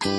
Pues 0.00 0.16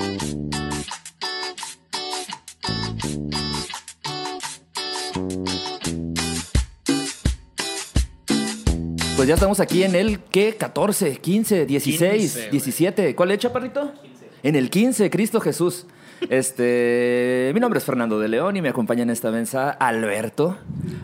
ya 9.28 9.34
estamos 9.34 9.60
aquí 9.60 9.84
en 9.84 9.96
el, 9.96 10.20
¿qué? 10.20 10.56
14, 10.56 11.18
15, 11.18 11.66
16, 11.66 12.22
15, 12.22 12.40
güey. 12.40 12.52
17. 12.52 13.16
¿Cuál 13.16 13.32
es, 13.32 13.40
chaparrito? 13.40 13.94
En 14.44 14.56
el 14.56 14.70
15, 14.70 15.10
Cristo 15.10 15.40
Jesús. 15.40 15.88
Este, 16.30 17.52
mi 17.54 17.60
nombre 17.60 17.80
es 17.80 17.84
Fernando 17.84 18.20
de 18.20 18.28
León 18.28 18.56
y 18.56 18.62
me 18.62 18.70
acompaña 18.70 19.04
en 19.04 19.10
esta 19.10 19.32
mesa 19.32 19.70
Alberto, 19.72 20.58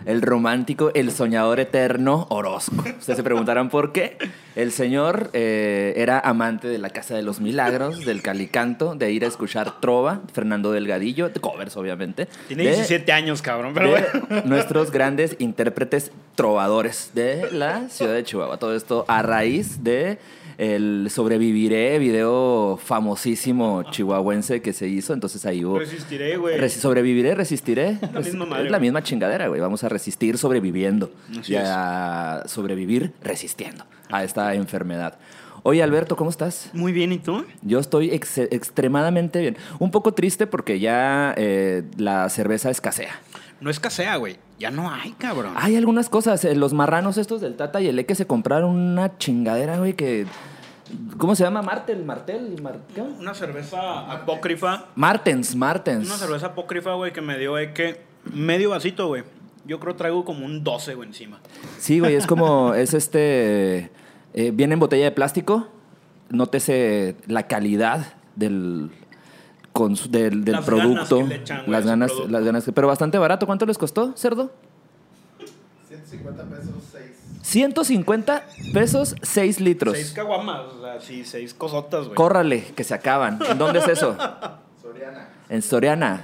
el 0.06 0.22
romántico, 0.22 0.92
el 0.94 1.12
soñador 1.12 1.60
eterno 1.60 2.28
Orozco. 2.30 2.76
Ustedes 2.78 3.18
se 3.18 3.24
preguntarán 3.24 3.70
por 3.70 3.92
qué. 3.92 4.18
El 4.56 4.72
señor 4.72 5.30
eh, 5.34 5.94
era 5.98 6.20
amante 6.20 6.68
de 6.68 6.78
la 6.78 6.90
Casa 6.90 7.16
de 7.16 7.24
los 7.24 7.40
Milagros, 7.42 8.06
del 8.06 8.22
Calicanto, 8.22 8.96
de 8.96 9.12
ir 9.12 9.26
a 9.26 9.28
escuchar 9.28 9.80
trova, 9.82 10.22
Fernando 10.34 10.72
Delgadillo, 10.72 11.30
de 11.30 11.40
covers 11.40 11.76
obviamente. 11.78 12.28
Tiene 12.48 12.64
de- 12.64 12.70
17 12.72 13.12
años, 13.12 13.42
cabrón. 13.42 13.74
Pero 13.74 13.94
de 13.94 14.04
bueno. 14.30 14.42
nuestros 14.46 14.92
grandes 14.92 15.36
intérpretes 15.40 16.12
trovadores 16.36 17.12
de 17.14 17.52
la 17.52 17.90
ciudad 17.90 18.14
de 18.14 18.24
Chihuahua. 18.24 18.58
Todo 18.58 18.76
esto 18.76 19.06
a 19.08 19.22
raíz 19.24 19.84
de 19.84 20.20
el 20.58 21.08
Sobreviviré, 21.12 22.00
video 22.00 22.80
famosísimo 22.84 23.84
chihuahuense 23.92 24.62
que 24.62 24.74
se 24.74 24.88
hizo. 24.88 25.14
Entonces 25.14 25.46
ahí 25.46 25.64
hubo... 25.64 25.80
Resistiré, 25.80 26.38
güey. 26.38 26.70
Sobreviviré, 26.70 27.36
resistiré. 27.36 27.98
La 28.14 28.20
misma 28.22 28.46
madre, 28.46 28.66
es 28.66 28.72
la 28.72 28.80
misma 28.80 29.04
chingadera, 29.04 29.48
güey. 29.48 29.62
Vamos 29.62 29.84
a 29.84 29.90
resistir 29.90 30.38
sobreviviendo. 30.38 31.12
Así 31.40 31.54
y 31.54 31.56
a 31.60 32.44
sobrevivir 32.48 33.14
resistiendo 33.24 33.86
a 34.10 34.24
esta 34.24 34.54
enfermedad. 34.56 35.18
Oye, 35.64 35.84
Alberto, 35.84 36.16
¿cómo 36.16 36.30
estás? 36.30 36.70
Muy 36.74 36.92
bien, 36.94 37.12
¿y 37.12 37.18
tú? 37.20 37.44
Yo 37.62 37.80
estoy 37.80 38.12
ex- 38.12 38.38
extremadamente 38.38 39.42
bien. 39.42 39.58
Un 39.80 39.92
poco 39.92 40.14
triste 40.14 40.48
porque 40.48 40.80
ya 40.80 41.34
eh, 41.38 41.84
la 41.98 42.30
cerveza 42.30 42.70
escasea. 42.70 43.20
No 43.60 43.70
escasea, 43.70 44.16
güey. 44.18 44.38
Ya 44.60 44.72
no 44.72 44.90
hay, 44.92 45.12
cabrón. 45.14 45.54
Hay 45.58 45.76
algunas 45.76 46.10
cosas. 46.10 46.46
eh, 46.46 46.56
Los 46.56 46.74
marranos 46.74 47.18
estos 47.18 47.42
del 47.42 47.56
Tata 47.56 47.82
y 47.82 47.88
el 47.88 48.00
Eque 48.00 48.16
se 48.16 48.26
compraron 48.28 48.76
una 48.76 49.18
chingadera, 49.18 49.78
güey, 49.78 49.94
que... 49.94 50.26
¿Cómo 51.18 51.36
se 51.36 51.44
llama? 51.44 51.62
Martel, 51.62 52.04
Martel. 52.06 52.58
Una 53.20 53.34
cerveza 53.34 54.12
apócrifa. 54.12 54.86
Martens, 54.96 55.56
Martens. 55.56 56.06
Una 56.08 56.18
cerveza 56.18 56.48
apócrifa, 56.48 56.94
güey, 56.94 57.12
que 57.14 57.22
me 57.22 57.38
dio 57.38 57.58
es 57.58 57.72
que 57.72 58.02
medio 58.34 58.70
vasito, 58.72 59.08
güey. 59.08 59.24
Yo 59.66 59.80
creo 59.80 59.96
traigo 59.96 60.24
como 60.24 60.46
un 60.46 60.64
12, 60.64 60.96
güey, 60.96 61.10
encima. 61.10 61.40
Sí, 61.78 62.00
güey, 62.00 62.16
es 62.16 62.26
como, 62.26 62.74
es 62.76 62.94
este, 62.94 63.92
eh, 64.34 64.52
viene 64.54 64.76
en 64.76 64.80
botella 64.80 65.06
de 65.06 65.12
plástico, 65.12 65.68
nótese 66.30 67.16
la 67.28 67.48
calidad 67.48 68.14
del, 68.38 68.90
del, 70.10 70.46
del 70.46 70.54
Las 70.56 70.66
producto, 70.66 71.18
ganas 71.18 71.30
que 71.30 71.36
le 71.36 71.42
echan, 71.42 71.58
güey, 71.60 71.72
las 71.72 71.86
ganas, 71.86 72.12
producto. 72.12 72.32
las 72.32 72.44
ganas, 72.46 72.64
que- 72.66 72.72
pero 72.72 72.88
bastante 72.88 73.18
barato. 73.18 73.46
¿Cuánto 73.46 73.66
les 73.66 73.78
costó, 73.78 74.14
cerdo? 74.16 74.52
150 75.90 76.44
pesos 76.44 76.74
6. 76.94 76.97
150 77.48 78.44
pesos, 78.74 79.16
6 79.22 79.62
litros. 79.62 79.94
Seis 79.96 80.12
caguamas, 80.12 80.66
o 80.66 80.82
sea, 80.82 81.00
sí, 81.00 81.24
seis 81.24 81.54
cosotas, 81.54 82.04
güey. 82.06 82.16
Córrale, 82.16 82.62
que 82.76 82.84
se 82.84 82.94
acaban. 82.94 83.40
¿En 83.50 83.58
dónde 83.58 83.80
es 83.80 83.88
eso? 83.88 84.18
Soriana. 84.82 85.30
En 85.48 85.62
Soriana. 85.62 86.24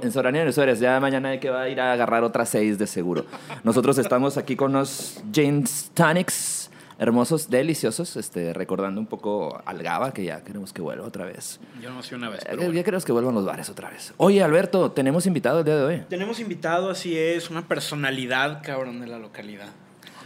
En 0.00 0.10
Soriana 0.10 0.38
y 0.38 0.40
en 0.40 0.52
Suárez. 0.54 0.80
Ya 0.80 0.98
mañana 0.98 1.28
hay 1.28 1.40
que 1.40 1.50
va 1.50 1.62
a 1.62 1.68
ir 1.68 1.78
a 1.78 1.92
agarrar 1.92 2.24
otras 2.24 2.48
seis 2.48 2.78
de 2.78 2.86
seguro. 2.86 3.26
Nosotros 3.64 3.98
estamos 3.98 4.38
aquí 4.38 4.56
con 4.56 4.72
los 4.72 5.22
James 5.30 5.90
Tonics 5.92 6.70
hermosos, 6.98 7.50
deliciosos, 7.50 8.16
este, 8.16 8.54
recordando 8.54 9.00
un 9.00 9.06
poco 9.06 9.60
al 9.66 9.82
Gaba, 9.82 10.14
que 10.14 10.24
ya 10.24 10.42
queremos 10.42 10.72
que 10.72 10.80
vuelva 10.80 11.04
otra 11.04 11.26
vez. 11.26 11.60
Yo 11.82 11.90
no 11.90 12.02
sé 12.02 12.14
una 12.14 12.30
vez, 12.30 12.40
Ya, 12.44 12.50
pero 12.50 12.62
ya 12.62 12.68
bueno. 12.68 12.84
queremos 12.84 13.04
que 13.04 13.12
vuelvan 13.12 13.34
los 13.34 13.44
bares 13.44 13.68
otra 13.68 13.90
vez. 13.90 14.14
Oye, 14.16 14.42
Alberto, 14.42 14.92
tenemos 14.92 15.26
invitado 15.26 15.58
el 15.58 15.64
día 15.64 15.76
de 15.76 15.82
hoy. 15.84 16.02
Tenemos 16.08 16.40
invitado, 16.40 16.88
así 16.88 17.18
es, 17.18 17.50
una 17.50 17.66
personalidad, 17.68 18.62
cabrón, 18.62 19.00
de 19.00 19.08
la 19.08 19.18
localidad. 19.18 19.68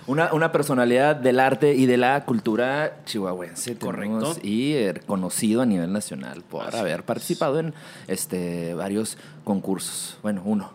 Una, 0.08 0.32
una 0.32 0.50
personalidad 0.50 1.14
del 1.14 1.38
arte 1.38 1.74
y 1.74 1.86
de 1.86 1.98
la 1.98 2.24
cultura 2.24 2.96
chihuahuense. 3.04 3.76
Correcto. 3.78 4.36
Y 4.42 4.72
eh, 4.72 4.94
conocido 5.06 5.62
a 5.62 5.66
nivel 5.66 5.92
nacional 5.92 6.42
por 6.42 6.66
Así 6.66 6.78
haber 6.78 7.00
es. 7.00 7.02
participado 7.02 7.60
en 7.60 7.74
este, 8.06 8.74
varios 8.74 9.18
concursos. 9.44 10.18
Bueno, 10.22 10.42
uno. 10.44 10.72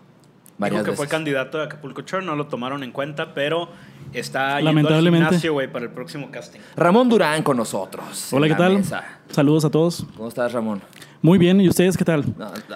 Dijo 0.57 0.77
que 0.77 0.91
fue 0.91 1.05
veces. 1.05 1.09
candidato 1.09 1.57
de 1.57 1.65
Acapulco 1.65 2.03
Shore, 2.03 2.25
no 2.25 2.35
lo 2.35 2.47
tomaron 2.47 2.83
en 2.83 2.91
cuenta, 2.91 3.33
pero 3.33 3.69
está 4.13 4.55
yendo 4.55 4.69
al 4.69 4.75
Lamentablemente. 4.75 5.25
gimnasio, 5.27 5.53
güey, 5.53 5.71
para 5.71 5.85
el 5.85 5.91
próximo 5.91 6.29
casting. 6.31 6.59
Ramón 6.75 7.09
Durán 7.09 7.43
con 7.43 7.57
nosotros. 7.57 8.31
Hola, 8.33 8.47
¿qué 8.47 8.55
tal? 8.55 8.75
mesa. 8.77 9.03
Saludos 9.29 9.65
a 9.65 9.69
todos. 9.69 10.05
¿Cómo 10.15 10.27
estás, 10.29 10.51
Ramón? 10.53 10.81
Muy 11.21 11.37
bien, 11.37 11.61
¿y 11.61 11.69
ustedes 11.69 11.95
qué 11.95 12.03
tal? 12.03 12.25
No, 12.37 12.49
no, 12.49 12.75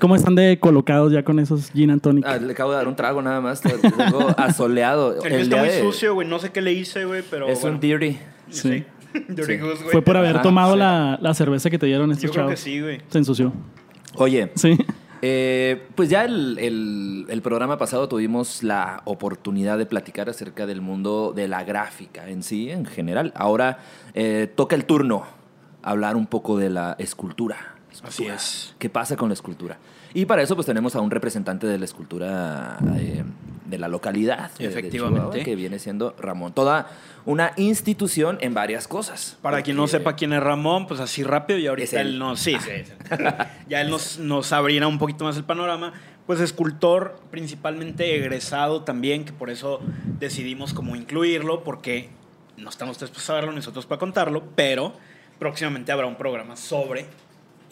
¿Cómo, 0.00 0.16
están 0.16 0.34
de 0.34 0.58
colocados 0.58 1.12
ya 1.12 1.22
con 1.24 1.38
esos 1.38 1.70
gin 1.72 1.90
and 1.90 2.00
tonic? 2.00 2.24
ah, 2.26 2.38
le 2.38 2.52
acabo 2.52 2.70
de 2.70 2.76
dar 2.78 2.88
un 2.88 2.96
trago 2.96 3.20
nada 3.20 3.40
más. 3.42 3.60
Tengo 3.60 3.78
asoleado. 4.38 5.22
El 5.22 5.32
está 5.32 5.58
muy 5.58 5.68
de- 5.68 5.80
sucio, 5.80 6.14
güey, 6.14 6.26
no 6.26 6.38
sé 6.38 6.50
qué 6.52 6.62
le 6.62 6.72
hice, 6.72 7.04
güey, 7.04 7.22
pero 7.30 7.48
Es 7.48 7.60
bueno. 7.60 7.74
un 7.76 7.80
dirty. 7.80 8.18
Sí. 8.50 8.84
Dirty 9.28 9.42
Sí. 9.44 9.58
Goose, 9.58 9.76
güey. 9.82 9.92
Fue 9.92 10.00
por 10.02 10.16
haber 10.16 10.36
Ajá, 10.36 10.42
tomado 10.42 10.72
sí. 10.72 10.78
la, 10.78 11.18
la 11.20 11.34
cerveza 11.34 11.68
que 11.68 11.78
te 11.78 11.84
dieron 11.84 12.10
estos 12.12 12.24
Yo 12.24 12.30
creo 12.32 12.44
que 12.46 12.54
chavos. 12.54 12.60
sí, 12.60 12.80
güey. 12.80 13.02
Se 13.10 13.18
ensució. 13.18 13.52
Oye, 14.14 14.50
Sí. 14.54 14.78
Eh, 15.24 15.86
pues 15.94 16.08
ya 16.10 16.24
el, 16.24 16.58
el- 16.58 17.26
el 17.28 17.42
programa 17.42 17.78
pasado 17.78 18.08
tuvimos 18.08 18.62
la 18.64 19.02
oportunidad 19.04 19.78
de 19.78 19.86
platicar 19.86 20.28
acerca 20.28 20.66
del 20.66 20.80
mundo 20.80 21.32
de 21.34 21.46
la 21.46 21.62
gráfica 21.62 22.28
en 22.28 22.42
sí, 22.42 22.70
en 22.70 22.84
general. 22.84 23.32
Ahora 23.36 23.78
eh, 24.14 24.52
toca 24.54 24.74
el 24.74 24.84
turno 24.84 25.24
hablar 25.82 26.16
un 26.16 26.26
poco 26.26 26.58
de 26.58 26.70
la 26.70 26.96
escultura. 26.98 27.76
Así 28.02 28.26
es. 28.26 28.74
¿Qué 28.80 28.90
pasa 28.90 29.16
con 29.16 29.28
la 29.28 29.34
escultura? 29.34 29.78
Y 30.14 30.26
para 30.26 30.42
eso 30.42 30.54
pues 30.54 30.66
tenemos 30.66 30.94
a 30.96 31.00
un 31.00 31.10
representante 31.10 31.66
de 31.66 31.78
la 31.78 31.84
escultura 31.84 32.78
eh, 32.98 33.24
de 33.66 33.78
la 33.78 33.88
localidad. 33.88 34.50
de- 34.52 34.64
de 34.64 34.70
Efectivamente. 34.70 35.20
Chihuahua, 35.28 35.44
que 35.44 35.56
viene 35.56 35.78
siendo 35.78 36.14
Ramón. 36.18 36.52
Toda 36.52 36.88
una 37.24 37.52
institución 37.56 38.36
en 38.40 38.52
varias 38.54 38.86
cosas. 38.88 39.38
Para 39.40 39.62
quien 39.62 39.76
no 39.76 39.84
Porque- 39.84 39.98
sepa 39.98 40.16
quién 40.16 40.32
es 40.32 40.42
Ramón, 40.42 40.86
pues 40.86 41.00
así 41.00 41.22
rápido 41.22 41.58
y 41.58 41.66
ahorita 41.66 42.00
él. 42.00 42.08
él 42.08 42.18
nos... 42.18 42.40
Sí, 42.40 42.56
sí, 42.60 42.70
sí. 42.84 42.92
ya 43.68 43.80
él 43.80 43.88
nos, 43.90 44.18
nos 44.18 44.52
abrirá 44.52 44.86
un 44.86 44.98
poquito 44.98 45.24
más 45.24 45.36
el 45.36 45.44
panorama. 45.44 45.92
Pues 46.26 46.38
escultor, 46.40 47.18
principalmente 47.30 48.14
egresado 48.16 48.82
también, 48.82 49.24
que 49.24 49.32
por 49.32 49.50
eso 49.50 49.80
decidimos 50.20 50.72
como 50.74 50.94
incluirlo, 50.94 51.64
porque 51.64 52.10
no 52.56 52.68
estamos 52.70 52.92
ustedes 52.92 53.10
para 53.10 53.22
saberlo, 53.22 53.52
nosotros 53.52 53.86
para 53.86 53.98
contarlo, 53.98 54.44
pero 54.54 54.92
próximamente 55.40 55.90
habrá 55.90 56.06
un 56.06 56.14
programa 56.14 56.54
sobre 56.56 57.06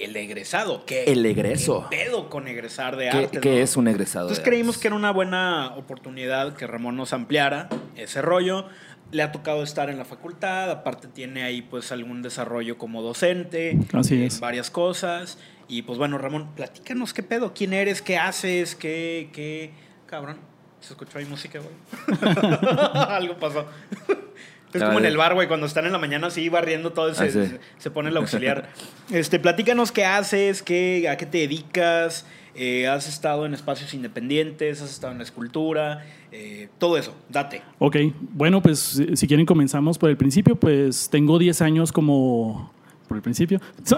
el 0.01 0.17
egresado. 0.17 0.85
¿Qué, 0.87 1.05
El 1.05 1.25
egreso. 1.27 1.87
¿Qué 1.91 1.97
pedo 2.05 2.29
con 2.31 2.49
egresar 2.49 2.97
de 2.97 3.11
¿Qué, 3.11 3.17
arte? 3.19 3.41
qué 3.41 3.51
no? 3.51 3.57
es 3.57 3.77
un 3.77 3.89
egresado? 3.89 4.27
Entonces 4.27 4.45
de 4.45 4.49
creímos 4.51 4.75
artes? 4.77 4.83
que 4.83 4.89
era 4.89 4.97
una 4.97 5.11
buena 5.13 5.75
oportunidad 5.77 6.55
que 6.55 6.67
Ramón 6.67 6.97
nos 6.97 7.13
ampliara 7.13 7.69
ese 7.97 8.23
rollo. 8.23 8.67
Le 9.13 9.23
ha 9.23 9.33
tocado 9.33 9.63
estar 9.65 9.91
en 9.91 9.99
la 9.99 10.05
facultad, 10.05 10.71
aparte 10.71 11.09
tiene 11.09 11.43
ahí 11.43 11.63
pues 11.63 11.91
algún 11.91 12.23
desarrollo 12.23 12.79
como 12.79 13.03
docente, 13.03 13.77
Así 13.93 14.15
en 14.15 14.23
es. 14.25 14.39
varias 14.41 14.71
cosas. 14.71 15.39
Y 15.67 15.83
pues 15.83 15.99
bueno, 15.99 16.17
Ramón, 16.19 16.51
platícanos 16.55 17.13
qué 17.13 17.23
pedo, 17.23 17.53
quién 17.55 17.73
eres, 17.73 18.03
qué 18.03 18.19
haces, 18.19 18.75
qué, 18.77 19.31
qué... 19.33 19.73
Cabrón, 20.07 20.39
se 20.81 20.93
escuchó 20.93 21.19
ahí 21.19 21.25
música, 21.25 21.61
güey. 21.61 22.19
Algo 22.95 23.37
pasó. 23.37 23.67
Es 24.73 24.83
como 24.85 24.99
en 24.99 25.05
el 25.05 25.17
bar, 25.17 25.35
güey, 25.35 25.49
cuando 25.49 25.67
están 25.67 25.87
en 25.87 25.93
la 25.93 25.99
mañana 25.99 26.29
así 26.29 26.49
barriendo 26.49 26.93
todo, 26.93 27.13
se, 27.15 27.25
Ah, 27.25 27.27
sí. 27.27 27.33
se- 27.47 27.61
se 27.79 27.91
pone 27.91 28.09
el 28.11 28.17
auxiliar. 28.17 28.69
Este, 29.11 29.39
platícanos 29.41 29.91
qué 29.93 30.05
haces, 30.05 30.63
qué, 30.63 31.09
a 31.09 31.17
qué 31.17 31.27
te 31.27 31.39
dedicas, 31.39 32.25
eh, 32.55 32.87
has 32.89 33.09
estado 33.09 33.47
en 33.47 33.55
espacios 33.55 33.95
independientes, 33.95 34.81
has 34.83 34.91
estado 34.91 35.13
en 35.13 35.19
la 35.19 35.25
escultura, 35.25 36.05
eh, 36.33 36.69
todo 36.79 36.97
eso, 36.99 37.17
date. 37.29 37.63
Ok, 37.79 37.97
bueno, 38.33 38.61
pues 38.63 38.79
si 38.79 39.17
si 39.17 39.27
quieren 39.27 39.47
comenzamos 39.47 39.99
por 39.99 40.11
el 40.11 40.17
principio, 40.17 40.55
pues 40.57 41.09
tengo 41.11 41.39
10 41.39 41.63
años 41.63 41.91
como... 41.93 42.73
Por 43.11 43.17
el 43.17 43.23
principio. 43.25 43.61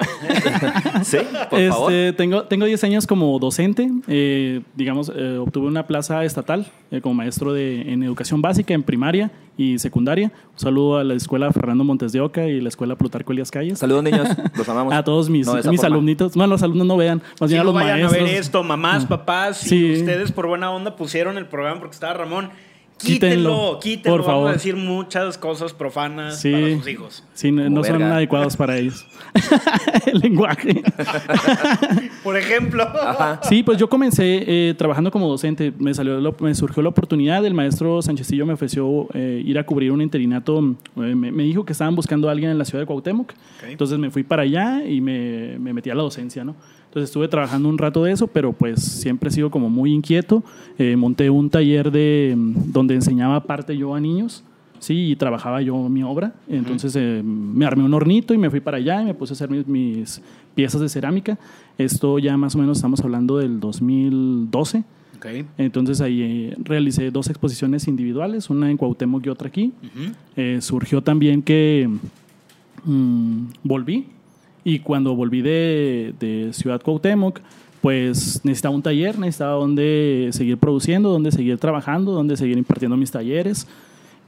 Sí, 1.04 1.18
por 1.50 1.68
favor. 1.68 1.92
Este, 1.92 2.12
tengo, 2.14 2.44
tengo 2.44 2.64
10 2.64 2.82
años 2.84 3.06
como 3.06 3.38
docente. 3.38 3.90
eh, 4.08 4.62
digamos, 4.74 5.12
eh, 5.14 5.36
obtuve 5.36 5.66
una 5.66 5.86
plaza 5.86 6.24
estatal 6.24 6.66
eh, 6.90 7.02
como 7.02 7.16
maestro 7.16 7.52
de, 7.52 7.92
en 7.92 8.02
educación 8.02 8.40
básica, 8.40 8.72
en 8.72 8.82
primaria 8.82 9.30
y 9.58 9.78
secundaria. 9.78 10.32
Un 10.52 10.58
saludo 10.58 10.96
a 10.96 11.04
la 11.04 11.12
escuela 11.12 11.52
Fernando 11.52 11.84
Montes 11.84 12.12
de 12.12 12.22
Oca 12.22 12.46
y 12.46 12.58
la 12.62 12.70
escuela 12.70 12.96
Plutarco 12.96 13.32
Elias 13.32 13.50
Calles. 13.50 13.78
Saludos, 13.80 14.02
niños. 14.02 14.26
Los 14.56 14.66
amamos. 14.70 14.94
A 14.94 15.04
todos 15.04 15.28
mis, 15.28 15.46
No 15.46 15.56
mis 15.70 15.84
alumnitos. 15.84 16.34
Bueno, 16.34 16.52
los 16.54 16.62
alumnos 16.62 16.86
no 16.86 16.96
vean, 16.96 17.20
más 17.38 17.50
Si 17.50 17.54
bien 17.54 17.60
a 17.60 17.64
los 17.64 17.74
vayan 17.74 18.00
maestros. 18.00 18.18
a 18.22 18.24
ver 18.24 18.34
esto, 18.34 18.62
mamás, 18.64 19.04
papás, 19.04 19.58
si 19.58 19.68
Sí. 19.96 20.00
ustedes 20.00 20.32
por 20.32 20.46
buena 20.46 20.70
onda 20.70 20.96
pusieron 20.96 21.36
el 21.36 21.44
programa 21.46 21.80
porque 21.80 21.92
estaba 21.94 22.14
Ramón, 22.14 22.48
Quítenlo, 23.04 23.78
Quítenlo, 23.78 23.80
quítenlo. 23.80 24.16
por 24.16 24.20
Vamos 24.26 24.26
favor. 24.26 24.50
a 24.50 24.52
decir 24.52 24.76
muchas 24.76 25.38
cosas 25.38 25.72
profanas 25.72 26.40
Sí. 26.40 26.52
para 26.52 26.76
sus 26.76 26.88
hijos. 26.88 27.24
Sí, 27.34 27.50
no, 27.52 27.68
no 27.68 27.84
son 27.84 28.02
adecuados 28.02 28.56
para 28.56 28.78
ellos. 28.78 29.06
El 30.06 30.18
lenguaje. 30.20 30.82
Por 32.22 32.36
ejemplo. 32.36 32.82
Ajá. 32.84 33.40
Sí, 33.42 33.62
pues 33.62 33.78
yo 33.78 33.88
comencé 33.88 34.44
eh, 34.46 34.74
trabajando 34.74 35.10
como 35.10 35.28
docente. 35.28 35.72
Me, 35.78 35.94
salió 35.94 36.20
la- 36.20 36.34
me 36.40 36.54
surgió 36.54 36.82
la 36.82 36.90
oportunidad. 36.90 37.44
El 37.44 37.54
maestro 37.54 38.00
Sánchezillo 38.02 38.46
me 38.46 38.52
ofreció 38.52 39.08
eh, 39.14 39.42
ir 39.44 39.58
a 39.58 39.64
cubrir 39.66 39.90
un 39.92 40.00
interinato. 40.02 40.58
Eh, 40.96 41.14
me, 41.14 41.32
me 41.32 41.42
dijo 41.44 41.64
que 41.64 41.72
estaban 41.72 41.94
buscando 41.94 42.28
a 42.28 42.32
alguien 42.32 42.50
en 42.50 42.58
la 42.58 42.64
ciudad 42.64 42.82
de 42.82 42.86
Cuauhtémoc. 42.86 43.32
Entonces 43.66 43.98
me 43.98 44.10
fui 44.10 44.22
para 44.22 44.42
allá 44.42 44.84
y 44.84 45.00
me, 45.00 45.58
me 45.58 45.72
metí 45.72 45.90
a 45.90 45.94
la 45.94 46.02
docencia, 46.02 46.44
¿no? 46.44 46.54
Entonces 46.92 47.08
estuve 47.08 47.26
trabajando 47.26 47.70
un 47.70 47.78
rato 47.78 48.04
de 48.04 48.12
eso, 48.12 48.26
pero 48.26 48.52
pues 48.52 48.82
siempre 48.82 49.30
he 49.30 49.32
sido 49.32 49.50
como 49.50 49.70
muy 49.70 49.94
inquieto. 49.94 50.44
Eh, 50.76 50.94
monté 50.94 51.30
un 51.30 51.48
taller 51.48 51.90
de, 51.90 52.34
mm, 52.36 52.70
donde 52.70 52.94
enseñaba 52.94 53.44
parte 53.44 53.74
yo 53.74 53.94
a 53.94 54.00
niños. 54.00 54.44
Sí, 54.78 55.12
y 55.12 55.16
trabajaba 55.16 55.62
yo 55.62 55.88
mi 55.88 56.02
obra. 56.02 56.34
Entonces 56.46 56.94
eh, 56.94 57.22
me 57.24 57.64
armé 57.64 57.82
un 57.82 57.94
hornito 57.94 58.34
y 58.34 58.38
me 58.38 58.50
fui 58.50 58.60
para 58.60 58.76
allá 58.76 59.00
y 59.00 59.06
me 59.06 59.14
puse 59.14 59.32
a 59.32 59.36
hacer 59.36 59.48
mis, 59.48 59.66
mis 59.66 60.20
piezas 60.54 60.82
de 60.82 60.90
cerámica. 60.90 61.38
Esto 61.78 62.18
ya 62.18 62.36
más 62.36 62.56
o 62.56 62.58
menos 62.58 62.76
estamos 62.76 63.00
hablando 63.00 63.38
del 63.38 63.58
2012. 63.58 64.84
Ok. 65.16 65.26
Entonces 65.56 66.02
ahí 66.02 66.20
eh, 66.20 66.56
realicé 66.62 67.10
dos 67.10 67.30
exposiciones 67.30 67.88
individuales, 67.88 68.50
una 68.50 68.70
en 68.70 68.76
Cuauhtémoc 68.76 69.24
y 69.24 69.30
otra 69.30 69.48
aquí. 69.48 69.72
Eh, 70.36 70.58
surgió 70.60 71.00
también 71.00 71.40
que 71.40 71.88
mm, 72.84 73.44
volví 73.62 74.08
y 74.64 74.80
cuando 74.80 75.14
volví 75.14 75.42
de, 75.42 76.14
de 76.20 76.52
Ciudad 76.52 76.80
Cuauhtémoc, 76.80 77.40
pues 77.80 78.40
necesitaba 78.44 78.74
un 78.74 78.82
taller, 78.82 79.18
necesitaba 79.18 79.54
donde 79.54 80.28
seguir 80.32 80.56
produciendo, 80.56 81.10
donde 81.10 81.32
seguir 81.32 81.58
trabajando, 81.58 82.12
donde 82.12 82.36
seguir 82.36 82.56
impartiendo 82.56 82.96
mis 82.96 83.10
talleres. 83.10 83.66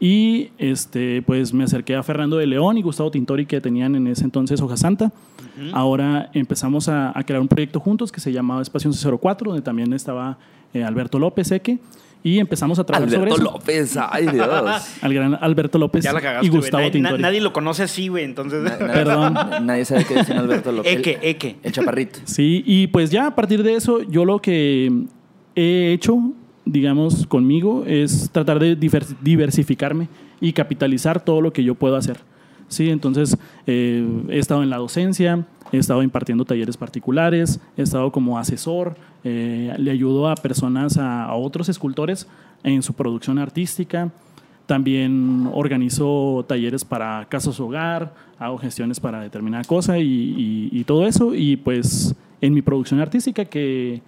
Y 0.01 0.49
este, 0.59 1.23
pues 1.23 1.55
me 1.55 1.63
acerqué 1.63 1.95
a 1.95 2.03
Fernando 2.03 2.37
de 2.37 2.47
León 2.47 2.77
y 2.77 2.83
Gustavo 2.83 3.13
Tintori, 3.13 3.47
que 3.47 3.61
tenían 3.61 3.95
en 3.95 4.09
ese 4.09 4.25
entonces 4.25 4.61
Hoja 4.61 4.77
Santa. 4.77 5.13
Ahora 5.73 6.31
empezamos 6.35 6.89
a, 6.89 7.17
a 7.17 7.23
crear 7.23 7.41
un 7.41 7.47
proyecto 7.47 7.79
juntos 7.79 8.11
que 8.11 8.21
se 8.21 8.33
llamaba 8.33 8.61
Espacio 8.61 8.91
04, 9.19 9.51
donde 9.51 9.63
también 9.63 9.93
estaba 9.93 10.37
eh, 10.75 10.83
Alberto 10.83 11.21
López 11.21 11.53
Eque. 11.53 11.79
Y 12.27 12.39
empezamos 12.41 12.79
a 12.79 12.85
trabajar 12.85 13.07
Alberto 13.09 13.37
sobre 13.37 13.45
eso. 13.45 13.53
López, 13.53 13.97
ay 14.11 14.27
Dios. 14.27 14.49
Al 15.03 15.13
gran 15.15 15.35
Alberto 15.41 15.79
López 15.79 16.03
Ya 16.03 16.13
la 16.15 16.21
cagaste, 16.23 16.47
y. 16.47 16.49
Gustavo 16.51 16.81
Nadie- 16.83 16.91
Tintori. 16.93 17.15
na- 17.23 17.29
nadie 17.29 17.41
lo 17.43 17.53
conoce 17.53 17.83
así, 17.83 18.09
güey. 18.09 18.25
Entonces. 18.25 18.63
Na- 18.63 18.79
Perdón. 18.79 19.35
Nadie 19.67 19.85
sabe 19.85 20.05
qué 20.07 20.15
decir 20.15 20.35
Alberto 20.35 20.73
López. 20.73 20.91
Eque, 20.97 21.19
El- 21.23 21.29
eque. 21.29 21.57
El 21.63 21.73
chaparrito. 21.73 22.21
Sí, 22.25 22.65
y 22.67 22.87
pues 22.87 23.11
ya 23.11 23.27
a 23.27 23.35
partir 23.35 23.63
de 23.63 23.75
eso, 23.75 24.01
yo 24.03 24.25
lo 24.25 24.41
que 24.41 24.91
he 25.55 25.93
hecho, 25.93 26.19
digamos, 26.65 27.27
conmigo 27.27 27.85
es 27.87 28.31
tratar 28.33 28.59
de 28.59 28.77
divers- 28.79 29.15
diversificarme 29.21 30.09
y 30.41 30.55
capitalizar 30.55 31.23
todo 31.23 31.43
lo 31.43 31.53
que 31.53 31.63
yo 31.63 31.75
puedo 31.75 31.95
hacer. 31.97 32.17
Sí, 32.69 32.89
entonces 32.89 33.37
eh, 33.67 34.03
he 34.31 34.39
estado 34.39 34.63
en 34.63 34.71
la 34.71 34.79
docencia, 34.79 35.45
he 35.73 35.79
estado 35.79 36.03
impartiendo 36.03 36.45
talleres 36.45 36.77
particulares, 36.77 37.61
he 37.77 37.83
estado 37.83 38.13
como 38.13 38.39
asesor, 38.39 38.97
eh, 39.25 39.75
le 39.79 39.91
ayudo 39.91 40.29
a 40.29 40.35
personas, 40.37 40.99
a, 40.99 41.25
a 41.25 41.35
otros 41.35 41.69
escultores 41.69 42.29
en 42.63 42.83
su 42.83 42.93
producción 42.95 43.39
artística. 43.39 44.11
También 44.67 45.49
organizo 45.53 46.45
talleres 46.49 46.85
para 46.87 47.27
casas 47.29 47.61
hogar, 47.61 48.15
hago 48.39 48.57
gestiones 48.59 48.99
para 48.99 49.21
determinada 49.21 49.65
cosa 49.65 49.99
y, 49.99 50.05
y- 50.05 50.69
y 50.73 50.85
todo 50.85 51.07
eso. 51.07 51.35
Y 51.35 51.57
pues 51.57 52.15
en 52.41 52.55
mi 52.55 52.63
producción 52.63 53.01
artística, 53.01 53.45
que 53.45 54.01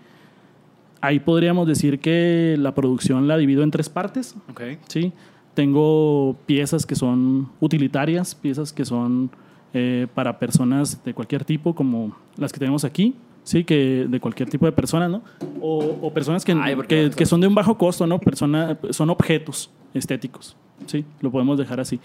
ahí 1.02 1.20
podríamos 1.20 1.66
decir 1.68 1.98
que 2.00 2.56
la 2.58 2.74
producción 2.74 3.28
la 3.28 3.36
divido 3.36 3.62
en 3.62 3.70
tres 3.70 3.88
partes. 3.90 4.34
Ok. 4.50 4.62
¿sí? 4.88 5.12
Tengo 5.54 6.36
piezas 6.46 6.86
que 6.86 6.94
son 6.94 7.48
utilitarias, 7.60 8.34
piezas 8.34 8.72
que 8.72 8.84
son 8.84 9.30
eh, 9.74 10.06
para 10.14 10.38
personas 10.38 11.02
de 11.04 11.14
cualquier 11.14 11.44
tipo, 11.44 11.74
como 11.74 12.16
las 12.36 12.52
que 12.52 12.58
tenemos 12.58 12.84
aquí, 12.84 13.14
¿sí? 13.42 13.64
Que 13.64 14.06
de 14.08 14.20
cualquier 14.20 14.48
tipo 14.48 14.66
de 14.66 14.72
persona, 14.72 15.08
¿no? 15.08 15.22
O, 15.60 15.98
o 16.02 16.12
personas 16.12 16.44
que, 16.44 16.52
Ay, 16.52 16.74
¿por 16.76 16.86
qué 16.86 17.10
que, 17.10 17.16
que 17.16 17.26
son 17.26 17.40
de 17.40 17.46
un 17.46 17.54
bajo 17.54 17.76
costo, 17.76 18.06
¿no? 18.06 18.18
Persona, 18.18 18.78
son 18.90 19.10
objetos 19.10 19.70
estéticos, 19.94 20.56
¿sí? 20.86 21.04
Lo 21.20 21.30
podemos 21.30 21.58
dejar 21.58 21.80
así. 21.80 22.00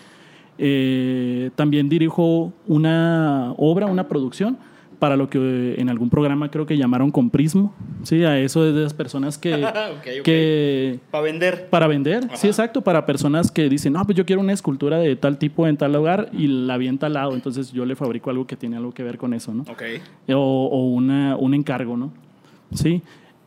Eh, 0.58 1.50
también 1.56 1.90
dirijo 1.90 2.54
una 2.68 3.54
obra, 3.58 3.88
una 3.88 4.08
producción, 4.08 4.58
para 5.02 5.18
lo 5.18 5.32
que 5.32 5.74
en 5.80 5.90
algún 5.90 6.12
programa 6.12 6.52
creo 6.52 6.68
que 6.68 6.78
llamaron 6.78 7.10
comprismo, 7.10 7.74
¿sí? 8.04 8.24
A 8.24 8.38
eso 8.38 8.72
de 8.72 8.82
esas 8.82 8.94
personas 8.94 9.40
que... 9.40 9.50
Que 10.24 11.00
Para 11.10 11.24
vender. 11.24 11.68
para 11.72 11.88
vender, 11.88 12.26
Ajá. 12.26 12.36
sí, 12.36 12.46
exacto, 12.46 12.82
para 12.82 13.04
personas 13.08 13.50
que 13.52 13.68
dicen, 13.68 13.94
no, 13.94 14.06
pues 14.06 14.16
yo 14.16 14.28
quiero 14.28 14.42
una 14.44 14.54
escultura 14.54 15.00
de 15.00 15.16
tal 15.16 15.40
tipo 15.40 15.66
en 15.68 15.76
tal 15.76 15.94
lugar 15.94 16.30
y 16.32 16.46
la 16.46 16.78
vi 16.78 16.88
en 16.88 17.00
tal 17.00 17.14
lado, 17.14 17.34
entonces 17.34 17.72
yo 17.72 17.84
le 17.84 17.96
fabrico 17.96 18.30
algo 18.30 18.46
que 18.46 18.56
tiene 18.56 18.78
algo 18.78 18.92
que 18.94 19.02
ver 19.02 19.18
con 19.18 19.34
eso, 19.34 19.52
¿no? 19.56 19.64
Ok. 19.64 19.82
O, 20.30 20.36
o 20.72 20.86
una, 20.92 21.36
un 21.36 21.56
encargo, 21.56 21.98
¿no? 21.98 22.14
Sí, 22.76 23.02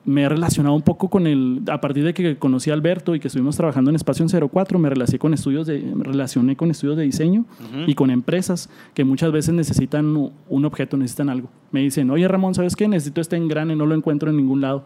me 0.04 0.22
he 0.22 0.28
relacionado 0.28 0.74
un 0.74 0.82
poco 0.82 1.08
con 1.08 1.26
el, 1.26 1.62
a 1.70 1.80
partir 1.80 2.04
de 2.04 2.12
que 2.12 2.36
conocí 2.36 2.70
a 2.70 2.74
Alberto 2.74 3.14
y 3.14 3.20
que 3.20 3.28
estuvimos 3.28 3.56
trabajando 3.56 3.90
en 3.90 3.96
Espacio 3.96 4.26
04, 4.50 4.78
me 4.78 4.90
relacioné 4.90 5.18
con 5.18 5.34
estudios 5.34 5.66
de, 5.66 5.80
me 5.80 6.04
relacioné 6.04 6.56
con 6.56 6.70
estudios 6.70 6.96
de 6.96 7.04
diseño 7.04 7.44
y 7.86 7.94
con 7.94 8.10
empresas 8.10 8.68
que 8.92 9.04
muchas 9.04 9.32
veces 9.32 9.54
necesitan 9.54 10.32
un 10.48 10.64
objeto, 10.64 10.96
necesitan 10.96 11.30
algo. 11.30 11.48
Me 11.72 11.80
dicen, 11.80 12.10
oye 12.10 12.28
Ramón, 12.28 12.54
¿sabes 12.54 12.76
qué? 12.76 12.86
Necesito 12.86 13.20
este 13.20 13.36
engrane, 13.36 13.76
no 13.76 13.86
lo 13.86 13.94
encuentro 13.94 14.30
en 14.30 14.36
ningún 14.36 14.60
lado. 14.60 14.84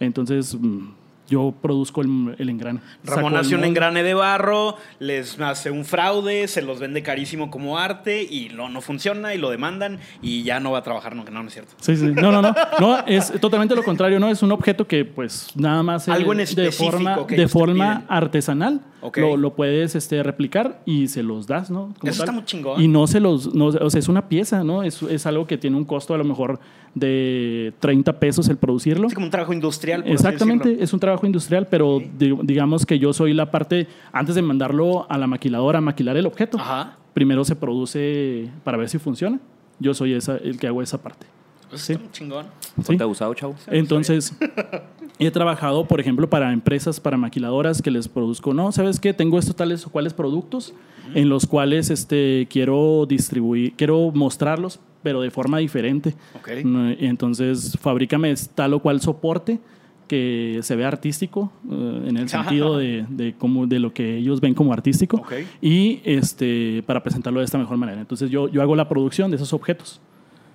Entonces, 0.00 0.56
mm, 0.58 0.88
yo 1.30 1.54
produzco 1.62 2.02
el, 2.02 2.34
el 2.38 2.48
engrane. 2.50 2.80
Ramón 3.04 3.36
hace 3.36 3.54
un 3.54 3.64
engrane 3.64 4.02
de 4.02 4.12
barro, 4.14 4.76
les 4.98 5.40
hace 5.40 5.70
un 5.70 5.84
fraude, 5.84 6.48
se 6.48 6.60
los 6.60 6.80
vende 6.80 7.02
carísimo 7.02 7.50
como 7.50 7.78
arte 7.78 8.22
y 8.22 8.50
lo, 8.50 8.68
no 8.68 8.80
funciona 8.80 9.32
y 9.32 9.38
lo 9.38 9.48
demandan 9.50 10.00
y 10.20 10.42
ya 10.42 10.60
no 10.60 10.72
va 10.72 10.80
a 10.80 10.82
trabajar 10.82 11.14
nunca. 11.14 11.30
No, 11.30 11.42
no 11.42 11.48
es 11.48 11.54
cierto. 11.54 11.72
Sí, 11.80 11.96
sí. 11.96 12.06
No, 12.06 12.32
no, 12.32 12.42
no. 12.42 12.54
No, 12.80 12.98
es 13.06 13.32
totalmente 13.40 13.74
lo 13.74 13.84
contrario, 13.84 14.18
¿no? 14.18 14.28
Es 14.28 14.42
un 14.42 14.52
objeto 14.52 14.86
que, 14.86 15.04
pues, 15.04 15.48
nada 15.54 15.82
más 15.82 16.08
Algo 16.08 16.32
en 16.32 16.38
de 16.38 16.44
específico 16.44 16.90
forma, 16.90 17.26
que 17.26 17.36
de 17.36 17.48
forma 17.48 18.04
artesanal. 18.08 18.80
Ok. 19.02 19.16
Lo, 19.18 19.36
lo 19.36 19.54
puedes 19.54 19.94
este, 19.94 20.22
replicar 20.22 20.82
y 20.84 21.08
se 21.08 21.22
los 21.22 21.46
das, 21.46 21.70
¿no? 21.70 21.94
Como 21.98 22.10
Eso 22.10 22.22
está 22.22 22.26
tal. 22.26 22.34
muy 22.34 22.44
chingón. 22.44 22.80
Y 22.80 22.88
no 22.88 23.06
se 23.06 23.18
los. 23.20 23.54
No, 23.54 23.66
o 23.66 23.90
sea, 23.90 23.98
es 23.98 24.08
una 24.08 24.28
pieza, 24.28 24.62
¿no? 24.64 24.82
Es, 24.82 25.02
es 25.02 25.24
algo 25.26 25.46
que 25.46 25.56
tiene 25.58 25.76
un 25.76 25.84
costo 25.84 26.12
a 26.14 26.18
lo 26.18 26.24
mejor 26.24 26.60
de 26.94 27.72
30 27.80 28.18
pesos 28.18 28.48
el 28.48 28.56
producirlo. 28.56 29.06
Es 29.08 29.14
como 29.14 29.26
un 29.26 29.30
trabajo 29.30 29.52
industrial. 29.52 30.02
por 30.02 30.08
así 30.12 30.14
Exactamente, 30.14 30.64
decirlo. 30.68 30.84
es 30.84 30.92
un 30.92 31.00
trabajo 31.00 31.26
industrial, 31.26 31.66
pero 31.70 32.00
di- 32.18 32.36
digamos 32.42 32.84
que 32.84 32.98
yo 32.98 33.12
soy 33.12 33.32
la 33.32 33.50
parte, 33.50 33.86
antes 34.12 34.34
de 34.34 34.42
mandarlo 34.42 35.06
a 35.10 35.16
la 35.18 35.26
maquiladora 35.26 35.78
a 35.78 35.80
maquilar 35.82 36.16
el 36.16 36.26
objeto, 36.26 36.58
Ajá. 36.58 36.96
primero 37.14 37.44
se 37.44 37.56
produce 37.56 38.50
para 38.64 38.76
ver 38.76 38.88
si 38.88 38.98
funciona. 38.98 39.38
Yo 39.78 39.94
soy 39.94 40.12
esa, 40.14 40.36
el 40.36 40.58
que 40.58 40.66
hago 40.66 40.82
esa 40.82 41.00
parte. 41.00 41.26
Eso 41.68 41.78
Sí. 41.78 41.92
está 41.92 42.02
muy 42.04 42.12
chingón. 42.12 42.46
¿sí? 42.76 42.82
Ponte 42.84 43.02
abusado, 43.04 43.32
chavo. 43.34 43.54
Entonces, 43.68 44.36
he 45.26 45.30
trabajado, 45.30 45.84
por 45.86 46.00
ejemplo, 46.00 46.28
para 46.30 46.52
empresas, 46.52 47.00
para 47.00 47.16
maquiladoras 47.16 47.82
que 47.82 47.90
les 47.90 48.08
produzco, 48.08 48.54
no, 48.54 48.72
¿sabes 48.72 48.98
qué? 49.00 49.12
Tengo 49.12 49.38
estos 49.38 49.54
tales 49.56 49.86
o 49.86 49.90
cuales 49.90 50.14
productos 50.14 50.72
en 51.14 51.28
los 51.28 51.46
cuales 51.46 51.90
este, 51.90 52.46
quiero 52.50 53.04
distribuir, 53.06 53.72
quiero 53.76 54.10
mostrarlos, 54.14 54.80
pero 55.02 55.20
de 55.20 55.30
forma 55.30 55.58
diferente. 55.58 56.14
Ok. 56.36 56.64
No, 56.64 56.90
y 56.90 56.96
Entonces, 57.06 57.76
fabrícame 57.80 58.34
tal 58.54 58.74
o 58.74 58.80
cual 58.80 59.00
soporte 59.00 59.58
que 60.06 60.58
se 60.62 60.74
vea 60.74 60.88
artístico, 60.88 61.52
eh, 61.70 62.02
en 62.08 62.16
el 62.16 62.28
sentido 62.28 62.76
de, 62.78 63.06
de, 63.08 63.34
cómo- 63.38 63.66
de 63.68 63.78
lo 63.78 63.92
que 63.92 64.16
ellos 64.18 64.40
ven 64.40 64.54
como 64.54 64.72
artístico, 64.72 65.18
Ok. 65.18 65.32
y 65.62 66.00
este, 66.04 66.82
para 66.84 67.02
presentarlo 67.02 67.38
de 67.40 67.44
esta 67.44 67.58
mejor 67.58 67.76
manera. 67.76 68.00
Entonces, 68.00 68.28
yo, 68.30 68.48
yo 68.48 68.60
hago 68.60 68.74
la 68.74 68.88
producción 68.88 69.30
de 69.30 69.36
esos 69.36 69.52
objetos. 69.52 70.00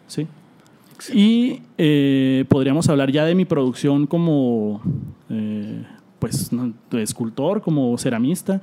¿sí? 0.07 0.27
Y 1.13 1.61
eh, 1.77 2.45
podríamos 2.47 2.89
hablar 2.89 3.11
ya 3.11 3.25
de 3.25 3.35
mi 3.35 3.45
producción 3.45 4.07
como 4.07 4.81
eh, 5.29 5.83
pues, 6.19 6.51
escultor, 6.91 7.61
como 7.61 7.97
ceramista, 7.97 8.61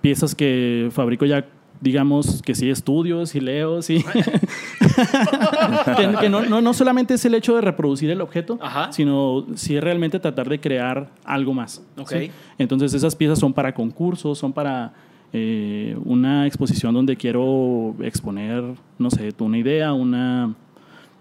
piezas 0.00 0.34
que 0.34 0.88
fabrico 0.92 1.24
ya, 1.24 1.46
digamos, 1.80 2.42
que 2.42 2.54
sí 2.54 2.70
estudio, 2.70 3.26
sí 3.26 3.40
leo, 3.40 3.82
sí. 3.82 4.04
que 5.96 6.16
que 6.20 6.28
no, 6.28 6.42
no, 6.42 6.60
no 6.60 6.74
solamente 6.74 7.14
es 7.14 7.24
el 7.24 7.34
hecho 7.34 7.54
de 7.54 7.60
reproducir 7.60 8.10
el 8.10 8.20
objeto, 8.20 8.58
Ajá. 8.62 8.92
sino 8.92 9.46
sí 9.54 9.78
realmente 9.80 10.20
tratar 10.20 10.48
de 10.48 10.60
crear 10.60 11.10
algo 11.24 11.54
más. 11.54 11.82
Ok. 11.98 12.08
¿sí? 12.10 12.30
Entonces 12.58 12.94
esas 12.94 13.16
piezas 13.16 13.38
son 13.38 13.52
para 13.52 13.74
concursos, 13.74 14.38
son 14.38 14.52
para 14.52 14.92
eh, 15.34 15.96
una 16.04 16.46
exposición 16.46 16.92
donde 16.92 17.16
quiero 17.16 17.96
exponer, 18.02 18.62
no 18.98 19.10
sé, 19.10 19.32
una 19.38 19.56
idea, 19.56 19.94
una, 19.94 20.54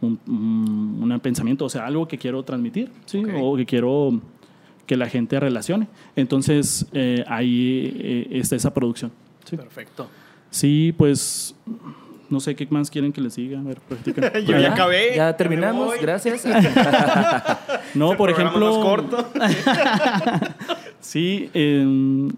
un, 0.01 0.19
un- 0.27 1.11
un 1.11 1.19
pensamiento, 1.19 1.65
o 1.65 1.69
sea, 1.69 1.85
algo 1.85 2.07
que 2.07 2.17
quiero 2.17 2.43
transmitir, 2.43 2.89
¿sí? 3.05 3.23
O 3.41 3.55
que 3.55 3.65
quiero 3.65 4.19
que 4.85 4.97
la 4.97 5.07
gente 5.07 5.39
relacione. 5.39 5.87
Entonces 6.15 6.85
eh, 6.93 7.23
ahí 7.27 7.93
eh, 7.99 8.27
está 8.39 8.55
esa 8.55 8.73
producción. 8.73 9.11
¿sí? 9.45 9.55
Perfecto. 9.57 10.07
Sí, 10.49 10.93
pues 10.97 11.55
no 12.29 12.39
sé 12.39 12.55
qué 12.55 12.65
más 12.69 12.89
quieren 12.89 13.11
que 13.13 13.21
les 13.21 13.35
diga. 13.35 13.59
A 13.59 13.63
ver, 13.63 13.79
practica. 13.79 14.39
Yo 14.39 14.57
ya 14.59 14.73
acabé, 14.73 15.15
ya 15.15 15.35
terminamos, 15.37 15.93
gracias. 16.01 16.45
No, 17.93 18.15
por 18.17 18.29
ejemplo, 18.29 18.73
más 18.73 18.83
corto. 18.83 19.29
Sí, 20.99 21.49
em, 21.53 22.29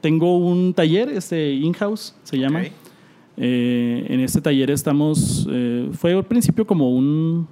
tengo 0.00 0.38
un 0.38 0.72
taller, 0.74 1.08
este 1.10 1.52
in-house 1.52 2.14
se 2.22 2.38
llama. 2.38 2.62
Eh, 3.36 4.06
en 4.08 4.20
este 4.20 4.40
taller 4.40 4.70
estamos, 4.70 5.46
eh, 5.50 5.88
fue 5.92 6.12
al 6.12 6.24
principio 6.24 6.66
como 6.66 6.90
un, 6.90 7.46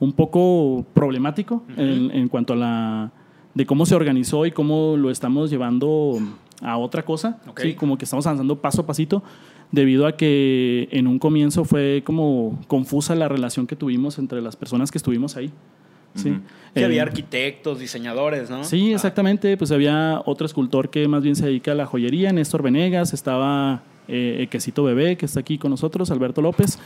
un 0.00 0.12
poco 0.12 0.84
problemático 0.94 1.62
en, 1.76 2.10
en 2.10 2.28
cuanto 2.28 2.54
a 2.54 2.56
la, 2.56 3.12
de 3.54 3.64
cómo 3.66 3.86
se 3.86 3.94
organizó 3.94 4.44
y 4.46 4.50
cómo 4.50 4.96
lo 4.96 5.10
estamos 5.10 5.50
llevando 5.50 6.18
a 6.60 6.76
otra 6.76 7.04
cosa. 7.04 7.40
Ok. 7.48 7.60
Sí, 7.60 7.74
como 7.74 7.96
que 7.98 8.04
estamos 8.04 8.26
avanzando 8.26 8.60
paso 8.60 8.82
a 8.82 8.86
pasito, 8.86 9.22
debido 9.70 10.06
a 10.06 10.16
que 10.16 10.88
en 10.90 11.06
un 11.06 11.18
comienzo 11.18 11.64
fue 11.64 12.02
como 12.04 12.58
confusa 12.66 13.14
la 13.14 13.28
relación 13.28 13.66
que 13.66 13.76
tuvimos 13.76 14.18
entre 14.18 14.42
las 14.42 14.56
personas 14.56 14.90
que 14.90 14.98
estuvimos 14.98 15.36
ahí. 15.36 15.50
Sí. 16.14 16.30
Ujú. 16.30 16.40
Sí, 16.74 16.82
había 16.84 16.98
Eh, 16.98 17.00
arquitectos, 17.02 17.78
diseñadores, 17.78 18.50
¿no? 18.50 18.64
Sí, 18.64 18.90
Ah, 18.92 18.96
exactamente. 18.96 19.56
Pues 19.56 19.70
había 19.72 20.20
otro 20.26 20.46
escultor 20.46 20.90
que 20.90 21.06
más 21.08 21.22
bien 21.22 21.36
se 21.36 21.46
dedica 21.46 21.72
a 21.72 21.74
la 21.74 21.86
joyería, 21.86 22.32
Néstor 22.32 22.62
Venegas. 22.62 23.12
Estaba 23.14 23.82
eh, 24.08 24.38
Equecito 24.40 24.84
Bebé, 24.84 25.16
que 25.16 25.26
está 25.26 25.40
aquí 25.40 25.58
con 25.58 25.70
nosotros, 25.70 26.10
Alberto 26.10 26.42
López, 26.42 26.78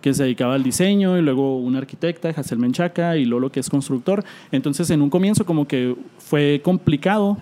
que 0.00 0.14
se 0.14 0.22
dedicaba 0.24 0.54
al 0.54 0.62
diseño. 0.62 1.18
Y 1.18 1.22
luego 1.22 1.58
una 1.58 1.78
arquitecta, 1.78 2.30
Hazel 2.30 2.58
Menchaca, 2.58 3.16
y 3.16 3.24
Lolo, 3.24 3.50
que 3.52 3.60
es 3.60 3.68
constructor. 3.70 4.24
Entonces, 4.52 4.90
en 4.90 5.02
un 5.02 5.10
comienzo, 5.10 5.44
como 5.44 5.66
que 5.68 5.94
fue 6.18 6.60
complicado, 6.64 7.36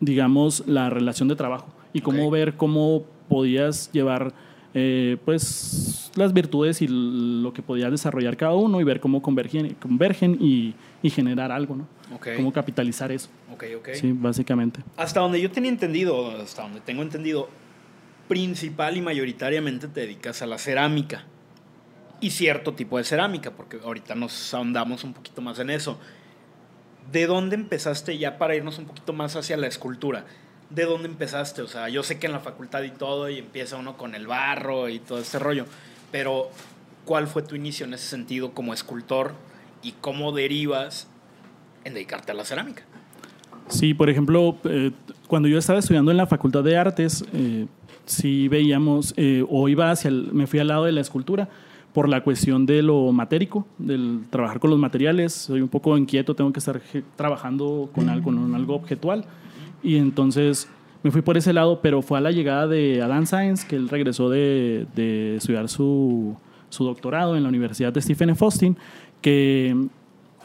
digamos, 0.00 0.64
la 0.66 0.90
relación 0.90 1.28
de 1.28 1.36
trabajo 1.36 1.66
y 1.92 2.00
cómo 2.00 2.30
ver 2.30 2.54
cómo 2.56 3.04
podías 3.28 3.90
llevar. 3.92 4.32
eh, 4.74 5.18
pues 5.26 6.10
las 6.14 6.32
virtudes 6.32 6.80
y 6.80 6.88
lo 6.88 7.52
que 7.52 7.60
podías 7.62 7.90
desarrollar 7.90 8.36
cada 8.38 8.54
uno 8.54 8.80
y 8.80 8.84
ver 8.84 9.00
cómo 9.00 9.20
convergen, 9.20 9.74
convergen 9.80 10.38
y, 10.40 10.74
y 11.02 11.10
generar 11.10 11.52
algo, 11.52 11.76
¿no? 11.76 11.86
Ok, 12.14 12.28
cómo 12.36 12.52
capitalizar 12.52 13.12
eso. 13.12 13.28
ok, 13.52 13.64
ok. 13.78 13.88
Sí, 13.92 14.12
básicamente. 14.12 14.80
Hasta 14.96 15.20
donde 15.20 15.40
yo 15.42 15.50
tenía 15.50 15.70
entendido, 15.70 16.30
hasta 16.42 16.62
donde 16.62 16.80
tengo 16.80 17.02
entendido, 17.02 17.48
principal 18.28 18.96
y 18.96 19.02
mayoritariamente 19.02 19.88
te 19.88 20.00
dedicas 20.00 20.42
a 20.42 20.46
la 20.46 20.58
cerámica. 20.58 21.24
Y 22.20 22.30
cierto 22.30 22.74
tipo 22.74 22.98
de 22.98 23.04
cerámica, 23.04 23.50
porque 23.50 23.78
ahorita 23.82 24.14
nos 24.14 24.54
ahondamos 24.54 25.04
un 25.04 25.12
poquito 25.12 25.42
más 25.42 25.58
en 25.58 25.70
eso. 25.70 25.98
¿De 27.10 27.26
dónde 27.26 27.56
empezaste 27.56 28.16
ya 28.16 28.38
para 28.38 28.54
irnos 28.54 28.78
un 28.78 28.86
poquito 28.86 29.12
más 29.12 29.34
hacia 29.34 29.56
la 29.56 29.66
escultura? 29.66 30.24
¿De 30.70 30.84
dónde 30.84 31.08
empezaste? 31.08 31.62
O 31.62 31.66
sea, 31.66 31.88
yo 31.88 32.02
sé 32.02 32.18
que 32.18 32.26
en 32.26 32.32
la 32.32 32.40
facultad 32.40 32.82
y 32.82 32.90
todo, 32.90 33.28
y 33.28 33.38
empieza 33.38 33.76
uno 33.76 33.96
con 33.96 34.14
el 34.14 34.26
barro 34.26 34.88
y 34.88 35.00
todo 35.00 35.18
este 35.18 35.38
rollo, 35.38 35.66
pero 36.12 36.50
¿cuál 37.04 37.26
fue 37.26 37.42
tu 37.42 37.56
inicio 37.56 37.86
en 37.86 37.94
ese 37.94 38.06
sentido 38.06 38.52
como 38.52 38.72
escultor 38.72 39.34
y 39.82 39.92
cómo 40.00 40.30
derivas 40.32 41.08
en 41.84 41.94
dedicarte 41.94 42.30
a 42.30 42.34
la 42.34 42.44
cerámica? 42.44 42.84
Sí, 43.68 43.94
por 43.94 44.10
ejemplo, 44.10 44.56
eh, 44.64 44.92
cuando 45.26 45.48
yo 45.48 45.58
estaba 45.58 45.78
estudiando 45.78 46.10
en 46.10 46.16
la 46.16 46.26
Facultad 46.26 46.62
de 46.62 46.76
Artes, 46.76 47.24
eh, 47.32 47.66
sí 48.06 48.48
veíamos, 48.48 49.14
eh, 49.16 49.44
o 49.48 49.68
iba 49.68 49.90
hacia, 49.90 50.08
el- 50.08 50.32
me 50.32 50.46
fui 50.46 50.58
al 50.60 50.68
lado 50.68 50.84
de 50.84 50.92
la 50.92 51.00
escultura 51.00 51.48
por 51.92 52.08
la 52.08 52.22
cuestión 52.22 52.64
de 52.66 52.82
lo 52.82 53.12
matérico, 53.12 53.66
del 53.78 54.20
trabajar 54.30 54.58
con 54.60 54.70
los 54.70 54.78
materiales. 54.78 55.32
Soy 55.32 55.60
un 55.60 55.68
poco 55.68 55.96
inquieto, 55.98 56.34
tengo 56.34 56.52
que 56.52 56.58
estar 56.58 56.80
trabajando 57.16 57.90
con 57.94 58.08
algo, 58.08 58.24
con 58.24 58.54
algo 58.54 58.74
objetual. 58.74 59.24
Y 59.82 59.96
entonces 59.96 60.68
me 61.02 61.10
fui 61.10 61.20
por 61.22 61.36
ese 61.36 61.52
lado, 61.52 61.80
pero 61.82 62.00
fue 62.00 62.16
a 62.18 62.20
la 62.20 62.30
llegada 62.30 62.66
de 62.66 63.02
Adam 63.02 63.26
Sáenz, 63.26 63.64
que 63.64 63.76
él 63.76 63.88
regresó 63.88 64.30
de, 64.30 64.86
de 64.94 65.36
estudiar 65.36 65.68
su, 65.68 66.34
su 66.70 66.84
doctorado 66.84 67.36
en 67.36 67.42
la 67.42 67.48
Universidad 67.50 67.92
de 67.92 68.00
Stephen 68.00 68.30
F. 68.30 68.42
Austin, 68.44 68.76
que 69.20 69.76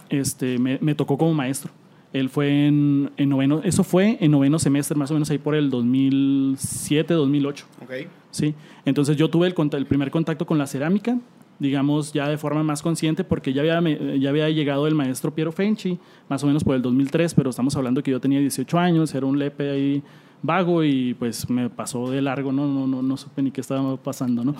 este, 0.09 0.57
me, 0.59 0.79
me 0.81 0.95
tocó 0.95 1.17
como 1.17 1.33
maestro. 1.33 1.71
Él 2.13 2.29
fue 2.29 2.67
en, 2.67 3.11
en 3.17 3.29
noveno, 3.29 3.61
eso 3.63 3.83
fue 3.83 4.17
en 4.21 4.31
noveno 4.31 4.59
semestre, 4.59 4.97
más 4.97 5.11
o 5.11 5.13
menos 5.13 5.29
ahí 5.29 5.37
por 5.37 5.55
el 5.55 5.69
2007, 5.69 7.13
2008. 7.13 7.65
Ok. 7.83 7.91
Sí, 8.31 8.55
entonces 8.85 9.17
yo 9.17 9.29
tuve 9.29 9.47
el, 9.47 9.55
el 9.73 9.85
primer 9.85 10.11
contacto 10.11 10.45
con 10.45 10.57
la 10.57 10.67
cerámica, 10.67 11.17
digamos 11.59 12.13
ya 12.13 12.27
de 12.29 12.37
forma 12.37 12.63
más 12.63 12.81
consciente, 12.81 13.23
porque 13.23 13.51
ya 13.51 13.61
había, 13.61 13.81
ya 14.17 14.29
había 14.29 14.49
llegado 14.49 14.87
el 14.87 14.95
maestro 14.95 15.33
Piero 15.33 15.51
Fenci, 15.51 15.99
más 16.29 16.43
o 16.43 16.47
menos 16.47 16.63
por 16.63 16.75
el 16.75 16.81
2003, 16.81 17.33
pero 17.33 17.49
estamos 17.49 17.75
hablando 17.75 18.01
que 18.03 18.11
yo 18.11 18.19
tenía 18.19 18.39
18 18.39 18.79
años, 18.79 19.13
era 19.13 19.25
un 19.25 19.37
lepe 19.37 19.69
ahí 19.69 20.03
vago 20.41 20.83
y 20.83 21.13
pues 21.15 21.49
me 21.49 21.69
pasó 21.69 22.09
de 22.11 22.21
largo, 22.21 22.51
no, 22.51 22.67
no, 22.67 22.87
no, 22.87 23.01
no 23.01 23.17
supe 23.17 23.41
ni 23.41 23.51
qué 23.51 23.61
estaba 23.61 23.97
pasando, 23.97 24.43
¿no? 24.43 24.55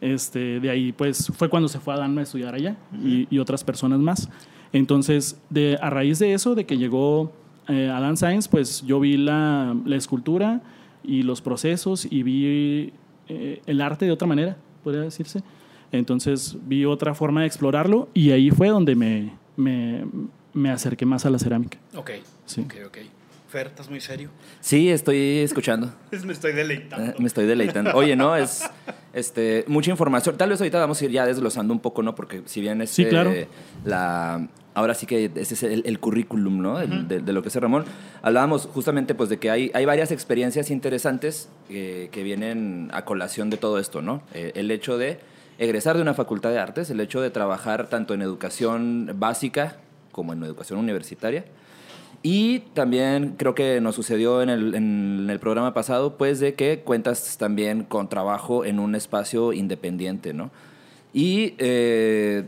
Este, 0.00 0.60
de 0.60 0.70
ahí 0.70 0.92
pues 0.92 1.32
fue 1.34 1.48
cuando 1.48 1.68
se 1.68 1.80
fue 1.80 1.94
a 1.94 1.96
Danma 1.96 2.20
a 2.20 2.24
estudiar 2.24 2.54
allá 2.54 2.76
y, 3.02 3.26
y 3.30 3.38
otras 3.38 3.64
personas 3.64 4.00
más. 4.00 4.28
Entonces, 4.74 5.40
de, 5.50 5.78
a 5.80 5.88
raíz 5.88 6.18
de 6.18 6.34
eso, 6.34 6.54
de 6.54 6.66
que 6.66 6.76
llegó 6.76 7.32
eh, 7.68 7.88
Adam 7.90 8.16
Science, 8.16 8.48
pues 8.50 8.82
yo 8.82 8.98
vi 9.00 9.16
la, 9.16 9.74
la 9.86 9.96
escultura 9.96 10.60
y 11.04 11.22
los 11.22 11.40
procesos 11.40 12.06
y 12.10 12.22
vi 12.24 12.92
eh, 13.28 13.62
el 13.66 13.80
arte 13.80 14.04
de 14.04 14.10
otra 14.10 14.26
manera, 14.26 14.56
podría 14.82 15.02
decirse. 15.02 15.42
Entonces 15.92 16.56
vi 16.66 16.84
otra 16.84 17.14
forma 17.14 17.42
de 17.42 17.46
explorarlo 17.46 18.08
y 18.14 18.32
ahí 18.32 18.50
fue 18.50 18.68
donde 18.68 18.96
me, 18.96 19.32
me, 19.56 20.04
me 20.52 20.70
acerqué 20.70 21.06
más 21.06 21.24
a 21.24 21.30
la 21.30 21.38
cerámica. 21.38 21.78
Ok. 21.94 22.10
Sí. 22.44 22.62
Ok, 22.62 22.74
ok. 22.88 22.98
Fer, 23.48 23.68
¿estás 23.68 23.88
muy 23.88 24.00
serio? 24.00 24.30
Sí, 24.58 24.88
estoy 24.90 25.38
escuchando. 25.38 25.94
Me 26.24 26.32
estoy 26.32 26.52
deleitando. 26.52 27.12
Eh, 27.12 27.14
Me 27.20 27.28
estoy 27.28 27.46
deleitando. 27.46 27.92
Oye, 27.94 28.16
no, 28.16 28.34
es 28.34 28.68
este, 29.12 29.64
mucha 29.68 29.92
información. 29.92 30.36
Tal 30.36 30.48
vez 30.50 30.60
ahorita 30.60 30.80
vamos 30.80 31.00
a 31.00 31.04
ir 31.04 31.12
ya 31.12 31.24
desglosando 31.24 31.72
un 31.72 31.78
poco, 31.78 32.02
¿no? 32.02 32.16
Porque 32.16 32.42
si 32.46 32.60
bien 32.60 32.82
este, 32.82 33.04
Sí, 33.04 33.08
claro. 33.08 33.32
la, 33.84 34.48
ahora 34.74 34.94
sí 34.94 35.06
que 35.06 35.30
ese 35.36 35.54
es 35.54 35.62
el, 35.62 35.82
el 35.86 35.98
currículum, 36.00 36.60
¿no? 36.60 36.80
El- 36.80 37.08
de, 37.08 37.20
de 37.20 37.32
lo 37.32 37.42
que 37.42 37.48
es 37.48 37.56
Ramón. 37.56 37.84
Hablábamos 38.22 38.66
justamente 38.66 39.14
pues 39.14 39.28
de 39.30 39.38
que 39.38 39.50
hay, 39.50 39.70
hay 39.74 39.84
varias 39.84 40.10
experiencias 40.10 40.70
interesantes 40.70 41.48
eh, 41.70 42.08
que 42.12 42.22
vienen 42.22 42.90
a 42.92 43.04
colación 43.04 43.50
de 43.50 43.56
todo 43.56 43.78
esto, 43.78 44.02
¿no? 44.02 44.22
Eh, 44.34 44.52
el 44.54 44.70
hecho 44.70 44.98
de 44.98 45.18
egresar 45.58 45.96
de 45.96 46.02
una 46.02 46.14
facultad 46.14 46.50
de 46.50 46.58
artes, 46.58 46.90
el 46.90 47.00
hecho 47.00 47.20
de 47.20 47.30
trabajar 47.30 47.88
tanto 47.88 48.12
en 48.14 48.22
educación 48.22 49.10
básica 49.16 49.76
como 50.12 50.32
en 50.32 50.42
educación 50.42 50.78
universitaria. 50.78 51.44
Y 52.26 52.60
también 52.72 53.34
creo 53.36 53.54
que 53.54 53.80
nos 53.82 53.94
sucedió 53.94 54.40
en 54.40 54.48
el, 54.48 54.74
en 54.74 55.28
el 55.28 55.38
programa 55.38 55.74
pasado, 55.74 56.16
pues 56.16 56.40
de 56.40 56.54
que 56.54 56.80
cuentas 56.80 57.36
también 57.36 57.84
con 57.84 58.08
trabajo 58.08 58.64
en 58.64 58.78
un 58.78 58.94
espacio 58.94 59.52
independiente, 59.52 60.32
¿no? 60.32 60.50
Y 61.12 61.54
eh, 61.58 62.44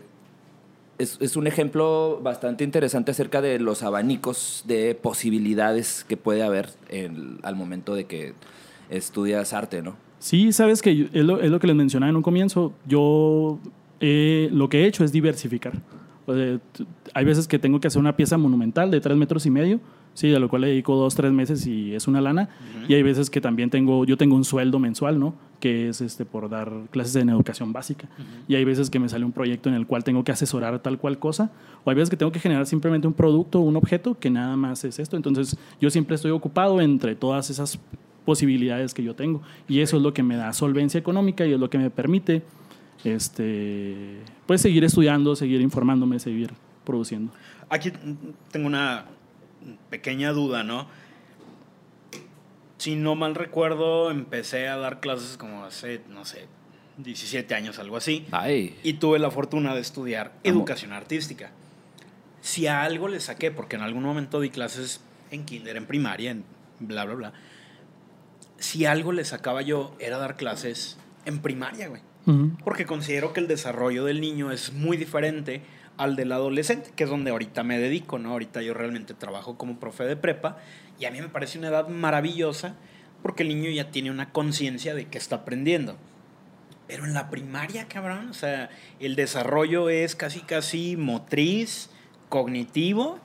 es, 0.99 1.19
es 1.21 1.37
un 1.37 1.47
ejemplo 1.47 2.21
bastante 2.23 2.65
interesante 2.65 3.11
acerca 3.11 3.41
de 3.41 3.59
los 3.59 3.83
abanicos 3.83 4.65
de 4.67 4.95
posibilidades 4.95 6.05
que 6.09 6.17
puede 6.17 6.43
haber 6.43 6.71
en- 6.89 7.39
al 7.43 7.57
momento 7.57 7.95
de 7.95 8.05
que 8.07 8.35
estudias 8.91 9.53
arte, 9.53 9.83
¿no? 9.83 9.97
Sí, 10.19 10.53
sabes 10.53 10.81
que 10.83 11.09
es 11.13 11.25
lo, 11.25 11.59
que 11.61 11.67
les 11.67 11.77
mencionaba 11.77 12.11
en 12.11 12.17
un 12.17 12.23
comienzo. 12.23 12.73
Yo 12.87 13.59
eh, 14.01 14.49
lo 14.53 14.69
que 14.69 14.85
he 14.85 14.87
hecho 14.87 15.05
es 15.05 15.13
diversificar. 15.13 15.75
O 16.27 16.35
sea, 16.35 16.59
hay 17.15 17.25
veces 17.25 17.47
que 17.47 17.59
tengo 17.59 17.79
que 17.81 17.87
hacer 17.89 18.01
una 18.01 18.17
pieza 18.17 18.37
monumental 18.39 18.91
de 18.91 19.01
tres 19.01 19.17
metros 19.17 19.47
y 19.47 19.51
medio, 19.51 19.79
sí, 20.17 20.35
a 20.35 20.39
lo 20.39 20.49
cual 20.49 20.63
le 20.63 20.69
dedico 20.69 20.97
dos, 20.97 21.15
tres 21.15 21.31
meses 21.31 21.67
y 21.67 21.95
es 21.95 22.09
una 22.09 22.21
lana. 22.21 22.49
Y 22.89 22.95
hay 22.95 23.03
veces 23.03 23.29
que 23.29 23.41
también 23.41 23.69
tengo, 23.69 24.05
yo 24.07 24.17
tengo 24.17 24.35
un 24.35 24.45
sueldo 24.45 24.79
mensual, 24.79 25.21
¿no? 25.21 25.35
Que 25.61 25.91
es 25.91 26.01
este 26.01 26.25
por 26.25 26.49
dar 26.49 26.73
clases 26.91 27.17
en 27.17 27.29
educación 27.29 27.73
básica. 27.73 28.09
Y 28.49 28.55
hay 28.55 28.65
veces 28.65 28.89
que 28.89 28.99
me 28.99 29.09
sale 29.09 29.27
un 29.27 29.33
proyecto 29.33 29.69
en 29.69 29.75
el 29.75 29.87
cual 29.87 30.05
tengo 30.05 30.25
que 30.25 30.33
asesorar 30.33 30.79
tal 30.81 30.99
cual 30.99 31.19
cosa. 31.19 31.53
O 31.85 31.91
hay 31.91 31.97
veces 31.97 32.09
que 32.09 32.17
tengo 32.17 32.33
que 32.33 32.41
generar 32.41 32.67
simplemente 32.67 33.07
un 33.07 33.13
producto, 33.13 33.61
un 33.61 33.77
objeto 33.77 34.19
que 34.19 34.31
nada 34.31 34.57
más 34.57 34.85
es 34.85 34.99
esto. 34.99 35.17
Entonces 35.17 35.57
yo 35.81 35.91
siempre 35.91 36.17
estoy 36.17 36.31
ocupado 36.31 36.81
entre 36.81 37.15
todas 37.15 37.51
esas 37.51 37.79
posibilidades 38.25 38.95
que 38.95 39.03
yo 39.03 39.15
tengo. 39.15 39.43
Y 39.69 39.81
eso 39.81 39.99
es 39.99 40.03
lo 40.03 40.15
que 40.15 40.23
me 40.23 40.37
da 40.37 40.55
solvencia 40.55 40.99
económica 40.99 41.45
y 41.47 41.53
es 41.53 41.61
lo 41.61 41.69
que 41.69 41.79
me 41.79 41.91
permite 41.91 42.43
este, 43.05 44.21
pues 44.47 44.63
seguir 44.63 44.83
estudiando, 44.83 45.37
seguir 45.37 45.61
informándome, 45.61 46.19
seguir 46.19 46.53
produciendo. 46.85 47.33
Aquí 47.69 47.93
tengo 48.51 48.67
una 48.67 49.05
pequeña 49.91 50.33
duda, 50.33 50.63
¿no? 50.63 50.89
Si 52.79 52.95
no 52.95 53.15
mal 53.15 53.35
recuerdo, 53.35 54.11
empecé 54.11 54.69
a 54.69 54.77
dar 54.77 55.01
clases 55.01 55.37
como 55.37 55.65
hace, 55.65 56.03
no 56.09 56.25
sé, 56.25 56.47
17 56.99 57.55
años, 57.55 57.79
algo 57.79 57.97
así. 57.97 58.27
Ay, 58.31 58.79
Y 58.83 58.95
tuve 58.95 59.19
la 59.19 59.31
fortuna 59.31 59.75
de 59.75 59.81
estudiar 59.81 60.27
Amo. 60.45 60.59
educación 60.59 60.93
artística. 60.93 61.51
Si 62.43 62.67
a 62.67 62.83
algo 62.83 63.09
le 63.09 63.21
saqué, 63.21 63.51
porque 63.51 63.77
en 63.77 63.83
algún 63.83 64.03
momento 64.03 64.41
di 64.41 64.51
clases 64.51 65.01
en 65.31 65.45
kinder, 65.45 65.77
en 65.77 65.87
primaria, 65.87 66.31
en 66.31 66.45
bla, 66.79 67.05
bla, 67.05 67.15
bla. 67.15 67.33
Si 68.59 68.85
algo 68.85 69.13
le 69.13 69.25
sacaba 69.25 69.63
yo, 69.63 69.95
era 69.99 70.19
dar 70.19 70.37
clases 70.37 70.97
en 71.25 71.41
primaria, 71.41 71.89
güey. 71.89 72.03
Porque 72.65 72.87
considero 72.87 73.33
que 73.33 73.39
el 73.39 73.47
desarrollo 73.47 74.05
del 74.05 74.21
niño 74.21 74.51
es 74.51 74.73
muy 74.73 74.97
diferente 74.97 75.63
al 75.97 76.17
del 76.17 76.33
adolescente, 76.33 76.91
que 76.95 77.05
es 77.05 77.11
donde 77.11 77.31
ahorita 77.31 77.63
me 77.63 77.79
dedico, 77.79 78.19
¿no? 78.19 78.33
Ahorita 78.33 78.63
yo 78.63 78.75
realmente 78.75 79.15
trabajo 79.15 79.57
como 79.57 79.79
profe 79.79 80.05
de 80.05 80.17
prepa 80.17 80.59
y 80.99 81.05
a 81.05 81.11
mí 81.11 81.21
me 81.21 81.29
parece 81.29 81.59
una 81.59 81.69
edad 81.69 81.89
maravillosa 81.89 82.75
porque 83.23 83.43
el 83.43 83.49
niño 83.49 83.71
ya 83.71 83.91
tiene 83.91 84.11
una 84.11 84.33
conciencia 84.33 84.95
de 84.95 85.07
que 85.07 85.19
está 85.19 85.37
aprendiendo. 85.37 85.97
Pero 86.87 87.05
en 87.05 87.15
la 87.15 87.31
primaria, 87.31 87.89
cabrón, 87.89 88.29
o 88.29 88.35
sea, 88.35 88.71
el 89.01 89.17
desarrollo 89.17 89.89
es 89.89 90.15
casi, 90.15 90.41
casi 90.41 90.97
motriz, 90.97 91.91
cognitivo 92.29 93.19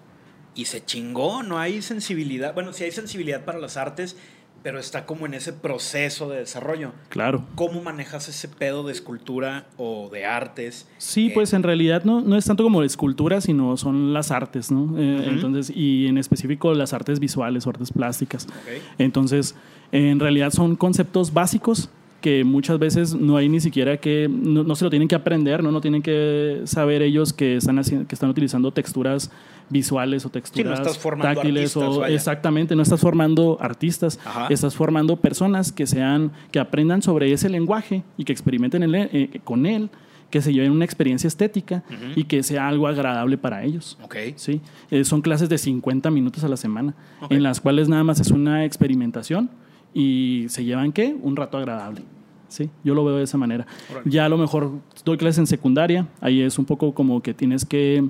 y 0.55 0.65
se 0.65 0.83
chingó, 0.83 1.43
no 1.43 1.59
hay 1.59 1.81
sensibilidad. 1.81 2.53
Bueno, 2.53 2.73
sí 2.73 2.83
hay 2.83 2.91
sensibilidad 2.91 3.45
para 3.45 3.59
las 3.59 3.77
artes, 3.77 4.17
pero 4.63 4.79
está 4.79 5.05
como 5.05 5.25
en 5.25 5.33
ese 5.33 5.53
proceso 5.53 6.29
de 6.29 6.37
desarrollo. 6.39 6.91
Claro. 7.09 7.43
¿Cómo 7.55 7.81
manejas 7.81 8.29
ese 8.29 8.47
pedo 8.47 8.83
de 8.83 8.91
escultura 8.93 9.65
o 9.77 10.09
de 10.11 10.25
artes? 10.25 10.87
Sí, 10.97 11.27
Eh, 11.27 11.31
pues 11.33 11.53
en 11.53 11.63
realidad 11.63 12.03
no, 12.03 12.21
no 12.21 12.35
es 12.37 12.45
tanto 12.45 12.63
como 12.63 12.79
la 12.81 12.85
escultura, 12.87 13.41
sino 13.41 13.75
son 13.77 14.13
las 14.13 14.31
artes, 14.31 14.71
¿no? 14.71 14.97
Eh, 14.99 15.25
Entonces, 15.29 15.71
y 15.75 16.07
en 16.07 16.17
específico 16.17 16.73
las 16.73 16.93
artes 16.93 17.19
visuales 17.19 17.65
o 17.65 17.69
artes 17.71 17.91
plásticas. 17.91 18.45
ok. 18.45 18.81
Entonces, 18.99 19.55
en 19.91 20.19
realidad 20.19 20.51
son 20.51 20.75
conceptos 20.75 21.33
básicos 21.33 21.89
que 22.21 22.43
muchas 22.43 22.77
veces 22.77 23.15
no 23.15 23.35
hay 23.35 23.49
ni 23.49 23.59
siquiera 23.59 23.97
que, 23.97 24.29
no, 24.29 24.63
no 24.63 24.75
se 24.75 24.83
lo 24.83 24.91
tienen 24.91 25.07
que 25.07 25.15
aprender, 25.15 25.63
¿no? 25.63 25.71
No 25.71 25.81
tienen 25.81 26.03
que 26.03 26.61
saber 26.65 27.01
ellos 27.01 27.33
que 27.33 27.55
están, 27.55 27.79
haciendo, 27.79 28.07
que 28.07 28.13
están 28.13 28.29
utilizando 28.29 28.71
texturas 28.71 29.31
visuales 29.71 30.25
o 30.25 30.29
texturas 30.29 30.79
estás 30.79 30.97
formando 30.97 31.33
táctiles 31.33 31.75
artistas, 31.75 31.95
o 31.97 31.99
vaya. 32.01 32.15
exactamente, 32.15 32.75
no 32.75 32.83
estás 32.83 32.99
formando 33.01 33.57
artistas, 33.61 34.19
Ajá. 34.25 34.47
estás 34.49 34.75
formando 34.75 35.15
personas 35.15 35.71
que 35.71 35.87
sean, 35.87 36.31
que 36.51 36.59
aprendan 36.59 37.01
sobre 37.01 37.31
ese 37.31 37.49
lenguaje 37.49 38.03
y 38.17 38.25
que 38.25 38.31
experimenten 38.33 38.83
eh, 38.93 39.39
con 39.43 39.65
él, 39.65 39.89
que 40.29 40.41
se 40.41 40.53
lleven 40.53 40.71
una 40.71 40.85
experiencia 40.85 41.27
estética 41.27 41.83
y 42.15 42.23
que 42.23 42.41
sea 42.43 42.67
algo 42.67 42.87
agradable 42.87 43.37
para 43.37 43.63
ellos. 43.63 43.97
Sí, 44.37 44.61
Eh, 44.89 45.03
son 45.03 45.21
clases 45.21 45.49
de 45.49 45.57
50 45.57 46.09
minutos 46.11 46.43
a 46.43 46.47
la 46.47 46.55
semana, 46.57 46.93
en 47.29 47.43
las 47.43 47.59
cuales 47.59 47.89
nada 47.89 48.03
más 48.03 48.19
es 48.19 48.31
una 48.31 48.63
experimentación 48.65 49.49
y 49.93 50.45
se 50.47 50.63
llevan, 50.63 50.93
¿qué? 50.93 51.15
Un 51.21 51.35
rato 51.35 51.57
agradable. 51.57 52.03
Sí, 52.47 52.69
yo 52.83 52.93
lo 52.95 53.03
veo 53.05 53.15
de 53.17 53.23
esa 53.23 53.37
manera. 53.37 53.65
Ya 54.05 54.25
a 54.25 54.29
lo 54.29 54.37
mejor 54.37 54.71
doy 55.05 55.17
clases 55.17 55.39
en 55.39 55.47
secundaria, 55.47 56.07
ahí 56.19 56.41
es 56.41 56.57
un 56.59 56.65
poco 56.65 56.93
como 56.93 57.21
que 57.21 57.33
tienes 57.33 57.65
que, 57.65 58.03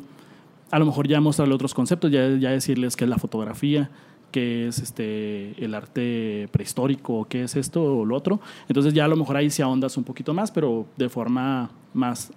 a 0.71 0.79
lo 0.79 0.85
mejor 0.85 1.07
ya 1.07 1.19
mostrarle 1.21 1.53
otros 1.53 1.73
conceptos, 1.73 2.11
ya, 2.11 2.29
ya 2.37 2.49
decirles 2.51 2.95
qué 2.95 3.03
es 3.03 3.09
la 3.09 3.17
fotografía, 3.17 3.89
qué 4.31 4.67
es 4.67 4.79
este, 4.79 5.53
el 5.63 5.75
arte 5.75 6.47
prehistórico, 6.51 7.25
qué 7.25 7.43
es 7.43 7.55
esto 7.55 7.83
o 7.83 8.05
lo 8.05 8.15
otro. 8.15 8.39
Entonces 8.67 8.93
ya 8.93 9.05
a 9.05 9.07
lo 9.07 9.17
mejor 9.17 9.37
ahí 9.37 9.49
se 9.49 9.61
ahondas 9.61 9.97
un 9.97 10.03
poquito 10.03 10.33
más, 10.33 10.51
pero 10.51 10.87
de 10.97 11.09
forma 11.09 11.69
más 11.93 12.31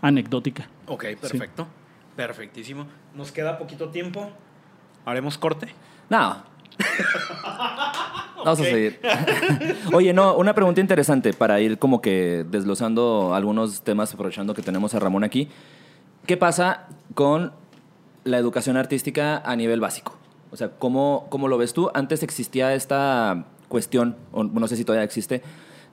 anecdótica. 0.00 0.68
Ok, 0.86 1.06
perfecto. 1.20 1.66
Perfectísimo. 2.14 2.86
Nos 3.14 3.32
queda 3.32 3.58
poquito 3.58 3.88
tiempo. 3.88 4.30
¿Haremos 5.04 5.38
corte? 5.38 5.68
No. 6.10 6.42
Vamos 8.44 8.60
a 8.60 8.64
seguir. 8.64 9.00
Oye, 9.92 10.12
no, 10.12 10.36
una 10.36 10.54
pregunta 10.54 10.80
interesante 10.80 11.32
para 11.32 11.60
ir 11.60 11.78
como 11.78 12.02
que 12.02 12.44
desglosando 12.48 13.34
algunos 13.34 13.82
temas, 13.82 14.12
aprovechando 14.12 14.52
que 14.52 14.62
tenemos 14.62 14.94
a 14.94 14.98
Ramón 14.98 15.24
aquí. 15.24 15.48
¿Qué 16.26 16.36
pasa 16.36 16.88
con 17.14 17.52
la 18.24 18.38
educación 18.38 18.76
artística 18.76 19.38
a 19.44 19.56
nivel 19.56 19.80
básico? 19.80 20.18
O 20.50 20.56
sea, 20.56 20.70
¿cómo, 20.78 21.26
cómo 21.30 21.48
lo 21.48 21.56
ves 21.58 21.72
tú? 21.72 21.90
Antes 21.94 22.22
existía 22.22 22.74
esta 22.74 23.44
cuestión, 23.68 24.16
o 24.32 24.44
no 24.44 24.68
sé 24.68 24.76
si 24.76 24.84
todavía 24.84 25.04
existe, 25.04 25.42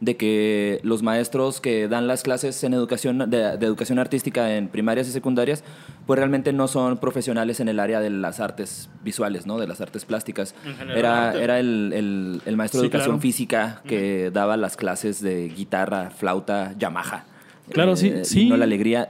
de 0.02 0.16
que 0.16 0.80
los 0.84 1.04
maestros 1.04 1.60
que 1.60 1.90
dan 1.90 2.08
las 2.08 2.24
clases 2.24 2.64
en 2.64 2.74
educación 2.74 3.30
de, 3.30 3.58
de 3.58 3.66
educación 3.66 4.00
artística 4.00 4.56
en 4.56 4.70
primarias 4.70 5.10
y 5.10 5.12
secundarias, 5.12 5.64
pues 6.06 6.18
realmente 6.18 6.54
no 6.54 6.70
son 6.70 6.98
profesionales 7.00 7.60
en 7.60 7.68
el 7.68 7.80
área 7.82 8.00
de 8.00 8.10
las 8.10 8.40
artes 8.40 8.90
visuales, 9.04 9.46
¿no? 9.46 9.58
De 9.60 9.68
las 9.68 9.82
artes 9.82 10.06
plásticas. 10.06 10.56
Era, 10.96 11.34
era 11.34 11.60
el, 11.60 11.92
el- 11.94 12.42
el 12.46 12.56
maestro 12.58 12.80
de 12.80 12.88
educación 12.88 13.16
claro. 13.16 13.22
física 13.22 13.82
que 13.86 14.32
daba 14.32 14.56
las 14.56 14.78
clases 14.78 15.22
de 15.22 15.50
guitarra, 15.50 16.10
flauta, 16.12 16.74
Yamaha. 16.78 17.26
Claro, 17.72 17.96
sí, 17.96 18.08
Eh, 18.10 18.26
sí. 18.26 18.50
No 18.50 18.58
la 18.58 18.66
alegría. 18.66 19.10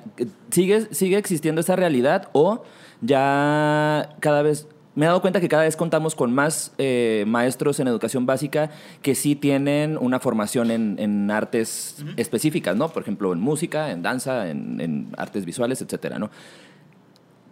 ¿Sigue, 0.52 0.94
¿Sigue 0.94 1.18
existiendo 1.18 1.62
esa 1.62 1.76
realidad 1.76 2.30
o 2.34 2.64
ya 3.02 4.16
cada 4.20 4.42
vez... 4.42 4.68
Me 4.96 5.06
he 5.06 5.08
dado 5.08 5.22
cuenta 5.22 5.40
que 5.40 5.48
cada 5.48 5.64
vez 5.64 5.78
contamos 5.78 6.14
con 6.14 6.34
más 6.34 6.74
eh, 6.78 7.24
maestros 7.26 7.80
en 7.80 7.88
educación 7.88 8.26
básica 8.26 8.70
que 9.02 9.16
sí 9.16 9.36
tienen 9.36 9.98
una 9.98 10.20
formación 10.20 10.72
en, 10.72 10.98
en 11.00 11.32
artes 11.32 12.04
específicas, 12.18 12.76
¿no? 12.76 12.90
Por 12.90 13.04
ejemplo, 13.04 13.32
en 13.32 13.40
música, 13.40 13.92
en 13.92 14.02
danza, 14.02 14.50
en, 14.50 14.82
en 14.82 15.08
artes 15.18 15.46
visuales, 15.46 15.82
etcétera, 15.82 16.20
¿no? 16.20 16.30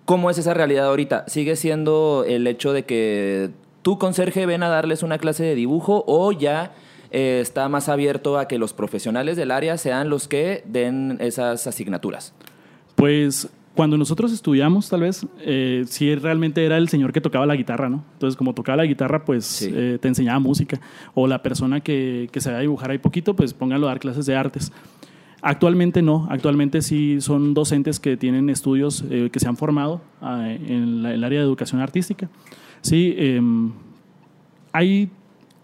¿Cómo 0.03 0.29
es 0.29 0.37
esa 0.37 0.53
realidad 0.53 0.87
ahorita? 0.87 1.25
¿Sigue 1.27 1.55
siendo 1.55 2.25
el 2.27 2.47
hecho 2.47 2.73
de 2.73 2.83
que 2.83 3.51
tú, 3.81 3.97
conserje, 3.97 4.45
ven 4.45 4.63
a 4.63 4.69
darles 4.69 5.01
una 5.03 5.17
clase 5.17 5.43
de 5.43 5.55
dibujo 5.55 6.03
o 6.07 6.33
ya 6.33 6.71
eh, 7.11 7.39
está 7.41 7.69
más 7.69 7.89
abierto 7.89 8.37
a 8.37 8.47
que 8.47 8.57
los 8.57 8.73
profesionales 8.73 9.37
del 9.37 9.51
área 9.51 9.77
sean 9.77 10.09
los 10.09 10.27
que 10.27 10.63
den 10.67 11.17
esas 11.21 11.67
asignaturas? 11.67 12.33
Pues 12.95 13.49
cuando 13.75 13.95
nosotros 13.97 14.31
estudiamos, 14.33 14.89
tal 14.89 15.01
vez, 15.01 15.25
eh, 15.39 15.83
sí 15.87 16.15
realmente 16.15 16.65
era 16.65 16.77
el 16.77 16.89
señor 16.89 17.13
que 17.13 17.21
tocaba 17.21 17.45
la 17.45 17.55
guitarra, 17.55 17.89
¿no? 17.89 18.03
Entonces, 18.13 18.35
como 18.35 18.55
tocaba 18.55 18.77
la 18.77 18.85
guitarra, 18.85 19.23
pues 19.23 19.45
Sí. 19.45 19.71
eh, 19.71 19.99
te 20.01 20.07
enseñaba 20.07 20.39
música. 20.39 20.81
O 21.13 21.27
la 21.27 21.43
persona 21.43 21.79
que, 21.81 22.27
que 22.31 22.41
sabía 22.41 22.59
dibujar 22.59 22.89
ahí 22.89 22.97
poquito, 22.97 23.35
pues 23.35 23.53
póngalo 23.53 23.85
a 23.87 23.89
dar 23.91 23.99
clases 23.99 24.25
de 24.25 24.35
artes. 24.35 24.71
Actualmente 25.43 26.01
no, 26.01 26.27
actualmente 26.31 26.81
sí 26.81 27.21
son 27.21 27.53
docentes 27.53 27.99
que 27.99 28.17
tienen 28.17 28.49
estudios 28.49 29.03
eh, 29.11 29.29
que 29.31 29.39
se 29.39 29.47
han 29.47 29.55
formado 29.55 30.01
ah, 30.19 30.49
en 30.49 31.03
la- 31.03 31.13
el 31.13 31.23
área 31.23 31.39
de 31.39 31.45
educación 31.45 31.79
artística. 31.79 32.27
Sí, 32.81 33.13
em, 33.15 33.71
hay 34.73 35.11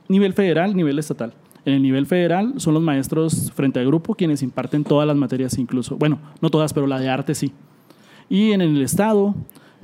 nivel 0.09 0.33
federal, 0.33 0.75
nivel 0.75 0.99
estatal. 0.99 1.33
En 1.65 1.75
el 1.75 1.81
nivel 1.81 2.05
federal 2.05 2.55
son 2.57 2.73
los 2.73 2.83
maestros 2.83 3.51
frente 3.53 3.79
al 3.79 3.85
grupo 3.87 4.15
quienes 4.15 4.43
imparten 4.43 4.83
todas 4.83 5.07
las 5.07 5.15
materias 5.15 5.57
incluso. 5.57 5.95
Bueno, 5.97 6.19
no 6.41 6.49
todas, 6.49 6.73
pero 6.73 6.87
la 6.87 6.99
de 6.99 7.09
arte 7.09 7.35
sí. 7.35 7.53
Y 8.29 8.51
en 8.51 8.61
el 8.61 8.81
estado, 8.81 9.33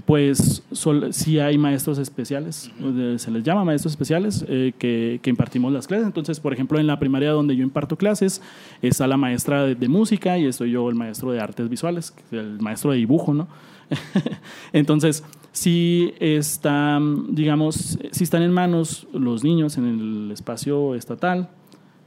pues 0.05 0.63
sol- 0.71 1.13
sí 1.13 1.39
hay 1.39 1.58
maestros 1.58 1.97
especiales, 1.99 2.69
se 3.17 3.32
les 3.32 3.43
llama 3.43 3.63
maestros 3.63 3.93
especiales 3.93 4.43
eh, 4.49 4.73
que, 4.77 5.19
que 5.21 5.29
impartimos 5.29 5.71
las 5.71 5.88
clases. 5.88 6.08
Entonces, 6.08 6.39
por 6.39 6.51
ejemplo, 6.51 6.79
en 6.79 6.88
la 6.88 6.99
primaria 6.99 7.32
donde 7.32 7.55
yo 7.55 7.63
imparto 7.63 7.95
clases, 7.95 8.41
está 8.82 9.08
la 9.08 9.17
maestra 9.17 9.63
de, 9.63 9.75
de 9.75 9.88
música 9.88 10.38
y 10.38 10.45
estoy 10.47 10.71
yo 10.71 10.89
el 10.89 10.95
maestro 10.95 11.32
de 11.32 11.39
artes 11.39 11.69
visuales, 11.69 12.13
el 12.32 12.60
maestro 12.60 12.91
de 12.91 12.97
dibujo, 12.97 13.34
¿no? 13.34 13.47
Entonces, 14.73 15.23
si 15.52 16.13
están, 16.19 17.36
digamos, 17.36 17.99
si 18.12 18.23
están 18.23 18.43
en 18.43 18.52
manos 18.52 19.08
los 19.13 19.43
niños 19.43 19.78
en 19.78 19.86
el 19.86 20.32
espacio 20.32 20.95
estatal, 20.95 21.49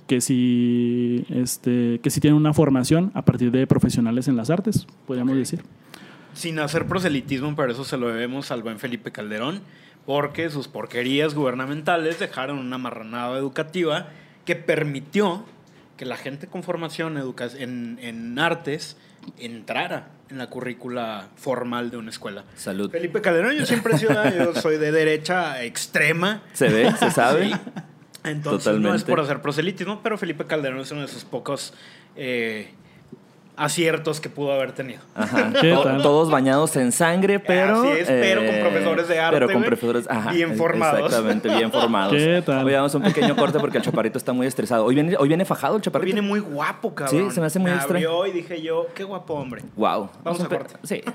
que 0.06 0.20
si, 0.20 1.24
este, 1.30 2.00
que 2.02 2.10
si 2.10 2.20
tienen 2.20 2.36
una 2.36 2.52
formación 2.52 3.10
a 3.14 3.22
partir 3.22 3.50
de 3.50 3.66
profesionales 3.66 4.28
en 4.28 4.36
las 4.36 4.50
artes, 4.50 4.86
podríamos 5.06 5.36
decir. 5.36 5.62
Sin 6.34 6.58
hacer 6.58 6.86
proselitismo, 6.86 7.54
pero 7.56 7.72
eso 7.72 7.84
se 7.84 7.96
lo 7.96 8.08
debemos 8.08 8.50
al 8.50 8.62
buen 8.62 8.78
Felipe 8.78 9.12
Calderón, 9.12 9.60
porque 10.06 10.50
sus 10.50 10.68
porquerías 10.68 11.34
gubernamentales 11.34 12.18
dejaron 12.18 12.58
una 12.58 12.78
marranada 12.78 13.36
educativa 13.38 14.08
que 14.44 14.56
permitió 14.56 15.44
que 15.96 16.04
la 16.04 16.16
gente 16.16 16.46
con 16.46 16.62
formación 16.62 17.16
en, 17.58 17.98
en 18.00 18.38
artes 18.38 18.96
entrara 19.38 20.10
en 20.32 20.38
la 20.38 20.48
currícula 20.48 21.28
formal 21.36 21.90
de 21.90 21.98
una 21.98 22.10
escuela. 22.10 22.44
Salud. 22.56 22.90
Felipe 22.90 23.20
Calderón, 23.20 23.54
yo 23.54 23.66
siempre 23.66 23.94
he 23.94 23.98
sido, 23.98 24.12
yo 24.30 24.54
soy 24.54 24.78
de 24.78 24.90
derecha 24.90 25.62
extrema. 25.62 26.42
¿Se 26.54 26.68
ve? 26.68 26.90
¿Se 26.98 27.10
sabe? 27.10 27.48
Sí. 27.48 27.54
Entonces 28.24 28.78
no 28.78 28.94
es 28.94 29.04
por 29.04 29.20
hacer 29.20 29.42
proselitismo, 29.42 30.02
pero 30.02 30.16
Felipe 30.16 30.46
Calderón 30.46 30.80
es 30.80 30.90
uno 30.90 31.00
de 31.00 31.06
esos 31.06 31.24
pocos 31.24 31.74
eh, 32.16 32.72
aciertos 33.62 34.20
que 34.20 34.28
pudo 34.28 34.52
haber 34.52 34.72
tenido. 34.72 35.00
Ajá. 35.14 35.52
Todos 36.02 36.30
bañados 36.30 36.74
en 36.76 36.90
sangre, 36.92 37.38
pero. 37.38 37.82
Así 37.82 38.00
es, 38.00 38.08
pero 38.08 38.44
con 38.44 38.54
eh, 38.54 38.60
profesores 38.60 39.08
de 39.08 39.20
arte, 39.20 39.38
Pero 39.38 39.52
con 39.52 39.62
profesores. 39.62 40.10
Ajá, 40.10 40.32
Bien 40.32 40.56
formados. 40.56 41.00
Exactamente, 41.06 41.48
bien 41.48 41.70
formados. 41.72 42.14
¿Qué 42.14 42.42
tal? 42.44 42.66
Oye, 42.66 42.74
vamos 42.74 42.94
a 42.94 42.98
un 42.98 43.04
pequeño 43.04 43.36
corte 43.36 43.58
porque 43.60 43.78
el 43.78 43.84
chaparrito 43.84 44.18
está 44.18 44.32
muy 44.32 44.46
estresado. 44.46 44.84
Hoy 44.84 44.94
viene, 44.94 45.16
hoy 45.16 45.28
viene 45.28 45.44
fajado 45.44 45.74
el 45.76 45.80
Hoy 45.80 45.84
chaparrito. 45.84 46.14
viene 46.14 46.26
muy 46.26 46.40
guapo, 46.40 46.94
cabrón. 46.94 47.28
Sí, 47.28 47.34
se 47.34 47.40
me 47.40 47.46
hace 47.46 47.58
muy 47.58 47.70
extra. 47.70 47.96
abrió 47.96 48.26
y 48.26 48.32
dije 48.32 48.60
yo, 48.60 48.88
qué 48.94 49.04
guapo 49.04 49.34
hombre. 49.34 49.62
Wow. 49.76 50.10
Vamos 50.24 50.40
a 50.40 50.48
corte. 50.48 50.74
Sí. 50.82 51.02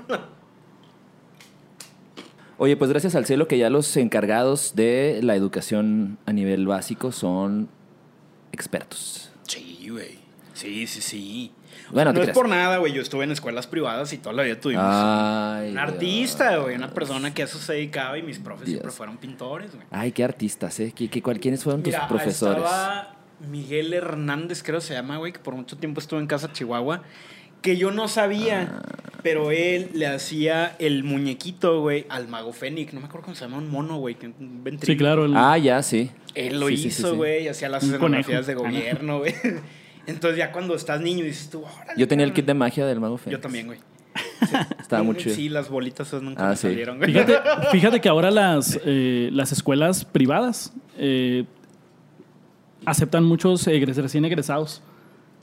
Oye, 2.60 2.75
pues 2.75 2.89
gracias 2.89 3.13
al 3.15 3.25
cielo 3.25 3.47
que 3.47 3.57
ya 3.60 3.69
los 3.69 3.95
encargados 3.97 4.73
de 4.75 5.19
la 5.21 5.36
educación 5.36 6.17
a 6.25 6.33
nivel 6.33 6.65
básico 6.65 7.12
son 7.12 7.69
expertos. 8.51 9.31
Sí, 9.43 9.89
güey. 9.91 10.17
Sí, 10.53 10.88
sí, 10.88 11.01
sí. 11.01 11.51
Bueno, 11.91 12.13
no 12.13 12.19
es 12.19 12.26
creas. 12.26 12.36
por 12.38 12.50
nada, 12.50 12.78
güey. 12.78 12.93
Yo 12.93 13.02
estuve 13.02 13.23
en 13.23 13.32
escuelas 13.32 13.67
privadas 13.67 14.12
y 14.13 14.17
toda 14.17 14.34
la 14.34 14.43
vida 14.43 14.60
tuvimos 14.60 14.84
Ay, 14.88 15.71
un 15.71 15.78
artista, 15.78 16.58
güey. 16.58 16.76
Una 16.76 16.89
persona 16.93 17.34
que 17.34 17.41
a 17.41 17.45
eso 17.45 17.58
se 17.60 17.73
dedicaba 17.73 18.17
y 18.17 18.23
mis 18.23 18.39
profes 18.39 18.65
Dios. 18.65 18.78
siempre 18.80 18.91
fueron 18.91 19.17
pintores, 19.17 19.73
güey. 19.76 19.86
Ay, 19.91 20.12
qué 20.12 20.23
artistas, 20.23 20.80
¿eh? 20.80 20.93
¿Qué, 20.95 21.10
qué, 21.10 21.21
cuál- 21.21 21.39
¿Quiénes 21.39 21.63
fueron 21.63 21.84
tus 21.84 21.95
profesores? 22.08 22.63
estaba 22.63 23.15
Miguel 23.50 23.93
Hernández, 23.93 24.63
creo 24.63 24.82
se 24.82 24.93
llama, 24.93 25.17
güey, 25.17 25.32
que 25.34 25.39
por 25.39 25.56
mucho 25.56 25.78
tiempo 25.78 26.00
estuvo 26.00 26.19
en 26.19 26.28
Casa 26.28 26.52
Chihuahua, 26.52 27.04
que 27.62 27.78
yo 27.78 27.91
no 27.91 28.08
sabía, 28.08 28.69
Ah. 28.71 28.82
pero 29.23 29.52
él 29.52 29.89
le 29.93 30.08
hacía 30.08 30.76
el 30.80 31.04
muñequito, 31.04 31.82
güey, 31.82 32.06
al 32.10 32.28
mago 32.28 32.52
Fénix. 32.54 32.93
No 32.93 33.00
me 33.00 33.06
acuerdo 33.08 33.26
cómo 33.26 33.36
se 33.36 33.45
llama, 33.45 33.58
un 33.58 33.69
mono, 33.69 33.97
güey, 33.97 34.15
un. 34.23 34.80
Sí, 34.82 34.97
claro. 34.97 35.26
el- 35.26 35.36
Ah, 35.38 35.58
ya, 35.58 35.82
sí. 35.84 36.12
Él 36.36 36.60
lo 36.60 36.67
Sí, 36.67 36.78
sí, 36.78 36.82
sí, 36.84 36.88
hizo, 36.89 37.12
sí. 37.12 37.15
güey, 37.15 37.47
hacía 37.47 37.69
las 37.69 37.84
escenografías 37.84 38.45
de 38.47 38.56
gobierno, 38.56 39.19
güey. 39.19 39.34
Entonces 40.07 40.37
ya 40.37 40.51
cuando 40.51 40.73
estás 40.75 40.99
niño 41.01 41.23
dices 41.23 41.49
tú, 41.49 41.63
órale, 41.63 41.93
Yo 41.97 42.07
tenía 42.07 42.25
el 42.25 42.33
kit 42.33 42.45
de 42.45 42.53
magia 42.53 42.85
del 42.85 42.99
mago 42.99 43.17
Fénix. 43.17 43.37
Yo 43.37 43.41
también, 43.41 43.67
güey. 43.67 43.79
Estaba 44.79 45.03
muy 45.03 45.15
chido. 45.17 45.35
Sí, 45.35 45.49
las 45.49 45.69
bolitas 45.69 46.07
esas 46.07 46.21
nunca 46.23 46.45
Ah, 46.45 46.49
me 46.51 46.55
sí. 46.55 46.67
salieron, 46.69 46.97
güey. 46.97 47.11
Fíjate, 47.11 47.33
fíjate 47.71 48.01
que 48.01 48.09
ahora 48.09 48.31
las, 48.31 48.79
eh, 48.85 49.29
las 49.33 49.51
escuelas 49.51 50.05
privadas 50.05 50.73
eh, 50.97 51.45
aceptan 52.85 53.23
muchos 53.25 53.67
egres- 53.67 53.97
recién 53.97 54.25
egresados 54.25 54.81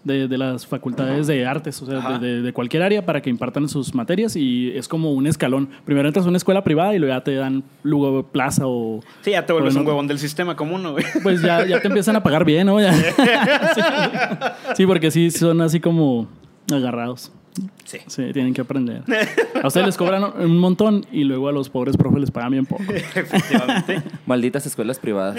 de, 0.04 0.28
de 0.28 0.38
las 0.38 0.66
facultades 0.66 1.26
de 1.26 1.46
artes, 1.46 1.80
o 1.82 1.86
sea, 1.86 2.18
de, 2.18 2.42
de- 2.42 2.52
cualquier 2.52 2.82
área 2.82 3.04
para 3.04 3.20
que 3.22 3.30
impartan 3.30 3.68
sus 3.68 3.94
materias 3.94 4.36
y 4.36 4.70
es 4.76 4.86
como 4.86 5.12
un 5.12 5.26
escalón. 5.26 5.68
Primero 5.84 6.06
entras 6.08 6.26
a 6.26 6.28
una 6.28 6.36
escuela 6.36 6.62
privada 6.62 6.94
y 6.94 6.98
luego 6.98 7.14
ya 7.14 7.22
te 7.24 7.34
dan 7.34 7.64
luego 7.82 8.22
plaza 8.28 8.62
o... 8.66 9.00
Sí, 9.22 9.30
ya 9.32 9.44
te 9.44 9.52
vuelves 9.52 9.74
un 9.76 9.86
huevón 9.86 10.06
del 10.06 10.18
sistema 10.18 10.54
uno, 10.72 10.92
güey. 10.92 11.04
Pues 11.22 11.42
ya, 11.42 11.66
ya 11.66 11.80
te 11.80 11.88
empiezan 11.88 12.16
a 12.16 12.22
pagar 12.22 12.44
bien, 12.44 12.66
¿no? 12.66 12.80
Ya. 12.80 12.92
Sí, 14.76 14.86
porque 14.86 15.10
sí 15.10 15.30
son 15.30 15.60
así 15.60 15.80
como 15.80 16.26
agarrados. 16.72 17.32
Sí. 17.84 17.98
Sí, 18.06 18.32
tienen 18.32 18.52
que 18.52 18.60
aprender. 18.62 19.02
A 19.62 19.66
ustedes 19.68 19.86
les 19.86 19.96
cobran 19.96 20.24
un 20.24 20.58
montón 20.58 21.06
y 21.12 21.22
luego 21.24 21.48
a 21.48 21.52
los 21.52 21.68
pobres 21.68 21.96
profes 21.96 22.18
les 22.20 22.30
pagan 22.30 22.50
bien 22.52 22.66
poco. 22.66 22.82
Efectivamente. 22.92 24.02
Malditas 24.26 24.66
escuelas 24.66 24.98
privadas 24.98 25.36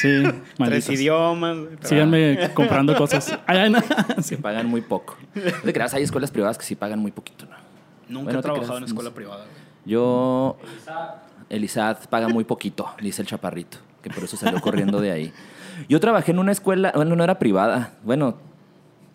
Sí, 0.00 0.22
Tres 0.22 0.34
malditos. 0.58 0.88
idiomas. 0.90 1.56
Síganme 1.82 2.50
comprando 2.54 2.96
cosas. 2.96 3.38
Ay, 3.46 3.68
no. 3.70 3.78
Sí. 4.22 4.36
que 4.36 4.42
pagan 4.42 4.66
muy 4.68 4.80
poco. 4.80 5.16
No 5.34 5.42
te 5.64 5.72
creas, 5.72 5.92
hay 5.94 6.02
escuelas 6.04 6.30
privadas 6.30 6.56
que 6.56 6.64
sí 6.64 6.74
pagan 6.76 6.98
muy 7.00 7.10
poquito, 7.12 7.44
¿no? 7.44 7.56
Nunca 8.08 8.24
Bueno, 8.24 8.38
he 8.38 8.42
trabajado 8.42 8.66
creas, 8.68 8.82
en 8.82 8.84
escuela 8.88 9.10
no 9.10 9.14
sé. 9.14 9.16
privada. 9.16 9.44
güey. 9.44 9.60
Yo. 9.84 10.56
Elisad 11.48 11.98
paga 12.08 12.28
muy 12.28 12.44
poquito, 12.44 12.86
dice 13.02 13.22
el 13.22 13.28
chaparrito, 13.28 13.78
que 14.02 14.10
por 14.10 14.22
eso 14.24 14.36
salió 14.36 14.60
corriendo 14.60 15.00
de 15.00 15.10
ahí. 15.10 15.32
Yo 15.88 15.98
trabajé 15.98 16.30
en 16.30 16.38
una 16.38 16.52
escuela, 16.52 16.92
bueno, 16.94 17.16
no 17.16 17.24
era 17.24 17.38
privada. 17.40 17.92
Bueno, 18.04 18.36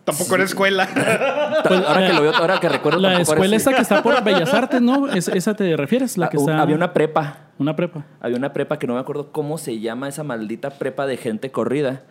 Tampoco 0.05 0.35
era 0.35 0.43
escuela. 0.43 0.83
ahora 1.65 2.07
que 2.07 2.13
lo 2.13 2.21
veo, 2.21 2.35
ahora 2.35 2.59
que 2.59 2.69
recuerdo. 2.69 2.99
La 2.99 3.19
escuela 3.19 3.55
esta 3.55 3.73
que 3.73 3.81
está 3.81 4.01
por 4.03 4.23
Bellas 4.23 4.53
Artes, 4.53 4.81
¿no? 4.81 5.07
¿Es- 5.11 5.27
¿Esa 5.27 5.55
te 5.55 5.75
refieres? 5.75 6.17
La 6.17 6.29
que 6.29 6.37
Ah, 6.37 6.39
está... 6.39 6.61
Había 6.61 6.75
una 6.75 6.93
prepa. 6.93 7.37
Una 7.57 7.75
prepa. 7.75 8.05
Había 8.21 8.37
una 8.37 8.53
prepa 8.53 8.77
que 8.79 8.85
no 8.87 8.93
me 8.93 8.99
acuerdo 8.99 9.31
cómo 9.31 9.57
se 9.57 9.79
llama 9.79 10.07
esa 10.07 10.23
maldita 10.23 10.69
prepa 10.69 11.05
de 11.07 11.17
gente 11.17 11.51
corrida. 11.51 12.03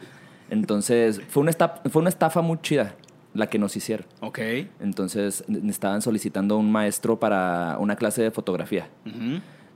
Entonces, 0.50 1.22
fue 1.28 1.40
una 1.42 1.50
estafa, 1.50 1.80
fue 1.88 2.00
una 2.00 2.09
estafa 2.11 2.42
muy 2.42 2.59
chida 2.61 2.94
la 3.33 3.46
que 3.48 3.59
nos 3.59 3.76
hicieron. 3.76 4.07
ok. 4.20 4.38
Entonces, 4.80 5.44
me 5.48 5.70
estaban 5.70 6.02
solicitando 6.02 6.57
un 6.57 6.70
maestro 6.70 7.18
para 7.18 7.76
una 7.80 7.96
clase 7.96 8.22
de 8.22 8.30
fotografía. 8.30 8.88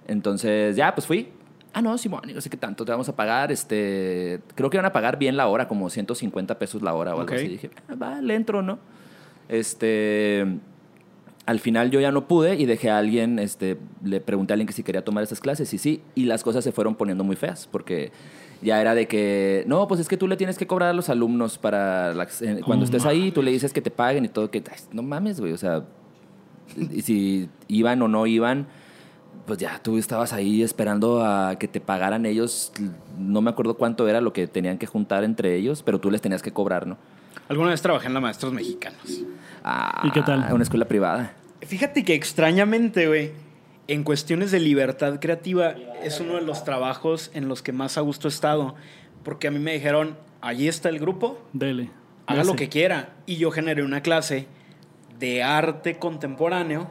Entonces, 0.06 0.76
ya, 0.76 0.94
pues 0.94 1.06
fui. 1.06 1.28
Ah, 1.74 1.82
no, 1.82 1.96
Simón, 1.98 2.22
y 2.28 2.32
no 2.32 2.40
sé 2.40 2.48
qué 2.50 2.56
tanto 2.56 2.84
te 2.84 2.90
vamos 2.92 3.08
a 3.08 3.14
pagar. 3.16 3.52
Este, 3.52 4.40
creo 4.54 4.70
que 4.70 4.76
iban 4.76 4.86
a 4.86 4.92
pagar 4.92 5.18
bien 5.18 5.36
la 5.36 5.46
hora, 5.48 5.68
como 5.68 5.90
150 5.90 6.58
pesos 6.58 6.82
la 6.82 6.94
hora 6.94 7.12
o 7.14 7.20
algo 7.20 7.24
Ok. 7.32 7.32
así. 7.38 7.48
Dije, 7.48 7.70
ah, 7.88 7.94
va, 7.94 8.20
le 8.20 8.34
entro, 8.34 8.62
¿no? 8.62 8.78
Este, 9.48 10.46
al 11.46 11.60
final 11.60 11.90
yo 11.90 12.00
ya 12.00 12.12
no 12.12 12.26
pude 12.28 12.56
y 12.56 12.66
dejé 12.66 12.90
a 12.90 12.98
alguien, 12.98 13.38
este, 13.38 13.78
le 14.04 14.20
pregunté 14.20 14.52
a 14.52 14.54
alguien 14.54 14.66
que 14.66 14.72
si 14.72 14.82
quería 14.82 15.04
tomar 15.04 15.24
esas 15.24 15.40
clases 15.40 15.72
y 15.72 15.78
sí, 15.78 16.02
y 16.14 16.24
las 16.26 16.42
cosas 16.42 16.62
se 16.64 16.72
fueron 16.72 16.94
poniendo 16.94 17.24
muy 17.24 17.36
feas 17.36 17.66
porque 17.70 18.12
ya 18.60 18.80
era 18.80 18.94
de 18.94 19.06
que, 19.08 19.64
no, 19.66 19.86
pues 19.88 20.00
es 20.00 20.08
que 20.08 20.16
tú 20.16 20.26
le 20.28 20.36
tienes 20.36 20.58
que 20.58 20.66
cobrar 20.66 20.90
a 20.90 20.92
los 20.92 21.08
alumnos 21.08 21.58
para 21.58 22.12
las- 22.12 22.42
eh, 22.42 22.60
cuando 22.64 22.82
Oh, 22.82 22.86
estés 22.86 23.06
ahí, 23.06 23.30
tú 23.30 23.42
le 23.42 23.50
dices 23.50 23.72
que 23.72 23.80
te 23.80 23.90
paguen 23.90 24.24
y 24.24 24.28
todo, 24.28 24.50
que 24.50 24.62
ay, 24.70 24.78
no 24.92 25.02
mames, 25.02 25.40
güey, 25.40 25.52
o 25.52 25.58
sea, 25.58 25.84
y 26.76 27.00
si 27.02 27.48
iban 27.68 28.02
o 28.02 28.08
no 28.08 28.26
iban, 28.26 28.66
pues 29.48 29.58
ya 29.58 29.80
tú 29.82 29.96
estabas 29.96 30.34
ahí 30.34 30.62
esperando 30.62 31.24
a 31.24 31.56
que 31.58 31.66
te 31.66 31.80
pagaran 31.80 32.26
ellos, 32.26 32.70
no 33.18 33.40
me 33.40 33.48
acuerdo 33.48 33.78
cuánto 33.78 34.06
era 34.06 34.20
lo 34.20 34.34
que 34.34 34.46
tenían 34.46 34.76
que 34.76 34.86
juntar 34.86 35.24
entre 35.24 35.56
ellos, 35.56 35.82
pero 35.82 35.98
tú 35.98 36.10
les 36.10 36.20
tenías 36.20 36.42
que 36.42 36.52
cobrar, 36.52 36.86
¿no? 36.86 36.98
Alguna 37.48 37.70
vez 37.70 37.80
trabajé 37.80 38.08
en 38.08 38.14
la 38.14 38.20
Maestros 38.20 38.52
Mexicanos. 38.52 39.22
Ah, 39.64 40.02
¿Y 40.04 40.10
qué 40.10 40.20
tal? 40.20 40.52
Una 40.52 40.62
escuela 40.62 40.86
privada. 40.86 41.32
Fíjate 41.62 42.04
que 42.04 42.14
extrañamente, 42.14 43.08
güey, 43.08 43.32
en 43.88 44.04
cuestiones 44.04 44.50
de 44.50 44.60
libertad 44.60 45.18
creativa, 45.18 45.74
es 46.02 46.20
uno 46.20 46.34
de 46.34 46.42
los 46.42 46.62
trabajos 46.64 47.30
en 47.32 47.48
los 47.48 47.62
que 47.62 47.72
más 47.72 47.96
a 47.96 48.02
gusto 48.02 48.28
he 48.28 48.30
estado. 48.30 48.74
Porque 49.24 49.48
a 49.48 49.50
mí 49.50 49.58
me 49.58 49.72
dijeron, 49.72 50.18
allí 50.42 50.68
está 50.68 50.90
el 50.90 50.98
grupo, 50.98 51.42
Dele. 51.54 51.88
haga 52.26 52.44
lo 52.44 52.54
que 52.54 52.68
quiera. 52.68 53.14
Y 53.24 53.36
yo 53.36 53.50
generé 53.50 53.82
una 53.82 54.02
clase 54.02 54.46
de 55.18 55.42
arte 55.42 55.98
contemporáneo 55.98 56.86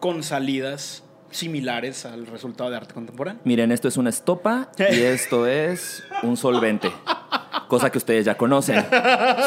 con 0.00 0.24
salidas 0.24 1.01
similares 1.32 2.06
al 2.06 2.26
resultado 2.26 2.70
de 2.70 2.76
arte 2.76 2.94
contemporáneo. 2.94 3.40
Miren, 3.44 3.72
esto 3.72 3.88
es 3.88 3.96
una 3.96 4.10
estopa 4.10 4.70
y 4.78 4.82
esto 5.02 5.46
es 5.46 6.02
un 6.22 6.36
solvente, 6.36 6.90
cosa 7.68 7.90
que 7.90 7.98
ustedes 7.98 8.24
ya 8.24 8.36
conocen. 8.36 8.84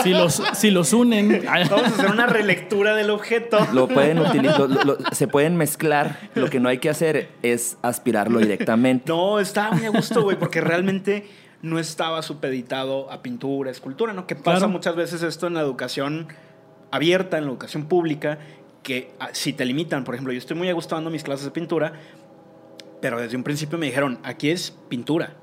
Si 0.03 0.09
los, 0.11 0.41
si 0.53 0.71
los 0.71 0.91
unen... 0.93 1.43
Vamos 1.69 1.71
a 1.83 1.87
hacer 1.87 2.09
una 2.11 2.25
relectura 2.25 2.95
del 2.95 3.09
objeto. 3.09 3.57
Lo 3.73 3.87
pueden 3.87 4.19
utilizar, 4.19 4.67
se 5.11 5.27
pueden 5.27 5.55
mezclar. 5.57 6.29
Lo 6.35 6.49
que 6.49 6.59
no 6.59 6.69
hay 6.69 6.79
que 6.79 6.89
hacer 6.89 7.29
es 7.41 7.77
aspirarlo 7.81 8.39
directamente. 8.39 9.11
No, 9.11 9.39
estaba 9.39 9.71
muy 9.75 9.85
a 9.85 9.89
gusto, 9.89 10.23
güey, 10.23 10.37
porque 10.37 10.61
realmente 10.61 11.27
no 11.61 11.79
estaba 11.79 12.21
supeditado 12.21 13.11
a 13.11 13.21
pintura, 13.23 13.71
escultura, 13.71 14.13
¿no? 14.13 14.27
Que 14.27 14.35
pasa 14.35 14.57
Claro. 14.59 14.69
muchas 14.69 14.95
veces 14.95 15.23
esto 15.23 15.47
en 15.47 15.53
la 15.55 15.61
educación 15.61 16.27
abierta, 16.91 17.37
en 17.37 17.45
la 17.45 17.49
educación 17.51 17.85
pública, 17.85 18.37
que 18.85 19.09
ah, 19.19 19.29
si 19.33 19.51
te 19.51 19.65
limitan, 19.65 20.03
por 20.03 20.13
ejemplo, 20.13 20.31
yo 20.31 20.37
estoy 20.39 20.55
muy 20.55 20.69
a 20.69 20.73
gusto 20.73 20.93
dando 20.95 21.09
mis 21.09 21.23
clases 21.23 21.45
de 21.45 21.51
pintura, 21.51 21.91
pero 23.01 23.19
desde 23.19 23.35
un 23.35 23.43
principio 23.43 23.77
me 23.79 23.87
dijeron, 23.87 24.19
aquí 24.23 24.49
es 24.51 24.71
pintura. 24.87 25.33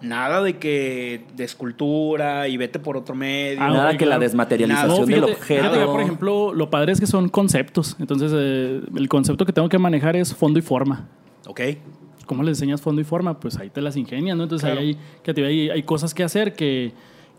Nada 0.00 0.42
de 0.42 0.58
que 0.58 1.24
de 1.34 1.44
escultura 1.44 2.46
y 2.48 2.56
vete 2.56 2.78
por 2.78 2.96
otro 2.96 3.14
medio. 3.14 3.60
Ah, 3.62 3.68
Nada 3.70 3.96
que 3.96 4.06
la 4.06 4.18
desmaterialización 4.18 5.00
No, 5.00 5.06
del 5.06 5.24
objeto. 5.24 5.86
por 5.86 6.00
ejemplo, 6.00 6.52
lo 6.54 6.68
padre 6.70 6.92
es 6.92 7.00
que 7.00 7.06
son 7.06 7.28
conceptos. 7.28 7.96
Entonces, 7.98 8.32
eh, 8.34 8.80
el 8.96 9.08
concepto 9.08 9.44
que 9.46 9.52
tengo 9.52 9.68
que 9.68 9.78
manejar 9.78 10.14
es 10.16 10.34
fondo 10.34 10.58
y 10.58 10.62
forma. 10.62 11.08
Ok. 11.46 11.60
¿Cómo 12.26 12.42
le 12.42 12.50
enseñas 12.50 12.80
fondo 12.80 13.00
y 13.00 13.04
forma? 13.04 13.40
Pues 13.40 13.56
ahí 13.58 13.70
te 13.70 13.80
las 13.80 13.96
ingenias, 13.96 14.36
¿no? 14.36 14.42
Entonces 14.44 14.66
Claro. 14.66 14.80
ahí 14.80 14.96
hay, 15.26 15.34
que 15.34 15.44
hay, 15.44 15.70
hay 15.70 15.82
cosas 15.82 16.12
que 16.14 16.22
hacer 16.22 16.54
que, 16.54 16.92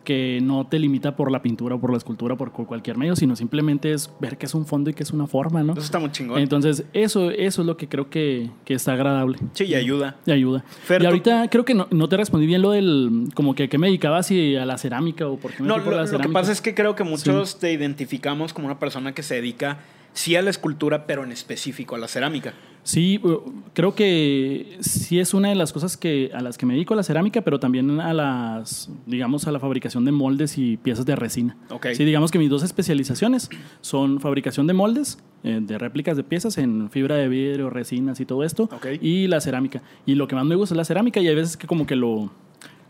que 0.04 0.40
no 0.42 0.66
te 0.68 0.80
limita 0.80 1.16
por 1.16 1.32
la 1.32 1.42
pintura 1.42 1.76
o 1.76 1.80
por 1.80 1.92
la 1.92 1.98
escultura, 1.98 2.36
por 2.36 2.52
cu- 2.52 2.66
cualquier 2.66 2.98
medio, 2.98 3.16
sino 3.16 3.36
simplemente 3.36 3.92
es 3.92 4.12
ver 4.20 4.38
qué 4.38 4.46
es 4.48 4.54
un 4.56 4.66
fondo 4.66 4.90
y 4.90 4.94
qué 4.94 5.04
es 5.04 5.12
una 5.12 5.28
forma, 5.28 5.62
¿no? 5.64 5.74
Eso 5.74 5.82
está 5.82 6.00
muy 6.00 6.12
chingón. 6.12 6.40
Entonces, 6.40 6.86
eso, 6.94 7.30
eso 7.32 7.62
es 7.62 7.66
lo 7.68 7.78
que 7.78 7.88
creo 7.88 8.10
que, 8.10 8.50
que 8.66 8.74
está 8.74 8.94
agradable. 8.94 9.38
sí, 9.54 9.66
y 9.66 9.76
ayuda. 9.76 10.16
Y 10.26 10.32
ayuda. 10.32 10.64
Y 11.00 11.06
ahorita 11.06 11.50
creo 11.50 11.66
que 11.66 11.74
no, 11.74 11.88
no 11.92 12.10
te 12.10 12.18
respondí 12.18 12.46
bien 12.48 12.62
lo 12.62 12.72
del, 12.72 13.30
como 13.36 13.56
que 13.56 13.64
a 13.64 13.68
qué 13.68 13.78
me 13.78 13.88
dedicabas 13.88 14.32
y 14.32 14.56
a 14.56 14.66
la 14.66 14.78
cerámica 14.78 15.28
o 15.28 15.38
por 15.38 15.52
qué 15.54 15.62
me 15.64 15.70
No, 15.70 15.76
por 15.76 15.86
lo, 15.86 15.92
la 15.92 15.98
lo 15.98 16.04
que 16.04 16.12
cerámica. 16.12 16.40
pasa 16.40 16.52
es 16.52 16.62
que 16.62 16.74
creo 16.74 16.96
que 16.96 17.04
muchos 17.04 17.60
te 17.60 17.72
identificamos 17.74 18.54
como 18.54 18.66
una 18.68 18.80
persona 18.80 19.14
que 19.14 19.24
se 19.24 19.36
dedica 19.36 19.78
sí 20.14 20.36
a 20.36 20.42
la 20.42 20.50
escultura, 20.50 21.06
pero 21.06 21.24
en 21.24 21.32
específico 21.32 21.96
a 21.96 22.00
la 22.00 22.08
cerámica. 22.08 22.54
Sí, 22.84 23.20
uh, 23.24 23.42
creo 23.74 23.94
que 23.94 24.78
sí 24.80 25.20
es 25.20 25.34
una 25.34 25.50
de 25.50 25.56
las 25.56 25.74
cosas 25.74 25.98
que, 25.98 26.32
a 26.34 26.42
las 26.42 26.58
que 26.58 26.66
me 26.66 26.74
dedico 26.74 26.94
a 26.94 26.98
la 26.98 27.04
cerámica, 27.04 27.42
pero 27.42 27.60
también 27.60 28.00
a 28.00 28.14
las, 28.14 28.90
digamos, 29.06 29.46
a 29.48 29.52
la 29.52 29.60
fabricación 29.60 30.06
de 30.06 30.12
moldes 30.12 30.58
y 30.58 30.78
piezas 30.78 31.06
de 31.06 31.16
resina. 31.16 31.58
Ok. 31.70 31.88
Sí, 31.94 32.06
digamos 32.06 32.32
que 32.32 32.40
mis 32.40 32.50
dos 32.50 32.64
especializaciones 32.64 33.50
son 33.82 34.20
fabricación 34.22 34.66
de 34.66 34.74
moldes, 34.74 35.20
eh, 35.44 35.60
de 35.62 35.78
réplicas 35.78 36.18
de 36.18 36.24
piezas 36.24 36.58
en 36.58 36.90
fibra 36.90 37.16
de 37.16 37.28
vidrio, 37.28 37.70
resinas 37.70 38.20
y 38.22 38.26
todo 38.26 38.44
esto, 38.44 38.64
Ok. 38.72 38.88
y 39.02 39.28
la 39.28 39.42
cerámica. 39.42 39.84
Y 40.06 40.16
lo 40.16 40.28
que 40.28 40.36
más 40.36 40.46
me 40.46 40.56
gusta 40.56 40.74
es 40.74 40.78
la 40.78 40.86
cerámica 40.86 41.20
y 41.20 41.28
hay 41.28 41.36
veces 41.36 41.58
que 41.58 41.68
como 41.68 41.86
que 41.86 41.96
lo, 41.96 42.32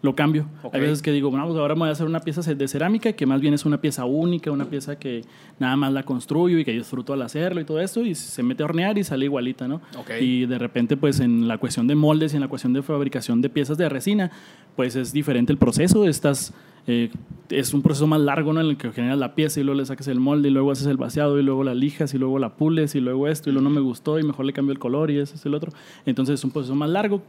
lo 0.02 0.16
cambio. 0.16 0.48
Ok. 0.64 0.76
Hay 0.76 0.82
veces 0.82 1.02
que 1.02 1.12
digo, 1.12 1.30
bueno, 1.30 1.46
pues 1.46 1.58
ahora 1.58 1.76
me 1.76 1.80
voy 1.80 1.90
a 1.90 1.92
hacer 1.92 2.06
una 2.06 2.22
pieza 2.22 2.42
de 2.42 2.68
cerámica 2.68 3.14
que 3.14 3.26
más 3.26 3.42
bien 3.42 3.54
es 3.54 3.66
una 3.66 3.82
pieza 3.82 4.06
única, 4.06 4.52
una 4.52 4.66
pieza 4.66 4.98
que 4.98 5.24
nada 5.60 5.76
más 5.76 5.92
la 5.92 6.04
construyo 6.04 6.58
y 6.58 6.66
que 6.66 6.72
disfruto 6.72 7.14
al 7.14 7.22
hacerlo 7.22 7.62
y 7.62 7.66
todo 7.66 7.80
esto, 7.80 8.04
y 8.06 8.16
se 8.16 8.44
mete 8.44 8.64
a 8.64 8.66
hornear 8.66 8.98
y 8.98 9.04
sale 9.04 9.26
igualita, 9.26 9.68
¿no? 9.68 9.82
Ok. 9.98 10.12
Y 10.22 10.46
de 10.46 10.58
repente, 10.58 10.98
pues 10.98 11.20
en 11.20 11.48
la 11.48 11.58
cuestión 11.58 11.88
de 11.88 11.96
moldes 11.96 12.34
y 12.34 12.38
en 12.38 12.42
la 12.42 12.48
cuestión 12.48 12.74
de 12.74 12.82
fabricación 12.82 13.42
de 13.42 13.50
piezas 13.50 13.78
de 13.78 13.90
resina, 13.90 14.32
pues 14.76 14.96
es 14.96 15.12
diferente 15.12 15.52
el 15.52 15.58
proceso. 15.58 16.06
Estás, 16.06 16.54
eh, 16.88 17.12
es 17.50 17.74
un 17.74 17.82
proceso 17.82 18.08
más 18.08 18.22
largo, 18.22 18.54
¿no? 18.54 18.62
En 18.62 18.68
el 18.68 18.78
que 18.78 18.92
generas 18.92 19.18
la 19.18 19.36
pieza 19.36 19.60
y 19.60 19.64
luego 19.64 19.80
le 19.80 19.86
sacas 19.86 20.08
el 20.08 20.20
molde 20.20 20.48
y 20.50 20.52
luego 20.52 20.72
haces 20.72 20.88
el 20.88 20.98
vaciado 20.98 21.38
y 21.40 21.44
luego 21.44 21.64
la 21.64 21.74
lijas 21.74 22.14
y 22.14 22.18
luego 22.18 22.40
la 22.40 22.56
pules 22.56 22.96
y 22.96 23.02
luego 23.02 23.28
esto 23.28 23.50
y 23.50 23.54
luego 23.54 23.68
no 23.68 23.76
me 23.76 23.82
gustó 23.82 24.20
y 24.20 24.24
mejor 24.24 24.46
le 24.46 24.54
cambio 24.54 24.72
el 24.72 24.80
color 24.80 25.12
y 25.12 25.18
ese 25.20 25.36
es 25.36 25.46
el 25.46 25.54
otro. 25.54 25.72
Entonces 26.06 26.36
es 26.36 26.44
un 26.44 26.52
proceso 26.52 26.76
más 26.76 26.90
largo, 26.90 27.22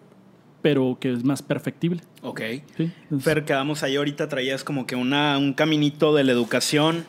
pero 0.62 0.96
que 1.00 1.12
es 1.12 1.24
más 1.24 1.42
perfectible. 1.42 2.00
Ok. 2.22 2.40
¿sí? 2.76 2.92
Entonces, 3.04 3.24
Fer, 3.24 3.44
quedamos 3.44 3.82
ahí 3.82 3.96
ahorita, 3.96 4.28
traías 4.28 4.64
como 4.64 4.86
que 4.86 4.96
una, 4.96 5.38
un 5.38 5.54
caminito 5.54 6.14
de 6.14 6.24
la 6.24 6.32
educación 6.32 7.04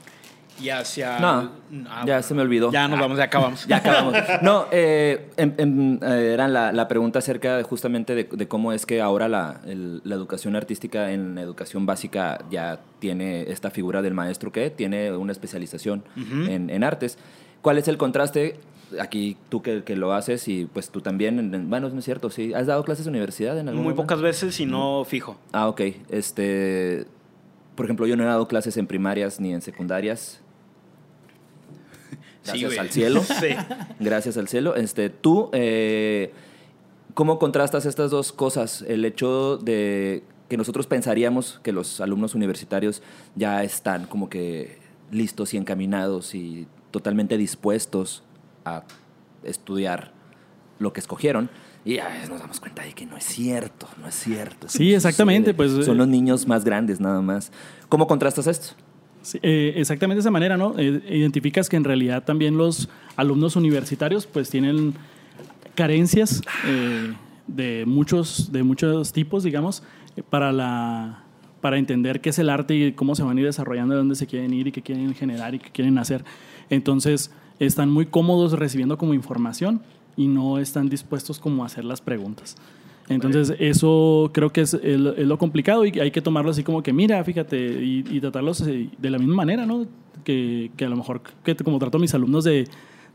y 0.61 0.69
hacia... 0.69 1.17
No, 1.19 1.61
Ah, 1.89 1.99
ya 1.99 2.03
bueno. 2.15 2.23
se 2.23 2.33
me 2.35 2.41
olvidó. 2.41 2.71
Ya 2.71 2.87
nos 2.87 2.99
Ah. 2.99 3.01
vamos, 3.01 3.17
ya 3.17 3.23
acabamos. 3.23 3.65
Ya 3.65 3.77
acabamos. 3.77 4.13
No, 4.41 4.65
eh, 4.71 5.29
em- 5.37 5.53
em, 5.57 5.99
eh, 6.03 6.31
era 6.33 6.47
la, 6.47 6.71
la 6.73 6.87
pregunta 6.87 7.19
acerca 7.19 7.57
de 7.57 7.63
justamente 7.63 8.13
de, 8.13 8.25
de 8.25 8.47
cómo 8.47 8.73
es 8.73 8.85
que 8.85 9.01
ahora 9.01 9.27
la, 9.27 9.61
el- 9.65 10.01
la 10.03 10.15
educación 10.15 10.55
artística 10.55 11.11
en 11.11 11.37
educación 11.37 11.85
básica 11.85 12.43
ya 12.51 12.79
tiene 12.99 13.43
esta 13.49 13.71
figura 13.71 14.01
del 14.01 14.13
maestro 14.13 14.51
que 14.51 14.69
tiene 14.69 15.11
una 15.13 15.31
especialización 15.31 16.03
en, 16.15 16.69
en 16.69 16.83
artes. 16.83 17.17
¿Cuál 17.61 17.77
es 17.77 17.87
el 17.87 17.97
contraste? 17.97 18.59
Aquí 18.99 19.38
tú 19.49 19.62
que, 19.62 19.84
que 19.84 19.95
lo 19.95 20.13
haces 20.13 20.47
y 20.47 20.65
pues 20.65 20.89
tú 20.89 21.01
también, 21.01 21.39
en- 21.39 21.54
en- 21.56 21.69
bueno, 21.69 21.89
no 21.89 21.99
es 21.99 22.06
cierto, 22.06 22.30
sí. 22.30 22.54
¿Has 22.54 22.67
dado 22.67 22.84
clases 22.84 23.06
de 23.06 23.10
universidad 23.12 23.58
en 23.60 23.67
algún 23.69 23.84
Muy 23.84 23.93
momento? 23.93 24.04
pocas 24.04 24.21
veces 24.21 24.60
y 24.60 24.65
no 24.65 25.04
fijo. 25.06 25.38
Ah, 25.51 25.67
ok. 25.67 25.82
Este, 26.10 27.06
por 27.75 27.86
ejemplo, 27.86 28.06
yo 28.08 28.15
no 28.17 28.23
he 28.23 28.27
dado 28.27 28.47
clases 28.47 28.77
en 28.77 28.88
primarias 28.88 29.39
ni 29.39 29.54
en 29.54 29.62
secundarias. 29.62 30.41
Gracias 32.45 32.77
al 32.77 32.89
cielo. 32.89 33.21
Sí. 33.39 33.56
Gracias 33.99 34.38
al 34.38 34.47
cielo. 34.47 34.75
Este, 34.75 35.10
tú, 35.10 35.49
eh, 35.54 36.34
¿cómo 37.13 37.39
contrastas 37.39 37.86
estas 37.86 38.12
dos 38.12 38.32
cosas? 38.32 38.84
El 38.88 39.06
hecho 39.06 39.58
de 39.58 40.23
que 40.49 40.58
nosotros 40.58 40.88
pensaríamos 40.88 41.60
que 41.63 41.71
los 41.71 42.01
alumnos 42.01 42.36
universitarios 42.36 43.01
ya 43.36 43.63
están 43.63 44.06
como 44.06 44.30
que 44.30 44.80
listos 45.12 45.54
y 45.54 45.58
encaminados 45.58 46.36
y 46.36 46.67
totalmente 46.91 47.38
dispuestos 47.38 48.23
a 48.65 48.84
estudiar 49.43 50.12
lo 50.80 50.93
que 50.93 51.00
escogieron. 51.00 51.50
Y 51.84 51.97
a 51.97 52.08
veces 52.08 52.30
nos 52.30 52.39
damos 52.39 52.60
cuenta 52.60 52.84
de 52.84 52.93
que 52.93 53.06
no 53.06 53.17
es 53.17 53.24
cierto, 53.24 53.88
no 54.00 54.08
es 54.08 54.15
cierto. 54.15 54.69
Sí, 54.69 54.93
exactamente, 54.93 55.52
sucede. 55.52 55.74
pues, 55.76 55.86
Son 55.86 55.95
eh, 55.95 55.97
los 55.97 56.08
niños 56.08 56.47
más 56.47 56.63
grandes 56.63 57.00
nada 57.00 57.21
más. 57.21 57.52
¿Cómo 57.89 58.06
contrastas 58.06 58.45
esto? 58.47 58.76
Sí, 59.24 59.39
eh, 59.41 59.74
exactamente 59.76 60.17
de 60.17 60.21
esa 60.21 60.32
manera, 60.32 60.58
¿no? 60.58 60.76
Eh, 60.78 61.02
identificas 61.10 61.69
que 61.69 61.78
en 61.78 61.84
realidad 61.84 62.24
también 62.24 62.58
los 62.58 62.89
alumnos 63.15 63.56
universitarios 63.56 64.26
pues 64.28 64.50
tienen 64.50 64.95
carencias 65.76 66.41
eh, 66.67 67.13
de, 67.47 67.86
muchos, 67.86 68.52
de 68.52 68.63
muchos 68.63 69.13
tipos, 69.13 69.43
digamos, 69.43 69.84
eh, 70.15 70.24
para, 70.28 70.52
la, 70.52 71.24
para 71.62 71.78
entender 71.78 72.21
qué 72.21 72.30
es 72.30 72.39
el 72.39 72.50
arte 72.50 72.76
y 72.76 72.91
cómo 72.93 73.15
se 73.15 73.24
van 73.24 73.38
a 73.38 73.39
ir 73.39 73.45
desarrollando, 73.45 73.93
de 73.93 74.00
dónde 74.00 74.15
se 74.15 74.28
quieren 74.28 74.54
ir 74.54 74.67
y 74.67 74.71
qué 74.71 74.82
quieren 74.82 75.13
generar 75.15 75.56
y 75.56 75.60
qué 75.60 75.69
quieren 75.71 75.97
hacer. 75.97 76.24
Entonces, 76.69 77.32
están 77.65 77.89
muy 77.89 78.06
cómodos 78.08 78.54
recibiendo 78.54 78.97
como 78.97 79.13
información 79.13 79.82
y 80.17 80.28
no 80.28 80.58
están 80.60 80.89
dispuestos 80.89 81.39
como 81.39 81.63
a 81.63 81.67
hacer 81.67 81.86
las 81.86 82.02
preguntas. 82.02 82.56
Entonces, 83.08 83.56
eso 83.60 84.30
creo 84.34 84.52
que 84.52 84.62
es, 84.62 84.74
el- 84.74 85.13
es 85.17 85.28
lo 85.28 85.38
complicado 85.38 85.86
y 85.86 86.00
hay 86.00 86.12
que 86.12 86.21
tomarlo 86.21 86.52
así 86.52 86.63
como 86.63 86.82
que, 86.82 86.93
mira, 86.93 87.21
fíjate, 87.24 87.58
y, 87.84 88.06
y 88.10 88.19
tratarlos 88.21 88.62
eh, 88.62 88.89
de 88.97 89.10
la 89.10 89.17
misma 89.17 89.36
manera, 89.36 89.65
¿no? 89.65 89.86
Que, 90.24 90.71
que 90.78 90.86
a 90.86 90.89
lo 90.89 90.95
mejor, 90.95 91.21
que 91.43 91.56
como 91.56 91.78
trato 91.80 91.97
a 91.97 92.02
mis 92.02 92.13
alumnos 92.13 92.43
de, 92.45 92.67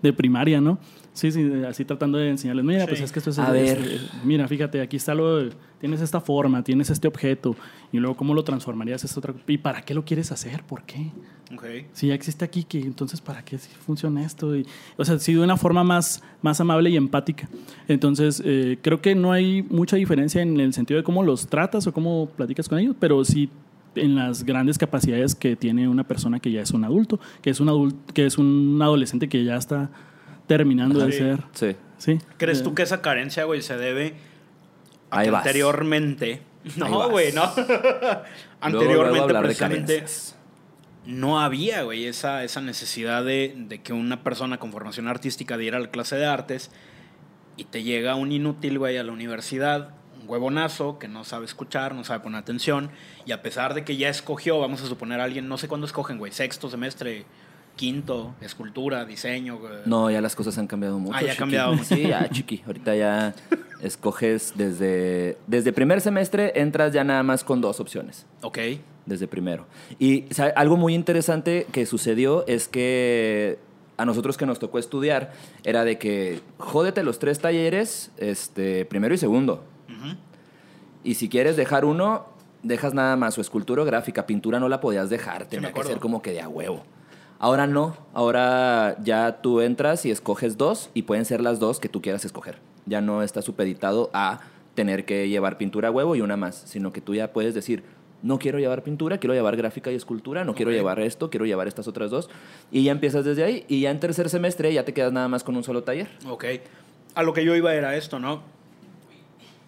de 0.03 0.13
primaria, 0.13 0.61
¿no? 0.61 0.79
Sí, 1.17 1.33
sí, 1.33 1.51
así 1.67 1.87
tratando 1.87 2.19
de 2.19 2.29
enseñarles, 2.29 2.63
mira, 2.63 2.85
pues 2.87 2.99
Sí. 2.99 3.05
es 3.05 3.11
que 3.13 3.21
esto 3.21 3.31
es... 3.31 3.39
A 3.39 3.47
es- 3.57 3.79
ver. 3.79 3.93
es- 3.93 4.11
mira, 4.23 4.47
fíjate, 4.47 4.83
aquí 4.83 4.97
está 4.97 5.15
lo... 5.15 5.49
Tienes 5.81 6.03
esta 6.03 6.21
forma, 6.21 6.63
tienes 6.63 6.91
este 6.91 7.09
objeto, 7.09 7.57
y 7.91 7.99
luego 7.99 8.17
cómo 8.19 8.35
lo 8.35 8.45
transformarías 8.45 9.03
a 9.03 9.07
esta 9.07 9.21
otra... 9.21 9.35
¿Y 9.47 9.57
para 9.59 9.81
qué 9.81 9.95
lo 9.95 10.05
quieres 10.05 10.31
hacer? 10.31 10.63
¿Por 10.65 10.83
qué? 10.83 11.11
Ok. 11.55 11.65
Si 11.93 12.09
ya 12.09 12.15
existe 12.15 12.45
aquí, 12.45 12.65
que 12.65 12.81
entonces 12.81 13.23
¿para 13.23 13.43
qué 13.45 13.57
funciona 13.57 14.23
esto? 14.25 14.55
Y, 14.55 14.67
o 14.99 15.05
sea, 15.07 15.19
sí 15.19 15.33
de 15.33 15.41
una 15.41 15.57
forma 15.57 15.85
más, 15.85 16.23
más 16.43 16.61
amable 16.61 16.91
y 16.91 16.97
empática. 16.97 17.49
Entonces, 17.89 18.43
eh, 18.45 18.79
creo 18.83 19.01
que 19.01 19.15
no 19.15 19.33
hay 19.33 19.63
mucha 19.63 19.97
diferencia 19.97 20.43
en 20.43 20.61
el 20.61 20.75
sentido 20.75 20.99
de 20.99 21.05
cómo 21.05 21.23
los 21.23 21.47
tratas 21.47 21.87
o 21.87 21.93
cómo 21.95 22.29
platicas 22.37 22.69
con 22.69 22.79
ellos, 22.79 22.95
pero 23.01 23.25
sí 23.25 23.49
en 23.95 24.17
las 24.17 24.45
grandes 24.45 24.77
capacidades 24.77 25.35
que 25.35 25.57
tiene 25.57 25.89
una 25.89 26.05
persona 26.05 26.41
que 26.41 26.53
ya 26.53 26.61
es 26.61 26.73
un 26.73 26.85
adulto, 26.85 27.19
que 27.41 27.49
es 27.49 27.61
un 27.61 27.71
adulto, 27.71 27.97
que 28.13 28.27
es 28.27 28.37
un 28.37 28.79
adolescente 28.83 29.31
que 29.31 29.43
ya 29.45 29.57
está 29.57 29.89
terminando 30.47 31.05
de 31.05 31.13
ser. 31.13 31.43
Sí. 31.53 31.77
Sí. 31.99 32.19
¿Crees 32.37 32.61
Eh, 32.61 32.63
tú 32.63 32.75
que 32.75 32.83
esa 32.83 33.01
carencia, 33.01 33.45
güey, 33.45 33.63
se 33.63 33.77
debe 33.77 34.15
a 35.11 35.19
Ahí 35.19 35.27
que 35.27 35.31
vas. 35.31 35.41
anteriormente... 35.41 36.43
No, 36.77 37.09
güey, 37.11 37.33
no. 37.33 37.45
Anteriormente, 38.61 39.29
luego 39.29 39.41
precisamente, 39.41 40.05
no 41.07 41.41
había, 41.41 41.83
güey, 41.85 42.07
esa, 42.07 42.43
esa 42.43 42.61
necesidad 42.61 43.25
de, 43.25 43.55
de 43.57 43.83
que 43.83 43.93
una 43.93 44.25
persona 44.25 44.59
con 44.59 44.73
formación 44.73 45.07
artística 45.07 45.57
diera 45.57 45.79
la 45.79 45.91
clase 45.91 46.17
de 46.17 46.27
artes 46.27 46.73
y 47.57 47.65
te 47.65 47.85
llega 47.85 48.17
un 48.17 48.33
inútil, 48.33 48.81
güey, 48.81 48.99
a 48.99 49.05
la 49.05 49.13
universidad, 49.13 49.91
un 50.21 50.29
huevonazo 50.29 50.99
que 50.99 51.07
no 51.07 51.23
sabe 51.23 51.45
escuchar, 51.45 51.95
no 51.95 52.03
sabe 52.03 52.21
poner 52.21 52.41
atención, 52.41 52.91
y 53.25 53.33
a 53.33 53.43
pesar 53.43 53.75
de 53.75 53.85
que 53.85 53.97
ya 53.97 54.09
escogió, 54.09 54.59
vamos 54.59 54.83
a 54.83 54.87
suponer 54.87 55.21
a 55.21 55.25
alguien, 55.25 55.49
no 55.49 55.59
sé 55.59 55.69
cuándo 55.69 55.87
escogen, 55.87 56.19
güey, 56.19 56.33
sexto 56.33 56.69
semestre, 56.69 57.25
quinto, 57.77 58.35
escultura, 58.41 59.05
diseño, 59.05 59.59
güey. 59.59 59.73
No, 59.85 60.11
ya 60.11 60.21
las 60.21 60.35
cosas 60.35 60.57
han 60.59 60.67
cambiado 60.67 60.99
mucho. 60.99 61.17
Ah, 61.17 61.23
ya 61.23 61.33
ha 61.33 61.37
cambiado 61.37 61.73
mucho. 61.75 61.85
Sí, 61.95 62.09
ya, 62.09 62.29
chiqui. 62.31 62.63
Ahorita 62.67 62.97
ya 62.97 63.35
escoges 63.81 64.55
desde, 64.57 65.37
desde 65.47 65.73
primer 65.73 66.01
semestre, 66.01 66.53
entras 66.57 66.93
ya 66.93 67.05
nada 67.05 67.23
más 67.23 67.45
con 67.45 67.61
dos 67.61 67.79
opciones. 67.79 68.27
Ok, 68.43 68.59
Desde 69.05 69.29
primero. 69.29 69.67
Y 70.01 70.25
algo 70.57 70.77
muy 70.77 70.95
interesante 70.95 71.67
que 71.71 71.87
sucedió 71.87 72.45
es 72.49 72.67
que 72.67 73.59
a 73.97 74.05
nosotros 74.05 74.37
que 74.37 74.47
nos 74.47 74.59
tocó 74.59 74.79
estudiar 74.81 75.33
era 75.63 75.85
de 75.85 75.97
que 75.99 76.41
jódete 76.59 77.05
los 77.05 77.21
tres 77.21 77.39
talleres, 77.39 78.11
este, 78.17 78.85
primero 78.85 79.15
y 79.15 79.19
segundo. 79.19 79.63
Y 81.05 81.15
si 81.15 81.29
quieres 81.29 81.57
dejar 81.57 81.85
uno, 81.85 82.27
dejas 82.65 82.95
nada 82.95 83.15
más 83.15 83.39
o 83.39 83.41
escultura 83.41 83.83
o 83.83 83.85
gráfica. 83.85 84.27
Pintura 84.27 84.59
no 84.59 84.69
la 84.69 84.81
podías 84.81 85.09
dejar, 85.09 85.47
tenía 85.47 85.69
que 85.69 85.71
acuerdo. 85.71 85.91
ser 85.91 86.01
como 86.01 86.21
que 86.21 86.33
de 86.33 86.41
a 86.41 86.49
huevo. 86.49 86.83
Ahora 87.39 87.67
no, 87.67 87.97
ahora 88.15 88.97
ya 89.03 89.41
tú 89.43 89.61
entras 89.61 90.07
y 90.07 90.11
escoges 90.11 90.57
dos 90.57 90.91
y 90.95 91.03
pueden 91.03 91.25
ser 91.25 91.41
las 91.41 91.59
dos 91.59 91.81
que 91.81 91.89
tú 91.89 92.01
quieras 92.01 92.25
escoger. 92.25 92.59
Ya 92.87 93.01
no 93.01 93.23
está 93.23 93.43
supeditado 93.43 94.11
a 94.13 94.41
tener 94.75 95.05
que 95.05 95.29
llevar 95.29 95.59
pintura 95.59 95.89
a 95.89 95.91
huevo 95.91 96.17
y 96.17 96.21
una 96.21 96.37
más, 96.37 96.63
sino 96.67 96.93
que 96.93 97.01
tú 97.01 97.15
ya 97.15 97.33
puedes 97.33 97.55
decir, 97.55 97.83
no 98.23 98.39
quiero 98.39 98.59
llevar 98.59 98.83
pintura, 98.83 99.19
quiero 99.19 99.35
llevar 99.35 99.57
gráfica 99.57 99.91
y 99.93 99.95
escultura, 99.95 100.45
no 100.45 100.55
quiero 100.55 100.71
llevar 100.71 101.01
esto, 101.01 101.31
quiero 101.31 101.47
llevar 101.47 101.69
estas 101.69 101.89
otras 101.89 102.11
dos. 102.11 102.31
Y 102.71 102.85
ya 102.85 102.93
empiezas 102.93 103.25
desde 103.25 103.45
ahí 103.45 103.65
y 103.69 103.81
ya 103.83 103.91
en 103.91 104.01
tercer 104.01 104.31
semestre 104.31 104.73
ya 104.73 104.85
te 104.85 104.95
quedas 104.95 105.13
nada 105.13 105.29
más 105.29 105.45
con 105.45 105.57
un 105.57 105.65
solo 105.65 105.83
taller. 105.83 106.09
ok. 106.27 106.45
A 107.15 107.23
lo 107.23 107.33
que 107.33 107.45
yo 107.45 107.57
iba 107.57 107.75
era 107.75 107.97
esto, 107.97 108.19
¿no? 108.19 108.43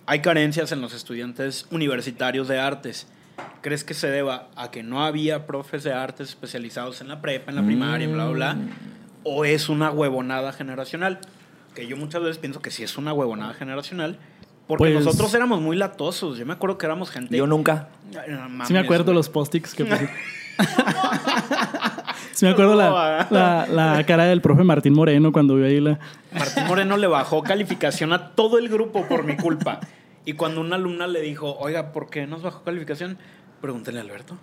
Hay 0.04 0.20
carencias 0.20 0.70
en 0.72 0.83
los 0.83 0.94
estudiantes 0.94 1.66
universitarios 1.70 2.46
de 2.46 2.59
artes. 2.59 3.07
¿Crees 3.61 3.85
que 3.85 3.94
se 3.94 4.09
deba 4.09 4.48
a 4.57 4.70
que 4.70 4.83
no 4.83 5.05
había 5.05 5.46
profes 5.46 5.83
de 5.85 5.92
artes 5.92 6.29
especializados 6.31 7.01
en 7.01 7.09
la 7.09 7.20
prepa, 7.20 7.51
en 7.51 7.57
la 7.57 7.62
primaria, 7.62 8.07
bla, 8.09 8.27
bla, 8.27 8.33
bla? 8.55 8.57
¿O 9.24 9.44
es 9.44 9.68
una 9.68 9.90
huevonada 9.90 10.53
generacional? 10.53 11.18
Que 11.74 11.87
yo 11.87 11.96
muchas 11.96 12.22
veces 12.22 12.38
pienso 12.38 12.61
que 12.62 12.70
sí 12.70 12.83
es 12.83 12.96
una 12.96 13.12
huevonada 13.12 13.55
generacional. 13.55 14.18
Porque 14.66 14.92
Pues- 14.92 15.05
nosotros 15.05 15.33
éramos 15.35 15.61
muy 15.61 15.77
latosos. 15.77 16.38
Yo 16.38 16.46
me 16.46 16.53
acuerdo 16.53 16.79
que 16.79 16.87
éramos 16.87 17.11
gente... 17.11 17.37
Yo 17.37 17.46
nunca. 17.46 17.88
Mames, 18.29 18.68
Sí 18.68 18.72
me 18.74 18.79
acuerdo 18.81 19.05
güey. 19.07 19.16
los 19.16 19.29
post-its 19.29 19.74
que 19.74 19.85
puse. 19.85 20.09
sí 22.33 22.44
me 22.44 22.51
acuerdo 22.53 22.74
la, 22.74 23.27
la, 23.31 23.66
la 23.66 24.05
cara 24.07 24.24
del 24.24 24.40
profe 24.40 24.64
Martín 24.64 24.94
Moreno 24.94 25.33
cuando 25.33 25.55
vio 25.57 25.66
ahí 25.66 25.81
la... 25.81 25.98
Martín 26.33 26.66
Moreno 26.66 26.96
le 26.96 27.07
bajó 27.07 27.42
calificación 27.42 28.12
a 28.12 28.31
todo 28.31 28.59
el 28.59 28.68
grupo 28.68 29.07
por 29.07 29.24
mi 29.24 29.37
culpa. 29.37 29.81
Y 30.24 30.35
cuando 30.35 30.61
una 30.61 30.76
alumna 30.76 31.07
le 31.07 31.20
dijo, 31.22 31.57
oiga, 31.59 31.92
¿por 31.92 32.11
qué 32.11 32.26
nos 32.26 32.42
bajó 32.42 32.62
calificación? 32.62 33.18
Pregúntale 33.61 33.98
a 33.98 34.02
Alberto. 34.02 34.37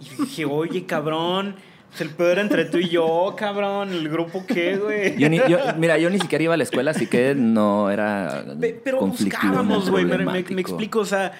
Y 0.00 0.04
yo 0.04 0.24
dije, 0.24 0.44
oye, 0.46 0.86
cabrón, 0.86 1.56
pues 1.90 2.00
el 2.00 2.10
peor 2.10 2.32
era 2.32 2.40
entre 2.42 2.64
tú 2.64 2.78
y 2.78 2.88
yo, 2.88 3.34
cabrón. 3.36 3.92
¿El 3.92 4.08
grupo 4.08 4.44
qué, 4.46 4.76
güey? 4.76 5.16
Yo 5.18 5.28
ni- 5.28 5.38
yo- 5.48 5.58
mira, 5.78 5.98
yo 5.98 6.10
ni 6.10 6.18
siquiera 6.18 6.44
iba 6.44 6.54
a 6.54 6.56
la 6.56 6.62
escuela, 6.64 6.90
así 6.92 7.06
que 7.06 7.34
no 7.34 7.90
era 7.90 8.44
Pe- 8.58 8.80
Pero 8.82 9.00
buscábamos, 9.06 9.90
güey, 9.90 10.04
me, 10.04 10.12
me- 10.12 10.18
me 10.18 10.24
problemático. 10.24 10.60
explico, 10.60 10.98
o 11.00 11.04
sea, 11.04 11.32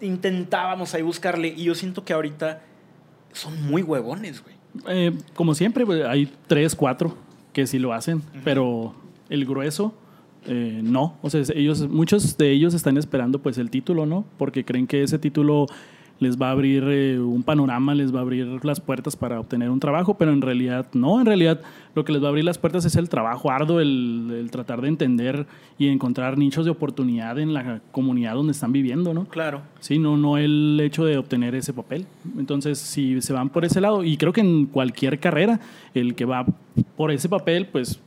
intentábamos 0.00 0.94
ahí 0.94 1.02
buscarle. 1.02 1.48
Y 1.48 1.64
yo 1.64 1.74
siento 1.74 2.04
que 2.04 2.12
ahorita 2.12 2.62
son 3.32 3.62
muy 3.66 3.82
huevones, 3.82 4.42
güey. 4.42 4.54
Eh, 4.88 5.12
como 5.34 5.54
siempre, 5.54 5.84
hay 6.06 6.32
tres, 6.46 6.74
cuatro 6.74 7.16
que 7.52 7.66
sí 7.66 7.78
lo 7.78 7.92
hacen, 7.92 8.22
pero 8.44 8.94
el 9.28 9.44
grueso 9.44 9.94
eh, 10.46 10.80
no. 10.82 11.16
O 11.22 11.30
sea, 11.30 11.42
ellos, 11.54 11.88
muchos 11.88 12.36
de 12.36 12.50
ellos 12.50 12.74
están 12.74 12.96
esperando 12.96 13.40
pues 13.40 13.58
el 13.58 13.70
título, 13.70 14.06
¿no? 14.06 14.24
Porque 14.38 14.64
creen 14.64 14.86
que 14.86 15.02
ese 15.02 15.18
título 15.18 15.66
les 16.20 16.36
va 16.36 16.48
a 16.48 16.50
abrir 16.50 16.84
eh, 16.86 17.18
un 17.18 17.42
panorama, 17.42 17.94
les 17.94 18.14
va 18.14 18.18
a 18.18 18.22
abrir 18.22 18.62
las 18.62 18.78
puertas 18.78 19.16
para 19.16 19.40
obtener 19.40 19.70
un 19.70 19.80
trabajo, 19.80 20.14
pero 20.18 20.32
en 20.32 20.42
realidad 20.42 20.86
no, 20.92 21.18
en 21.18 21.26
realidad 21.26 21.62
lo 21.94 22.04
que 22.04 22.12
les 22.12 22.22
va 22.22 22.26
a 22.26 22.28
abrir 22.28 22.44
las 22.44 22.58
puertas 22.58 22.84
es 22.84 22.94
el 22.96 23.08
trabajo 23.08 23.50
arduo, 23.50 23.80
el, 23.80 24.30
el 24.38 24.50
tratar 24.50 24.82
de 24.82 24.88
entender 24.88 25.46
y 25.78 25.88
encontrar 25.88 26.36
nichos 26.36 26.66
de 26.66 26.70
oportunidad 26.70 27.38
en 27.38 27.54
la 27.54 27.80
comunidad 27.90 28.34
donde 28.34 28.52
están 28.52 28.70
viviendo, 28.70 29.14
¿no? 29.14 29.24
Claro. 29.24 29.62
Sí, 29.80 29.98
no, 29.98 30.18
no 30.18 30.36
el 30.36 30.78
hecho 30.82 31.06
de 31.06 31.16
obtener 31.16 31.54
ese 31.54 31.72
papel. 31.72 32.04
Entonces, 32.38 32.78
si 32.78 33.20
se 33.22 33.32
van 33.32 33.48
por 33.48 33.64
ese 33.64 33.80
lado, 33.80 34.04
y 34.04 34.18
creo 34.18 34.34
que 34.34 34.42
en 34.42 34.66
cualquier 34.66 35.18
carrera, 35.18 35.58
el 35.94 36.14
que 36.14 36.26
va 36.26 36.44
por 36.96 37.10
ese 37.10 37.30
papel, 37.30 37.66
pues 37.66 37.98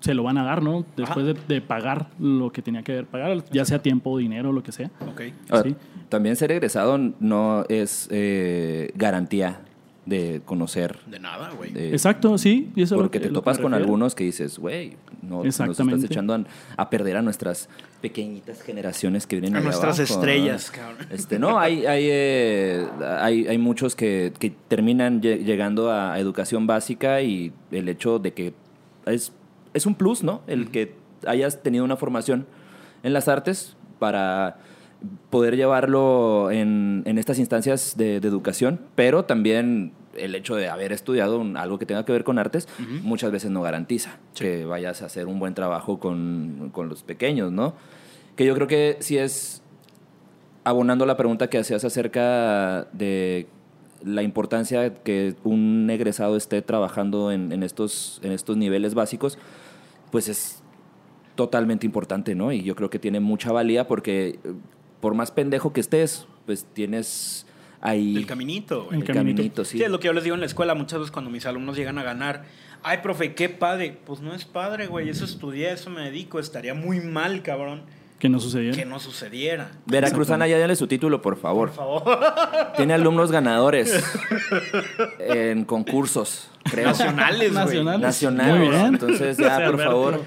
se 0.00 0.14
lo 0.14 0.22
van 0.22 0.38
a 0.38 0.44
dar, 0.44 0.62
¿no? 0.62 0.84
Después 0.96 1.26
de, 1.26 1.34
de 1.48 1.60
pagar 1.60 2.08
lo 2.20 2.50
que 2.52 2.62
tenía 2.62 2.82
que 2.82 2.92
haber 2.92 3.06
pagado, 3.06 3.42
ya 3.52 3.64
sea 3.64 3.80
tiempo, 3.80 4.16
dinero, 4.18 4.52
lo 4.52 4.62
que 4.62 4.72
sea. 4.72 4.90
Ok. 5.08 5.22
Sí. 5.64 5.74
También 6.08 6.36
ser 6.36 6.52
egresado 6.52 6.98
no 7.20 7.64
es 7.68 8.08
eh, 8.10 8.90
garantía 8.94 9.60
de 10.06 10.40
conocer. 10.46 11.00
De 11.06 11.18
nada, 11.18 11.50
güey. 11.50 11.70
Exacto, 11.74 12.38
sí. 12.38 12.70
Y 12.74 12.82
eso 12.82 12.94
es 12.94 12.98
lo 12.98 13.04
porque 13.04 13.20
que- 13.20 13.26
te 13.26 13.32
topas 13.34 13.58
con 13.58 13.74
algunos 13.74 14.14
que 14.14 14.24
dices, 14.24 14.58
güey, 14.58 14.96
no, 15.20 15.38
nos 15.44 15.48
estás 15.48 15.68
Exactamente. 15.68 16.06
echando 16.06 16.32
a, 16.34 16.44
a 16.78 16.88
perder 16.88 17.18
a 17.18 17.22
nuestras 17.22 17.68
pequeñitas 18.00 18.62
generaciones 18.62 19.26
que 19.26 19.38
vienen 19.38 19.56
A 19.56 19.60
nuestras 19.60 19.98
abajo, 19.98 20.14
estrellas, 20.14 20.72
¿no? 20.74 20.80
cabrón. 20.82 21.06
Este, 21.10 21.38
no, 21.38 21.58
hay, 21.58 21.84
hay, 21.84 22.04
eh, 22.08 22.86
hay, 23.20 23.48
hay 23.48 23.58
muchos 23.58 23.94
que, 23.94 24.32
que 24.38 24.50
terminan 24.68 25.20
lle- 25.20 25.44
llegando 25.44 25.90
a 25.92 26.18
educación 26.18 26.66
básica 26.66 27.20
y 27.20 27.52
el 27.70 27.88
hecho 27.90 28.18
de 28.18 28.32
que 28.32 28.54
es, 29.04 29.32
es 29.74 29.86
un 29.86 29.94
plus, 29.94 30.22
¿no? 30.22 30.42
El 30.46 30.70
que 30.70 30.94
hayas 31.26 31.62
tenido 31.62 31.84
una 31.84 31.96
formación 31.96 32.46
en 33.02 33.12
las 33.12 33.28
artes 33.28 33.76
para 33.98 34.58
poder 35.30 35.56
llevarlo 35.56 36.50
en, 36.50 37.02
en 37.06 37.18
estas 37.18 37.38
instancias 37.38 37.96
de, 37.96 38.20
de 38.20 38.28
educación, 38.28 38.80
pero 38.94 39.24
también 39.24 39.92
el 40.16 40.34
hecho 40.34 40.56
de 40.56 40.68
haber 40.68 40.90
estudiado 40.92 41.38
un- 41.38 41.56
algo 41.56 41.78
que 41.78 41.86
tenga 41.86 42.04
que 42.04 42.10
ver 42.12 42.24
con 42.24 42.38
artes 42.40 42.66
muchas 43.04 43.30
veces 43.30 43.50
no 43.52 43.62
garantiza 43.62 44.18
que 44.34 44.64
vayas 44.64 45.02
a 45.02 45.06
hacer 45.06 45.26
un 45.26 45.38
buen 45.38 45.54
trabajo 45.54 46.00
con, 46.00 46.70
con 46.72 46.88
los 46.88 47.04
pequeños, 47.04 47.52
¿no? 47.52 47.74
Que 48.34 48.44
yo 48.44 48.54
creo 48.54 48.66
que 48.66 48.96
sí 49.00 49.16
es 49.18 49.62
abonando 50.64 51.06
la 51.06 51.16
pregunta 51.16 51.48
que 51.48 51.58
hacías 51.58 51.84
acerca 51.84 52.88
de 52.92 53.46
la 54.04 54.22
importancia 54.22 54.94
que 54.94 55.34
un 55.44 55.88
egresado 55.90 56.36
esté 56.36 56.62
trabajando 56.62 57.32
en, 57.32 57.52
en 57.52 57.62
estos, 57.62 58.20
en 58.22 58.32
estos 58.32 58.56
niveles 58.56 58.94
básicos, 58.94 59.38
pues 60.10 60.28
es 60.28 60.62
totalmente 61.34 61.86
importante, 61.86 62.34
¿no? 62.34 62.52
Y 62.52 62.62
yo 62.62 62.74
creo 62.74 62.90
que 62.90 62.98
tiene 62.98 63.20
mucha 63.20 63.52
valía 63.52 63.86
porque 63.86 64.38
eh, 64.44 64.52
por 65.00 65.14
más 65.14 65.30
pendejo 65.30 65.72
que 65.72 65.80
estés, 65.80 66.26
pues 66.46 66.66
tienes 66.72 67.46
ahí 67.80 68.16
El 68.16 68.26
caminito, 68.26 68.88
el 68.90 69.00
El 69.00 69.04
caminito. 69.04 69.36
caminito, 69.36 69.64
sí. 69.64 69.78
Sí, 69.78 69.84
es 69.84 69.90
lo 69.90 70.00
que 70.00 70.06
yo 70.06 70.12
les 70.12 70.24
digo 70.24 70.34
en 70.34 70.40
la 70.40 70.46
escuela 70.46 70.74
muchas 70.74 70.98
veces 70.98 71.12
cuando 71.12 71.30
mis 71.30 71.46
alumnos 71.46 71.76
llegan 71.76 71.98
a 71.98 72.02
ganar. 72.02 72.44
Ay, 72.82 72.98
profe, 73.02 73.34
qué 73.34 73.48
padre. 73.48 73.98
Pues 74.04 74.20
no 74.20 74.34
es 74.34 74.44
padre, 74.44 74.86
güey. 74.86 75.08
Eso 75.08 75.24
estudié, 75.24 75.72
eso 75.72 75.90
me 75.90 76.02
dedico. 76.02 76.38
Estaría 76.38 76.74
muy 76.74 77.00
mal, 77.00 77.42
cabrón, 77.42 77.82
Que 78.18 78.28
no 78.28 78.40
sucediera. 78.40 78.76
que 78.76 78.84
no 78.84 78.98
sucediera. 78.98 79.70
Veracruzana, 79.86 80.46
ya 80.48 80.58
dale 80.58 80.74
su 80.74 80.86
título, 80.88 81.22
por 81.22 81.36
favor. 81.38 81.70
Por 81.70 81.76
favor. 81.76 82.72
Tiene 82.76 82.94
alumnos 82.94 83.30
ganadores 83.30 83.92
en 85.20 85.64
concursos, 85.64 86.50
creo. 86.64 86.86
Nacionales, 86.88 87.52
güey. 87.52 87.64
Nacionales. 87.64 88.00
Nacionales. 88.00 88.58
Muy 88.58 88.68
bien. 88.70 88.86
Entonces, 88.86 89.36
ya, 89.36 89.44
O 89.44 89.48
sea, 89.48 89.56
por 89.56 89.64
Alberto. 89.66 89.84
favor, 89.92 90.22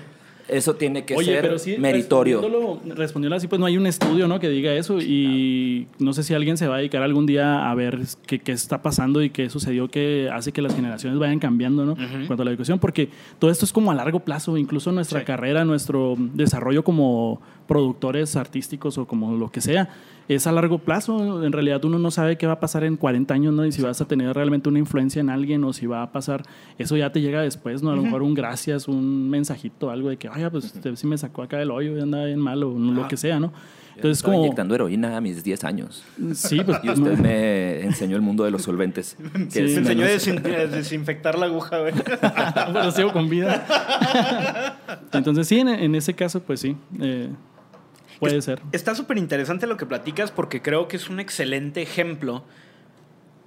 eso 0.47 0.75
tiene 0.75 1.06
que 1.06 1.15
Oye, 1.15 1.34
ser 1.34 1.41
pero 1.41 1.60
sí, 1.60 1.75
meritorio. 1.77 2.41
Respondiéndolo 2.86 3.36
así, 3.36 3.47
pues 3.47 3.60
no 3.60 3.65
hay 3.65 3.77
un 3.77 3.88
estudio 3.88 4.27
¿no? 4.27 4.39
que 4.39 4.49
diga 4.49 4.73
eso 4.73 4.99
y 5.01 5.88
no 5.99 6.13
sé 6.13 6.23
si 6.23 6.34
alguien 6.34 6.58
se 6.58 6.67
va 6.67 6.75
a 6.75 6.77
dedicar 6.80 7.04
algún 7.04 7.25
día 7.25 7.69
a 7.69 7.75
ver 7.75 7.99
qué, 8.27 8.39
qué 8.39 8.51
está 8.51 8.82
pasando 8.82 9.21
y 9.23 9.30
qué 9.30 9.49
sucedió 9.49 9.88
que 9.89 10.30
hace 10.32 10.51
que 10.51 10.62
las 10.62 10.75
generaciones 10.75 11.19
vayan 11.19 11.39
cambiando 11.39 11.86
¿no? 11.86 11.95
en 11.97 12.25
cuanto 12.27 12.41
a 12.41 12.45
la 12.45 12.51
educación, 12.51 12.80
porque 12.80 13.10
todo 13.39 13.51
esto 13.51 13.65
es 13.65 13.71
como 13.73 13.91
a 13.91 13.95
largo 13.95 14.21
plazo, 14.21 14.58
incluso 14.58 14.91
nuestra 14.91 15.19
Sí. 15.19 15.25
carrera, 15.25 15.63
nuestro 15.65 16.15
desarrollo 16.17 16.84
como 16.84 17.41
productores 17.67 18.36
artísticos 18.36 18.97
o 18.97 19.06
como 19.08 19.36
lo 19.38 19.49
que 19.51 19.62
sea, 19.62 19.89
es 20.27 20.47
a 20.47 20.51
largo 20.51 20.79
plazo. 20.79 21.43
En 21.43 21.51
realidad 21.51 21.84
uno 21.86 21.99
no 21.99 22.12
sabe 22.12 22.38
qué 22.38 22.47
va 22.47 22.53
a 22.53 22.60
pasar 22.60 22.84
en 22.84 22.97
40 22.97 23.34
años, 23.34 23.53
¿no? 23.53 23.65
Y 23.65 23.71
si 23.71 23.81
vas 23.81 24.01
a 24.01 24.05
tener 24.07 24.34
realmente 24.36 24.69
una 24.69 24.79
influencia 24.79 25.19
en 25.19 25.29
alguien 25.29 25.63
o 25.63 25.73
si 25.73 25.86
va 25.86 26.03
a 26.03 26.12
pasar, 26.12 26.43
eso 26.77 26.97
ya 26.97 27.12
te 27.12 27.21
llega 27.21 27.41
después, 27.41 27.84
¿no? 27.84 27.91
A 27.91 27.95
lo 27.95 28.03
mejor 28.03 28.21
un 28.23 28.34
gracias, 28.34 28.88
un 28.88 29.29
mensajito, 29.29 29.89
algo 29.89 30.10
de 30.10 30.17
que, 30.17 30.29
ay, 30.31 30.45
pues 30.51 30.65
este 30.65 30.95
sí 30.95 31.07
me 31.07 31.17
sacó 31.17 31.43
acá 31.43 31.57
del 31.57 31.71
hoyo 31.71 31.97
y 31.97 32.01
andaba 32.01 32.25
bien 32.25 32.39
mal 32.39 32.63
o 32.63 32.73
no, 32.73 32.93
lo 32.93 33.07
que 33.07 33.17
sea, 33.17 33.39
¿no? 33.39 33.51
Entonces 33.95 34.19
Estaba 34.19 34.36
como... 34.36 34.45
inyectando 34.45 34.73
heroína 34.73 35.17
a 35.17 35.21
mis 35.21 35.43
10 35.43 35.63
años. 35.63 36.03
Sí, 36.34 36.62
pues... 36.65 36.79
Y 36.81 36.89
usted 36.89 37.17
me 37.17 37.81
enseñó 37.81 38.15
el 38.15 38.21
mundo 38.21 38.43
de 38.45 38.51
los 38.51 38.63
solventes. 38.63 39.17
que 39.34 39.49
Sí, 39.49 39.62
Me 39.62 39.73
enseñó 39.75 40.05
a 40.05 40.07
a 40.07 40.67
desinfectar 40.67 41.38
la 41.38 41.47
aguja, 41.47 41.79
güey. 41.79 41.93
pero 42.73 42.91
sigo 42.91 43.12
con 43.12 43.29
vida. 43.29 44.77
Entonces 45.12 45.47
sí, 45.47 45.60
en, 45.60 45.67
en 45.67 45.93
ese 45.95 46.13
caso, 46.13 46.41
pues 46.41 46.62
sí, 46.62 46.75
eh, 46.99 47.29
puede 48.21 48.41
ser. 48.41 48.62
Está 48.71 48.95
súper 48.95 49.17
interesante 49.17 49.67
lo 49.67 49.75
que 49.75 49.86
platicas 49.86 50.31
porque 50.31 50.62
creo 50.62 50.88
que 50.88 50.95
es 50.95 51.10
un 51.10 51.19
excelente 51.19 51.81
ejemplo 51.81 52.45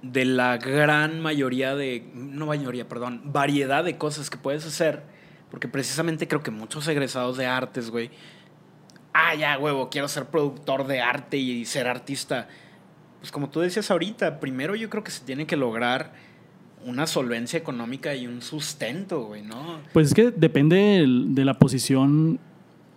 de 0.01 0.25
la 0.25 0.57
gran 0.57 1.21
mayoría 1.21 1.75
de, 1.75 2.07
no 2.13 2.45
mayoría, 2.45 2.87
perdón, 2.87 3.21
variedad 3.25 3.83
de 3.83 3.97
cosas 3.97 4.29
que 4.29 4.37
puedes 4.37 4.65
hacer. 4.65 5.03
Porque 5.49 5.67
precisamente 5.67 6.27
creo 6.27 6.43
que 6.43 6.51
muchos 6.51 6.87
egresados 6.87 7.37
de 7.37 7.45
artes, 7.45 7.89
güey, 7.89 8.11
ah, 9.13 9.33
ya, 9.35 9.57
huevo, 9.57 9.89
quiero 9.89 10.07
ser 10.07 10.25
productor 10.25 10.85
de 10.85 11.01
arte 11.01 11.37
y 11.37 11.65
ser 11.65 11.87
artista. 11.87 12.47
Pues 13.19 13.31
como 13.31 13.49
tú 13.49 13.61
decías 13.61 13.89
ahorita, 13.89 14.39
primero 14.39 14.75
yo 14.75 14.89
creo 14.89 15.03
que 15.03 15.11
se 15.11 15.23
tiene 15.23 15.47
que 15.47 15.55
lograr 15.55 16.13
una 16.85 17.07
solvencia 17.07 17.57
económica 17.57 18.13
y 18.13 18.27
un 18.27 18.41
sustento, 18.41 19.23
güey, 19.23 19.41
¿no? 19.41 19.79
Pues 19.93 20.09
es 20.09 20.13
que 20.13 20.31
depende 20.31 21.05
de 21.07 21.45
la 21.45 21.55
posición 21.55 22.39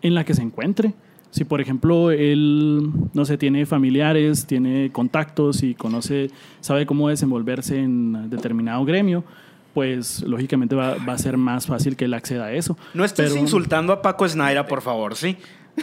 en 0.03 0.14
la 0.14 0.25
que 0.25 0.35
se 0.35 0.43
encuentre. 0.43 0.95
Si, 1.31 1.45
por 1.45 1.61
ejemplo, 1.61 2.11
él, 2.11 2.91
no 3.12 3.25
sé, 3.25 3.37
tiene 3.37 3.67
familiares, 3.67 4.47
tiene 4.47 4.91
contactos 4.93 5.62
y 5.62 5.75
conoce, 5.75 6.31
sabe 6.61 6.87
cómo 6.87 7.09
desenvolverse 7.11 7.79
en 7.79 8.31
determinado 8.31 8.85
gremio, 8.87 9.25
pues 9.75 10.23
lógicamente 10.23 10.75
va, 10.75 10.97
va 11.07 11.12
a 11.12 11.19
ser 11.19 11.37
más 11.37 11.67
fácil 11.67 11.97
que 11.97 12.07
él 12.07 12.14
acceda 12.14 12.47
a 12.47 12.53
eso. 12.53 12.77
No 12.95 13.05
estés 13.05 13.31
Pero- 13.31 13.41
insultando 13.43 13.93
a 13.93 14.01
Paco 14.03 14.27
Snaira, 14.29 14.67
por 14.67 14.81
favor, 14.81 15.14
¿sí? 15.17 15.37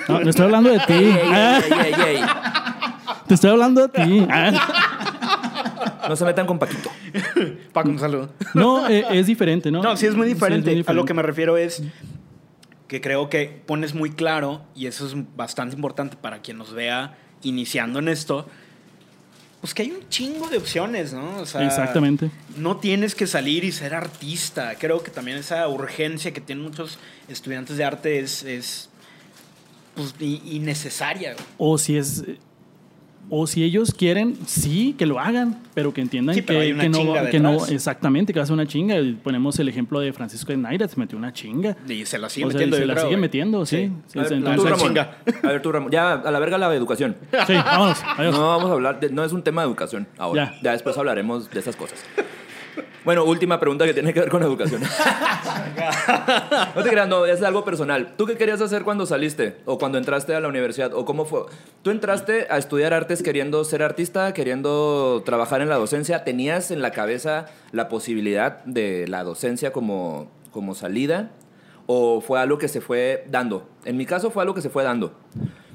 No, 0.10 0.20
no 0.20 0.30
estoy 0.30 0.46
hablando 0.46 0.70
de 0.72 0.80
ti. 0.80 0.94
Ey, 0.94 1.04
ey, 1.04 1.72
ey, 1.72 1.94
ey, 2.08 2.16
ey. 2.18 2.22
te 3.28 3.34
estoy 3.36 3.52
hablando 3.52 3.88
de 3.88 3.90
ti. 3.90 4.28
No 6.08 6.16
se 6.16 6.24
metan 6.24 6.46
con 6.46 6.60
Paquito. 6.60 6.90
Paco, 7.74 7.90
un 7.90 7.98
saludo. 7.98 8.30
No, 8.54 8.88
eh, 8.88 9.04
es 9.12 9.26
diferente, 9.26 9.72
¿no? 9.72 9.82
No, 9.82 9.98
sí 9.98 10.06
es 10.06 10.16
muy 10.16 10.28
Sí, 10.28 10.34
diferente. 10.36 10.70
muy 10.70 10.84
A 10.88 10.94
lo 10.94 11.04
que 11.04 11.14
diferente. 11.14 11.14
me 11.16 11.22
refiero 11.24 11.58
es 11.58 11.82
que 12.88 13.02
creo 13.02 13.30
que 13.30 13.62
pones 13.66 13.94
muy 13.94 14.12
claro, 14.12 14.62
y 14.76 14.88
eso 14.88 15.06
es 15.08 15.14
bastante 15.36 15.76
importante 15.76 16.18
para 16.18 16.42
quien 16.42 16.58
nos 16.58 16.74
vea 16.74 17.18
iniciando 17.42 18.00
en 18.00 18.08
esto, 18.08 18.48
pues 19.62 19.74
que 19.74 19.82
hay 19.82 19.92
un 19.92 20.08
chingo 20.10 20.48
de 20.48 20.58
opciones, 20.58 21.14
¿no? 21.14 21.40
O 21.40 21.46
sea, 21.46 21.66
Exactamente. 21.66 22.30
No 22.56 22.78
tienes 22.78 23.16
que 23.16 23.26
salir 23.26 23.64
y 23.64 23.72
ser 23.72 23.96
artista. 23.96 24.76
Creo 24.76 25.02
que 25.02 25.10
también 25.10 25.38
esa 25.38 25.68
urgencia 25.68 26.32
que 26.32 26.42
tienen 26.42 26.64
muchos 26.64 27.00
estudiantes 27.28 27.78
de 27.78 27.84
arte 27.84 28.20
es, 28.20 28.44
es 28.44 28.90
pues, 29.96 30.14
innecesaria. 30.20 31.36
O 31.58 31.80
si 31.80 31.98
es. 31.98 32.24
O 33.30 33.48
si 33.48 33.64
ellos 33.64 33.92
quieren, 33.94 34.36
sí, 34.46 34.94
que 34.98 35.06
lo 35.08 35.20
hagan, 35.20 35.60
pero 35.74 35.94
que 35.94 36.02
entiendan 36.02 36.36
Sí, 36.36 36.42
pero 36.44 36.60
que, 36.60 36.66
hay 36.66 36.72
una 36.74 36.84
que 36.84 36.90
no, 36.90 37.14
que 37.32 37.40
no, 37.40 37.66
exactamente, 37.66 38.32
que 38.34 38.40
va 38.40 38.44
a 38.44 38.46
ser 38.46 38.54
una 38.54 38.68
chinga. 38.68 38.98
Ponemos 39.24 39.58
el 39.60 39.68
ejemplo 39.68 40.00
de 40.00 40.14
Francisco 40.14 40.52
de 40.52 40.58
Naira, 40.58 40.88
se 40.88 41.00
metió 41.00 41.18
una 41.18 41.34
chinga. 41.34 41.76
Y 41.90 42.06
se 42.06 42.20
la 42.20 42.30
sigue 42.30 42.46
O 42.46 42.52
sea, 42.52 42.60
metiendo. 42.60 42.78
y 42.78 42.80
se 42.82 42.86
la 42.86 42.94
creo, 42.94 43.06
sigue 43.06 43.18
metiendo, 43.18 43.66
sí. 43.66 43.92
Sí, 44.08 44.20
A 44.20 44.22
ver, 44.22 44.30
sí, 44.30 44.36
tú, 44.42 44.50
entonces- 44.50 44.70
Ramón. 44.72 44.88
chinga. 44.88 45.18
A 45.44 45.48
ver, 45.48 45.62
tú, 45.62 45.72
Ramón. 45.72 45.92
Ya, 45.92 46.14
a 46.14 46.32
la 46.32 46.40
verga 46.40 46.58
la 46.58 46.74
educación. 46.76 47.16
Sí, 47.48 47.54
vámonos, 47.54 47.98
adiós. 48.18 48.36
No 48.36 48.48
vamos 48.48 48.70
a 48.70 48.74
hablar, 48.74 49.00
de- 49.00 49.10
no 49.10 49.24
es 49.24 49.34
un 49.34 49.42
tema 49.42 49.62
de 49.64 49.68
educación 49.70 50.08
ahora. 50.18 50.54
Ya. 50.58 50.62
Ya. 50.62 50.72
después 50.74 50.98
hablaremos 50.98 51.50
de 51.50 51.60
esas 51.60 51.76
cosas. 51.76 52.04
Bueno, 53.06 53.24
última 53.24 53.60
pregunta 53.60 53.86
que 53.86 53.94
tiene 53.94 54.14
que 54.14 54.20
ver 54.20 54.30
con 54.30 54.42
educación. 54.42 54.82
no 56.76 56.84
te 56.84 56.90
creas, 56.90 57.08
no, 57.08 57.28
es 57.28 57.44
algo 57.44 57.64
personal. 57.64 58.16
¿Tú 58.18 58.26
qué 58.26 58.36
querías 58.36 58.60
hacer 58.62 58.82
cuando 58.82 59.06
saliste 59.06 59.58
o 59.66 59.78
cuando 59.78 60.00
entraste 60.00 60.34
a 60.34 60.40
la 60.40 60.48
universidad 60.48 60.92
o 60.92 61.06
cómo 61.06 61.26
fue? 61.26 61.42
¿Tú 61.84 61.92
entraste 61.92 62.48
a 62.50 62.58
estudiar 62.58 62.96
artes 62.96 63.22
queriendo 63.22 63.64
ser 63.64 63.84
artista, 63.84 64.34
queriendo 64.34 65.22
trabajar 65.24 65.62
en 65.62 65.70
la 65.70 65.76
docencia? 65.76 66.24
¿Tenías 66.24 66.72
en 66.72 66.82
la 66.82 66.90
cabeza 66.90 67.46
la 67.72 67.90
posibilidad 67.90 68.64
de 68.66 69.08
la 69.08 69.24
docencia 69.24 69.72
como, 69.72 70.32
como 70.52 70.74
salida? 70.74 71.30
¿O 71.86 72.22
fue 72.22 72.40
algo 72.40 72.58
que 72.58 72.68
se 72.68 72.82
fue 72.82 73.24
dando? 73.30 73.70
En 73.86 73.98
mi 73.98 74.08
caso 74.08 74.32
fue 74.32 74.42
algo 74.42 74.56
que 74.56 74.62
se 74.62 74.72
fue 74.72 74.84
dando. 74.84 75.14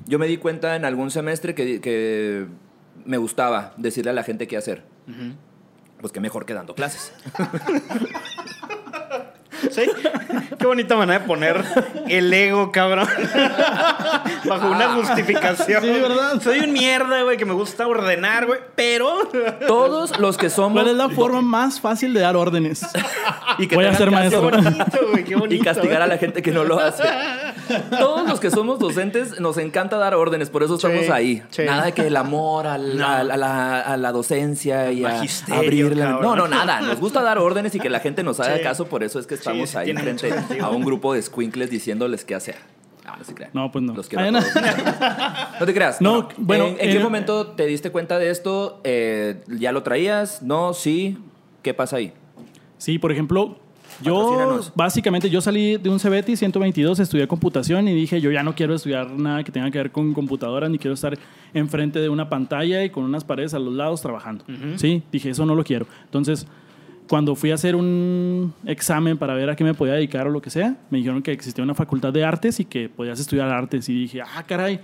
Yo 0.06 0.18
me 0.18 0.26
di 0.26 0.36
cuenta 0.36 0.74
en 0.74 0.84
algún 0.84 1.12
semestre 1.12 1.54
que, 1.54 1.80
que 1.80 2.46
me 3.04 3.18
gustaba 3.18 3.72
decirle 3.76 4.10
a 4.10 4.14
la 4.14 4.24
gente 4.24 4.48
qué 4.48 4.56
hacer. 4.56 4.82
Pues 6.00 6.12
que 6.12 6.20
mejor 6.20 6.46
que 6.46 6.54
dando 6.54 6.74
clases. 6.74 7.12
¿Sí? 9.70 9.83
Qué 10.59 10.66
bonita 10.66 10.96
manera 10.96 11.20
de 11.20 11.27
poner 11.27 11.64
el 12.09 12.33
ego, 12.33 12.70
cabrón. 12.73 13.09
Bajo 14.44 14.70
una 14.70 14.88
justificación. 14.94 15.83
Sí, 15.83 15.88
¿verdad? 15.90 16.40
Soy 16.42 16.61
un 16.61 16.73
mierda, 16.73 17.23
güey, 17.23 17.37
que 17.37 17.44
me 17.44 17.53
gusta 17.55 17.87
ordenar, 17.87 18.46
güey, 18.46 18.61
pero... 18.75 19.29
Todos 19.66 20.18
los 20.18 20.37
que 20.37 20.51
somos... 20.51 20.73
¿Cuál 20.83 20.88
es 20.92 20.96
la 20.96 21.09
forma 21.09 21.40
más 21.42 21.81
fácil 21.81 22.12
de 22.14 22.20
dar 22.20 22.37
órdenes? 22.37 22.87
y 23.59 23.66
que 23.68 23.75
Voy 23.77 23.85
a 23.87 23.94
ser 23.94 24.11
maestro. 24.11 24.42
bonito, 24.42 24.85
güey, 25.11 25.25
qué 25.25 25.37
bonito. 25.37 25.55
Y 25.62 25.64
castigar 25.64 26.03
a 26.03 26.07
la 26.07 26.18
gente 26.18 26.42
que 26.42 26.51
no 26.53 26.64
lo 26.64 26.79
hace. 26.79 27.05
Todos 27.99 28.29
los 28.29 28.40
que 28.40 28.51
somos 28.51 28.79
docentes 28.79 29.40
nos 29.40 29.57
encanta 29.59 29.96
dar 29.96 30.14
órdenes, 30.14 30.51
por 30.51 30.62
eso 30.62 30.77
estamos 30.77 31.05
Sí, 31.07 31.11
ahí. 31.12 31.42
sí. 31.51 31.62
Nada 31.64 31.85
de 31.85 31.92
que 31.92 32.07
el 32.07 32.16
amor 32.16 32.66
al- 32.66 32.99
No. 32.99 33.07
al- 33.07 33.31
a, 33.31 33.37
la, 33.37 33.81
a 33.81 33.96
la 33.96 34.12
docencia 34.12 34.90
y 34.92 35.05
a 35.05 35.23
abrirla. 35.53 36.18
No, 36.20 36.35
no, 36.37 36.49
nada. 36.49 36.81
Nos 36.81 36.99
gusta 37.01 37.23
dar 37.23 37.38
órdenes 37.38 37.75
y 37.75 37.81
que 37.81 37.88
la 37.88 38.01
gente 38.01 38.23
nos 38.23 38.40
haga 38.40 38.57
Sí. 38.57 38.62
caso, 38.62 38.87
por 38.87 39.03
eso 39.05 39.18
es 39.20 39.27
que 39.27 39.35
estamos 39.35 39.49
sí, 39.66 39.76
ahí 39.76 39.92
frente 39.94 40.30
a 40.60 40.68
un 40.70 40.84
grupo 40.84 41.12
de 41.14 41.22
squinkles 41.22 41.70
diciéndoles 41.70 42.24
qué 42.24 42.34
hacer. 42.34 42.56
No, 43.04 43.16
no 43.16 43.24
se 43.24 43.34
crean. 43.34 43.50
No, 43.54 43.72
pues 43.72 43.82
no. 43.84 43.94
Los 43.94 44.08
quiero 44.08 44.24
Ay, 44.24 44.30
no. 44.32 44.40
No 45.60 45.66
te 45.66 45.74
creas. 45.74 46.00
No, 46.00 46.28
bueno, 46.36 46.66
¿En, 46.66 46.70
en 46.72 46.76
qué 46.78 46.96
en- 46.96 47.02
momento 47.02 47.48
te 47.48 47.66
diste 47.66 47.90
cuenta 47.90 48.18
de 48.18 48.30
esto? 48.30 48.80
Eh, 48.84 49.42
¿Ya 49.48 49.72
lo 49.72 49.82
traías? 49.82 50.42
¿No? 50.42 50.74
¿Sí? 50.74 51.18
¿Qué 51.62 51.74
pasa 51.74 51.96
ahí? 51.96 52.12
Sí, 52.78 52.98
por 52.98 53.12
ejemplo, 53.12 53.56
yo 54.02 54.60
básicamente 54.74 55.28
yo 55.28 55.40
salí 55.40 55.76
de 55.76 55.90
un 55.90 55.98
CBT 55.98 56.36
122, 56.36 56.98
estudié 57.00 57.26
computación 57.28 57.88
y 57.88 57.94
dije, 57.94 58.20
yo 58.20 58.30
ya 58.30 58.42
no 58.42 58.54
quiero 58.54 58.74
estudiar 58.74 59.10
nada 59.10 59.44
que 59.44 59.52
tenga 59.52 59.70
que 59.70 59.79
ver 59.79 59.90
con 59.90 60.14
computadoras, 60.14 60.70
ni 60.70 60.79
quiero 60.79 60.94
estar 60.94 61.18
enfrente 61.52 61.98
de 62.00 62.08
una 62.08 62.29
pantalla 62.31 62.83
y 62.85 62.90
con 62.90 63.04
unas 63.04 63.25
paredes 63.25 63.52
a 63.54 63.58
los 63.58 63.75
lados 63.75 64.00
trabajando. 64.00 64.44
Sí, 64.77 65.02
dije, 65.12 65.31
eso 65.31 65.44
no 65.44 65.54
lo 65.54 65.64
quiero. 65.64 65.87
Entonces, 66.04 66.46
cuando 67.11 67.35
fui 67.35 67.50
a 67.50 67.54
hacer 67.54 67.75
un 67.75 68.54
examen 68.65 69.19
para 69.19 69.35
ver 69.35 69.50
a 69.50 69.56
qué 69.56 69.65
me 69.65 69.75
podía 69.75 69.94
dedicar 69.94 70.29
o 70.29 70.31
lo 70.31 70.40
que 70.40 70.48
sea, 70.48 70.77
me 70.90 70.98
dijeron 70.98 71.23
que 71.23 71.33
existía 71.33 71.65
una 71.65 71.75
facultad 71.75 72.13
de 72.13 72.23
artes 72.23 72.61
y 72.61 72.65
que 72.65 72.88
podías 72.88 73.19
estudiar 73.19 73.48
artes 73.48 73.88
y 73.88 74.02
dije, 74.02 74.23
ah, 74.23 74.44
caray, 74.46 74.79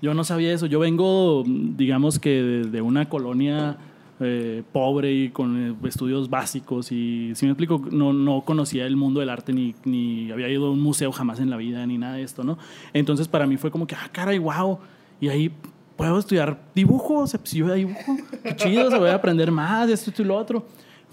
yo 0.00 0.14
no 0.14 0.22
sabía 0.22 0.52
eso. 0.52 0.66
Yo 0.66 0.78
vengo, 0.78 1.42
digamos 1.44 2.20
que 2.20 2.30
de, 2.70 2.80
una 2.80 3.08
colonia 3.08 3.76
eh, 4.20 4.62
pobre 4.70 5.12
y 5.12 5.30
con 5.30 5.70
eh, 5.70 5.74
estudios 5.88 6.30
básicos 6.30 6.92
y, 6.92 7.32
si 7.34 7.44
me 7.44 7.50
explico, 7.50 7.82
no, 7.90 8.12
no 8.12 8.42
conocía 8.42 8.86
el 8.86 8.94
mundo 8.94 9.18
del 9.18 9.30
arte 9.30 9.52
ni, 9.52 9.74
ni 9.84 10.30
había 10.30 10.48
ido 10.48 10.68
a 10.68 10.70
un 10.70 10.80
museo 10.80 11.10
jamás 11.10 11.40
en 11.40 11.50
la 11.50 11.56
vida 11.56 11.84
ni 11.88 11.98
nada 11.98 12.14
de 12.14 12.22
esto, 12.22 12.44
¿no? 12.44 12.56
Entonces 12.92 13.26
para 13.26 13.48
mí 13.48 13.56
fue 13.56 13.72
como 13.72 13.88
que, 13.88 13.96
ah, 13.96 14.08
caray, 14.12 14.38
wow. 14.38 14.78
Y 15.20 15.26
ahí 15.26 15.50
puedo 15.96 16.20
estudiar 16.20 16.56
dibujo, 16.72 17.14
o 17.14 17.26
sea, 17.26 17.40
pues 17.40 17.50
yo 17.50 17.74
dibujo, 17.74 18.16
qué 18.44 18.54
chido, 18.54 18.86
o 18.86 18.90
sea, 18.90 19.00
voy 19.00 19.10
a 19.10 19.16
aprender 19.16 19.50
más 19.50 19.90
esto 19.90 20.22
y 20.22 20.24
lo 20.24 20.36
otro. 20.36 20.64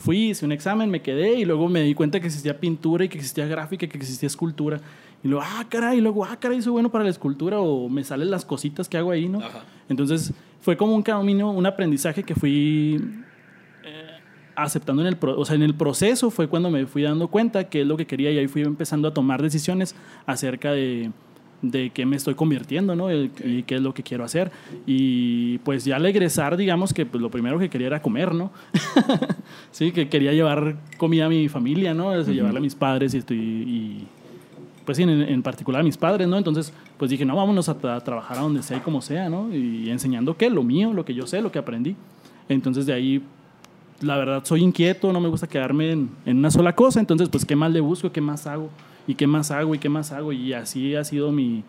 Fui, 0.02 0.32
hice 0.32 0.46
un 0.46 0.52
examen, 0.52 0.90
me 0.90 1.02
quedé 1.02 1.36
y 1.36 1.46
luego 1.46 1.70
me 1.70 1.82
di 1.84 1.94
cuenta 1.94 2.20
que 2.20 2.26
existía 2.28 2.60
pintura 2.60 3.06
y 3.06 3.10
que 3.10 3.18
existía 3.18 3.46
gráfica 3.46 3.86
y 3.86 3.90
que 3.90 3.98
existía 3.98 4.28
escultura. 4.28 4.82
Y 5.24 5.28
luego, 5.28 5.46
ah, 5.48 5.64
caray, 5.70 6.00
y 6.00 6.02
luego, 6.02 6.26
ah, 6.26 6.36
caray, 6.40 6.60
soy 6.62 6.72
bueno 6.72 6.90
para 6.92 7.04
la 7.04 7.12
escultura 7.12 7.60
o 7.60 7.88
me 7.88 8.04
salen 8.04 8.32
las 8.32 8.44
cositas 8.44 8.90
que 8.90 8.98
hago 8.98 9.12
ahí, 9.12 9.30
¿no? 9.30 9.40
Ajá. 9.40 9.64
Entonces, 9.90 10.34
fue 10.62 10.76
como 10.76 10.96
un 10.96 11.04
camino, 11.04 11.52
un 11.52 11.66
aprendizaje 11.68 12.24
que 12.24 12.34
fui 12.34 13.00
eh, 13.84 14.20
aceptando 14.56 15.04
en 15.04 15.08
el, 15.10 15.18
pro- 15.18 15.40
o 15.40 15.46
sea, 15.46 15.56
en 15.56 15.62
el 15.62 15.76
proceso 15.76 16.32
fue 16.32 16.48
cuando 16.48 16.72
me 16.72 16.88
fui 16.88 17.04
dando 17.04 17.28
cuenta 17.28 17.70
qué 17.70 17.82
es 17.82 17.88
lo 17.88 17.96
que 17.96 18.08
quería 18.08 18.32
y 18.32 18.40
ahí 18.40 18.48
fui 18.48 18.64
empezando 18.64 19.08
a 19.08 19.14
tomar 19.14 19.42
decisiones 19.44 19.96
acerca 20.26 20.72
de, 20.72 21.12
de 21.62 21.92
qué 21.92 22.06
me 22.06 22.16
estoy 22.16 22.34
convirtiendo, 22.36 22.96
¿no? 22.96 23.10
El- 23.10 23.32
Y 23.46 23.64
qué 23.64 23.76
es 23.76 23.82
lo 23.82 23.94
que 23.94 24.02
quiero 24.04 24.24
hacer. 24.24 24.52
Y 24.88 25.60
pues 25.60 25.86
ya 25.86 25.98
al 25.98 26.06
egresar, 26.06 26.58
digamos 26.58 26.94
que 26.94 27.06
pues, 27.06 27.22
lo 27.22 27.30
primero 27.30 27.60
que 27.60 27.70
quería 27.70 27.88
era 27.88 28.02
comer, 28.02 28.34
¿no? 28.34 28.52
sí, 29.72 29.92
que 29.92 30.10
quería 30.10 30.34
llevar 30.34 30.76
comida 30.98 31.26
a 31.26 31.30
mi 31.30 31.48
familia, 31.50 31.94
¿no? 31.94 32.08
O 32.08 32.24
sea, 32.24 32.34
Llevarle 32.34 32.60
a 32.60 32.62
mis 32.62 32.76
padres 32.76 33.14
y, 33.14 33.18
estoy, 33.18 33.38
y 33.38 34.04
pues 34.86 34.98
sí, 34.98 35.04
en, 35.04 35.10
en 35.10 35.44
particular 35.44 35.82
a 35.82 35.84
mis 35.84 35.98
padres, 35.98 36.28
¿no? 36.28 36.38
Entonces, 36.38 36.74
pues 36.98 37.12
dije, 37.12 37.26
no, 37.26 37.36
vámonos 37.36 37.70
a, 37.70 37.78
tra- 37.80 37.96
a 37.96 38.00
trabajar 38.04 38.38
a 38.38 38.42
donde 38.42 38.64
sea 38.64 38.78
y 38.78 38.82
como 38.82 39.02
sea, 39.02 39.30
¿no? 39.30 39.54
Y 39.54 39.90
enseñando 39.90 40.36
qué, 40.38 40.50
lo 40.50 40.64
mío, 40.64 40.94
lo 40.94 41.06
que 41.06 41.14
yo 41.14 41.28
sé, 41.28 41.42
lo 41.42 41.52
que 41.52 41.60
aprendí. 41.60 41.96
Entonces, 42.50 42.86
de 42.86 42.94
ahí, 42.94 43.22
la 44.02 44.18
verdad, 44.18 44.42
soy 44.44 44.64
inquieto, 44.64 45.14
no 45.14 45.20
me 45.20 45.30
gusta 45.30 45.48
quedarme 45.48 45.92
en, 45.92 46.10
en 46.26 46.38
una 46.38 46.50
sola 46.50 46.74
cosa. 46.74 47.00
Entonces, 47.00 47.30
pues, 47.30 47.46
¿qué 47.46 47.56
más 47.56 47.72
le 47.72 47.80
busco? 47.82 48.12
¿Qué 48.12 48.22
más 48.22 48.48
hago? 48.48 48.70
¿Y 49.08 49.16
qué 49.16 49.28
más 49.28 49.52
hago? 49.52 49.76
¿Y 49.76 49.80
qué 49.80 49.90
más 49.90 50.12
hago? 50.12 50.32
Y 50.32 50.54
así 50.54 50.96
ha 50.96 51.04
sido 51.04 51.32
mi... 51.32 51.64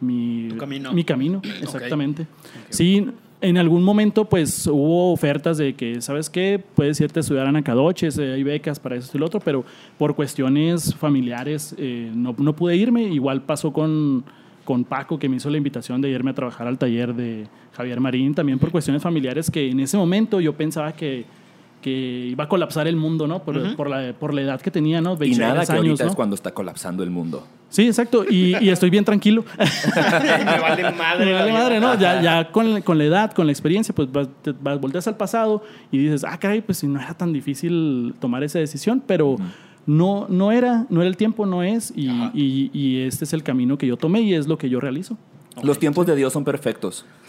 Mi 0.00 0.48
Tu 0.48 0.56
camino. 0.56 0.92
Mi 0.92 1.04
camino, 1.04 1.40
exactamente. 1.62 2.26
Sí, 2.68 3.06
en 3.40 3.58
algún 3.58 3.82
momento, 3.82 4.24
pues 4.24 4.66
hubo 4.66 5.12
ofertas 5.12 5.58
de 5.58 5.74
que, 5.74 6.00
¿sabes 6.00 6.30
qué? 6.30 6.62
Puedes 6.74 7.00
irte 7.00 7.18
a 7.18 7.22
estudiar 7.22 7.46
a 7.46 7.52
Nacadoches, 7.52 8.18
eh, 8.18 8.32
hay 8.32 8.42
becas 8.42 8.80
para 8.80 8.96
eso 8.96 9.10
y 9.14 9.18
lo 9.18 9.26
otro, 9.26 9.38
pero 9.40 9.64
por 9.98 10.14
cuestiones 10.14 10.94
familiares 10.94 11.74
eh, 11.78 12.10
no, 12.14 12.34
no 12.38 12.56
pude 12.56 12.76
irme. 12.76 13.02
Igual 13.04 13.42
pasó 13.42 13.72
con, 13.72 14.24
con 14.64 14.84
Paco, 14.84 15.18
que 15.18 15.28
me 15.28 15.36
hizo 15.36 15.50
la 15.50 15.58
invitación 15.58 16.00
de 16.00 16.08
irme 16.08 16.30
a 16.30 16.34
trabajar 16.34 16.66
al 16.66 16.78
taller 16.78 17.14
de 17.14 17.46
Javier 17.74 18.00
Marín, 18.00 18.34
también 18.34 18.58
por 18.58 18.70
cuestiones 18.70 19.02
familiares 19.02 19.50
que 19.50 19.70
en 19.70 19.80
ese 19.80 19.96
momento 19.96 20.40
yo 20.40 20.54
pensaba 20.54 20.92
que, 20.92 21.26
que 21.84 22.28
iba 22.30 22.44
a 22.44 22.48
colapsar 22.48 22.88
el 22.88 22.96
mundo, 22.96 23.26
¿no? 23.26 23.42
Por, 23.42 23.76
por, 23.76 23.90
la, 23.90 24.14
por 24.14 24.32
la 24.32 24.40
edad 24.40 24.58
que 24.58 24.70
tenía, 24.70 25.02
¿no? 25.02 25.18
Y 25.22 25.34
nada 25.36 25.52
23 25.52 25.66
que 25.66 25.72
años, 25.72 25.84
ahorita 25.84 26.04
¿no? 26.04 26.10
es 26.10 26.16
cuando 26.16 26.34
está 26.34 26.52
colapsando 26.54 27.02
el 27.02 27.10
mundo. 27.10 27.46
Sí, 27.68 27.86
exacto. 27.86 28.24
Y, 28.24 28.56
y 28.64 28.70
estoy 28.70 28.88
bien 28.88 29.04
tranquilo. 29.04 29.44
me 29.58 30.60
vale 30.60 30.90
madre. 30.92 31.24
Me 31.26 31.32
vale 31.34 31.52
madre, 31.52 31.80
¿no? 31.80 31.98
Ya, 31.98 32.22
ya 32.22 32.50
con, 32.50 32.80
con 32.80 32.96
la 32.96 33.04
edad, 33.04 33.32
con 33.32 33.44
la 33.46 33.52
experiencia, 33.52 33.94
pues 33.94 34.10
vas, 34.10 34.28
te, 34.42 34.52
vas- 34.52 34.80
volteas 34.80 35.06
al 35.08 35.16
pasado 35.18 35.62
y 35.92 35.98
dices, 35.98 36.24
ah, 36.24 36.38
caray, 36.38 36.62
pues 36.62 36.78
si 36.78 36.86
no 36.86 36.98
era 37.00 37.12
tan 37.12 37.32
difícil 37.34 38.14
tomar 38.18 38.42
esa 38.44 38.58
decisión, 38.58 39.02
pero 39.06 39.36
no, 39.86 40.26
no 40.30 40.52
era, 40.52 40.86
no 40.88 41.02
era 41.02 41.08
el 41.10 41.16
tiempo, 41.18 41.44
no 41.44 41.62
es, 41.62 41.92
y, 41.94 42.08
Ajá. 42.08 42.30
y- 42.32 42.70
y 42.72 43.00
este 43.02 43.24
es 43.24 43.32
el 43.34 43.42
camino 43.42 43.76
que 43.76 43.86
yo 43.86 43.96
tomé 43.98 44.22
y 44.22 44.32
es 44.34 44.46
lo 44.48 44.56
que 44.56 44.70
yo 44.70 44.80
realizo. 44.80 45.18
Los 45.62 45.78
tiempos 45.78 46.06
de 46.06 46.16
Dios 46.16 46.32
son 46.32 46.44
perfectos. 46.44 47.06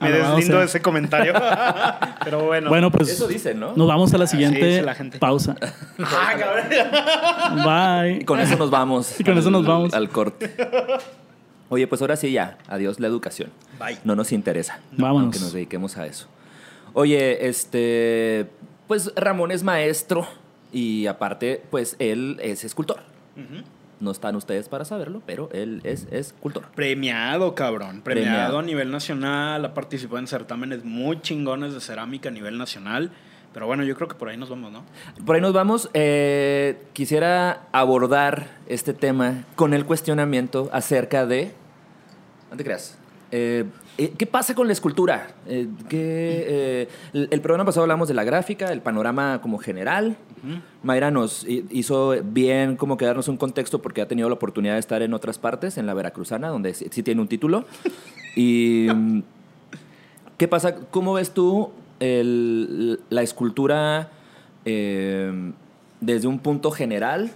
Me 0.00 0.08
Alabado 0.08 0.36
deslindo 0.36 0.42
sea. 0.54 0.58
de 0.60 0.64
ese 0.64 0.80
comentario. 0.82 1.34
Pero 2.24 2.44
bueno. 2.44 2.68
Bueno, 2.70 2.90
pues 2.90 3.10
Eso 3.10 3.28
dicen, 3.28 3.60
¿no? 3.60 3.72
nos 3.76 3.86
vamos 3.86 4.12
a 4.14 4.18
la 4.18 4.26
sí, 4.26 4.32
siguiente 4.32 4.82
la 4.82 4.94
gente. 4.94 5.18
pausa. 5.18 5.54
Ah, 6.00 6.32
cabrón. 6.38 7.64
Bye. 7.64 8.22
Y 8.22 8.24
con 8.24 8.40
eso 8.40 8.56
nos 8.56 8.70
vamos. 8.70 9.20
Y 9.20 9.24
con 9.24 9.36
eso 9.38 9.50
nos 9.50 9.66
vamos. 9.66 9.92
Al 9.94 10.08
corte. 10.08 10.54
Oye, 11.68 11.86
pues 11.86 12.00
ahora 12.00 12.16
sí 12.16 12.32
ya. 12.32 12.58
Adiós 12.68 12.98
la 13.00 13.06
educación. 13.06 13.50
Bye. 13.78 13.98
No 14.04 14.16
nos 14.16 14.32
interesa. 14.32 14.80
Vámonos. 14.92 15.22
Aunque 15.22 15.38
nos 15.40 15.52
dediquemos 15.52 15.96
a 15.98 16.06
eso. 16.06 16.26
Oye, 16.94 17.48
este. 17.48 18.48
Pues 18.88 19.12
Ramón 19.16 19.50
es 19.50 19.62
maestro 19.62 20.26
y 20.72 21.06
aparte, 21.06 21.62
pues 21.70 21.96
él 21.98 22.38
es 22.42 22.64
escultor. 22.64 23.00
No 24.00 24.10
están 24.10 24.36
ustedes 24.36 24.68
para 24.68 24.84
saberlo, 24.84 25.22
pero 25.24 25.48
él 25.52 25.80
es 25.84 26.06
escultor. 26.10 26.64
Premiado, 26.74 27.54
cabrón. 27.54 28.02
Premiado, 28.02 28.30
Premiado. 28.30 28.58
a 28.58 28.62
nivel 28.62 28.90
nacional. 28.90 29.64
Ha 29.64 29.74
participado 29.74 30.18
en 30.18 30.26
certámenes 30.26 30.84
muy 30.84 31.20
chingones 31.20 31.74
de 31.74 31.80
cerámica 31.80 32.28
a 32.28 32.32
nivel 32.32 32.58
nacional. 32.58 33.10
Pero 33.52 33.66
bueno, 33.66 33.84
yo 33.84 33.94
creo 33.94 34.08
que 34.08 34.16
por 34.16 34.28
ahí 34.28 34.36
nos 34.36 34.50
vamos, 34.50 34.72
¿no? 34.72 34.84
Por 35.24 35.36
ahí 35.36 35.40
nos 35.40 35.52
vamos. 35.52 35.88
Eh, 35.94 36.76
quisiera 36.92 37.68
abordar 37.70 38.48
este 38.66 38.94
tema 38.94 39.44
con 39.54 39.74
el 39.74 39.84
cuestionamiento 39.84 40.68
acerca 40.72 41.24
de. 41.24 41.52
No 42.50 42.56
te 42.56 42.64
creas. 42.64 42.98
Eh, 43.30 43.64
eh, 43.96 44.12
¿Qué 44.18 44.26
pasa 44.26 44.54
con 44.56 44.66
la 44.66 44.72
escultura? 44.72 45.28
Eh, 45.46 45.68
¿qué, 45.88 46.44
eh, 46.48 46.88
el, 47.12 47.28
el 47.30 47.40
programa 47.40 47.64
pasado 47.64 47.82
hablamos 47.82 48.08
de 48.08 48.14
la 48.14 48.24
gráfica, 48.24 48.72
el 48.72 48.80
panorama 48.80 49.40
como 49.40 49.58
general. 49.58 50.16
Mayra 50.82 51.10
nos 51.10 51.44
hi- 51.48 51.64
hizo 51.70 52.14
bien 52.22 52.76
como 52.76 52.96
que 52.96 53.04
darnos 53.06 53.28
un 53.28 53.36
contexto 53.36 53.80
porque 53.82 54.02
ha 54.02 54.08
tenido 54.08 54.28
la 54.28 54.34
oportunidad 54.34 54.74
de 54.74 54.80
estar 54.80 55.02
en 55.02 55.14
otras 55.14 55.38
partes, 55.38 55.78
en 55.78 55.86
la 55.86 55.94
Veracruzana, 55.94 56.48
donde 56.48 56.74
sí, 56.74 56.86
sí 56.90 57.02
tiene 57.02 57.20
un 57.20 57.28
título. 57.28 57.64
Y. 58.36 58.88
¿Qué 60.38 60.48
pasa? 60.48 60.74
¿Cómo 60.90 61.12
ves 61.14 61.32
tú 61.32 61.70
el- 62.00 62.98
la 63.08 63.22
escultura 63.22 64.10
eh, 64.64 65.52
desde 66.00 66.26
un 66.26 66.40
punto 66.40 66.70
general? 66.72 67.30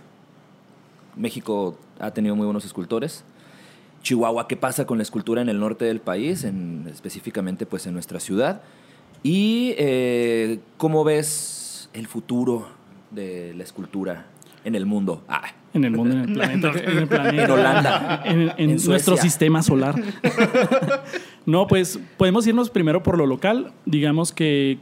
México 1.16 1.76
ha 2.00 2.10
tenido 2.12 2.34
muy 2.36 2.44
buenos 2.46 2.64
escultores. 2.64 3.24
Chihuahua, 4.02 4.46
¿qué 4.48 4.56
pasa 4.56 4.86
con 4.86 4.98
la 4.98 5.02
escultura 5.02 5.42
en 5.42 5.48
el 5.48 5.58
norte 5.60 5.84
del 5.84 6.00
país, 6.00 6.44
en, 6.44 6.86
específicamente 6.90 7.66
pues 7.66 7.86
en 7.86 7.94
nuestra 7.94 8.20
ciudad? 8.20 8.62
Y 9.22 9.74
eh, 9.78 10.60
cómo 10.76 11.04
ves 11.04 11.90
el 11.92 12.06
futuro 12.06 12.66
de 13.10 13.54
la 13.56 13.62
escultura 13.64 14.26
en 14.64 14.74
el 14.74 14.86
mundo. 14.86 15.22
Ah, 15.28 15.42
En 15.74 15.84
el 15.84 15.92
mundo, 15.92 16.14
en 16.14 16.20
el 16.28 16.32
planeta. 16.34 16.70
en, 16.70 16.98
el 16.98 17.06
planeta, 17.08 17.44
En 17.44 17.50
Holanda. 17.50 18.22
En, 18.24 18.40
en 18.56 18.70
En 18.70 18.84
nuestro 18.86 19.16
sistema 19.16 19.62
solar. 19.62 19.94
no, 21.46 21.66
pues 21.66 21.98
podemos 22.16 22.46
irnos 22.46 22.70
primero 22.70 23.02
por 23.02 23.16
lo 23.18 23.26
local. 23.26 23.72
Digamos 23.86 24.32
que 24.32 24.78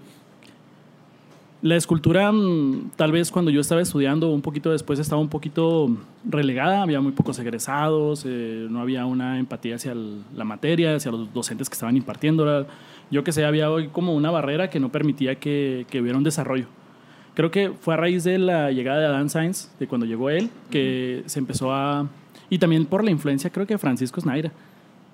la 1.62 1.74
escultura, 1.76 2.30
mm, 2.32 2.90
tal 2.96 3.12
vez 3.12 3.30
cuando 3.30 3.50
yo 3.50 3.60
estaba 3.60 3.80
estudiando, 3.80 4.30
un 4.30 4.42
poquito 4.42 4.70
después 4.70 4.98
estaba 4.98 5.20
un 5.20 5.28
poquito 5.28 5.88
relegada. 6.24 6.82
Había 6.82 7.00
muy 7.00 7.12
pocos 7.12 7.38
egresados, 7.38 8.24
eh, 8.26 8.66
no 8.70 8.80
había 8.80 9.06
una 9.06 9.38
empatía 9.38 9.76
hacia 9.76 9.92
el- 9.92 10.22
la 10.34 10.44
materia, 10.44 10.94
hacia 10.96 11.10
los 11.10 11.32
docentes 11.32 11.68
que 11.68 11.74
estaban 11.74 11.96
impartiéndola. 11.96 12.66
Yo 13.10 13.24
que 13.24 13.32
sé, 13.32 13.44
había 13.44 13.70
hoy 13.70 13.88
como 13.88 14.14
una 14.14 14.30
barrera 14.30 14.68
que 14.70 14.80
no 14.80 14.90
permitía 14.90 15.36
que, 15.36 15.86
que 15.90 16.00
hubiera 16.00 16.18
un 16.18 16.24
desarrollo. 16.24 16.66
Creo 17.36 17.50
que 17.52 17.70
fue 17.80 17.94
a 17.94 17.96
raíz 17.98 18.24
de 18.24 18.38
la 18.38 18.72
llegada 18.72 18.98
de 18.98 19.06
Adam 19.06 19.28
Sainz, 19.28 19.70
de 19.78 19.86
cuando 19.86 20.04
llegó 20.06 20.30
él, 20.30 20.50
que 20.70 21.22
se 21.26 21.38
empezó 21.38 21.72
a... 21.72 22.08
Y 22.50 22.58
también 22.58 22.86
por 22.86 23.04
la 23.04 23.10
influencia, 23.12 23.50
creo 23.50 23.66
que 23.66 23.74
de 23.74 23.78
Francisco 23.78 24.20
Snaira. 24.20 24.50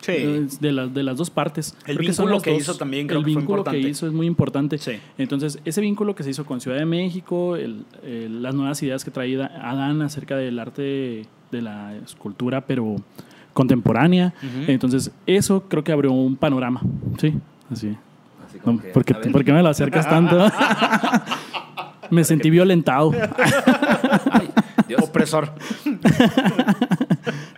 Eh, 0.08 0.46
De, 0.60 0.72
las 0.72 0.92
de 0.92 1.02
las 1.04 1.16
dos 1.16 1.30
partes. 1.30 1.76
El 1.86 1.96
Creo 1.96 2.08
vínculo 2.10 2.40
que 2.40 2.54
hizo 2.56 2.74
también 2.76 3.06
creo 3.06 3.20
El 3.20 3.24
que 3.24 3.32
fue 3.32 3.40
vínculo 3.40 3.58
importante. 3.58 3.80
que 3.82 3.88
hizo 3.88 4.06
es 4.08 4.12
muy 4.12 4.26
importante. 4.26 4.78
Sí. 4.78 4.92
Entonces, 5.18 5.58
ese 5.64 5.80
vínculo 5.80 6.14
que 6.16 6.22
se 6.24 6.30
hizo 6.30 6.44
con 6.44 6.60
Ciudad 6.60 6.76
de 6.78 6.86
México, 6.86 7.54
el- 7.56 7.84
el- 8.04 8.42
las 8.42 8.52
nuevas 8.54 8.82
ideas 8.82 9.04
que 9.04 9.10
traía 9.12 9.46
Adán 9.62 10.02
acerca 10.02 10.36
del 10.36 10.58
arte 10.58 11.26
de 11.52 11.62
la 11.62 11.94
escultura, 12.04 12.62
pero 12.62 12.96
contemporánea. 13.52 14.34
Entonces, 14.66 15.12
eso 15.26 15.64
creo 15.68 15.84
que 15.84 15.92
abrió 15.92 16.10
un 16.12 16.34
panorama. 16.36 16.80
Sí, 17.18 17.34
así. 17.70 17.96
así 18.48 18.58
como 18.58 18.78
No, 18.78 18.82
que, 18.82 18.88
¿por, 18.88 19.04
qué, 19.04 19.14
a 19.14 19.18
ver. 19.18 19.30
por 19.32 19.44
qué 19.44 19.52
me 19.52 19.62
lo 19.62 19.68
acercas 19.68 20.08
tanto? 20.10 20.36
me 22.12 22.24
sentí 22.24 22.50
violentado. 22.50 23.10
Ay, 24.30 24.50
Dios. 24.86 25.02
Opresor. 25.02 25.52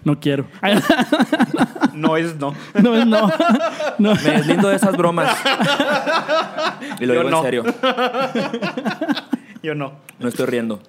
No 0.05 0.20
quiero. 0.20 0.44
No 1.94 2.18
es 2.18 2.36
no. 2.36 2.55
No, 2.74 2.94
es 2.94 3.07
no. 3.07 3.30
no. 3.98 4.14
Me 4.14 4.30
deslindo 4.32 4.68
de 4.68 4.76
esas 4.76 4.94
bromas. 4.94 5.34
Y 7.00 7.07
lo 7.07 7.14
Yo 7.14 7.20
digo 7.20 7.30
no. 7.30 7.38
en 7.38 7.42
serio. 7.42 7.64
Yo 9.62 9.74
no. 9.74 9.92
No 10.18 10.28
estoy 10.28 10.44
riendo. 10.44 10.80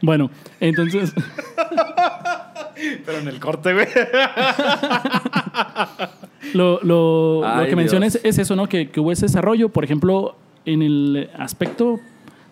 Bueno, 0.00 0.30
entonces, 0.60 1.12
Pero 3.04 3.18
en 3.18 3.26
el 3.26 3.40
corte, 3.40 3.74
güey. 3.74 3.88
lo, 6.52 6.78
lo, 6.82 7.42
Ay, 7.44 7.64
lo 7.64 7.68
que 7.70 7.76
mencionas 7.76 8.20
es 8.22 8.38
eso, 8.38 8.54
¿no? 8.54 8.68
Que, 8.68 8.90
que 8.90 9.00
hubo 9.00 9.10
ese 9.10 9.26
desarrollo, 9.26 9.70
por 9.70 9.82
ejemplo, 9.82 10.36
en 10.66 10.82
el 10.82 11.30
aspecto 11.38 12.00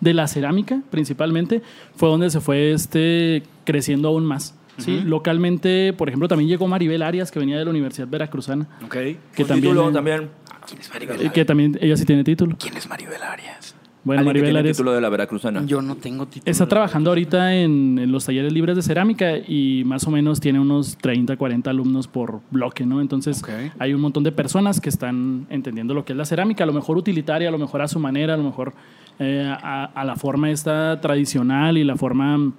de 0.00 0.14
la 0.14 0.26
cerámica, 0.26 0.80
principalmente, 0.90 1.62
fue 1.96 2.08
donde 2.08 2.30
se 2.30 2.40
fue 2.40 2.72
este 2.72 3.42
creciendo 3.64 4.08
aún 4.08 4.24
más. 4.24 4.54
¿sí? 4.78 5.00
Localmente, 5.04 5.92
por 5.92 6.08
ejemplo, 6.08 6.28
también 6.28 6.48
llegó 6.48 6.66
Maribel 6.66 7.02
Arias, 7.02 7.30
que 7.30 7.38
venía 7.38 7.58
de 7.58 7.64
la 7.64 7.70
Universidad 7.70 8.08
Veracruzana, 8.08 8.66
Ok. 8.84 8.92
que 8.92 9.44
también, 9.44 9.60
título 9.60 9.92
también. 9.92 10.30
¿Quién 10.66 10.80
es 10.80 10.90
Maribel 10.90 11.26
eh, 11.26 11.30
que 11.32 11.44
también 11.44 11.78
ella 11.80 11.96
sí 11.96 12.04
tiene 12.04 12.24
título. 12.24 12.56
¿Quién 12.58 12.76
es 12.76 12.88
Maribel 12.88 13.22
Arias? 13.22 13.74
Bueno, 14.04 14.24
Maribel 14.24 14.48
tiene 14.48 14.58
Arias 14.58 14.76
título 14.76 14.92
de 14.92 15.00
la 15.00 15.08
Veracruzana. 15.08 15.64
Yo 15.64 15.80
no 15.80 15.94
tengo 15.96 16.26
título. 16.26 16.50
está 16.50 16.66
trabajando 16.66 17.10
ahorita 17.10 17.54
en, 17.54 17.98
en 18.00 18.10
los 18.10 18.24
talleres 18.26 18.52
libres 18.52 18.74
de 18.74 18.82
cerámica 18.82 19.36
y 19.38 19.84
más 19.86 20.04
o 20.08 20.10
menos 20.10 20.40
tiene 20.40 20.58
unos 20.58 20.96
30, 20.96 21.36
40 21.36 21.70
alumnos 21.70 22.08
por 22.08 22.40
bloque, 22.50 22.84
¿no? 22.84 23.00
Entonces 23.00 23.42
hay 23.78 23.94
un 23.94 24.00
montón 24.00 24.24
de 24.24 24.32
personas 24.32 24.80
que 24.80 24.88
están 24.88 25.46
entendiendo 25.50 25.94
lo 25.94 26.04
que 26.04 26.14
es 26.14 26.16
la 26.16 26.24
cerámica, 26.24 26.64
a 26.64 26.66
lo 26.66 26.72
mejor 26.72 26.96
utilitaria, 26.96 27.48
a 27.48 27.52
lo 27.52 27.58
mejor 27.58 27.80
a 27.82 27.86
su 27.88 28.00
manera, 28.00 28.34
a 28.34 28.36
lo 28.36 28.42
mejor 28.42 28.72
eh, 29.20 29.46
a, 29.46 29.84
a 29.84 30.04
la 30.04 30.16
forma 30.16 30.50
esta 30.50 31.00
tradicional 31.00 31.78
y 31.78 31.84
la 31.84 31.96
forma, 31.96 32.52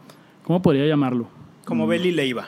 ¿cómo 0.43 0.61
podría 0.61 0.85
llamarlo? 0.87 1.27
Como 1.65 1.87
Beli 1.87 2.11
Leiva. 2.13 2.47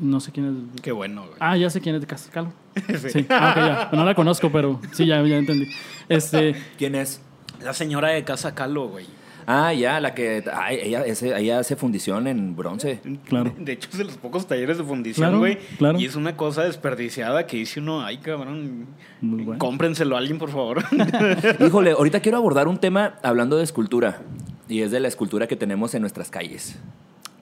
No 0.00 0.20
sé 0.20 0.32
quién 0.32 0.46
es. 0.74 0.80
Qué 0.82 0.92
bueno, 0.92 1.22
güey. 1.22 1.34
Ah, 1.40 1.56
ya 1.56 1.68
sé 1.68 1.80
quién 1.80 1.94
es 1.94 2.00
de 2.00 2.06
Cascalo. 2.06 2.52
Sí. 3.08 3.26
Ah, 3.28 3.88
ya. 3.90 3.96
No 3.96 4.04
la 4.04 4.14
conozco, 4.14 4.50
pero 4.52 4.80
sí, 4.92 5.04
ya, 5.06 5.22
ya 5.26 5.36
entendí. 5.36 5.66
Este, 6.08 6.54
¿Quién 6.78 6.94
es? 6.94 7.20
La 7.62 7.72
señora 7.74 8.08
de 8.08 8.24
Casa 8.24 8.54
Calo, 8.54 8.88
güey. 8.88 9.06
Ah, 9.50 9.72
ya, 9.72 9.98
la 9.98 10.12
que. 10.14 10.44
ay, 10.52 10.78
ella, 10.82 11.06
ese- 11.06 11.34
ella 11.38 11.58
hace 11.58 11.74
fundición 11.74 12.26
en 12.26 12.54
bronce. 12.54 13.00
Claro. 13.28 13.54
De 13.58 13.72
hecho, 13.72 13.88
es 13.90 13.96
de 13.98 14.04
los 14.04 14.18
pocos 14.18 14.46
talleres 14.46 14.76
de 14.76 14.84
fundición, 14.84 15.24
Claro, 15.28 15.38
güey. 15.38 15.58
claro. 15.78 15.98
Y 15.98 16.04
es 16.04 16.16
una 16.16 16.36
cosa 16.36 16.64
desperdiciada 16.64 17.46
que 17.46 17.56
dice 17.56 17.80
uno, 17.80 18.02
ay, 18.04 18.18
cabrón, 18.18 18.86
Muy 19.22 19.44
bueno. 19.44 19.58
cómprenselo 19.58 20.16
a 20.16 20.18
alguien, 20.18 20.38
por 20.38 20.50
favor. 20.50 20.84
Híjole, 21.66 21.92
ahorita 21.92 22.20
quiero 22.20 22.36
abordar 22.36 22.68
un 22.68 22.76
tema 22.76 23.14
hablando 23.22 23.56
de 23.56 23.64
escultura. 23.64 24.20
Y 24.68 24.82
es 24.82 24.90
de 24.90 25.00
la 25.00 25.08
escultura 25.08 25.46
que 25.46 25.56
tenemos 25.56 25.94
en 25.94 26.02
nuestras 26.02 26.28
calles. 26.30 26.76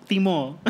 Timo. 0.07 0.61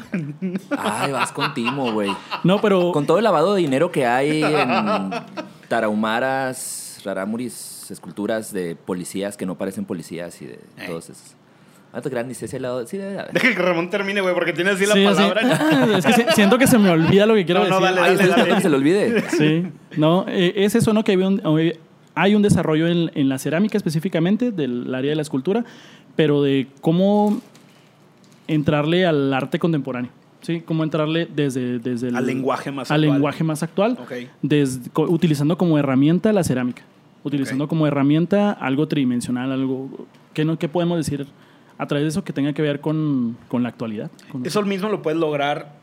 Ay, 0.71 1.13
vas 1.13 1.33
con 1.33 1.53
Timo, 1.53 1.93
güey. 1.93 2.11
no, 2.45 2.63
pero 2.63 2.93
Con 2.93 3.05
todo 3.07 3.19
el 3.19 3.25
lavado 3.25 3.55
de 3.55 3.61
dinero 3.61 3.93
que 3.93 4.07
hay 4.07 4.43
en 4.43 5.11
tarahumaras, 5.69 7.01
raramuris, 7.05 7.76
esculturas 7.91 8.53
de 8.53 8.77
policías 8.77 9.37
que 9.37 9.47
no 9.47 9.57
parecen 9.57 9.85
policías 9.85 10.41
y 10.43 10.47
de 10.47 10.59
Ey. 10.79 10.87
todos 10.87 11.11
esos. 11.11 11.35
¿Cuánto 11.91 12.11
grande 12.11 12.33
ese 12.35 12.61
lado? 12.61 12.87
Sí, 12.87 12.99
debe 12.99 13.19
haber. 13.19 13.33
Deja 13.33 13.49
que 13.49 13.55
Ramón 13.63 13.89
termine, 13.89 14.21
güey, 14.21 14.35
porque 14.35 14.53
tiene 14.53 14.71
así 14.73 14.85
la 14.85 14.93
Sí, 14.95 15.05
palabra. 15.05 15.41
es 15.99 16.05
que 16.05 16.13
si- 16.13 16.25
siento 16.35 16.59
que 16.59 16.67
se 16.67 16.79
me 16.79 16.91
olvida 16.91 17.25
lo 17.25 17.35
que 17.35 17.47
quiero 17.47 17.65
No, 17.65 17.71
no, 17.71 17.81
decir. 17.81 17.97
dale, 17.97 18.17
dale, 18.17 18.29
dale. 18.29 18.55
que 18.57 18.61
se 18.61 18.69
le 18.69 18.77
olvide. 18.77 19.25
Sí, 19.31 19.67
no, 19.97 20.27
eh, 20.29 20.53
es 20.57 20.75
eso, 20.75 20.93
¿no? 20.93 21.05
Que 21.05 21.13
hay 21.13 21.19
un, 21.19 21.41
hay 22.15 22.35
un 22.35 22.43
desarrollo 22.43 22.87
en, 22.87 23.11
en 23.15 23.29
la 23.31 23.39
cerámica 23.39 23.79
específicamente, 23.79 24.51
del 24.51 24.95
área 24.95 25.11
de 25.11 25.17
la 25.17 25.23
escultura, 25.23 25.65
pero 26.17 26.43
de 26.43 26.67
cómo 26.83 27.41
entrarle 28.49 29.07
al 29.07 29.33
arte 29.33 29.59
contemporáneo, 29.59 30.11
¿sí? 30.43 30.61
Cómo 30.61 30.85
entrarle 30.85 31.27
desde, 31.35 31.79
desde 31.79 32.09
el... 32.09 32.17
Al 32.17 32.27
lenguaje 32.27 32.71
más 32.71 32.91
al 32.91 33.01
actual. 33.01 33.15
lenguaje 33.15 33.45
más 33.45 33.63
actual, 33.63 33.99
desde- 34.43 34.91
utilizando 34.95 35.57
como 35.59 35.79
herramienta 35.79 36.33
la 36.33 36.45
cerámica, 36.45 36.83
utilizando 37.27 37.69
como 37.69 37.87
herramienta 37.87 38.53
algo 38.53 38.87
tridimensional, 38.89 39.53
algo... 39.53 39.89
¿Qué, 40.35 40.45
no, 40.45 40.59
qué 40.59 40.69
podemos 40.69 40.97
decir 40.99 41.27
a 41.79 41.87
través 41.87 42.05
de 42.05 42.09
eso 42.09 42.25
que 42.25 42.33
tenga 42.33 42.53
que 42.53 42.63
ver 42.63 42.81
con, 42.81 43.37
con 43.49 43.63
la 43.63 43.69
actualidad? 43.71 44.11
Con- 44.31 44.45
Eso 44.47 44.63
mismo 44.63 44.89
lo 44.89 45.03
puedes 45.03 45.19
lograr 45.19 45.77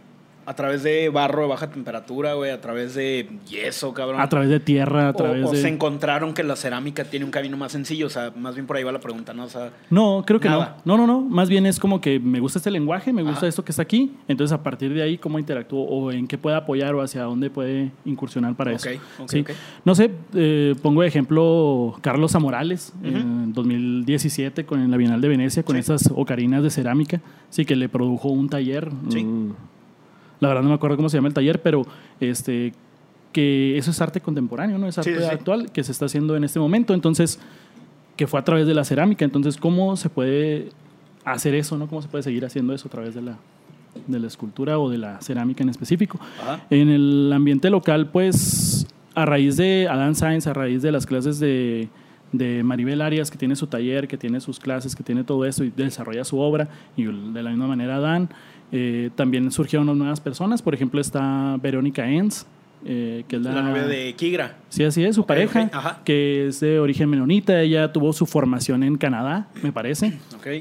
a 0.46 0.54
través 0.56 0.84
de 0.84 1.10
barro 1.10 1.44
de 1.44 1.48
baja 1.48 1.70
temperatura, 1.70 2.34
güey, 2.34 2.52
a 2.52 2.60
través 2.62 2.96
de 2.96 3.30
yeso, 3.50 3.94
cabrón. 3.94 4.20
a 4.22 4.28
través 4.30 4.50
de 4.50 4.60
tierra, 4.60 5.08
a 5.08 5.12
O- 5.12 5.14
través 5.14 5.46
o, 5.46 5.52
de... 5.52 5.62
se 5.62 5.68
encontraron 5.68 6.34
que 6.34 6.44
la 6.44 6.56
cerámica 6.56 7.04
tiene 7.06 7.26
un 7.26 7.32
camino 7.32 7.56
más 7.58 7.72
sencillo, 7.72 8.08
o 8.08 8.10
sea, 8.10 8.32
más 8.36 8.56
bien 8.56 8.68
por 8.68 8.78
ahí 8.78 8.84
va 8.84 8.92
la 8.92 9.00
pregunta, 9.00 9.34
¿no? 9.34 9.46
O 9.46 9.50
sea, 9.50 9.72
No, 9.90 10.24
creo 10.26 10.40
que 10.40 10.50
Nada. 10.50 10.78
no. 10.86 10.98
No, 10.98 11.08
no, 11.08 11.22
no. 11.22 11.22
Más 11.28 11.50
bien 11.50 11.66
es 11.66 11.80
como 11.80 12.02
que 12.02 12.20
me 12.20 12.40
gusta 12.40 12.60
este 12.60 12.72
lenguaje, 12.72 13.14
me 13.14 13.22
gusta 13.24 13.38
Ajá. 13.40 13.48
esto 13.48 13.64
que 13.66 13.72
está 13.72 13.82
aquí. 13.82 14.12
Entonces, 14.28 14.54
a 14.54 14.62
partir 14.64 14.94
de 14.94 15.02
ahí, 15.02 15.18
¿cómo 15.18 15.40
interactúo? 15.40 15.84
O 15.84 16.12
en 16.12 16.28
qué 16.28 16.38
puede 16.38 16.56
apoyar 16.56 16.94
o 16.96 17.02
hacia 17.02 17.24
dónde 17.24 17.50
puede 17.50 17.92
incursionar 18.06 18.56
para 18.56 18.72
eso. 18.74 18.90
Ok, 18.90 18.96
ok, 19.22 19.30
Sí. 19.30 19.46
No 19.86 19.96
sé, 19.96 20.12
eh, 20.36 20.76
pongo 20.82 21.02
de 21.02 21.08
ejemplo 21.08 21.96
Carlos 22.02 22.32
Zamorales 22.32 22.94
en 23.04 23.54
2017 23.54 24.66
con 24.66 24.82
en 24.82 24.92
la 24.92 24.98
Bienal 24.98 25.22
de 25.22 25.28
Venecia 25.28 25.64
con 25.64 25.76
Sí. 25.76 25.80
esas 25.82 26.12
ocarinas 26.16 26.64
de 26.64 26.70
cerámica. 26.70 27.22
Sí, 27.50 27.66
que 27.66 27.76
le 27.76 27.90
produjo 27.90 28.30
un 28.30 28.50
taller. 28.50 28.90
Sí. 29.10 29.24
Mm, 29.24 29.54
La 30.44 30.50
verdad 30.50 30.64
no 30.64 30.70
me 30.70 30.76
acuerdo 30.76 30.96
cómo 30.98 31.10
se 31.10 31.18
llama 31.18 31.30
el 31.30 31.34
taller, 31.34 31.62
pero 31.62 31.82
este 32.20 32.74
que 33.32 33.78
eso 33.80 33.90
es 33.90 34.00
arte 34.00 34.22
contemporáneo, 34.22 34.78
¿no? 34.78 34.88
Es 34.88 34.98
arte 35.00 35.12
Sí, 35.12 35.18
sí, 35.20 35.26
sí. 35.28 35.34
actual 35.34 35.72
que 35.72 35.84
se 35.84 35.92
está 35.92 36.06
haciendo 36.06 36.36
en 36.36 36.44
este 36.44 36.60
momento. 36.60 36.94
Entonces, 36.94 37.40
que 38.16 38.28
fue 38.28 38.40
a 38.40 38.44
través 38.44 38.68
de 38.68 38.76
la 38.76 38.84
cerámica. 38.84 39.26
Entonces, 39.26 39.58
¿cómo 39.58 39.96
se 39.98 40.10
puede 40.10 40.70
hacer 41.26 41.56
eso, 41.56 41.78
no? 41.78 41.88
¿Cómo 41.88 42.02
se 42.04 42.08
puede 42.08 42.22
seguir 42.24 42.46
haciendo 42.46 42.74
eso 42.74 42.88
a 42.88 42.92
través 42.92 43.16
de 43.16 43.24
la, 43.24 43.38
de 44.06 44.20
la 44.20 44.28
escultura 44.28 44.78
o 44.78 44.88
de 44.90 45.00
la 45.00 45.20
cerámica 45.22 45.64
en 45.64 45.70
específico? 45.70 46.20
Ajá. 46.42 46.64
En 46.70 46.90
el 46.90 47.32
ambiente 47.34 47.72
local, 47.72 48.10
pues, 48.12 48.86
a 49.16 49.26
raíz 49.26 49.58
de 49.58 49.88
Adán 49.90 50.14
Sáenz, 50.14 50.46
a 50.46 50.54
raíz 50.54 50.84
de 50.84 50.92
las 50.92 51.08
clases 51.08 51.40
de, 51.40 51.90
de 52.34 52.62
Maribel 52.64 53.02
Arias, 53.02 53.32
que 53.32 53.38
tiene 53.40 53.56
su 53.56 53.66
taller, 53.66 54.08
que 54.08 54.18
tiene 54.18 54.42
sus 54.42 54.60
clases, 54.60 54.96
que 54.96 55.02
tiene 55.04 55.24
todo 55.24 55.44
eso 55.46 55.64
y 55.64 55.72
desarrolla 55.72 56.24
su 56.24 56.38
obra, 56.40 56.68
y 56.96 57.04
de 57.06 57.42
la 57.42 57.50
misma 57.50 57.66
manera 57.68 57.96
Adán, 57.96 58.30
eh, 58.74 59.10
también 59.16 59.50
surgieron 59.52 59.98
nuevas 59.98 60.20
personas. 60.20 60.62
Por 60.62 60.74
ejemplo, 60.74 61.00
está 61.00 61.58
Verónica 61.62 62.06
Enz, 62.10 62.46
eh, 62.86 63.24
que 63.30 63.38
es 63.38 63.42
la, 63.42 63.54
la 63.54 63.62
novia 63.62 63.84
de 63.86 64.14
Kigra. 64.14 64.58
Sí, 64.68 64.84
así 64.84 65.06
es, 65.06 65.16
su 65.16 65.26
pareja, 65.26 66.02
que 66.04 66.48
es 66.48 66.60
de 66.60 66.80
origen 66.80 67.10
menonita. 67.10 67.62
Ella 67.62 67.94
tuvo 67.94 68.12
su 68.12 68.26
formación 68.26 68.84
en 68.84 68.98
Canadá, 68.98 69.48
me 69.62 69.72
parece. 69.72 70.14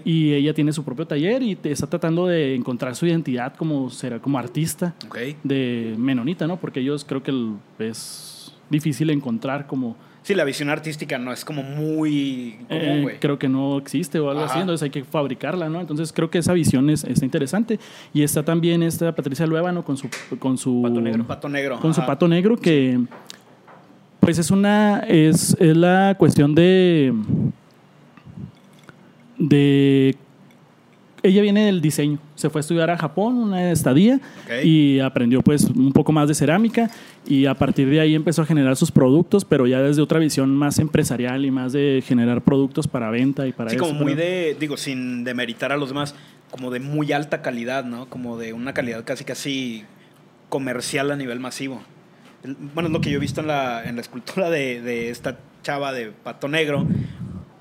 Y 0.04 0.32
ella 0.34 0.54
tiene 0.54 0.72
su 0.72 0.84
propio 0.84 1.04
taller 1.06 1.42
y 1.42 1.56
te- 1.56 1.72
está 1.72 1.88
tratando 1.88 2.26
de 2.28 2.54
encontrar 2.54 2.94
su 2.94 3.06
identidad 3.06 3.54
como, 3.56 3.90
será, 3.90 4.20
como 4.20 4.38
artista 4.38 4.94
de 5.42 5.94
menonita, 5.98 6.46
¿no? 6.46 6.58
Porque 6.58 6.78
ellos 6.78 7.04
creo 7.04 7.22
que 7.24 7.32
es 7.80 8.54
difícil 8.70 9.10
encontrar 9.10 9.66
como... 9.66 9.96
Sí, 10.22 10.34
la 10.34 10.44
visión 10.44 10.70
artística 10.70 11.18
no 11.18 11.32
es 11.32 11.44
como 11.44 11.64
muy 11.64 12.56
eh, 12.68 12.80
común, 12.80 13.02
güey. 13.02 13.18
creo 13.18 13.38
que 13.38 13.48
no 13.48 13.76
existe 13.78 14.20
o 14.20 14.30
algo 14.30 14.44
Ajá. 14.44 14.52
así, 14.52 14.60
entonces 14.60 14.84
hay 14.84 14.90
que 14.90 15.02
fabricarla, 15.02 15.68
¿no? 15.68 15.80
Entonces 15.80 16.12
creo 16.12 16.30
que 16.30 16.38
esa 16.38 16.52
visión 16.52 16.90
es, 16.90 17.02
está 17.02 17.24
interesante. 17.24 17.80
Y 18.14 18.22
está 18.22 18.44
también 18.44 18.82
esta 18.84 19.12
Patricia 19.14 19.46
Luébano 19.46 19.84
con 19.84 19.96
su... 19.96 20.08
Con 20.38 20.56
su 20.58 20.80
Pato 20.82 21.00
negro. 21.00 21.26
Pato 21.26 21.48
negro. 21.48 21.80
con 21.80 21.92
su 21.92 22.06
pato 22.06 22.28
negro 22.28 22.56
que 22.56 23.00
pues 24.20 24.38
es 24.38 24.52
una 24.52 25.00
es, 25.00 25.56
es 25.58 25.76
la 25.76 26.14
cuestión 26.16 26.54
de 26.54 27.12
de 29.36 30.14
ella 31.22 31.42
viene 31.42 31.66
del 31.66 31.80
diseño 31.80 32.18
se 32.34 32.50
fue 32.50 32.58
a 32.58 32.62
estudiar 32.62 32.90
a 32.90 32.98
Japón 32.98 33.36
una 33.36 33.70
estadía 33.70 34.16
Ok. 34.44 34.64
y 34.64 34.98
aprendió 35.00 35.42
pues 35.42 35.64
un 35.64 35.92
poco 35.92 36.12
más 36.12 36.28
de 36.28 36.34
cerámica 36.34 36.90
y 37.26 37.46
a 37.46 37.54
partir 37.54 37.88
de 37.88 38.00
ahí 38.00 38.14
empezó 38.14 38.42
a 38.42 38.46
generar 38.46 38.76
sus 38.76 38.90
productos 38.90 39.44
pero 39.44 39.66
ya 39.66 39.80
desde 39.80 40.02
otra 40.02 40.18
visión 40.18 40.54
más 40.54 40.78
empresarial 40.78 41.44
y 41.44 41.50
más 41.50 41.72
de 41.72 42.02
generar 42.06 42.42
productos 42.42 42.88
para 42.88 43.10
venta 43.10 43.46
y 43.46 43.52
para 43.52 43.70
Sí, 43.70 43.76
eso 43.76 43.84
como 43.86 44.00
muy 44.00 44.14
de, 44.14 44.56
digo, 44.58 44.76
sin 44.76 45.22
demeritar 45.24 45.70
a 45.72 45.76
los 45.76 45.88
demás, 45.90 46.14
como 46.50 46.70
de 46.70 46.80
muy 46.80 47.12
alta 47.12 47.40
calidad, 47.42 47.84
¿no? 47.84 48.08
Como 48.08 48.36
de 48.36 48.52
una 48.52 48.74
calidad 48.74 49.04
casi 49.04 49.24
casi 49.24 49.84
comercial 50.48 51.10
a 51.10 51.16
nivel 51.16 51.40
masivo. 51.40 51.82
Bueno, 52.74 52.88
es 52.88 52.92
lo 52.92 53.00
que 53.00 53.10
yo 53.10 53.16
he 53.16 53.20
visto 53.20 53.40
en 53.40 53.46
la, 53.46 53.84
en 53.84 53.94
la 53.94 54.00
escultura 54.02 54.50
de, 54.50 54.82
de 54.82 55.10
esta 55.10 55.38
chava 55.62 55.92
de 55.92 56.10
Pato 56.10 56.48
Negro, 56.48 56.86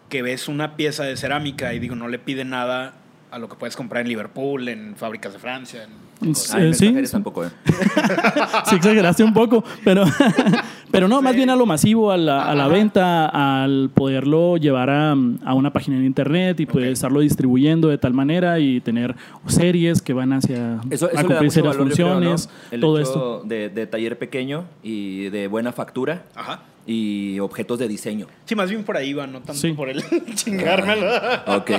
que 0.10 0.24
ves 0.24 0.48
una 0.48 0.76
pieza 0.76 1.04
de 1.04 1.16
cerámica 1.16 1.74
y 1.74 1.80
digo, 1.80 1.96
no 1.96 2.08
le 2.08 2.18
pide 2.20 2.44
nada 2.44 2.96
a 3.32 3.40
lo 3.40 3.48
que 3.50 3.56
puedes 3.56 3.76
comprar 3.76 4.02
en 4.02 4.10
Liverpool, 4.10 4.68
en 4.68 4.96
fábricas 4.96 5.34
de 5.34 5.40
Francia. 5.40 5.84
en- 5.84 6.12
Sí, 6.36 6.52
Ay, 6.56 6.72
sí, 6.76 6.94
tampoco, 7.12 7.44
¿eh? 7.46 7.50
Sí, 8.66 8.76
exageraste 8.76 9.24
un 9.24 9.34
poco, 9.34 9.64
pero, 9.84 10.04
pero 10.92 11.08
no, 11.08 11.20
más 11.20 11.36
bien 11.36 11.50
a 11.50 11.56
lo 11.56 11.66
masivo, 11.66 12.12
a 12.12 12.18
la, 12.18 12.44
a 12.46 12.54
la 12.54 12.68
venta, 12.68 13.64
al 13.64 13.90
poderlo 13.92 14.58
llevar 14.58 14.92
a, 14.92 15.12
a 15.14 15.54
una 15.56 15.74
página 15.74 15.98
en 15.98 16.06
internet 16.06 16.60
y 16.60 16.68
poder 16.68 16.90
Ok. 16.90 16.94
estarlo 16.94 17.22
distribuyendo 17.22 17.88
de 17.88 17.98
tal 17.98 18.14
manera 18.14 18.60
y 18.60 18.82
tener 18.82 19.16
series 19.48 20.04
que 20.04 20.14
van 20.14 20.34
hacia 20.34 20.80
Eso, 20.92 21.10
eso 21.10 21.18
a 21.20 21.24
cumplir 21.24 21.52
valor, 21.64 21.90
yo 21.90 21.96
creo, 21.96 22.08
¿no? 22.08 22.14
funciones, 22.38 22.50
El 22.70 22.82
todo 22.82 23.00
hecho 23.00 23.10
esto. 23.10 23.44
De, 23.46 23.70
de 23.70 23.88
taller 23.88 24.20
pequeño 24.20 24.66
y 24.84 25.30
de 25.30 25.48
buena 25.48 25.72
factura 25.72 26.26
Ajá. 26.36 26.60
y 26.86 27.40
objetos 27.40 27.80
de 27.80 27.88
diseño. 27.88 28.28
Sí, 28.46 28.54
más 28.54 28.70
bien 28.70 28.84
por 28.84 28.96
ahí 28.96 29.14
va, 29.14 29.26
no 29.26 29.40
tanto 29.40 29.56
Sí. 29.56 29.72
por 29.72 29.90
el 29.90 30.04
chingármelo. 30.36 31.08
Ok. 31.48 31.72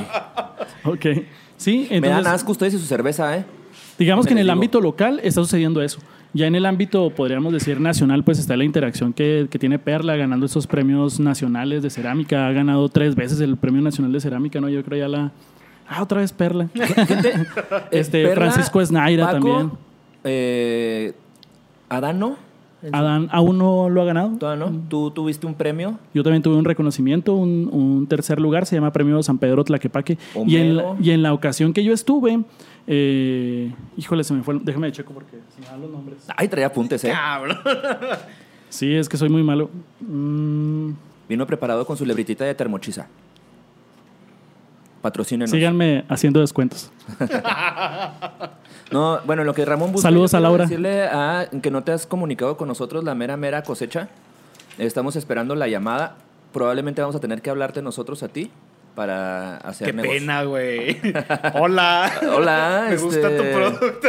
Ok. 0.84 1.06
Sí, 1.62 1.86
Me 1.90 2.00
dan 2.08 2.26
asco 2.26 2.50
ustedes 2.50 2.74
y 2.74 2.78
su 2.78 2.86
cerveza, 2.86 3.36
¿eh? 3.36 3.44
digamos 3.96 4.26
que 4.26 4.32
en 4.32 4.38
el 4.38 4.46
digo. 4.46 4.52
ámbito 4.52 4.80
local 4.80 5.20
está 5.22 5.40
sucediendo 5.42 5.80
eso. 5.80 6.00
Ya 6.34 6.46
en 6.46 6.54
el 6.56 6.66
ámbito, 6.66 7.10
podríamos 7.10 7.52
decir, 7.52 7.78
nacional, 7.78 8.24
pues 8.24 8.38
está 8.40 8.56
la 8.56 8.64
interacción 8.64 9.12
que, 9.12 9.46
que 9.48 9.58
tiene 9.60 9.78
Perla 9.78 10.16
ganando 10.16 10.46
esos 10.46 10.66
premios 10.66 11.20
nacionales 11.20 11.82
de 11.82 11.90
cerámica. 11.90 12.48
Ha 12.48 12.52
ganado 12.52 12.88
tres 12.88 13.14
veces 13.14 13.38
el 13.40 13.56
Premio 13.56 13.80
Nacional 13.80 14.12
de 14.12 14.20
Cerámica, 14.20 14.60
¿no? 14.60 14.68
Yo 14.68 14.82
creo 14.82 14.98
ya 14.98 15.08
la... 15.08 15.30
Ah, 15.86 16.02
otra 16.02 16.20
vez 16.20 16.32
Perla. 16.32 16.68
este, 17.90 18.24
Perla, 18.24 18.34
Francisco 18.34 18.80
Esnaira 18.80 19.26
Paco, 19.26 19.34
también. 19.34 19.70
Eh, 20.24 21.12
Adán, 21.90 22.18
¿no? 22.18 22.36
Adán 22.90 23.28
aún 23.30 23.58
no 23.58 23.88
lo 23.88 24.02
ha 24.02 24.04
ganado. 24.04 24.36
Todavía 24.38 24.66
no. 24.66 24.82
¿Tú 24.88 25.10
tuviste 25.12 25.46
un 25.46 25.54
premio? 25.54 25.98
Yo 26.14 26.22
también 26.22 26.42
tuve 26.42 26.56
un 26.56 26.64
reconocimiento, 26.64 27.34
un, 27.34 27.68
un 27.72 28.06
tercer 28.06 28.40
lugar, 28.40 28.66
se 28.66 28.74
llama 28.74 28.92
Premio 28.92 29.22
San 29.22 29.38
Pedro 29.38 29.62
Tlaquepaque. 29.62 30.18
Y 30.46 30.56
en, 30.56 30.76
la, 30.76 30.82
Homero. 30.84 31.04
y 31.04 31.10
en 31.10 31.22
la 31.22 31.32
ocasión 31.32 31.72
que 31.72 31.84
yo 31.84 31.92
estuve, 31.92 32.42
eh, 32.86 33.72
híjole, 33.96 34.24
se 34.24 34.34
me 34.34 34.42
fue, 34.42 34.58
déjame 34.62 34.88
de 34.88 34.92
checo 34.92 35.12
porque 35.14 35.38
se 35.54 35.60
me 35.60 35.66
dan 35.66 35.80
los 35.80 35.90
nombres. 35.90 36.24
Ay, 36.36 36.48
traía 36.48 36.66
apuntes, 36.66 37.04
¿eh? 37.04 37.10
Cabrón. 37.12 37.58
Sí, 38.68 38.94
es 38.94 39.06
que 39.06 39.18
soy 39.18 39.28
muy 39.28 39.42
malo. 39.42 39.68
Mm, 40.00 40.92
Vino 41.28 41.46
preparado 41.46 41.84
con 41.84 41.94
su 41.98 42.06
lebritita 42.06 42.46
de 42.46 42.54
termochisa. 42.54 43.06
Patrocínenos. 45.02 45.50
Síganme 45.50 46.04
haciendo 46.08 46.40
descuentos. 46.40 46.90
No, 48.92 49.20
bueno, 49.24 49.44
lo 49.44 49.54
que 49.54 49.64
Ramón 49.64 49.92
busca. 49.92 50.08
Saludos 50.08 50.34
a 50.34 50.40
Laura. 50.40 50.64
Decirle 50.64 51.04
a 51.04 51.48
que 51.62 51.70
no 51.70 51.82
te 51.82 51.92
has 51.92 52.06
comunicado 52.06 52.56
con 52.56 52.68
nosotros 52.68 53.02
la 53.04 53.14
mera, 53.14 53.36
mera 53.36 53.62
cosecha. 53.62 54.08
Estamos 54.78 55.16
esperando 55.16 55.54
la 55.54 55.68
llamada. 55.68 56.16
Probablemente 56.52 57.00
vamos 57.00 57.16
a 57.16 57.20
tener 57.20 57.40
que 57.42 57.50
hablarte 57.50 57.82
nosotros 57.82 58.22
a 58.22 58.28
ti 58.28 58.50
para 58.94 59.56
hacer 59.58 59.86
Qué 59.88 59.92
negocio. 59.94 60.20
pena, 60.20 60.42
güey. 60.44 61.00
Hola. 61.54 62.10
Hola, 62.36 62.86
Me 62.90 62.96
gusta 62.96 63.20
tu 63.28 63.42
este- 63.42 63.52
producto. 63.54 64.08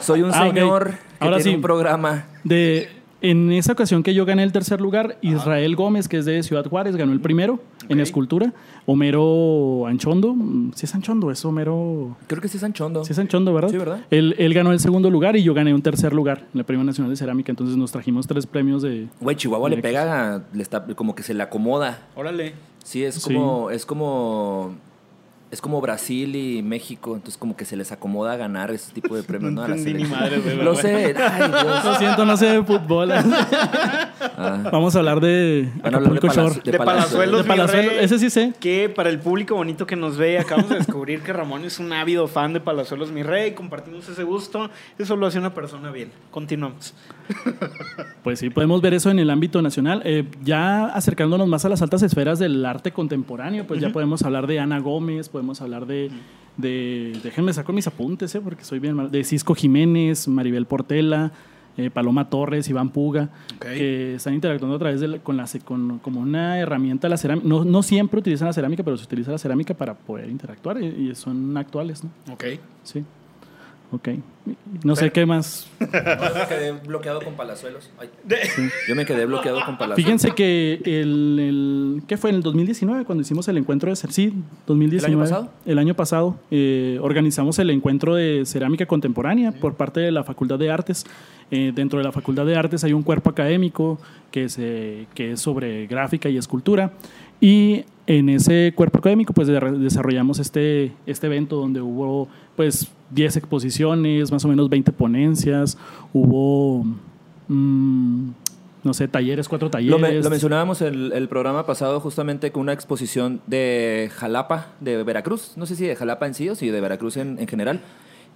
Soy 0.00 0.22
un 0.22 0.30
Ah, 0.32 0.46
señor 0.48 0.90
que 0.90 0.96
Ahora 1.24 1.36
tiene 1.36 1.50
sí. 1.50 1.56
un 1.56 1.62
programa. 1.62 2.24
De, 2.44 2.88
en 3.20 3.52
esa 3.52 3.72
ocasión 3.72 4.02
que 4.02 4.14
yo 4.14 4.24
gané 4.24 4.42
el 4.42 4.52
tercer 4.52 4.80
lugar, 4.80 5.18
Israel 5.20 5.76
Gómez, 5.76 6.08
que 6.08 6.18
es 6.18 6.24
de 6.24 6.42
Ciudad 6.42 6.64
Juárez, 6.66 6.96
ganó 6.96 7.12
el 7.12 7.20
primero 7.20 7.60
en 7.88 8.00
escultura. 8.00 8.52
Homero 8.86 9.86
Anchondo, 9.86 10.34
mm, 10.34 10.72
sí 10.74 10.86
es 10.86 10.94
Anchondo, 10.94 11.30
es 11.30 11.44
Homero... 11.44 12.16
Creo 12.26 12.40
que 12.40 12.48
sí 12.48 12.56
es 12.56 12.64
Anchondo. 12.64 13.04
Sí 13.04 13.12
es 13.12 13.18
Anchondo, 13.18 13.52
¿verdad? 13.52 13.70
Sí, 13.70 13.76
¿verdad? 13.76 14.00
Él, 14.10 14.34
él 14.38 14.54
ganó 14.54 14.72
el 14.72 14.80
segundo 14.80 15.10
lugar 15.10 15.36
y 15.36 15.42
yo 15.42 15.54
gané 15.54 15.74
un 15.74 15.82
tercer 15.82 16.12
lugar 16.12 16.46
en 16.52 16.58
la 16.58 16.64
Premio 16.64 16.84
Nacional 16.84 17.10
de 17.10 17.16
Cerámica. 17.16 17.50
Entonces 17.52 17.76
nos 17.76 17.92
trajimos 17.92 18.26
tres 18.26 18.46
premios 18.46 18.82
de... 18.82 19.08
Güey, 19.20 19.36
Chihuahua 19.36 19.68
le 19.68 19.78
pega, 19.78 20.44
le 20.52 20.62
está, 20.62 20.84
como 20.94 21.14
que 21.14 21.22
se 21.22 21.34
le 21.34 21.42
acomoda. 21.42 21.98
Órale. 22.14 22.54
Sí, 22.84 23.02
es 23.02 23.16
Sí. 23.16 23.34
como, 23.34 23.70
es 23.70 23.84
como, 23.84 24.74
es 25.50 25.60
como 25.60 25.80
Brasil 25.80 26.34
y 26.34 26.62
México, 26.62 27.14
entonces 27.14 27.38
como 27.38 27.56
que 27.56 27.64
se 27.64 27.76
les 27.76 27.92
acomoda 27.92 28.32
a 28.32 28.36
ganar 28.36 28.70
ese 28.70 28.92
tipo 28.92 29.14
de 29.14 29.22
premios, 29.24 29.52
¿no? 29.52 29.62
A 29.62 29.68
la 29.68 29.76
madre, 29.76 30.38
güey, 30.40 30.56
Lo 30.56 30.74
sé, 30.74 31.14
ay 31.16 31.50
Dios. 31.50 31.84
Lo 31.84 31.94
siento, 31.96 32.24
no 32.24 32.36
sé 32.36 32.46
de 32.46 32.62
fútbol. 32.64 33.12
Ah. 33.12 34.68
Vamos 34.72 34.94
a 34.96 34.98
hablar 34.98 35.20
de 35.20 35.70
Acapulco 35.82 36.28
Shore. 36.28 36.60
de 36.64 36.72
De 36.72 36.78
Palazuelos, 36.78 37.42
De 37.42 37.48
Palazuelos, 37.48 37.92
rey. 37.92 38.04
ese 38.04 38.18
sí 38.18 38.28
sé. 38.30 38.52
Que 38.58 38.88
para 38.88 39.08
el 39.08 39.18
público 39.18 39.54
bonito 39.54 39.86
que 39.86 39.96
nos 39.96 40.16
ve, 40.16 40.38
acabamos 40.38 40.70
de 40.70 40.76
descubrir 40.76 41.20
que 41.22 41.32
Ramón 41.32 41.64
es 41.64 41.78
un 41.78 41.92
ávido 41.92 42.26
fan 42.28 42.52
de 42.52 42.60
Palazuelos, 42.60 43.12
mi 43.12 43.22
rey. 43.22 43.52
Compartimos 43.52 44.08
ese 44.08 44.24
gusto. 44.24 44.68
Eso 44.98 45.16
lo 45.16 45.26
hace 45.26 45.38
una 45.38 45.54
persona 45.54 45.90
bien. 45.90 46.10
Continuamos. 46.30 46.94
Pues 48.22 48.38
sí, 48.40 48.50
podemos 48.50 48.80
ver 48.82 48.94
eso 48.94 49.10
en 49.10 49.18
el 49.18 49.30
ámbito 49.30 49.62
nacional. 49.62 50.02
Eh, 50.04 50.24
ya 50.42 50.86
acercándonos 50.86 51.48
más 51.48 51.64
a 51.64 51.68
las 51.68 51.82
altas 51.82 52.02
esferas 52.02 52.38
del 52.38 52.64
arte 52.66 52.92
contemporáneo, 52.92 53.66
pues 53.66 53.80
ya 53.80 53.90
podemos 53.90 54.22
hablar 54.22 54.46
de 54.46 54.60
Ana 54.60 54.80
Gómez, 54.80 55.28
podemos 55.28 55.45
hablar 55.60 55.86
de, 55.86 56.10
de 56.56 57.18
déjenme 57.22 57.52
saco 57.52 57.72
mis 57.72 57.86
apuntes, 57.86 58.34
eh, 58.34 58.40
porque 58.40 58.64
soy 58.64 58.78
bien 58.78 59.10
de 59.10 59.24
Cisco 59.24 59.54
Jiménez, 59.54 60.26
Maribel 60.28 60.66
Portela, 60.66 61.32
eh, 61.76 61.90
Paloma 61.90 62.30
Torres, 62.30 62.68
Iván 62.70 62.88
Puga, 62.90 63.28
que 63.60 64.14
están 64.14 64.32
interactuando 64.34 64.76
a 64.76 64.78
través 64.78 65.00
de 65.00 65.08
la- 65.08 65.18
con 65.18 65.36
la 65.36 65.44
con, 65.64 65.98
como 65.98 66.20
una 66.20 66.58
herramienta 66.58 67.08
la 67.08 67.18
cerámica. 67.18 67.46
No, 67.46 67.64
no 67.66 67.82
siempre 67.82 68.18
utilizan 68.20 68.46
la 68.46 68.52
cerámica, 68.54 68.82
pero 68.82 68.96
se 68.96 69.04
utiliza 69.04 69.30
la 69.32 69.38
cerámica 69.38 69.74
para 69.74 69.94
poder 69.94 70.30
interactuar 70.30 70.82
y, 70.82 70.86
y 70.86 71.14
son 71.14 71.54
actuales, 71.56 72.02
¿no? 72.02 72.10
Ok. 72.32 72.44
Sí. 72.82 73.04
Ok. 73.92 74.08
No 74.84 74.96
sé 74.96 75.10
qué 75.10 75.26
más 75.26 75.68
Yo 75.80 75.86
me 75.86 76.46
quedé 76.48 76.72
bloqueado 76.72 77.20
con 77.22 77.34
Palazuelos. 77.34 77.90
Ay. 77.98 78.08
Yo 78.88 78.94
me 78.94 79.04
quedé 79.04 79.26
bloqueado 79.26 79.64
con 79.64 79.78
Palazuelos. 79.78 79.96
Fíjense 79.96 80.30
que 80.32 80.80
el, 80.84 81.38
el- 81.40 82.02
¿qué 82.06 82.16
fue? 82.16 82.30
En 82.30 82.36
el 82.36 82.42
2019 82.42 83.04
cuando 83.04 83.22
hicimos 83.22 83.46
el 83.48 83.58
encuentro 83.58 83.90
de 83.90 83.96
sí, 83.96 84.32
2019. 84.66 85.06
¿El 85.06 85.14
año 85.14 85.20
pasado? 85.24 85.52
El 85.64 85.78
año 85.78 85.94
pasado 85.94 86.36
eh, 86.50 86.98
organizamos 87.00 87.58
el 87.58 87.70
encuentro 87.70 88.14
de 88.14 88.42
cerámica 88.44 88.86
contemporánea 88.86 89.52
por 89.52 89.74
parte 89.74 90.00
de 90.00 90.10
la 90.12 90.24
Facultad 90.24 90.58
de 90.58 90.70
Artes. 90.70 91.04
Eh, 91.50 91.72
dentro 91.74 91.98
de 91.98 92.04
la 92.04 92.12
Facultad 92.12 92.44
de 92.44 92.56
Artes 92.56 92.82
hay 92.82 92.92
un 92.92 93.02
cuerpo 93.02 93.30
académico 93.30 94.00
que, 94.32 94.48
se, 94.48 95.06
que 95.14 95.32
es 95.32 95.40
sobre 95.40 95.86
gráfica 95.86 96.28
y 96.28 96.36
escultura 96.38 96.92
y 97.40 97.84
en 98.06 98.28
ese 98.28 98.72
cuerpo 98.76 98.98
académico 98.98 99.32
pues 99.32 99.48
de- 99.48 99.58
desarrollamos 99.78 100.38
este, 100.38 100.92
este 101.06 101.26
evento 101.26 101.56
donde 101.56 101.80
hubo 101.80 102.28
pues 102.54 102.88
10 103.10 103.36
exposiciones, 103.36 104.30
más 104.32 104.44
o 104.44 104.48
menos 104.48 104.68
20 104.68 104.92
ponencias, 104.92 105.76
hubo 106.12 106.84
mm, 107.48 108.28
no 108.84 108.94
sé, 108.94 109.08
talleres, 109.08 109.48
cuatro 109.48 109.68
talleres. 109.70 109.90
Lo, 109.90 109.98
me- 109.98 110.20
lo 110.20 110.30
mencionábamos 110.30 110.80
el, 110.82 111.12
el 111.12 111.28
programa 111.28 111.66
pasado 111.66 111.98
justamente 112.00 112.52
con 112.52 112.62
una 112.62 112.72
exposición 112.72 113.40
de 113.46 114.10
Jalapa, 114.14 114.68
de 114.80 115.02
Veracruz. 115.02 115.54
No 115.56 115.66
sé 115.66 115.74
si 115.74 115.86
de 115.86 115.96
Jalapa 115.96 116.26
en 116.26 116.34
sí 116.34 116.48
o 116.48 116.54
si 116.54 116.68
de 116.68 116.80
Veracruz 116.80 117.16
en, 117.16 117.38
en 117.40 117.48
general. 117.48 117.80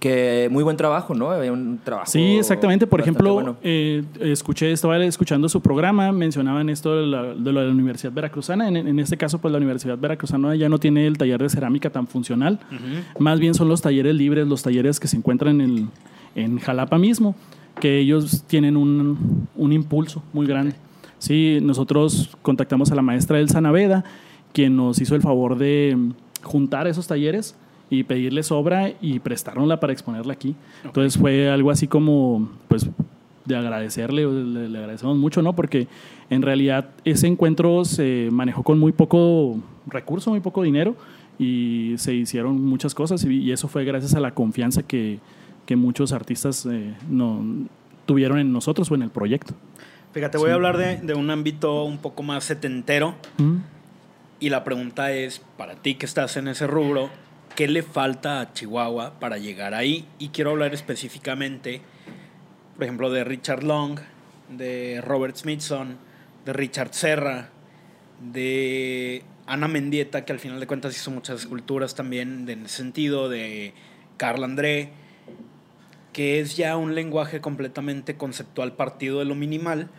Que 0.01 0.49
muy 0.51 0.63
buen 0.63 0.77
trabajo, 0.77 1.13
¿no? 1.13 1.29
Había 1.29 1.53
un 1.53 1.77
trabajo. 1.77 2.09
Sí, 2.09 2.37
exactamente. 2.37 2.87
Por 2.87 3.01
ejemplo, 3.01 3.35
bueno. 3.35 3.57
eh, 3.61 4.03
escuché, 4.19 4.71
estaba 4.71 4.97
escuchando 4.97 5.47
su 5.47 5.61
programa, 5.61 6.11
mencionaban 6.11 6.69
esto 6.69 6.95
de, 6.95 7.05
la, 7.05 7.23
de 7.35 7.51
lo 7.51 7.59
de 7.59 7.67
la 7.67 7.71
Universidad 7.71 8.11
Veracruzana. 8.11 8.67
En, 8.67 8.77
en 8.77 8.97
este 8.97 9.15
caso, 9.15 9.37
pues 9.37 9.51
la 9.51 9.59
Universidad 9.59 9.99
Veracruzana 9.99 10.55
ya 10.55 10.69
no 10.69 10.79
tiene 10.79 11.05
el 11.05 11.19
taller 11.19 11.39
de 11.39 11.49
cerámica 11.49 11.91
tan 11.91 12.07
funcional. 12.07 12.59
Más 13.19 13.39
bien 13.39 13.53
son 13.53 13.69
los 13.69 13.83
talleres 13.83 14.15
libres, 14.15 14.47
los 14.47 14.63
talleres 14.63 14.99
que 14.99 15.07
se 15.07 15.17
encuentran 15.17 15.61
en, 15.61 15.91
en 16.33 16.57
Jalapa 16.57 16.97
mismo, 16.97 17.35
que 17.79 17.99
ellos 17.99 18.43
tienen 18.47 18.77
un, 18.77 19.47
un 19.55 19.71
impulso 19.71 20.23
muy 20.33 20.47
grande. 20.47 20.73
Sí, 21.19 21.59
nosotros 21.61 22.35
contactamos 22.41 22.91
a 22.91 22.95
la 22.95 23.03
maestra 23.03 23.39
Elsa 23.39 23.61
Naveda, 23.61 24.03
quien 24.51 24.75
nos 24.75 24.99
hizo 24.99 25.13
el 25.13 25.21
favor 25.21 25.59
de 25.59 25.95
juntar 26.41 26.87
esos 26.87 27.05
talleres 27.05 27.55
y 27.91 28.03
pedirles 28.03 28.51
obra 28.51 28.93
y 29.01 29.19
prestárnosla 29.19 29.79
para 29.79 29.93
exponerla 29.93 30.33
aquí. 30.33 30.55
Entonces 30.83 31.19
fue 31.19 31.49
algo 31.49 31.69
así 31.69 31.87
como, 31.87 32.49
pues, 32.69 32.89
de 33.45 33.55
agradecerle, 33.55 34.25
le, 34.25 34.69
le 34.69 34.77
agradecemos 34.79 35.17
mucho, 35.17 35.41
¿no? 35.41 35.53
Porque 35.53 35.87
en 36.29 36.41
realidad 36.41 36.89
ese 37.03 37.27
encuentro 37.27 37.83
se 37.83 38.29
manejó 38.31 38.63
con 38.63 38.79
muy 38.79 38.93
poco 38.93 39.59
recurso, 39.87 40.29
muy 40.29 40.39
poco 40.39 40.63
dinero 40.63 40.95
y 41.37 41.95
se 41.97 42.13
hicieron 42.13 42.63
muchas 42.63 42.95
cosas 42.95 43.25
y, 43.25 43.39
y 43.39 43.51
eso 43.51 43.67
fue 43.67 43.83
gracias 43.83 44.15
a 44.15 44.21
la 44.21 44.31
confianza 44.33 44.83
que, 44.83 45.19
que 45.65 45.75
muchos 45.75 46.13
artistas 46.13 46.65
eh, 46.65 46.93
no, 47.09 47.43
tuvieron 48.05 48.39
en 48.39 48.53
nosotros 48.53 48.89
o 48.89 48.95
en 48.95 49.01
el 49.01 49.09
proyecto. 49.09 49.53
Fíjate, 50.13 50.37
voy 50.37 50.51
a 50.51 50.53
hablar 50.53 50.77
de, 50.77 50.97
de 50.97 51.13
un 51.13 51.29
ámbito 51.29 51.83
un 51.83 51.97
poco 51.97 52.23
más 52.23 52.45
setentero. 52.45 53.15
Mm. 53.37 53.57
Y 54.39 54.49
la 54.49 54.63
pregunta 54.63 55.11
es, 55.11 55.41
para 55.57 55.75
ti 55.75 55.95
que 55.95 56.05
estás 56.05 56.37
en 56.37 56.47
ese 56.47 56.67
rubro, 56.67 57.09
¿qué 57.55 57.67
le 57.67 57.83
falta 57.83 58.41
a 58.41 58.53
Chihuahua 58.53 59.19
para 59.19 59.37
llegar 59.37 59.73
ahí? 59.73 60.07
Y 60.19 60.29
quiero 60.29 60.51
hablar 60.51 60.73
específicamente, 60.73 61.81
por 62.75 62.83
ejemplo, 62.83 63.09
de 63.09 63.23
Richard 63.23 63.63
Long, 63.63 63.99
de 64.49 65.01
Robert 65.01 65.35
Smithson, 65.35 65.97
de 66.45 66.53
Richard 66.53 66.93
Serra, 66.93 67.49
de 68.19 69.23
Ana 69.45 69.67
Mendieta, 69.67 70.25
que 70.25 70.33
al 70.33 70.39
final 70.39 70.59
de 70.59 70.67
cuentas 70.67 70.95
hizo 70.95 71.11
muchas 71.11 71.41
esculturas 71.41 71.95
también 71.95 72.47
en 72.49 72.65
ese 72.65 72.77
sentido, 72.77 73.29
de 73.29 73.73
Carl 74.17 74.43
André, 74.43 74.91
que 76.13 76.39
es 76.39 76.57
ya 76.57 76.77
un 76.77 76.95
lenguaje 76.95 77.41
completamente 77.41 78.17
conceptual 78.17 78.73
partido 78.73 79.19
de 79.19 79.25
lo 79.25 79.35
minimal. 79.35 79.89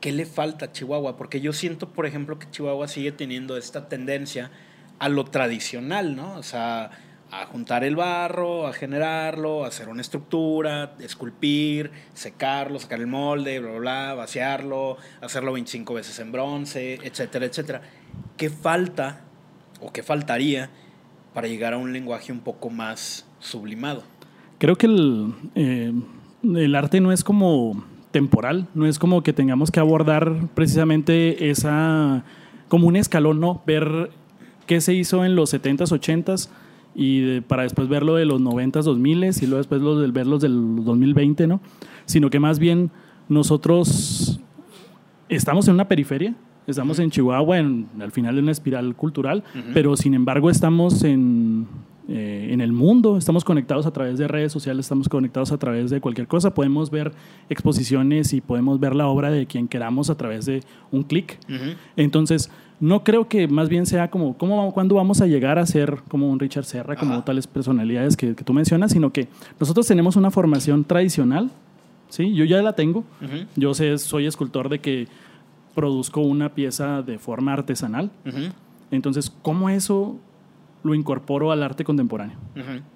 ¿Qué 0.00 0.12
le 0.12 0.26
falta 0.26 0.66
a 0.66 0.72
Chihuahua? 0.72 1.16
Porque 1.16 1.40
yo 1.40 1.52
siento, 1.52 1.92
por 1.92 2.06
ejemplo, 2.06 2.38
que 2.38 2.50
Chihuahua 2.50 2.88
sigue 2.88 3.12
teniendo 3.12 3.56
esta 3.56 3.88
tendencia 3.88 4.50
a 5.02 5.08
lo 5.08 5.24
tradicional, 5.24 6.14
¿no? 6.14 6.34
O 6.34 6.44
sea, 6.44 6.88
a 7.32 7.46
juntar 7.46 7.82
el 7.82 7.96
barro, 7.96 8.68
a 8.68 8.72
generarlo, 8.72 9.64
hacer 9.64 9.88
una 9.88 10.00
estructura, 10.00 10.94
esculpir, 11.00 11.90
secarlo, 12.14 12.78
sacar 12.78 13.00
el 13.00 13.08
molde, 13.08 13.58
bla, 13.58 13.70
bla, 13.70 13.80
bla, 13.80 14.14
vaciarlo, 14.14 14.98
hacerlo 15.20 15.54
25 15.54 15.94
veces 15.94 16.20
en 16.20 16.30
bronce, 16.30 17.00
etcétera, 17.02 17.46
etcétera. 17.46 17.82
¿Qué 18.36 18.48
falta 18.48 19.22
o 19.80 19.92
qué 19.92 20.04
faltaría 20.04 20.70
para 21.34 21.48
llegar 21.48 21.74
a 21.74 21.78
un 21.78 21.92
lenguaje 21.92 22.30
un 22.30 22.40
poco 22.40 22.70
más 22.70 23.26
sublimado? 23.40 24.04
Creo 24.58 24.76
que 24.76 24.86
el, 24.86 25.34
eh, 25.56 25.92
el 26.44 26.74
arte 26.76 27.00
no 27.00 27.10
es 27.10 27.24
como 27.24 27.84
temporal, 28.12 28.68
no 28.74 28.86
es 28.86 29.00
como 29.00 29.24
que 29.24 29.32
tengamos 29.32 29.72
que 29.72 29.80
abordar 29.80 30.46
precisamente 30.54 31.50
esa, 31.50 32.22
como 32.68 32.86
un 32.86 32.94
escalón, 32.94 33.40
¿no? 33.40 33.64
Ver 33.66 34.21
qué 34.66 34.80
se 34.80 34.94
hizo 34.94 35.24
en 35.24 35.34
los 35.36 35.52
70s, 35.54 35.90
80s 35.92 36.48
y 36.94 37.20
de- 37.20 37.42
para 37.42 37.62
después 37.62 37.88
verlo 37.88 38.14
de 38.16 38.24
los 38.26 38.40
90s, 38.40 38.84
2000s 38.86 39.42
y 39.42 39.46
luego 39.46 39.58
después 39.58 39.80
los 39.80 40.00
del, 40.00 40.12
verlos 40.12 40.42
del 40.42 40.84
2020, 40.84 41.46
¿no? 41.46 41.60
Sino 42.06 42.30
que 42.30 42.38
más 42.40 42.58
bien 42.58 42.90
nosotros 43.28 44.40
estamos 45.28 45.66
en 45.68 45.74
una 45.74 45.88
periferia, 45.88 46.34
estamos 46.66 46.98
en 46.98 47.10
Chihuahua, 47.10 47.58
en, 47.58 47.86
al 48.00 48.12
final 48.12 48.34
de 48.36 48.42
una 48.42 48.52
espiral 48.52 48.94
cultural, 48.94 49.42
pero 49.74 49.96
sin 49.96 50.14
embargo 50.14 50.50
estamos 50.50 51.02
en, 51.04 51.66
eh, 52.08 52.48
en 52.50 52.60
el 52.60 52.72
mundo, 52.72 53.16
estamos 53.16 53.44
conectados 53.44 53.86
a 53.86 53.92
través 53.92 54.18
de 54.18 54.26
redes 54.28 54.50
sociales, 54.52 54.86
estamos 54.86 55.08
conectados 55.08 55.52
a 55.52 55.58
través 55.58 55.90
de 55.90 56.00
cualquier 56.00 56.26
cosa, 56.26 56.52
podemos 56.52 56.90
ver 56.90 57.12
exposiciones 57.48 58.32
y 58.32 58.40
podemos 58.40 58.80
ver 58.80 58.94
la 58.94 59.06
obra 59.06 59.30
de 59.30 59.46
quien 59.46 59.68
queramos 59.68 60.10
a 60.10 60.16
través 60.16 60.46
de 60.46 60.62
un 60.90 61.02
clic. 61.04 61.38
Entonces, 61.96 62.50
no 62.80 63.04
creo 63.04 63.28
que 63.28 63.46
más 63.46 63.68
bien 63.68 63.86
sea 63.86 64.10
como, 64.10 64.36
¿cómo, 64.36 64.56
vamos- 64.56 64.74
¿cuándo 64.74 64.96
vamos 64.96 65.20
a 65.20 65.26
llegar 65.26 65.58
a 65.58 65.66
ser 65.66 65.98
como 66.08 66.28
un 66.28 66.40
Richard 66.40 66.64
Serra, 66.64 66.96
como 66.96 67.14
Ajá. 67.14 67.24
tales 67.24 67.46
personalidades 67.46 68.16
que, 68.16 68.34
que 68.34 68.42
tú 68.42 68.52
mencionas? 68.52 68.90
Sino 68.90 69.12
que 69.12 69.28
nosotros 69.60 69.86
tenemos 69.86 70.16
una 70.16 70.32
formación 70.32 70.82
tradicional, 70.82 71.50
¿sí? 72.08 72.34
Yo 72.34 72.44
ya 72.44 72.60
la 72.62 72.72
tengo. 72.72 73.00
Ujú, 73.20 73.46
Yo 73.54 73.74
sé, 73.74 73.96
soy 73.98 74.26
escultor 74.26 74.68
de 74.68 74.80
que 74.80 75.06
produzco 75.76 76.20
una 76.22 76.48
pieza 76.50 77.02
de 77.02 77.18
forma 77.20 77.52
artesanal. 77.52 78.10
ujú. 78.26 78.52
Entonces, 78.90 79.32
¿cómo 79.42 79.70
eso 79.70 80.16
lo 80.82 80.94
incorporo 80.94 81.52
al 81.52 81.62
arte 81.62 81.84
contemporáneo. 81.84 82.36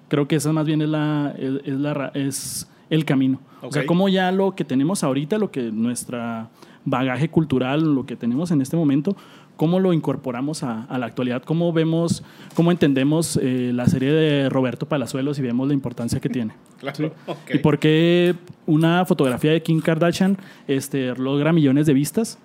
Creo 0.07 0.27
que 0.27 0.35
esa 0.37 0.51
más 0.53 0.65
bien 0.65 0.81
es, 0.81 0.89
la, 0.89 1.33
es, 1.37 1.51
es 1.65 1.79
la 1.79 1.93
ra- 1.93 2.11
es 2.13 2.69
el 2.89 3.05
camino. 3.05 3.39
O 3.61 3.71
sea, 3.71 3.85
como 3.85 4.07
ya 4.09 4.31
lo 4.31 4.55
que 4.55 4.63
tenemos 4.63 5.03
ahorita, 5.03 5.37
lo 5.37 5.51
que 5.51 5.71
nuestra 5.71 6.49
bagaje 6.85 7.29
cultural, 7.29 7.95
lo 7.95 8.05
que 8.05 8.15
tenemos 8.15 8.51
en 8.51 8.61
este 8.61 8.77
momento, 8.77 9.15
cómo 9.57 9.79
lo 9.79 9.91
incorporamos 9.91 10.63
a, 10.63 10.83
a 10.83 10.97
la 10.99 11.07
actualidad, 11.07 11.41
cómo 11.43 11.73
vemos, 11.73 12.23
cómo 12.55 12.71
entendemos 12.71 13.37
eh, 13.41 13.71
la 13.73 13.87
serie 13.87 14.11
de 14.11 14.49
Roberto 14.49 14.85
Palazuelos 14.87 15.37
y 15.39 15.41
vemos 15.41 15.67
la 15.67 15.73
importancia 15.73 16.19
que 16.19 16.29
tiene. 16.29 16.53
Claro. 16.77 17.11
Y 17.51 17.57
por 17.57 17.79
qué 17.79 18.35
una 18.67 19.03
fotografía 19.05 19.51
de 19.51 19.63
Kim 19.63 19.81
Kardashian 19.81 20.37
este, 20.67 21.15
logra 21.15 21.51
millones 21.51 21.87
de 21.87 21.93
vistas, 21.93 22.37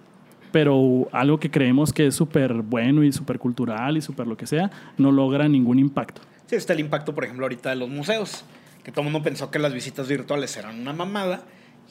pero 0.52 1.08
algo 1.12 1.40
que 1.40 1.50
creemos 1.50 1.92
que 1.92 2.06
es 2.06 2.14
súper 2.14 2.52
bueno 2.54 3.02
y 3.02 3.10
súper 3.10 3.38
cultural 3.38 3.96
y 3.96 4.02
súper 4.02 4.26
lo 4.26 4.36
que 4.36 4.46
sea, 4.46 4.70
no 4.98 5.10
logra 5.10 5.48
ningún 5.48 5.78
impacto. 5.78 6.20
Sí, 6.46 6.56
está 6.56 6.74
el 6.74 6.80
impacto, 6.80 7.14
por 7.14 7.24
ejemplo, 7.24 7.46
ahorita 7.46 7.70
de 7.70 7.76
los 7.76 7.88
museos. 7.88 8.44
Que 8.84 8.90
todo 8.90 9.02
el 9.02 9.10
mundo 9.10 9.22
pensó 9.22 9.50
que 9.50 9.58
las 9.58 9.72
visitas 9.72 10.08
virtuales 10.08 10.56
eran 10.56 10.78
una 10.78 10.92
mamada. 10.92 11.42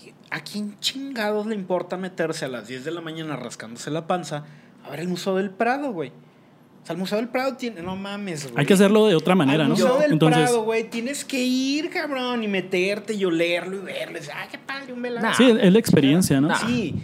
Y 0.05 0.11
¿A 0.29 0.41
quién 0.41 0.77
chingados 0.79 1.47
le 1.47 1.55
importa 1.55 1.97
meterse 1.97 2.45
a 2.45 2.47
las 2.47 2.67
10 2.67 2.85
de 2.85 2.91
la 2.91 3.01
mañana 3.01 3.35
rascándose 3.35 3.89
la 3.91 4.07
panza 4.07 4.45
a 4.85 4.89
ver 4.89 4.99
el 4.99 5.07
Museo 5.07 5.35
del 5.35 5.49
Prado, 5.49 5.91
güey? 5.91 6.09
O 6.09 6.85
sea, 6.85 6.93
el 6.93 6.99
Museo 6.99 7.17
del 7.17 7.27
Prado 7.27 7.55
tiene. 7.55 7.81
No 7.81 7.95
mames, 7.95 8.43
güey. 8.45 8.55
Hay 8.57 8.65
que 8.65 8.73
hacerlo 8.73 9.05
de 9.07 9.15
otra 9.15 9.35
manera, 9.35 9.63
Al 9.63 9.69
¿no? 9.69 9.75
Museo 9.75 9.99
del 9.99 10.13
Entonces, 10.13 10.43
Prado, 10.43 10.63
güey. 10.63 10.89
Tienes 10.89 11.23
que 11.23 11.41
ir, 11.41 11.89
cabrón, 11.89 12.43
y 12.43 12.47
meterte 12.47 13.13
y 13.13 13.23
olerlo 13.23 13.77
y 13.77 13.79
verlo. 13.79 14.17
Y 14.17 14.19
decir, 14.19 14.33
ah, 14.35 14.47
qué 14.49 14.57
padre, 14.57 14.91
un 14.91 15.01
velador. 15.01 15.29
Nah. 15.29 15.35
sí, 15.35 15.49
es 15.49 15.71
la 15.71 15.79
experiencia, 15.79 16.41
¿no? 16.41 16.55
Sí, 16.55 16.95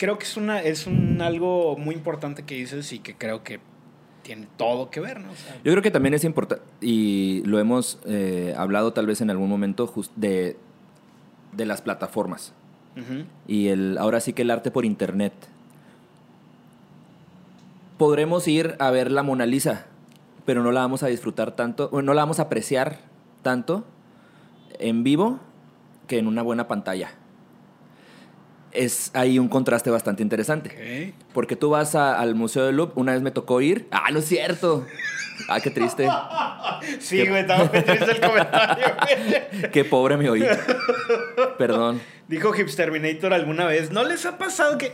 creo 0.00 0.18
que 0.18 0.24
es 0.24 0.36
una 0.38 0.62
es 0.62 0.86
un 0.86 1.20
algo 1.20 1.76
muy 1.76 1.94
importante 1.94 2.42
que 2.44 2.54
dices 2.54 2.90
y 2.94 2.98
que 3.00 3.14
creo 3.14 3.44
que 3.44 3.60
tiene 4.22 4.48
todo 4.56 4.90
que 4.90 4.98
ver, 5.00 5.20
¿no? 5.20 5.30
O 5.30 5.36
sea, 5.36 5.54
Yo 5.62 5.70
creo 5.72 5.82
que 5.82 5.90
también 5.90 6.14
es 6.14 6.24
importante, 6.24 6.64
y 6.80 7.42
lo 7.44 7.58
hemos 7.58 7.98
eh, 8.06 8.54
hablado 8.56 8.92
tal 8.94 9.06
vez 9.06 9.20
en 9.20 9.28
algún 9.30 9.48
momento, 9.50 9.86
just- 9.86 10.12
de, 10.16 10.56
de 11.52 11.66
las 11.66 11.82
plataformas. 11.82 12.52
Y 13.46 13.68
el, 13.68 13.96
ahora 13.98 14.20
sí 14.20 14.32
que 14.32 14.42
el 14.42 14.50
arte 14.50 14.70
por 14.70 14.84
internet. 14.84 15.32
Podremos 17.98 18.46
ir 18.48 18.76
a 18.78 18.90
ver 18.90 19.10
la 19.10 19.22
Mona 19.22 19.46
Lisa, 19.46 19.86
pero 20.46 20.62
no 20.62 20.72
la 20.72 20.80
vamos 20.80 21.02
a 21.02 21.06
disfrutar 21.08 21.52
tanto, 21.56 21.88
bueno, 21.90 22.06
no 22.06 22.14
la 22.14 22.22
vamos 22.22 22.38
a 22.38 22.42
apreciar 22.42 22.98
tanto 23.42 23.84
en 24.78 25.02
vivo 25.04 25.38
que 26.08 26.18
en 26.18 26.26
una 26.26 26.42
buena 26.42 26.66
pantalla. 26.68 27.10
Es 28.72 29.10
ahí 29.14 29.38
un 29.38 29.48
contraste 29.48 29.90
bastante 29.90 30.22
interesante. 30.22 31.12
Porque 31.32 31.56
tú 31.56 31.70
vas 31.70 31.94
a- 31.94 32.18
al 32.20 32.34
Museo 32.34 32.66
del 32.66 32.76
Louvre, 32.76 32.92
una 32.96 33.12
vez 33.12 33.22
me 33.22 33.30
tocó 33.30 33.60
ir. 33.60 33.86
Ah, 33.90 34.10
no 34.12 34.20
es 34.20 34.26
cierto. 34.26 34.86
Ah, 35.48 35.60
qué 35.60 35.70
triste. 35.70 36.08
Sí, 36.98 37.26
güey, 37.26 37.42
estaba 37.42 37.64
muy 37.64 37.82
triste 37.82 38.10
el 38.10 38.20
comentario. 38.20 38.86
Qué 39.72 39.84
pobre 39.84 40.16
me 40.16 40.30
oí. 40.30 40.42
Perdón. 41.58 42.00
Dijo 42.28 42.52
Hipsterminator 42.54 43.34
alguna 43.34 43.66
vez, 43.66 43.90
¿no 43.90 44.02
les 44.04 44.24
ha 44.24 44.38
pasado 44.38 44.78
que... 44.78 44.92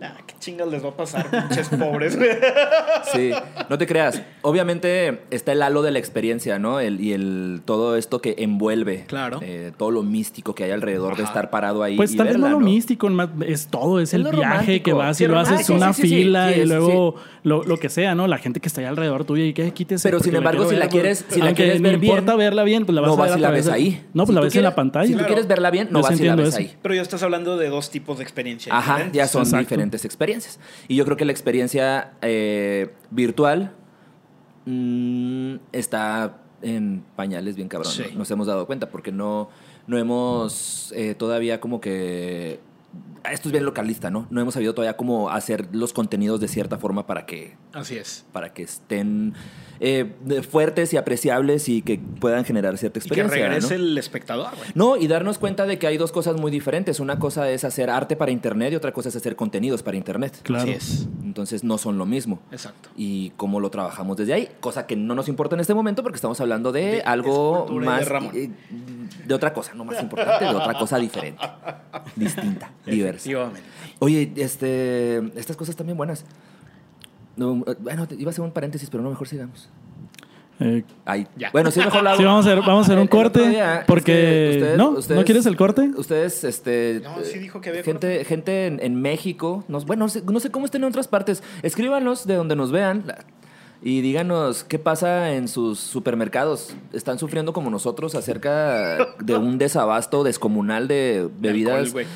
Ah, 0.00 0.16
qué 0.26 0.34
chingas 0.40 0.66
les 0.68 0.82
va 0.84 0.88
a 0.88 0.96
pasar, 0.96 1.26
pinches 1.30 1.68
pobres? 1.68 2.18
Sí, 3.12 3.30
no 3.68 3.78
te 3.78 3.86
creas. 3.86 4.22
Obviamente 4.42 5.22
está 5.30 5.52
el 5.52 5.62
halo 5.62 5.82
de 5.82 5.90
la 5.90 5.98
experiencia, 5.98 6.58
¿no? 6.58 6.80
El, 6.80 7.00
y 7.00 7.12
el 7.12 7.60
todo 7.64 7.96
esto 7.96 8.20
que 8.22 8.36
envuelve. 8.38 9.04
Claro. 9.06 9.40
eh, 9.42 9.72
todo 9.76 9.90
lo 9.90 10.02
místico 10.02 10.54
que 10.54 10.64
hay 10.64 10.70
alrededor 10.70 11.16
de 11.16 11.24
estar 11.24 11.50
parado 11.50 11.82
ahí. 11.82 11.96
Pues 11.96 12.14
y 12.14 12.16
tal 12.16 12.28
vez 12.28 12.38
no 12.38 12.48
lo 12.48 12.60
místico, 12.60 13.08
es 13.46 13.66
todo, 13.68 14.00
es, 14.00 14.10
Es 14.10 14.14
el 14.14 14.22
viaje 14.24 14.36
romántico. 14.42 14.84
que 14.84 14.92
vas 14.92 15.20
y 15.20 15.26
lo 15.26 15.38
haces 15.38 15.68
una 15.70 15.92
sí, 15.92 16.02
sí, 16.02 16.08
sí. 16.08 16.14
fila 16.16 16.52
Sí, 16.52 16.60
y 16.60 16.64
luego 16.66 17.16
lo, 17.42 17.64
lo 17.64 17.76
que 17.78 17.88
sea, 17.88 18.14
¿no? 18.14 18.26
La 18.28 18.38
gente 18.38 18.60
que 18.60 18.68
está 18.68 18.80
ahí 18.80 18.86
alrededor 18.86 19.24
tuyo 19.24 19.44
y 19.44 19.52
que 19.52 19.70
quítese. 19.72 20.08
Pero, 20.08 20.20
sin 20.20 20.34
embargo, 20.36 20.68
si 20.68 20.76
la 20.76 20.88
quieres- 20.88 21.24
si 21.28 21.40
la 21.40 21.54
quieres 21.54 21.80
me 21.80 21.90
ver 21.90 21.98
bien, 21.98 22.12
importa 22.12 22.36
verla 22.36 22.62
bien, 22.64 22.86
pues 22.86 22.94
la 22.94 23.02
vas 23.02 23.08
no 23.08 23.14
a 23.14 23.16
vas 23.16 23.30
ver 23.30 23.38
y 23.38 23.40
a 23.40 23.42
la 23.42 23.48
través 23.48 23.66
ves 23.66 23.74
ahí. 23.74 24.02
No, 24.14 24.24
pues 24.24 24.28
Si 24.28 24.34
la 24.34 24.40
ves 24.40 24.56
en 24.56 24.62
la 24.62 24.74
pantalla. 24.74 25.06
Si 25.06 25.12
tú 25.12 25.18
Claro. 25.18 25.28
quieres 25.34 25.46
verla 25.48 25.70
bien, 25.70 25.88
no 25.90 26.02
vas 26.02 26.18
y 26.20 26.24
la 26.24 26.34
ves 26.36 26.54
ahí. 26.56 26.74
Pero 26.82 26.94
ya 26.94 27.02
estás 27.02 27.22
hablando 27.22 27.56
de 27.56 27.68
dos 27.68 27.90
tipos 27.90 28.18
de 28.18 28.24
experiencia 28.24 28.72
Ajá, 28.74 28.92
diferentes. 28.94 29.16
ya 29.16 29.26
son 29.26 29.42
Exacto. 29.42 29.68
Diferentes 29.82 30.04
experiencias. 30.04 30.60
Y 30.88 30.96
yo 30.96 31.04
creo 31.04 31.16
que 31.16 31.24
la 31.24 31.32
experiencia 31.32 32.12
eh, 32.22 32.94
virtual 33.10 33.72
mm, 34.66 35.56
está 35.72 36.38
en 36.62 37.04
pañales 37.16 37.56
bien 37.56 37.68
cabrón. 37.68 37.92
Sí. 37.92 38.04
¿no? 38.12 38.20
Nos 38.20 38.30
hemos 38.30 38.46
dado 38.46 38.66
cuenta 38.66 38.88
porque 38.90 39.10
no, 39.10 39.48
no 39.86 39.98
hemos 39.98 40.92
eh, 40.96 41.14
todavía 41.14 41.60
como 41.60 41.80
que... 41.80 42.60
Esto 43.30 43.48
es 43.48 43.52
bien 43.52 43.64
localista, 43.64 44.10
¿no? 44.10 44.26
No 44.30 44.40
hemos 44.40 44.54
sabido 44.54 44.74
todavía 44.74 44.96
cómo 44.96 45.30
hacer 45.30 45.68
los 45.72 45.92
contenidos 45.92 46.40
de 46.40 46.48
cierta 46.48 46.76
forma 46.78 47.06
para 47.06 47.24
que, 47.24 47.56
Así 47.72 47.96
es. 47.96 48.24
para 48.32 48.52
que 48.52 48.64
estén 48.64 49.34
eh, 49.78 50.12
fuertes 50.50 50.92
y 50.92 50.96
apreciables 50.96 51.68
y 51.68 51.82
que 51.82 52.00
puedan 52.20 52.44
generar 52.44 52.76
cierta 52.78 52.98
Y 52.98 53.02
que 53.02 53.20
experiencia. 53.20 53.46
regrese 53.48 53.78
¿no? 53.78 53.84
el 53.84 53.96
espectador, 53.98 54.48
güey. 54.56 54.70
No, 54.74 54.96
y 54.96 55.06
darnos 55.06 55.38
cuenta 55.38 55.66
de 55.66 55.78
que 55.78 55.86
hay 55.86 55.98
dos 55.98 56.10
cosas 56.10 56.36
muy 56.36 56.50
diferentes. 56.50 56.98
Una 56.98 57.20
cosa 57.20 57.48
es 57.48 57.62
hacer 57.62 57.90
arte 57.90 58.16
para 58.16 58.32
Internet 58.32 58.72
y 58.72 58.76
otra 58.76 58.92
cosa 58.92 59.08
es 59.08 59.14
hacer 59.14 59.36
contenidos 59.36 59.84
para 59.84 59.96
Internet. 59.96 60.40
Claro. 60.42 60.64
Así 60.64 60.72
es. 60.72 61.06
Entonces 61.22 61.62
no 61.62 61.78
son 61.78 61.98
lo 61.98 62.06
mismo. 62.06 62.40
Exacto. 62.50 62.88
Y 62.96 63.30
cómo 63.36 63.60
lo 63.60 63.70
trabajamos 63.70 64.16
desde 64.16 64.32
ahí, 64.34 64.48
cosa 64.58 64.84
que 64.88 64.96
no 64.96 65.14
nos 65.14 65.28
importa 65.28 65.54
en 65.54 65.60
este 65.60 65.74
momento 65.74 66.02
porque 66.02 66.16
estamos 66.16 66.40
hablando 66.40 66.72
de, 66.72 66.82
De 66.96 67.02
algo 67.02 67.66
de 67.70 67.74
más... 67.86 68.08
Ramón. 68.08 68.32
eh, 68.34 68.50
de 69.26 69.34
otra 69.34 69.54
cosa, 69.54 69.74
no 69.74 69.84
más 69.84 70.02
importante, 70.02 70.44
de 70.44 70.50
otra 70.54 70.74
cosa 70.74 70.98
diferente, 70.98 71.38
distinta, 72.16 72.72
diversa. 72.86 73.30
Oye, 73.98 74.32
este, 74.36 75.18
estas 75.38 75.56
cosas 75.56 75.76
también 75.76 75.96
buenas. 75.96 76.24
No, 77.36 77.64
eh, 77.66 77.76
bueno, 77.80 78.06
iba 78.18 78.28
a 78.28 78.32
hacer 78.32 78.44
un 78.44 78.52
paréntesis, 78.52 78.90
pero 78.90 79.02
no, 79.02 79.10
mejor 79.10 79.26
sigamos. 79.28 79.68
Eh, 80.60 80.84
Ahí. 81.04 81.26
Ya. 81.36 81.50
Bueno, 81.50 81.70
sí, 81.70 81.80
mejor 81.80 82.06
hago. 82.06 82.16
sí, 82.18 82.24
vamos 82.24 82.46
a 82.46 82.50
hacer, 82.52 82.60
vamos 82.60 82.88
a 82.88 82.92
hacer 82.92 82.98
un 82.98 83.02
El- 83.02 83.08
el 83.08 83.26
otro 83.26 83.32
corte. 83.32 83.48
día, 83.48 83.78
es 83.80 83.84
porque. 83.86 84.12
que 84.12 84.50
ustedes- 84.58 84.78
¿No? 84.78 84.90
ustedes- 84.90 85.18
¿No 85.18 85.24
quieres 85.24 85.46
el 85.46 85.56
corte? 85.56 85.90
Ustedes, 85.96 86.44
este. 86.44 87.00
No, 87.02 87.16
sí 87.24 87.38
dijo 87.38 87.60
que 87.60 87.70
había 87.70 87.82
Gente, 87.82 88.08
corte. 88.18 88.24
gente 88.26 88.66
en, 88.66 88.78
en 88.82 88.94
México. 89.00 89.64
Nos, 89.68 89.86
bueno, 89.86 90.04
no 90.04 90.08
sé, 90.08 90.22
no 90.22 90.38
sé 90.40 90.50
cómo 90.50 90.66
estén 90.66 90.82
en 90.84 90.88
otras 90.90 91.08
partes. 91.08 91.42
Escríbanos 91.62 92.26
de 92.26 92.34
donde 92.34 92.54
nos 92.54 92.70
vean. 92.70 93.04
la- 93.06 93.24
Y 93.84 94.00
díganos 94.00 94.62
qué 94.62 94.78
pasa 94.78 95.32
en 95.34 95.48
sus 95.48 95.80
supermercados. 95.80 96.74
¿Están 96.92 97.18
sufriendo 97.18 97.52
como 97.52 97.68
nosotros 97.68 98.14
acerca 98.14 99.14
de 99.18 99.36
un 99.36 99.58
desabasto 99.58 100.22
descomunal 100.22 100.86
de 100.86 101.28
bebidas? 101.38 101.78
alcohol, 101.78 101.92
güey. 101.92 102.06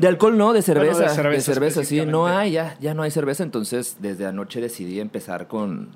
de 0.00 0.06
alcohol 0.06 0.36
no, 0.36 0.52
de 0.52 0.60
cerveza. 0.60 1.06
Bueno, 1.06 1.30
de 1.30 1.36
de 1.36 1.40
cerveza 1.40 1.82
sí. 1.82 2.04
No 2.04 2.26
hay, 2.26 2.52
ya, 2.52 2.76
ya 2.78 2.92
no 2.92 3.02
hay 3.02 3.10
cerveza. 3.10 3.42
Entonces, 3.42 3.96
desde 4.00 4.26
anoche 4.26 4.60
decidí 4.60 5.00
empezar 5.00 5.48
con, 5.48 5.88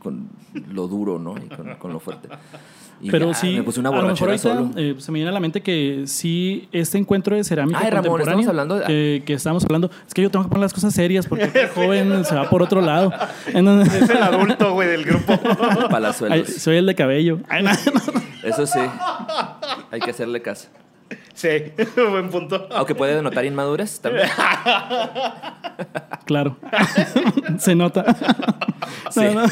con 0.00 0.30
lo 0.68 0.88
duro, 0.88 1.20
¿no? 1.20 1.36
Y 1.38 1.48
con, 1.48 1.76
con 1.76 1.92
lo 1.92 2.00
fuerte. 2.00 2.28
Y 3.00 3.10
Pero 3.10 3.28
ya, 3.28 3.34
sí, 3.34 3.52
me 3.56 3.62
puse 3.62 3.80
una 3.80 3.90
a 3.90 3.92
lo 3.92 4.02
mejor 4.08 4.28
ahorita 4.30 4.42
solo. 4.54 4.70
eh, 4.76 4.94
se 4.98 5.12
me 5.12 5.16
viene 5.16 5.28
a 5.28 5.32
la 5.32 5.40
mente 5.40 5.60
que 5.62 6.04
sí, 6.06 6.66
este 6.72 6.96
encuentro 6.96 7.36
de 7.36 7.44
cerámica 7.44 7.78
Ay, 7.82 7.90
Ramón, 7.90 8.20
estamos 8.20 8.48
hablando 8.48 8.78
de- 8.78 8.86
que, 8.86 9.22
que 9.26 9.32
estamos 9.34 9.64
hablando, 9.64 9.90
es 10.06 10.14
que 10.14 10.22
yo 10.22 10.30
tengo 10.30 10.44
que 10.44 10.48
poner 10.48 10.62
las 10.62 10.72
cosas 10.72 10.94
serias 10.94 11.26
porque 11.26 11.44
el 11.52 11.68
joven 11.68 12.24
se 12.24 12.34
va 12.34 12.48
por 12.48 12.62
otro 12.62 12.80
lado. 12.80 13.12
Entonces- 13.52 14.02
Es 14.02 14.10
el 14.10 14.22
adulto, 14.22 14.72
güey, 14.72 14.88
del 14.88 15.04
grupo. 15.04 15.38
Ay, 15.60 15.88
Palazuelos. 15.90 16.48
soy 16.48 16.76
el 16.78 16.86
de 16.86 16.94
cabello. 16.94 17.40
Ay, 17.48 17.62
no, 17.62 17.70
no. 17.72 18.20
Eso 18.42 18.66
sí. 18.66 18.80
Hay 19.90 20.00
que 20.00 20.10
hacerle 20.10 20.40
caso. 20.40 20.68
Sí, 21.34 21.48
buen 22.10 22.30
punto. 22.30 22.66
Aunque 22.72 22.94
puede 22.94 23.14
denotar 23.14 23.44
inmadurez 23.44 24.00
también. 24.00 24.26
Claro. 26.24 26.56
Se 27.58 27.74
nota. 27.74 28.04
Sí. 29.10 29.20
No, 29.34 29.44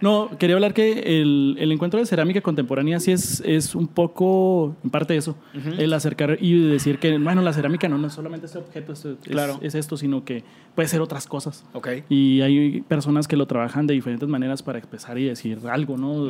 no. 0.00 0.30
Quería 0.38 0.56
hablar 0.56 0.74
que 0.74 1.20
el, 1.20 1.56
el 1.58 1.72
encuentro 1.72 1.98
de 2.00 2.06
cerámica 2.06 2.40
contemporánea 2.40 3.00
sí 3.00 3.12
es, 3.12 3.40
es 3.44 3.74
un 3.74 3.88
poco, 3.88 4.76
en 4.84 4.90
parte 4.90 5.16
eso, 5.16 5.36
el 5.78 5.92
acercar 5.92 6.38
y 6.40 6.68
decir 6.68 6.98
que, 6.98 7.18
bueno, 7.18 7.42
la 7.42 7.52
cerámica 7.52 7.88
no, 7.88 7.98
no 7.98 8.06
es 8.08 8.12
solamente 8.12 8.46
este 8.46 8.58
objeto, 8.58 8.92
es, 8.92 9.06
Claro. 9.24 9.58
es 9.62 9.74
esto, 9.74 9.96
sino 9.96 10.24
que 10.24 10.44
puede 10.74 10.88
ser 10.88 11.00
otras 11.00 11.26
cosas. 11.26 11.64
Y 12.08 12.40
hay 12.40 12.80
personas 12.82 13.26
que 13.28 13.36
lo 13.36 13.46
trabajan 13.46 13.86
de 13.86 13.94
diferentes 13.94 14.28
maneras 14.28 14.62
para 14.62 14.78
expresar 14.78 15.18
y 15.18 15.24
decir 15.24 15.58
algo, 15.70 15.96
¿no? 15.96 16.28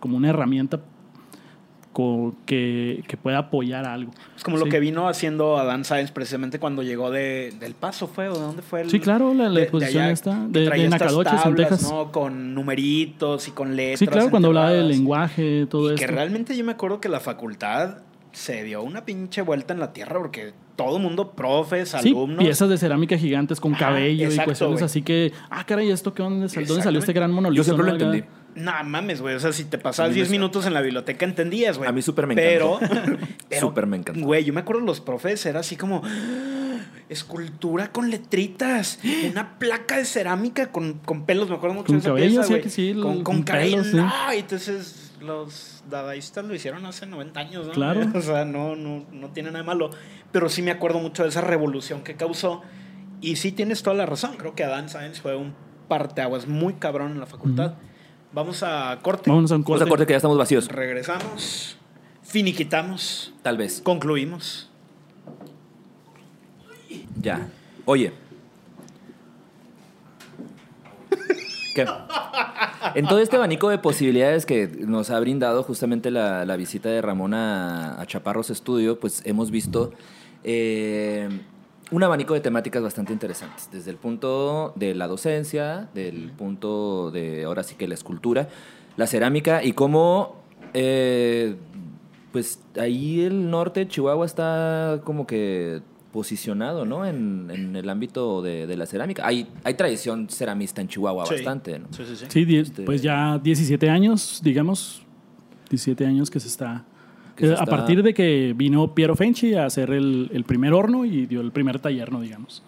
Como 0.00 0.16
una 0.16 0.30
herramienta 0.30 0.80
que, 2.46 3.02
que 3.08 3.16
pueda 3.16 3.38
apoyar 3.38 3.86
algo. 3.86 4.12
Es 4.36 4.42
como 4.42 4.56
lo 4.58 4.64
Sí. 4.64 4.70
que 4.70 4.80
vino 4.80 5.08
haciendo 5.08 5.56
Adán 5.56 5.84
Sáenz 5.84 6.10
precisamente 6.10 6.58
cuando 6.58 6.82
llegó 6.82 7.10
de, 7.10 7.52
del 7.60 7.74
Paso, 7.74 8.06
¿fue? 8.08 8.28
¿O 8.28 8.34
de 8.34 8.40
dónde 8.40 8.62
fue? 8.62 8.82
el- 8.82 8.90
Sí, 8.90 9.00
claro, 9.00 9.32
la- 9.32 9.44
la 9.44 9.48
de- 9.50 9.54
de 9.56 9.62
exposición 9.62 10.02
allá, 10.02 10.12
esta, 10.12 10.46
que 10.52 10.58
de- 10.60 10.66
traía 10.66 10.82
de 10.82 10.88
estas 10.88 11.00
Nacadoches, 11.00 11.32
en 11.32 11.38
tablas, 11.42 11.68
Texas. 11.70 11.90
¿no? 11.90 12.12
Con 12.12 12.54
numeritos 12.54 13.48
y 13.48 13.50
con 13.52 13.76
letras. 13.76 13.98
Sí, 14.00 14.06
claro, 14.06 14.30
cuando 14.30 14.48
hablaba 14.48 14.70
del 14.72 14.88
lenguaje, 14.88 15.66
todo 15.70 15.90
y 15.90 15.94
esto. 15.94 16.06
que 16.06 16.12
realmente 16.12 16.56
yo 16.56 16.64
me 16.64 16.72
acuerdo 16.72 17.00
que 17.00 17.08
la 17.08 17.20
facultad 17.20 17.98
se 18.32 18.64
dio 18.64 18.82
una 18.82 19.04
pinche 19.04 19.42
vuelta 19.42 19.72
en 19.74 19.78
la 19.80 19.92
tierra 19.92 20.18
porque 20.18 20.52
todo 20.74 20.98
mundo, 20.98 21.30
profes, 21.36 21.90
Sí, 22.00 22.08
alumnos. 22.08 22.38
piezas 22.42 22.68
de 22.68 22.76
cerámica 22.78 23.16
gigantes 23.16 23.60
con 23.60 23.74
Ajá, 23.74 23.86
cabello 23.90 24.22
y 24.22 24.24
exacto, 24.24 24.46
cuestiones 24.46 24.74
güey. 24.80 24.84
así 24.86 25.02
que, 25.02 25.32
ah, 25.50 25.64
caray, 25.64 25.88
¿esto 25.90 26.12
qué 26.14 26.24
dónde, 26.24 26.48
sal- 26.48 26.66
dónde 26.66 26.82
salió 26.82 26.98
este 26.98 27.12
gran 27.12 27.30
monolito? 27.30 27.58
Yo 27.58 27.62
siempre 27.64 27.86
lo 27.86 27.92
no? 27.92 27.96
Acá. 27.96 28.04
entendí. 28.06 28.28
No 28.54 28.72
mames, 28.84 29.20
güey. 29.20 29.34
O 29.34 29.40
sea, 29.40 29.52
si 29.52 29.64
te 29.64 29.78
pasabas 29.78 30.10
mí 30.10 30.14
me 30.14 30.16
10 30.16 30.28
sa- 30.28 30.32
minutos 30.32 30.66
en 30.66 30.74
la 30.74 30.80
biblioteca 30.80 31.24
entendías, 31.24 31.76
güey. 31.78 31.88
A 31.88 31.92
mí 31.92 32.02
súper 32.02 32.26
me 32.26 32.34
encantó. 32.34 32.78
pero, 33.48 33.60
Súper 33.60 33.86
me 33.86 33.96
encantó. 33.96 34.20
Güey, 34.24 34.44
yo 34.44 34.52
me 34.52 34.60
acuerdo 34.60 34.82
los 34.82 35.00
profes, 35.00 35.44
era 35.46 35.60
así 35.60 35.76
como. 35.76 36.02
escultura 37.08 37.92
con 37.92 38.10
letritas, 38.10 38.98
una 39.30 39.58
placa 39.58 39.98
de 39.98 40.04
cerámica 40.04 40.72
con, 40.72 40.94
con 41.00 41.26
pelos, 41.26 41.48
me 41.50 41.56
acuerdo 41.56 41.74
mucho 41.74 41.86
Con 41.88 41.96
de 41.96 42.00
esa 42.00 42.08
cabello, 42.08 42.40
pieza, 42.46 42.62
sí, 42.64 42.70
sí, 42.70 42.94
con, 42.94 43.14
con 43.16 43.22
con 43.24 43.42
cabello, 43.42 43.76
pelos, 43.82 43.86
sí. 43.88 43.96
no, 43.96 44.34
y 44.34 44.38
entonces 44.38 45.12
los 45.20 45.82
dadaístas 45.90 46.44
lo 46.44 46.54
hicieron 46.54 46.84
hace 46.86 47.06
90 47.06 47.40
años, 47.40 47.66
¿no? 47.66 47.72
Claro. 47.72 48.00
O 48.14 48.20
sea, 48.20 48.44
no, 48.44 48.74
no, 48.76 49.04
no 49.12 49.28
tiene 49.30 49.50
nada 49.50 49.60
de 49.60 49.66
malo, 49.66 49.90
pero 50.32 50.48
sí 50.48 50.62
me 50.62 50.70
acuerdo 50.70 50.98
mucho 50.98 51.22
de 51.24 51.28
esa 51.28 51.40
revolución 51.42 52.02
que 52.02 52.14
causó 52.14 52.62
y 53.20 53.36
sí 53.36 53.52
tienes 53.52 53.82
toda 53.82 53.96
la 53.96 54.06
razón, 54.06 54.36
creo 54.38 54.54
que 54.54 54.64
Adán 54.64 54.88
Sáenz 54.88 55.20
fue 55.20 55.36
un 55.36 55.54
parteaguas 55.88 56.46
muy 56.46 56.74
cabrón 56.74 57.12
en 57.12 57.20
la 57.20 57.26
facultad. 57.26 57.74
Vamos 58.34 58.62
a 58.64 58.98
corte. 59.00 59.30
Vámonos 59.30 59.52
a 59.52 59.54
un 59.56 59.62
Vamos 59.62 59.78
corte. 59.78 59.84
a 59.84 59.88
corte 59.88 60.06
que 60.06 60.12
ya 60.12 60.16
estamos 60.16 60.36
vacíos. 60.36 60.66
Regresamos, 60.68 61.76
finiquitamos, 62.22 63.32
Tal 63.42 63.56
vez. 63.56 63.80
concluimos. 63.80 64.68
Ya. 67.20 67.48
Oye. 67.84 68.12
¿Qué? 71.74 71.86
En 72.94 73.06
todo 73.06 73.18
este 73.18 73.36
abanico 73.36 73.68
de 73.68 73.78
posibilidades 73.78 74.46
que 74.46 74.68
nos 74.68 75.10
ha 75.10 75.18
brindado 75.18 75.62
justamente 75.64 76.10
la, 76.12 76.44
la 76.44 76.56
visita 76.56 76.88
de 76.88 77.02
Ramón 77.02 77.34
a, 77.34 78.00
a 78.00 78.06
Chaparros 78.06 78.50
Estudio, 78.50 79.00
pues 79.00 79.22
hemos 79.24 79.50
visto 79.50 79.92
eh, 80.44 81.28
un 81.90 82.02
abanico 82.02 82.34
de 82.34 82.40
temáticas 82.40 82.82
bastante 82.82 83.12
interesantes. 83.12 83.68
Desde 83.72 83.90
el 83.90 83.96
punto 83.96 84.72
de 84.76 84.94
la 84.94 85.06
docencia, 85.06 85.88
del 85.94 86.30
punto 86.32 87.10
de 87.10 87.44
ahora 87.44 87.62
sí 87.62 87.74
que 87.76 87.86
la 87.88 87.94
escultura, 87.94 88.48
la 88.96 89.06
cerámica 89.06 89.62
y 89.62 89.72
cómo 89.72 90.36
eh, 90.72 91.56
pues 92.32 92.60
ahí 92.80 93.20
el 93.22 93.50
norte 93.50 93.80
de 93.80 93.88
Chihuahua 93.88 94.26
está 94.26 95.00
como 95.04 95.26
que 95.26 95.82
posicionado, 96.12 96.84
¿no? 96.84 97.04
En, 97.04 97.50
en 97.52 97.74
el 97.76 97.88
ámbito 97.90 98.40
de, 98.40 98.66
de 98.68 98.76
la 98.76 98.86
cerámica. 98.86 99.26
Hay, 99.26 99.48
hay 99.64 99.74
tradición 99.74 100.28
ceramista 100.28 100.80
en 100.80 100.86
Chihuahua 100.88 101.26
Sí. 101.26 101.34
bastante, 101.34 101.78
¿no? 101.80 101.88
Sí, 101.90 102.04
sí, 102.06 102.16
sí. 102.16 102.26
Sí, 102.28 102.56
Este- 102.56 102.82
pues 102.84 103.02
ya 103.02 103.38
17 103.42 103.90
años, 103.90 104.40
digamos. 104.42 105.02
17 105.70 106.06
años 106.06 106.30
que 106.30 106.38
se 106.40 106.46
está. 106.48 106.84
Que 107.36 107.46
eh, 107.46 107.50
A 107.50 107.52
está- 107.54 107.64
partir 107.66 108.02
de 108.02 108.14
que 108.14 108.54
vino 108.56 108.94
Piero 108.94 109.16
Fenchi 109.16 109.54
a 109.54 109.66
hacer 109.66 109.90
el, 109.90 110.30
el 110.32 110.44
primer 110.44 110.72
horno 110.72 111.04
y 111.04 111.26
dio 111.26 111.40
el 111.40 111.50
primer 111.52 111.78
taller, 111.80 112.12
¿no? 112.12 112.20
Digamos. 112.20 112.62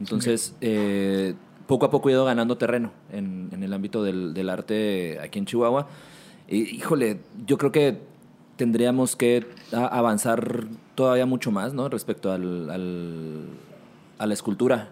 Entonces, 0.00 0.56
eh, 0.60 1.34
poco 1.66 1.86
a 1.86 1.90
poco 1.90 2.08
ha 2.08 2.12
ido 2.12 2.24
ganando 2.24 2.56
terreno 2.56 2.90
en, 3.12 3.48
en 3.52 3.62
el 3.62 3.72
ámbito 3.72 4.02
del, 4.02 4.34
del 4.34 4.50
arte 4.50 5.18
aquí 5.22 5.38
en 5.38 5.46
Chihuahua. 5.46 5.86
Híjole, 6.48 7.20
yo 7.46 7.56
creo 7.58 7.70
que 7.72 7.98
tendríamos 8.56 9.14
que 9.16 9.46
avanzar 9.72 10.64
todavía 10.94 11.24
mucho 11.24 11.50
más, 11.52 11.72
¿no? 11.72 11.88
Respecto 11.88 12.32
al, 12.32 12.68
al- 12.70 13.44
a 14.18 14.26
la 14.26 14.34
escultura. 14.34 14.90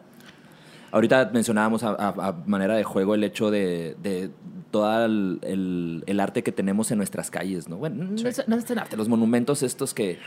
Ahorita 0.92 1.30
mencionábamos 1.32 1.82
a, 1.82 1.90
a- 1.90 2.28
a 2.28 2.32
manera 2.46 2.74
de 2.76 2.84
juego 2.84 3.14
el 3.14 3.24
hecho 3.24 3.50
de, 3.50 3.96
de 4.02 4.30
todo 4.70 5.04
el, 5.04 5.38
el- 5.42 6.04
el 6.06 6.20
arte 6.20 6.42
que 6.42 6.52
tenemos 6.52 6.90
en 6.90 6.98
nuestras 6.98 7.30
calles, 7.30 7.68
¿no? 7.68 7.76
Bueno, 7.76 8.04
no 8.04 8.28
es, 8.28 8.42
no 8.48 8.56
es 8.56 8.70
el 8.70 8.78
arte, 8.78 8.96
los 8.96 9.08
monumentos 9.08 9.62
estos 9.62 9.92
que, 9.94 10.18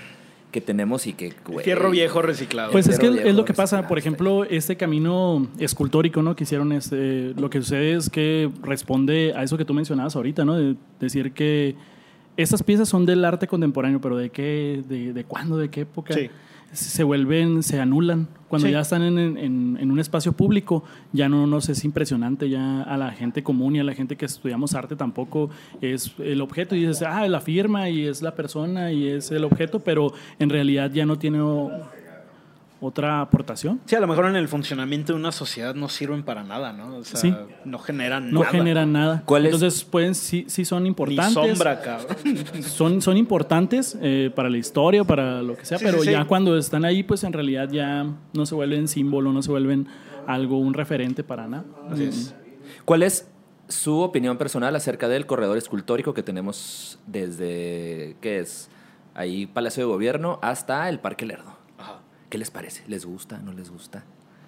que 0.52 0.60
tenemos 0.62 1.08
y 1.08 1.14
que... 1.14 1.34
güey, 1.48 1.64
Fierro 1.64 1.90
viejo 1.92 2.22
reciclado. 2.22 2.72
Pues 2.72 2.88
es 2.88 3.00
que 3.00 3.08
es 3.08 3.36
lo 3.36 3.46
que 3.46 3.54
pasa, 3.54 3.88
por 3.88 3.98
ejemplo, 3.98 4.44
este 4.44 4.76
camino 4.76 5.48
escultórico, 5.60 6.22
¿no? 6.22 6.36
Que 6.36 6.44
hicieron, 6.44 6.72
este, 6.74 7.34
lo 7.36 7.50
que 7.50 7.60
sucede 7.62 7.94
es 7.94 8.10
que 8.10 8.52
responde 8.62 9.34
a 9.36 9.44
eso 9.44 9.58
que 9.58 9.66
tú 9.66 9.74
mencionabas 9.74 10.16
ahorita, 10.16 10.46
¿no? 10.46 10.56
De 10.56 10.76
decir 11.00 11.32
que 11.32 11.76
estas 12.36 12.64
piezas 12.64 12.90
son 12.90 13.06
del 13.06 13.24
arte 13.26 13.48
contemporáneo, 13.48 14.02
pero 14.02 14.18
¿de 14.18 14.30
qué? 14.30 14.84
¿De, 14.88 15.14
de 15.14 15.24
cuándo? 15.24 15.58
¿De 15.58 15.70
qué 15.70 15.82
época? 15.82 16.14
Sí. 16.14 16.30
Se 16.74 17.04
vuelven, 17.04 17.64
se 17.64 17.80
anulan. 17.80 18.28
Cuando 18.50 18.68
Sí. 18.68 18.74
ya 18.74 18.82
están 18.82 19.02
en, 19.02 19.18
en- 19.18 19.78
en 19.80 19.92
un 19.92 20.00
espacio 20.00 20.34
público, 20.34 20.84
ya 21.12 21.28
no 21.30 21.48
nos 21.48 21.70
es 21.70 21.84
impresionante, 21.86 22.50
ya 22.50 22.84
a 22.84 22.98
la 22.98 23.12
gente 23.12 23.42
común 23.42 23.76
y 23.76 23.80
a 23.80 23.84
la 23.84 23.94
gente 23.94 24.16
que 24.16 24.26
estudiamos 24.26 24.76
arte 24.76 24.96
tampoco 24.96 25.50
es 25.82 26.14
el 26.20 26.40
objeto. 26.42 26.76
Y 26.76 26.82
dices, 26.86 27.02
ah, 27.02 27.28
la 27.28 27.42
firma 27.42 27.90
y 27.90 28.06
es 28.06 28.22
la 28.22 28.36
persona 28.36 28.92
y 28.92 29.08
es 29.08 29.32
el 29.32 29.44
objeto, 29.44 29.80
pero 29.80 30.14
en 30.40 30.50
realidad 30.50 30.92
ya 30.92 31.06
no 31.06 31.18
tiene 31.18 31.40
otra 32.84 33.22
aportación. 33.22 33.80
Sí, 33.86 33.96
a 33.96 34.00
lo 34.00 34.08
mejor 34.08 34.26
en 34.26 34.36
el 34.36 34.48
funcionamiento 34.48 35.14
de 35.14 35.20
una 35.20 35.32
sociedad 35.32 35.74
no 35.76 35.88
sirven 35.90 36.24
para 36.24 36.44
nada, 36.44 36.74
¿no? 36.74 36.98
O 36.98 37.04
sea, 37.04 37.20
Sí. 37.20 37.34
no 37.66 37.80
generan 37.80 38.32
No 38.32 38.42
nada. 38.42 38.52
generan 38.52 38.92
nada. 38.92 39.24
¿Cuál 39.26 39.46
es? 39.46 39.54
Entonces, 39.54 39.84
pueden, 39.84 40.16
sí, 40.16 40.46
sí 40.48 40.66
son 40.66 40.84
Ni 40.84 40.90
importantes. 40.90 41.34
sombra, 41.34 41.82
cabrón. 41.82 42.18
Son, 42.64 43.02
son 43.02 43.18
importantes 43.18 43.98
eh, 44.02 44.32
para 44.36 44.50
la 44.50 44.58
historia, 44.58 45.04
para 45.04 45.42
lo 45.42 45.56
que 45.56 45.66
sea, 45.66 45.78
Sí, 45.78 45.86
pero 45.86 46.00
sí, 46.00 46.06
sí. 46.08 46.12
ya 46.12 46.26
cuando 46.26 46.58
están 46.58 46.86
ahí, 46.86 47.04
pues 47.04 47.24
en 47.24 47.34
realidad 47.34 47.70
ya 47.72 48.06
no 48.34 48.46
se 48.46 48.56
vuelven 48.56 48.88
símbolo, 48.88 49.32
no 49.32 49.42
se 49.42 49.50
vuelven 49.52 49.88
algo, 50.28 50.58
un 50.58 50.74
referente 50.74 51.24
para 51.24 51.48
nada. 51.48 51.66
Así 51.90 52.04
es. 52.06 52.36
¿Cuál 52.86 53.04
es 53.04 53.30
su 53.70 54.00
opinión 54.00 54.38
personal 54.38 54.76
acerca 54.76 55.08
del 55.08 55.26
corredor 55.26 55.58
escultórico 55.58 56.14
que 56.14 56.22
tenemos 56.24 57.00
desde, 57.08 58.18
¿qué 58.22 58.40
es? 58.40 58.70
Ahí 59.16 59.46
Palacio 59.46 59.84
de 59.86 59.92
Gobierno 59.92 60.40
hasta 60.42 60.90
el 60.90 61.00
Parque 61.00 61.26
Lerdo. 61.26 61.53
¿Qué 62.34 62.40
les 62.40 62.50
parece? 62.50 62.82
¿Les 62.88 63.06
gusta? 63.06 63.38
¿No 63.38 63.54
les 63.54 63.70
gusta? 63.70 64.04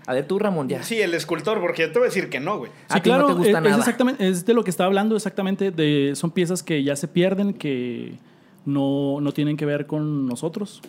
A 0.08 0.14
ver, 0.16 0.26
tú, 0.26 0.40
Ramón, 0.40 0.68
ya. 0.68 0.82
Sí, 0.82 1.00
el 1.00 1.14
escultor, 1.14 1.62
porque 1.62 1.84
yo 1.84 1.92
te 1.92 2.00
voy 2.00 2.08
a 2.08 2.10
decir 2.10 2.32
que 2.32 2.40
no, 2.40 2.58
güey. 2.58 2.72
A 2.90 3.00
ti 3.00 3.12
no 3.12 3.28
te 3.28 3.34
gusta 3.34 3.52
es, 3.52 3.56
es 3.58 3.62
nada. 3.62 3.78
exactamente, 3.78 4.28
es 4.28 4.44
de 4.44 4.56
lo 4.56 4.64
que 4.64 4.72
estaba 4.72 4.88
hablando 4.88 5.16
exactamente, 5.16 5.70
de, 5.70 6.14
son 6.16 6.32
piezas 6.32 6.64
que 6.64 6.84
ya 6.84 6.96
se 6.96 7.08
pierden, 7.08 7.54
que 7.54 8.16
no, 8.66 9.22
no 9.22 9.32
tienen 9.34 9.56
que 9.56 9.68
ver 9.68 9.86
con 9.86 10.26
nosotros. 10.26 10.82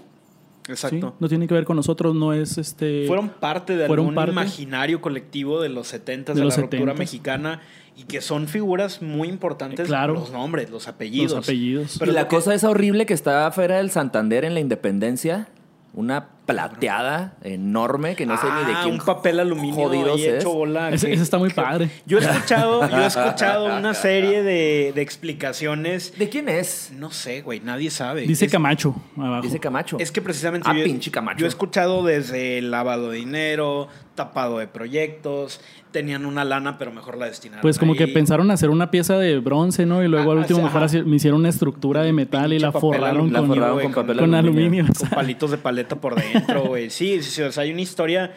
¿sí? 0.64 0.72
Exacto. 0.72 1.16
No 1.20 1.28
tienen 1.28 1.46
que 1.48 1.52
ver 1.52 1.66
con 1.66 1.76
nosotros, 1.76 2.14
no 2.14 2.32
es 2.32 2.56
este... 2.56 3.04
Fueron 3.06 3.28
parte 3.28 3.76
de 3.76 3.86
fueron 3.88 4.06
algún 4.06 4.14
parte 4.14 4.32
imaginario 4.32 5.02
colectivo 5.02 5.60
de 5.60 5.68
los 5.68 5.88
70 5.88 6.32
de 6.32 6.38
de, 6.38 6.44
los 6.46 6.56
la 6.56 6.62
ruptura 6.62 6.94
70s. 6.94 6.98
mexicana 6.98 7.60
y 7.94 8.04
que 8.04 8.22
son 8.22 8.48
figuras 8.48 9.02
muy 9.02 9.28
importantes. 9.28 9.86
Claro. 9.86 10.14
Los 10.14 10.32
nombres, 10.32 10.70
los 10.70 10.88
apellidos. 10.88 11.32
los 11.32 11.44
apellidos. 11.44 11.96
Pero 11.98 12.12
y 12.12 12.14
la 12.14 12.22
lo 12.22 12.28
que- 12.28 12.36
cosa 12.36 12.54
esa 12.54 12.70
horrible 12.70 13.04
que 13.04 13.12
está 13.12 13.46
afuera 13.46 13.76
del 13.76 13.90
Santander 13.90 14.46
en 14.46 14.54
la 14.54 14.60
Independencia, 14.60 15.48
una 15.92 16.30
plateada 16.46 17.34
enorme 17.42 18.14
que 18.14 18.24
no 18.24 18.36
sé 18.36 18.46
ni 18.46 18.64
de 18.66 18.72
Ah, 18.78 18.80
quién 18.84 18.94
un 18.94 19.00
papel 19.04 19.40
aluminio 19.40 19.74
jodidos 19.74 20.20
es. 20.20 20.40
hecho 20.42 20.52
bola. 20.52 20.90
Ese 20.90 21.12
está 21.12 21.38
muy 21.38 21.50
padre. 21.50 21.90
Yo 22.06 22.18
he 22.18 22.20
escuchado, 22.22 22.88
yo 22.88 22.98
he 23.02 23.06
escuchado 23.06 23.76
una 23.76 23.94
serie 23.94 24.42
de, 24.42 24.92
de 24.94 25.02
explicaciones. 25.02 26.16
¿De 26.18 26.28
quién 26.28 26.48
es? 26.48 26.92
No 26.96 27.10
sé, 27.10 27.42
güey, 27.42 27.60
nadie 27.60 27.90
sabe. 27.90 28.22
Dice 28.22 28.46
Es- 28.46 28.52
Camacho 28.52 28.94
abajo. 29.16 29.42
Dice 29.42 29.58
Camacho. 29.58 29.96
Es 29.98 30.10
que 30.12 30.22
precisamente 30.22 30.68
Ah, 30.70 30.74
yo, 30.76 30.84
pinche 30.84 31.10
Camacho. 31.10 31.38
yo 31.40 31.46
he 31.46 31.48
escuchado 31.48 32.04
desde 32.04 32.62
lavado 32.62 33.10
de 33.10 33.18
dinero, 33.18 33.88
tapado 34.14 34.58
de 34.58 34.66
proyectos, 34.66 35.60
tenían 35.90 36.24
una 36.26 36.44
lana 36.44 36.78
pero 36.78 36.92
mejor 36.92 37.16
la 37.18 37.26
destinaron. 37.26 37.62
Pues 37.62 37.78
como 37.78 37.94
que 37.94 38.06
pensaron 38.08 38.50
hacer 38.50 38.70
una 38.70 38.90
pieza 38.90 39.18
de 39.18 39.38
bronce, 39.40 39.84
¿no? 39.86 40.02
Y 40.02 40.08
luego 40.08 40.30
Ah, 40.30 40.32
al 40.34 40.38
último 40.40 40.62
mejor 40.62 41.04
me 41.06 41.16
hicieron 41.16 41.40
una 41.40 41.48
estructura 41.50 42.02
de 42.02 42.12
metal 42.12 42.52
y 42.52 42.58
la 42.58 42.72
papel 42.72 42.80
forraron, 42.80 43.32
la 43.32 43.40
con, 43.40 43.48
forraron 43.48 43.80
con 43.82 43.92
papel 43.92 44.16
con 44.18 44.34
aluminio. 44.34 44.84
Con 44.98 45.08
palitos 45.10 45.50
de 45.50 45.58
paleta 45.58 45.96
por 45.96 46.14
dentro, 46.14 46.35
güey. 46.68 46.90
Sí, 46.90 47.22
sí, 47.22 47.30
sí. 47.30 47.42
O 47.42 47.52
sea, 47.52 47.62
hay 47.64 47.72
una 47.72 47.82
historia. 47.82 48.32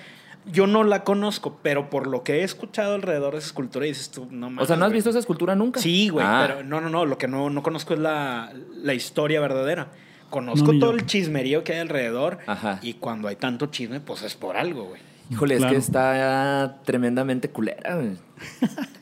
Yo 0.45 0.65
no 0.67 0.83
la 0.83 1.03
conozco, 1.03 1.59
pero 1.61 1.89
por 1.89 2.07
lo 2.07 2.23
que 2.23 2.39
he 2.39 2.43
escuchado 2.43 2.95
alrededor 2.95 3.33
de 3.33 3.39
esa 3.39 3.47
escultura, 3.47 3.85
dices 3.85 4.09
tú, 4.09 4.25
no 4.31 4.49
mames. 4.49 4.63
o 4.63 4.65
sea, 4.67 4.77
¿no 4.77 4.85
has 4.85 4.89
güey. 4.91 4.97
visto 4.97 5.09
esa 5.09 5.19
escultura 5.19 5.53
nunca? 5.55 5.79
Sí, 5.79 6.09
güey, 6.09 6.25
Ah. 6.27 6.45
pero 6.47 6.63
no, 6.63 6.81
no, 6.81 6.89
no. 6.89 7.05
Lo 7.05 7.17
que 7.17 7.27
no, 7.27 7.49
no 7.49 7.61
conozco 7.61 7.93
es 7.93 7.99
la, 7.99 8.51
la 8.81 8.93
historia 8.93 9.41
verdadera. 9.41 9.89
Conozco 10.29 10.73
No, 10.73 10.79
todo 10.79 10.91
yo. 10.91 10.97
el 10.99 11.05
chismerío 11.05 11.63
que 11.63 11.73
hay 11.73 11.79
alrededor. 11.79 12.39
Ajá. 12.47 12.79
Y 12.81 12.93
cuando 12.95 13.27
hay 13.27 13.35
tanto 13.35 13.67
chisme, 13.67 13.99
pues 13.99 14.21
es 14.23 14.35
por 14.35 14.57
algo, 14.57 14.85
güey. 14.85 15.01
Híjole, 15.31 15.57
Claro. 15.57 15.71
es 15.71 15.75
que 15.75 15.85
está 15.85 16.79
tremendamente 16.85 17.49
culera, 17.49 17.95
güey. 17.95 18.11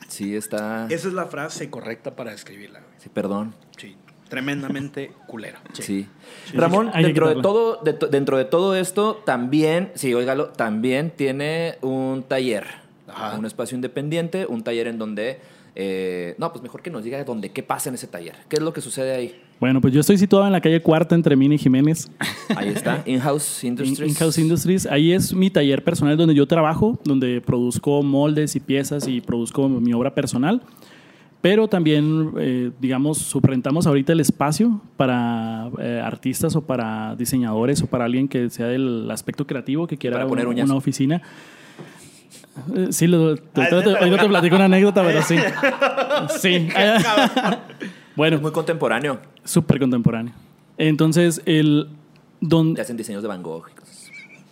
Sí, 0.08 0.34
está... 0.36 0.86
Esa 0.90 1.08
es 1.08 1.14
la 1.14 1.26
frase 1.26 1.70
correcta 1.70 2.16
para 2.16 2.32
describirla, 2.32 2.80
güey. 2.80 2.92
Sí, 2.98 3.08
perdón. 3.08 3.54
Sí. 3.76 3.96
Tremendamente 4.28 5.10
culera. 5.26 5.60
Sí. 5.72 6.06
Ramón, 6.54 6.90
dentro 6.94 7.28
de, 7.34 7.42
todo, 7.42 7.80
de 7.82 7.92
to- 7.94 8.08
dentro 8.08 8.36
de 8.36 8.44
todo 8.44 8.74
esto, 8.76 9.22
también, 9.24 9.90
sí, 9.94 10.12
óigalo, 10.14 10.48
también 10.48 11.10
tiene 11.14 11.76
un 11.82 12.24
taller. 12.26 12.64
Ajá. 13.08 13.38
Un 13.38 13.46
espacio 13.46 13.74
independiente, 13.74 14.46
un 14.46 14.62
taller 14.62 14.86
en 14.86 14.98
donde... 14.98 15.38
eh, 15.74 16.34
no, 16.38 16.52
pues 16.52 16.62
mejor 16.62 16.82
que 16.82 16.90
nos 16.90 17.04
diga 17.04 17.22
dónde, 17.24 17.50
qué 17.50 17.62
pasa 17.62 17.88
en 17.88 17.94
ese 17.94 18.06
taller. 18.06 18.34
¿Qué 18.48 18.56
es 18.56 18.62
lo 18.62 18.72
que 18.72 18.80
sucede 18.80 19.14
ahí? 19.14 19.40
Bueno, 19.60 19.80
pues 19.80 19.92
yo 19.94 20.00
estoy 20.00 20.18
situado 20.18 20.46
en 20.46 20.52
la 20.52 20.60
calle 20.60 20.80
Cuarta 20.82 21.14
entre 21.14 21.34
Mina 21.36 21.54
y 21.54 21.58
Jiménez. 21.58 22.08
Ahí 22.56 22.68
está, 22.68 23.02
In-House 23.06 23.64
Industries. 23.64 24.08
In-House 24.10 24.38
Industries. 24.38 24.86
Ahí 24.86 25.12
es 25.12 25.34
mi 25.34 25.50
taller 25.50 25.82
personal 25.82 26.16
donde 26.16 26.34
yo 26.34 26.46
trabajo, 26.46 26.98
donde 27.04 27.40
produzco 27.40 28.02
moldes 28.04 28.54
y 28.56 28.60
piezas 28.60 29.08
y 29.08 29.20
produzco 29.20 29.68
mi 29.68 29.92
obra 29.94 30.14
personal. 30.14 30.62
Pero 31.40 31.68
también, 31.68 32.32
eh, 32.38 32.72
digamos, 32.80 33.18
subrentamos 33.18 33.86
ahorita 33.86 34.12
el 34.12 34.18
espacio 34.20 34.80
para 34.96 35.70
eh, 35.78 36.02
artistas 36.04 36.56
o 36.56 36.62
para 36.62 37.14
diseñadores 37.16 37.80
o 37.82 37.86
para 37.86 38.04
alguien 38.06 38.26
que 38.26 38.50
sea 38.50 38.66
del 38.66 39.08
aspecto 39.10 39.46
creativo, 39.46 39.86
que 39.86 39.96
quiera 39.96 40.26
poner 40.26 40.46
un- 40.48 40.54
uñas. 40.54 40.68
una 40.68 40.76
oficina. 40.78 41.22
Eh, 42.74 42.88
Sí, 42.90 43.06
lo, 43.06 43.36
te, 43.36 43.62
Ah, 43.62 43.68
te- 43.70 43.82
te- 43.82 43.96
ahorita 43.98 44.22
te 44.22 44.28
platico 44.28 44.56
una 44.56 44.64
anécdota, 44.64 45.02
pero 45.04 45.22
sí. 45.22 45.36
Sí. 46.40 46.68
bueno, 48.16 48.36
Es 48.36 48.42
muy 48.42 48.50
contemporáneo. 48.50 49.20
súper 49.44 49.78
contemporáneo. 49.78 50.32
Entonces, 50.76 51.40
el... 51.46 51.88
Te 52.40 52.46
Donde, 52.46 52.82
hacen 52.82 52.96
diseños 52.96 53.22
de 53.22 53.28
Van 53.28 53.42
Gogh. 53.44 53.66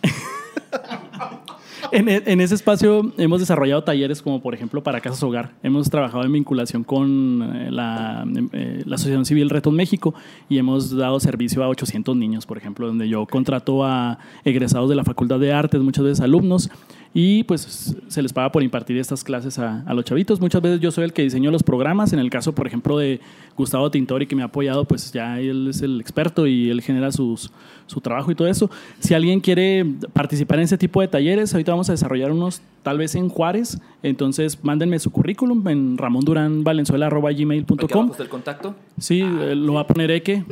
e- 1.91 2.23
en 2.25 2.41
ese 2.41 2.55
espacio 2.55 3.11
hemos 3.17 3.39
desarrollado 3.39 3.83
talleres 3.83 4.21
como 4.21 4.41
por 4.41 4.53
ejemplo 4.53 4.83
para 4.83 5.01
Casas 5.01 5.21
Hogar. 5.23 5.53
Hemos 5.63 5.89
trabajado 5.89 6.23
en 6.23 6.33
vinculación 6.33 6.83
con 6.83 7.41
eh, 7.55 7.71
la, 7.71 8.25
eh, 8.53 8.83
la 8.85 8.95
Asociación 8.95 9.25
Civil 9.25 9.49
Retos 9.49 9.73
México 9.73 10.13
y 10.49 10.57
hemos 10.57 10.95
dado 10.95 11.19
servicio 11.19 11.63
a 11.63 11.67
800 11.69 12.15
niños, 12.15 12.45
por 12.45 12.57
ejemplo, 12.57 12.87
donde 12.87 13.07
yo 13.07 13.25
contrato 13.25 13.83
a 13.83 14.19
egresados 14.43 14.89
de 14.89 14.95
la 14.95 15.03
Facultad 15.03 15.39
de 15.39 15.53
Artes, 15.53 15.81
muchas 15.81 16.03
veces 16.03 16.21
alumnos, 16.21 16.69
y 17.13 17.43
pues 17.43 17.95
se 18.07 18.21
les 18.21 18.33
paga 18.33 18.51
por 18.51 18.63
impartir 18.63 18.97
estas 18.97 19.23
clases 19.23 19.59
a, 19.59 19.83
a 19.85 19.93
los 19.93 20.05
chavitos. 20.05 20.39
Muchas 20.39 20.61
veces 20.61 20.79
yo 20.79 20.91
soy 20.91 21.05
el 21.05 21.13
que 21.13 21.23
diseño 21.23 21.51
los 21.51 21.63
programas. 21.63 22.13
En 22.13 22.19
el 22.19 22.29
caso, 22.29 22.53
por 22.53 22.67
ejemplo, 22.67 22.97
de 22.97 23.19
Gustavo 23.57 23.89
Tintori, 23.89 24.27
que 24.27 24.35
me 24.35 24.43
ha 24.43 24.45
apoyado, 24.45 24.85
pues 24.85 25.11
ya 25.11 25.39
él 25.39 25.69
es 25.69 25.81
el 25.81 25.99
experto 25.99 26.45
y 26.45 26.69
él 26.69 26.81
genera 26.81 27.11
sus, 27.11 27.51
su 27.87 27.99
trabajo 28.01 28.29
y 28.31 28.35
todo 28.35 28.47
eso. 28.47 28.69
Si 28.99 29.15
alguien 29.15 29.39
quiere 29.39 29.83
participar 30.13 30.59
en 30.59 30.65
ese 30.65 30.77
tipo 30.77 31.01
de 31.01 31.07
talleres, 31.07 31.51
ahorita 31.53 31.71
vamos 31.71 31.89
a 31.89 31.93
desarrollar 31.93 32.31
unos 32.31 32.61
tal 32.83 32.99
vez 32.99 33.15
en 33.15 33.29
Juárez. 33.29 33.79
Entonces, 34.03 34.63
mándenme 34.63 34.99
su 34.99 35.09
currículum 35.11 35.67
en 35.67 35.97
ramonduranvalenzuela.gmail.com. 35.97 38.11
está 38.11 38.23
el 38.23 38.29
contacto. 38.29 38.75
Sí, 38.99 39.21
eh, 39.21 39.55
lo 39.55 39.73
va 39.73 39.81
a 39.81 39.87
poner 39.87 40.11
Eke. 40.11 40.45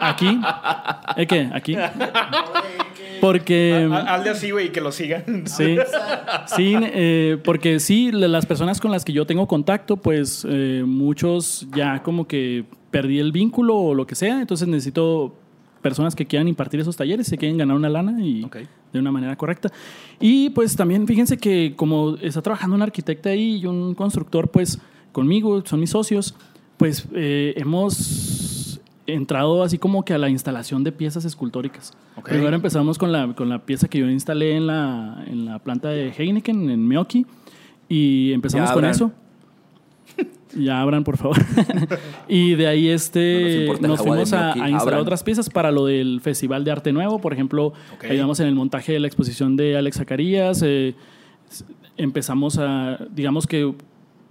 Aquí. 0.00 0.38
Eke, 1.16 1.50
aquí. 1.52 1.76
Porque. 3.20 3.88
Ha- 3.90 4.14
Hazle 4.14 4.30
así, 4.30 4.50
güey, 4.50 4.66
y 4.66 4.68
que 4.70 4.80
lo 4.80 4.92
sigan. 4.92 5.44
Sí, 5.46 5.76
sí 6.56 6.74
eh, 6.80 7.38
porque 7.44 7.80
sí, 7.80 8.10
la- 8.12 8.28
las 8.28 8.46
personas 8.46 8.80
con 8.80 8.90
las 8.90 9.04
que 9.04 9.12
yo 9.12 9.26
tengo 9.26 9.46
contacto, 9.46 9.96
pues 9.96 10.46
eh, 10.48 10.82
muchos 10.86 11.66
ya 11.74 12.02
como 12.02 12.26
que 12.26 12.64
perdí 12.90 13.18
el 13.18 13.32
vínculo 13.32 13.76
o 13.76 13.94
lo 13.94 14.06
que 14.06 14.14
sea, 14.14 14.40
entonces 14.40 14.66
necesito 14.68 15.34
personas 15.82 16.14
que 16.16 16.26
quieran 16.26 16.48
impartir 16.48 16.80
esos 16.80 16.96
talleres, 16.96 17.26
se 17.28 17.38
quieren 17.38 17.58
ganar 17.58 17.76
una 17.76 17.88
lana 17.88 18.20
y 18.24 18.44
de 18.92 18.98
una 18.98 19.12
manera 19.12 19.36
correcta. 19.36 19.70
Y 20.18 20.50
pues 20.50 20.74
también 20.74 21.06
fíjense 21.06 21.36
que 21.36 21.74
como 21.76 22.16
está 22.16 22.42
trabajando 22.42 22.74
un 22.74 22.82
arquitecto 22.82 23.28
ahí 23.28 23.56
y 23.58 23.66
un 23.66 23.94
constructor, 23.94 24.48
pues 24.48 24.80
conmigo, 25.12 25.62
son 25.64 25.78
mis 25.80 25.90
socios, 25.90 26.34
pues 26.76 27.06
eh, 27.14 27.54
hemos 27.56 28.35
entrado 29.06 29.62
así 29.62 29.78
como 29.78 30.04
que 30.04 30.14
a 30.14 30.18
la 30.18 30.28
instalación 30.28 30.84
de 30.84 30.92
piezas 30.92 31.24
escultóricas. 31.24 31.96
Primero 32.24 32.56
empezamos 32.56 32.98
con 32.98 33.12
la, 33.12 33.32
con 33.34 33.48
la 33.48 33.64
pieza 33.64 33.88
que 33.88 33.98
yo 33.98 34.08
instalé 34.10 34.56
en 34.56 34.66
la, 34.66 35.24
en 35.26 35.44
la 35.44 35.58
planta 35.60 35.88
de 35.90 36.10
Heineken, 36.10 36.70
en 36.70 36.86
Meoki, 36.86 37.26
y 37.88 38.32
empezamos 38.32 38.70
con 38.72 38.84
eso. 38.84 39.12
Ya 40.58 40.80
abran, 40.80 41.04
por 41.04 41.18
favor. 41.18 41.36
y 42.28 42.54
de 42.54 42.66
ahí 42.66 42.88
este 42.88 43.68
nos 43.80 44.00
fuimos 44.00 44.32
a, 44.32 44.52
a 44.52 44.56
instalar 44.56 44.80
abran. 44.80 45.00
otras 45.00 45.22
piezas 45.22 45.50
para 45.50 45.70
lo 45.70 45.84
del 45.84 46.22
Festival 46.22 46.64
de 46.64 46.70
Arte 46.70 46.92
Nuevo. 46.92 47.20
Por 47.20 47.34
ejemplo, 47.34 47.74
Ok. 47.94 48.04
ayudamos 48.08 48.40
en 48.40 48.46
el 48.46 48.54
montaje 48.54 48.92
de 48.92 49.00
la 49.00 49.06
exposición 49.06 49.56
de 49.56 49.76
Alex 49.76 49.98
Zacarías. 49.98 50.62
eh, 50.64 50.94
empezamos 51.98 52.58
a, 52.58 52.98
digamos 53.10 53.46
que 53.46 53.74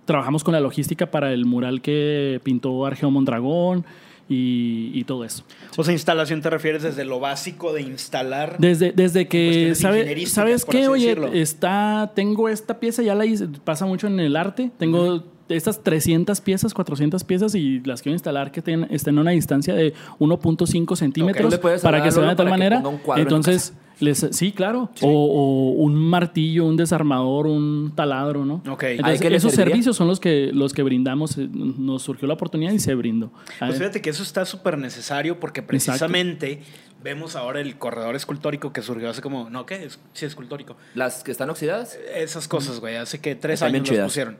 trabajamos 0.05 0.43
con 0.43 0.53
la 0.53 0.59
logística 0.61 1.11
para 1.11 1.31
el 1.31 1.45
mural 1.45 1.81
que 1.81 2.39
pintó 2.43 2.85
Argeo 2.87 3.11
Mondragón 3.11 3.85
y, 4.27 4.91
y 4.93 5.03
todo 5.03 5.23
eso. 5.23 5.43
O 5.77 5.83
sea, 5.83 5.93
instalación 5.93 6.41
te 6.41 6.49
refieres 6.49 6.83
desde 6.83 7.05
lo 7.05 7.19
básico 7.19 7.73
de 7.73 7.81
instalar. 7.81 8.57
Desde, 8.57 8.91
desde 8.91 9.27
que, 9.27 9.75
¿sabes 9.75 10.65
por 10.65 10.73
qué? 10.73 10.87
Oye, 10.87 11.07
decirlo. 11.07 11.33
está, 11.33 12.11
tengo 12.15 12.49
esta 12.49 12.79
pieza, 12.79 13.03
ya 13.03 13.15
la 13.15 13.25
hice, 13.25 13.47
pasa 13.63 13.85
mucho 13.85 14.07
en 14.07 14.19
el 14.19 14.35
arte, 14.35 14.71
tengo 14.77 15.23
estas 15.49 15.83
300 15.83 16.41
piezas, 16.41 16.73
400 16.73 17.23
piezas 17.23 17.53
y 17.55 17.79
las 17.81 18.01
quiero 18.01 18.13
instalar 18.15 18.51
que 18.51 18.61
ten- 18.61 18.87
estén 18.89 19.17
a 19.17 19.21
una 19.21 19.31
distancia 19.31 19.73
de 19.75 19.93
1.5 20.19 20.95
centímetros 20.95 21.57
para 21.81 22.01
que 22.03 22.11
se 22.11 22.19
vean 22.19 22.31
de 22.31 22.35
tal 22.35 22.45
que 22.45 22.49
manera. 22.49 22.81
en 22.83 23.19
Entonces, 23.21 23.73
les, 23.99 24.27
sí, 24.31 24.51
claro. 24.51 24.89
O, 25.01 25.07
o 25.09 25.69
un 25.83 25.95
martillo, 25.95 26.65
un 26.65 26.75
desarmador, 26.75 27.47
un 27.47 27.93
taladro, 27.95 28.43
¿no? 28.43 28.55
Ok. 28.69 28.83
Ay, 28.83 28.95
Entonces, 28.97 29.21
¿qué 29.21 29.29
le 29.29 29.37
esos 29.37 29.51
serviría? 29.53 29.73
servicios 29.75 29.95
son 29.95 30.07
los 30.07 30.19
que, 30.19 30.51
los 30.53 30.73
que 30.73 30.83
brindamos. 30.83 31.37
eh, 31.37 31.47
Nos 31.51 32.01
surgió 32.01 32.27
la 32.27 32.33
oportunidad 32.33 32.73
y 32.73 32.79
se 32.79 32.93
brindó. 32.95 33.31
A 33.61 33.67
Pues 33.67 33.77
fíjate 33.77 34.01
que 34.01 34.09
eso 34.09 34.23
está 34.23 34.43
súper 34.45 34.77
necesario 34.77 35.39
porque 35.39 35.61
precisamente 35.61 36.61
vemos 37.03 37.35
ahora 37.35 37.61
el 37.61 37.77
corredor 37.77 38.15
escultórico 38.15 38.73
que 38.73 38.81
surgió 38.81 39.09
hace 39.09 39.21
como, 39.21 39.49
no, 39.49 39.65
¿qué? 39.65 39.85
Es, 39.85 39.99
sí, 40.13 40.25
escultórico. 40.25 40.75
Las 40.95 41.23
que 41.23 41.31
están 41.31 41.49
oxidadas. 41.49 41.97
Esas 42.15 42.47
cosas, 42.49 42.79
güey, 42.79 42.95
hace 42.95 43.19
que 43.19 43.35
tres 43.35 43.61
Están 43.61 43.75
años 43.75 43.89
las 43.91 44.05
pusieron. 44.07 44.37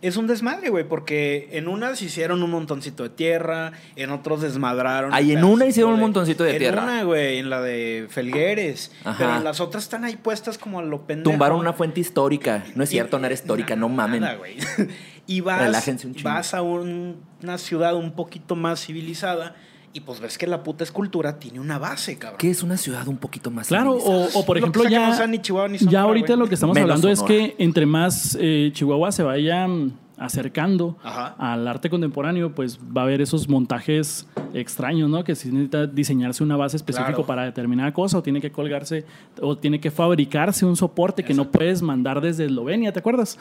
Es 0.00 0.16
un 0.16 0.26
desmadre, 0.28 0.68
güey, 0.70 0.84
porque 0.88 1.48
en 1.52 1.66
unas 1.68 2.02
hicieron 2.02 2.42
un 2.42 2.50
montoncito 2.50 3.02
de 3.02 3.08
tierra, 3.08 3.72
en 3.96 4.10
otros 4.10 4.40
desmadraron. 4.40 5.12
Ay, 5.12 5.32
un 5.32 5.38
en 5.38 5.44
una 5.44 5.66
hicieron 5.66 5.94
un 5.94 6.00
montoncito 6.00 6.44
de 6.44 6.52
en 6.52 6.58
tierra. 6.58 6.82
una, 6.84 7.02
güey, 7.04 7.38
en 7.38 7.50
la 7.50 7.60
de 7.60 8.06
Felgueres. 8.08 8.92
Ajá. 9.04 9.16
Pero 9.18 9.36
en 9.36 9.44
las 9.44 9.60
otras 9.60 9.84
están 9.84 10.04
ahí 10.04 10.16
puestas 10.16 10.56
como 10.58 10.78
a 10.78 10.82
lo 10.82 11.06
pendejo. 11.06 11.30
Tumbaron 11.30 11.58
una 11.58 11.72
fuente 11.72 12.00
histórica. 12.00 12.64
No 12.74 12.84
es 12.84 12.90
Y- 12.90 12.92
cierto, 12.92 13.18
no 13.18 13.26
era 13.26 13.34
histórica, 13.34 13.74
no 13.76 13.88
mamen. 13.88 14.20
Nada, 14.20 14.38
y 15.26 15.40
vas, 15.40 15.60
Relájense 15.62 16.06
un 16.06 16.14
chingo. 16.14 16.28
vas 16.30 16.54
a 16.54 16.62
un- 16.62 17.16
una 17.42 17.58
ciudad 17.58 17.94
un 17.96 18.12
poquito 18.12 18.54
más 18.56 18.84
civilizada 18.84 19.56
y 19.94 20.00
pues 20.00 20.20
ves 20.20 20.38
que 20.38 20.46
la 20.46 20.62
puta 20.62 20.84
escultura 20.84 21.38
tiene 21.38 21.60
una 21.60 21.78
base, 21.78 22.16
cabrón. 22.18 22.38
¿Qué 22.38 22.50
es 22.50 22.62
una 22.62 22.76
ciudad 22.76 23.06
un 23.08 23.18
poquito 23.18 23.50
más 23.50 23.68
Claro, 23.68 23.92
o, 23.92 24.28
o 24.32 24.44
por 24.46 24.56
Lo 24.56 24.60
que 24.72 24.78
ejemplo, 24.78 24.82
que 24.84 24.90
ya, 24.90 25.08
no 25.08 25.14
sea 25.16 25.26
ni 25.26 25.38
Chihuahua 25.40 25.68
ni 25.68 25.78
Sonora, 25.78 25.92
ya 25.92 26.00
ahorita 26.02 26.26
güey. 26.28 26.38
lo 26.38 26.46
que 26.48 26.54
estamos 26.54 26.74
Menos 26.74 26.90
hablando 26.90 27.08
es 27.10 27.22
que 27.22 27.54
entre 27.58 27.84
más 27.86 28.36
eh, 28.40 28.70
Chihuahua 28.72 29.12
se 29.12 29.22
vaya 29.22 29.66
mm, 29.68 29.92
acercando 30.18 30.96
Ajá. 31.02 31.34
al 31.38 31.66
arte 31.68 31.90
contemporáneo, 31.90 32.54
pues 32.54 32.78
va 32.78 33.02
a 33.02 33.04
haber 33.04 33.20
esos 33.20 33.48
montajes 33.48 34.26
extraños, 34.54 35.10
¿no? 35.10 35.24
Que 35.24 35.34
si 35.34 35.48
necesita 35.50 35.86
diseñarse 35.86 36.42
una 36.44 36.56
base 36.56 36.76
específica 36.76 37.08
Claro. 37.12 37.26
para 37.26 37.44
determinada 37.44 37.92
cosa, 37.92 38.18
o 38.18 38.22
tiene 38.22 38.40
que 38.40 38.50
colgarse, 38.52 39.04
o 39.40 39.58
tiene 39.58 39.80
que 39.80 39.90
fabricarse 39.90 40.64
un 40.64 40.76
soporte 40.76 41.24
que 41.24 41.34
no 41.34 41.50
puedes 41.50 41.82
mandar 41.82 42.20
desde 42.20 42.44
Eslovenia, 42.46 42.92
¿te 42.92 43.00
acuerdas? 43.00 43.38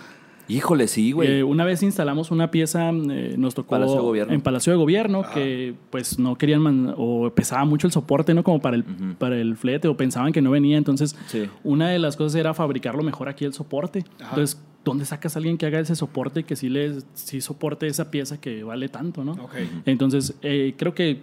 Híjole, 0.48 0.88
sí, 0.88 1.12
güey. 1.14 1.30
Eh, 1.40 1.44
una 1.44 1.64
vez 1.64 1.82
instalamos 1.84 2.30
una 2.32 2.52
pieza, 2.52 2.90
eh, 2.90 3.36
nos 3.38 3.54
tocó 3.56 3.70
Palacio 3.70 3.96
de 3.96 4.02
Gobierno. 4.02 4.34
en 4.34 4.42
Palacio 4.42 4.74
de 4.74 4.78
Gobierno, 4.78 5.24
que 5.34 5.74
pues 5.90 6.20
no 6.20 6.36
querían, 6.38 6.62
man- 6.62 6.94
o 6.98 7.30
pesaba 7.30 7.64
mucho 7.66 7.88
el 7.88 7.94
soporte, 7.94 8.34
¿no? 8.34 8.44
Como 8.44 8.60
para 8.60 8.76
el, 8.76 8.84
para 9.18 9.38
el 9.38 9.56
flete, 9.56 9.88
o 9.88 9.96
pensaban 9.96 10.34
que 10.34 10.42
no 10.42 10.52
venía. 10.52 10.78
Entonces, 10.78 11.16
Sí. 11.28 11.44
una 11.64 11.90
de 11.90 12.00
las 12.00 12.18
cosas 12.18 12.36
era 12.36 12.54
fabricarlo 12.54 13.02
mejor 13.04 13.30
aquí 13.30 13.46
el 13.46 13.54
soporte. 13.54 14.04
Ajá. 14.20 14.30
Entonces, 14.32 14.62
¿dónde 14.84 15.06
sacas 15.06 15.36
a 15.36 15.40
alguien 15.40 15.58
que 15.58 15.66
haga 15.68 15.80
ese 15.80 15.96
soporte 15.96 16.44
que 16.44 16.56
sí, 16.56 16.68
le, 16.70 16.96
sí 17.14 17.40
soporte 17.40 17.88
esa 17.88 18.12
pieza 18.12 18.42
que 18.42 18.64
vale 18.64 18.90
tanto, 18.90 19.24
¿no? 19.24 19.34
Ok. 19.34 19.56
Entonces, 19.86 20.36
eh, 20.42 20.74
creo 20.78 20.94
que 20.94 21.20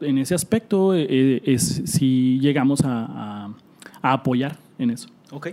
en 0.00 0.18
ese 0.18 0.34
aspecto 0.34 0.94
eh, 0.94 1.06
eh, 1.08 1.40
es, 1.44 1.82
sí 1.86 2.38
llegamos 2.40 2.82
a, 2.84 3.06
a- 3.46 3.54
a 4.02 4.12
apoyar 4.12 4.58
en 4.78 4.90
eso. 4.90 5.08
Ok. 5.32 5.48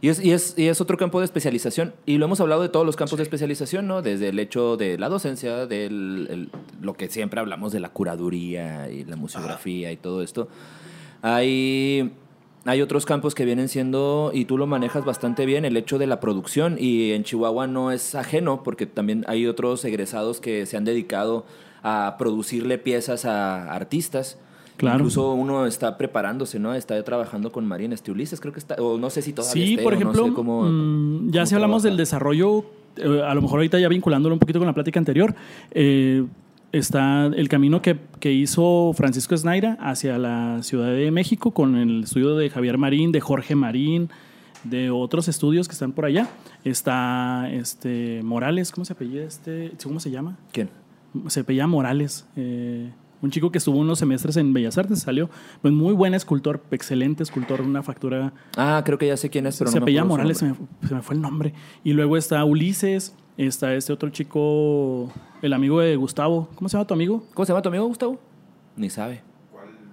Y 0.00 0.08
es, 0.08 0.24
y, 0.24 0.32
es, 0.32 0.54
y 0.58 0.68
es 0.68 0.80
otro 0.80 0.96
campo 0.96 1.20
de 1.20 1.24
especialización. 1.24 1.94
Y 2.06 2.18
lo 2.18 2.26
hemos 2.26 2.40
hablado 2.40 2.62
de 2.62 2.68
todos 2.68 2.84
los 2.84 2.96
campos 2.96 3.18
de 3.18 3.22
especialización, 3.22 3.86
¿no? 3.86 4.02
Desde 4.02 4.28
el 4.28 4.38
hecho 4.38 4.76
de 4.76 4.98
la 4.98 5.08
docencia, 5.08 5.66
de 5.66 6.48
lo 6.80 6.94
que 6.94 7.08
siempre 7.08 7.40
hablamos 7.40 7.72
de 7.72 7.80
la 7.80 7.90
curaduría 7.90 8.90
y 8.90 9.04
la 9.04 9.16
museografía 9.16 9.92
y 9.92 9.96
todo 9.96 10.22
esto. 10.22 10.48
Hay, 11.22 12.12
hay 12.64 12.82
otros 12.82 13.06
campos 13.06 13.34
que 13.34 13.44
vienen 13.44 13.68
siendo, 13.68 14.30
y 14.34 14.44
tú 14.44 14.58
lo 14.58 14.66
manejas 14.66 15.04
bastante 15.04 15.46
bien, 15.46 15.64
el 15.64 15.76
hecho 15.76 15.98
de 15.98 16.06
la 16.06 16.20
producción. 16.20 16.76
Y 16.78 17.12
en 17.12 17.24
Chihuahua 17.24 17.66
no 17.66 17.92
es 17.92 18.14
ajeno, 18.14 18.62
porque 18.62 18.86
también 18.86 19.24
hay 19.28 19.46
otros 19.46 19.84
egresados 19.84 20.40
que 20.40 20.66
se 20.66 20.76
han 20.76 20.84
dedicado 20.84 21.46
a 21.82 22.16
producirle 22.18 22.78
piezas 22.78 23.24
a 23.24 23.72
artistas. 23.72 24.38
Claro. 24.76 24.98
Incluso 24.98 25.32
uno 25.32 25.66
está 25.66 25.96
preparándose, 25.96 26.58
¿no? 26.58 26.74
Está 26.74 27.02
trabajando 27.04 27.52
con 27.52 27.64
María 27.66 27.86
en 27.86 27.92
este 27.92 28.10
Ulises, 28.10 28.40
creo 28.40 28.52
que 28.52 28.58
está, 28.58 28.74
o 28.76 28.98
no 28.98 29.08
sé 29.10 29.22
si 29.22 29.32
todavía 29.32 29.52
Sí, 29.52 29.72
esté, 29.74 29.84
por 29.84 29.94
ejemplo, 29.94 30.22
no 30.22 30.28
sé 30.28 30.34
cómo, 30.34 30.62
mm, 30.62 31.30
ya 31.30 31.40
cómo 31.40 31.46
si 31.46 31.54
hablamos 31.54 31.82
del 31.84 31.96
desarrollo, 31.96 32.64
eh, 32.96 33.22
a 33.24 33.34
lo 33.34 33.42
mejor 33.42 33.58
ahorita 33.58 33.78
ya 33.78 33.88
vinculándolo 33.88 34.34
un 34.34 34.40
poquito 34.40 34.58
con 34.58 34.66
la 34.66 34.74
plática 34.74 34.98
anterior, 34.98 35.34
eh, 35.70 36.24
está 36.72 37.26
el 37.26 37.48
camino 37.48 37.80
que, 37.82 37.98
que 38.18 38.32
hizo 38.32 38.92
Francisco 38.94 39.34
Esnaira 39.34 39.78
hacia 39.80 40.18
la 40.18 40.62
Ciudad 40.62 40.92
de 40.92 41.10
México 41.12 41.52
con 41.52 41.76
el 41.76 42.02
estudio 42.02 42.34
de 42.34 42.50
Javier 42.50 42.76
Marín, 42.76 43.12
de 43.12 43.20
Jorge 43.20 43.54
Marín, 43.54 44.10
de 44.64 44.90
otros 44.90 45.28
estudios 45.28 45.68
que 45.68 45.72
están 45.72 45.92
por 45.92 46.04
allá. 46.04 46.28
Está 46.64 47.48
este 47.52 48.22
Morales, 48.24 48.72
¿cómo 48.72 48.84
se 48.84 48.94
apellida 48.94 49.22
este? 49.22 49.72
¿Cómo 49.84 50.00
se 50.00 50.10
llama? 50.10 50.36
¿Quién? 50.50 50.68
se 51.28 51.40
apellida 51.40 51.66
Morales, 51.66 52.26
eh, 52.36 52.90
un 53.24 53.30
chico 53.30 53.50
que 53.50 53.56
estuvo 53.56 53.78
unos 53.78 53.98
semestres 53.98 54.36
en 54.36 54.52
Bellas 54.52 54.76
Artes, 54.76 55.00
salió, 55.00 55.30
pues 55.62 55.72
muy 55.72 55.94
buen 55.94 56.12
escultor, 56.12 56.62
excelente 56.70 57.22
escultor, 57.22 57.62
una 57.62 57.82
factura, 57.82 58.34
Ah, 58.54 58.82
creo 58.84 58.98
que 58.98 59.06
ya 59.06 59.16
sé 59.16 59.30
quién 59.30 59.46
es, 59.46 59.56
pero 59.58 59.70
se 59.70 59.76
no 59.76 59.80
me 59.80 59.84
apellida 59.84 60.04
Morales, 60.04 60.38
se 60.38 60.44
me, 60.44 60.54
se 60.86 60.94
me 60.94 61.00
fue 61.00 61.14
el 61.14 61.22
nombre. 61.22 61.54
Y 61.82 61.94
luego 61.94 62.18
está 62.18 62.44
Ulises, 62.44 63.14
está 63.38 63.74
este 63.74 63.94
otro 63.94 64.10
chico, 64.10 65.10
el 65.40 65.54
amigo 65.54 65.80
de 65.80 65.96
Gustavo, 65.96 66.50
¿cómo 66.54 66.68
se 66.68 66.76
llama 66.76 66.86
tu 66.86 66.92
amigo? 66.92 67.24
¿Cómo 67.32 67.46
se 67.46 67.52
llama 67.52 67.62
tu 67.62 67.70
amigo, 67.70 67.86
Gustavo? 67.86 68.20
Ni 68.76 68.90
sabe. 68.90 69.22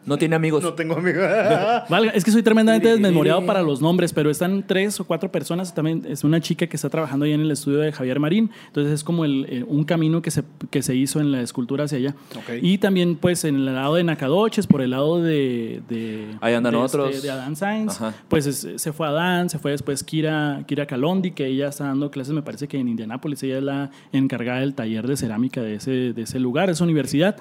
No 0.06 0.18
tiene 0.18 0.36
amigos. 0.36 0.64
No 0.64 0.74
tengo 0.74 0.96
amigos. 0.96 1.24
Valga, 1.90 2.12
es 2.12 2.24
que 2.24 2.32
soy 2.32 2.42
tremendamente 2.44 2.90
desmemoriado 2.90 3.46
para 3.46 3.62
los 3.62 3.82
nombres, 3.82 4.14
pero 4.14 4.30
están 4.32 4.64
tres 4.68 5.00
o 5.00 5.06
cuatro 5.06 5.32
personas. 5.32 5.74
También 5.76 6.04
es 6.08 6.24
una 6.24 6.42
chica 6.42 6.66
que 6.68 6.76
está 6.76 6.90
trabajando 6.90 7.26
ahí 7.26 7.34
en 7.34 7.42
el 7.42 7.52
estudio 7.52 7.80
de 7.80 7.92
Javier 7.92 8.20
Marín. 8.20 8.50
Entonces 8.68 8.94
es 8.94 9.04
como 9.04 9.26
el, 9.26 9.46
eh, 9.50 9.64
un 9.68 9.84
camino 9.84 10.22
que 10.22 10.32
se, 10.32 10.44
que 10.70 10.82
se 10.82 10.96
hizo 10.96 11.20
en 11.20 11.32
la 11.32 11.42
escultura 11.42 11.84
hacia 11.86 11.98
allá. 12.00 12.16
Ok. 12.36 12.50
Y 12.62 12.78
también, 12.80 13.16
pues, 13.16 13.44
en 13.46 13.56
el 13.56 13.66
lado 13.66 13.96
de 13.96 14.04
Nacadoches, 14.04 14.66
por 14.68 14.82
el 14.82 14.92
lado 14.92 15.22
de. 15.22 15.82
de 15.88 16.28
Ahí 16.42 16.54
andan 16.54 16.74
de 16.74 16.80
otros. 16.80 17.22
de 17.22 17.30
Adán 17.30 17.56
Sainz. 17.56 17.94
Ajá. 18.02 18.14
Pues 18.28 18.46
es- 18.48 18.68
se 18.82 18.94
fue 18.94 19.08
Adán, 19.08 19.50
se 19.50 19.60
fue 19.60 19.72
después 19.72 20.04
Kira, 20.04 20.64
Kira 20.68 20.86
Calondi, 20.88 21.32
que 21.32 21.46
ella 21.46 21.68
está 21.70 21.86
dando 21.86 22.10
clases, 22.12 22.34
me 22.34 22.42
parece 22.42 22.68
que 22.68 22.78
en 22.80 22.88
Indianápolis. 22.90 23.44
Ella 23.44 23.58
es 23.58 23.64
la 23.64 23.92
encargada 24.12 24.60
del 24.62 24.74
taller 24.74 25.08
de 25.08 25.16
cerámica 25.18 25.62
de 25.62 25.76
ese, 25.76 25.92
de 26.14 26.22
ese 26.24 26.40
lugar, 26.40 26.70
esa 26.70 26.84
universidad. 26.84 27.36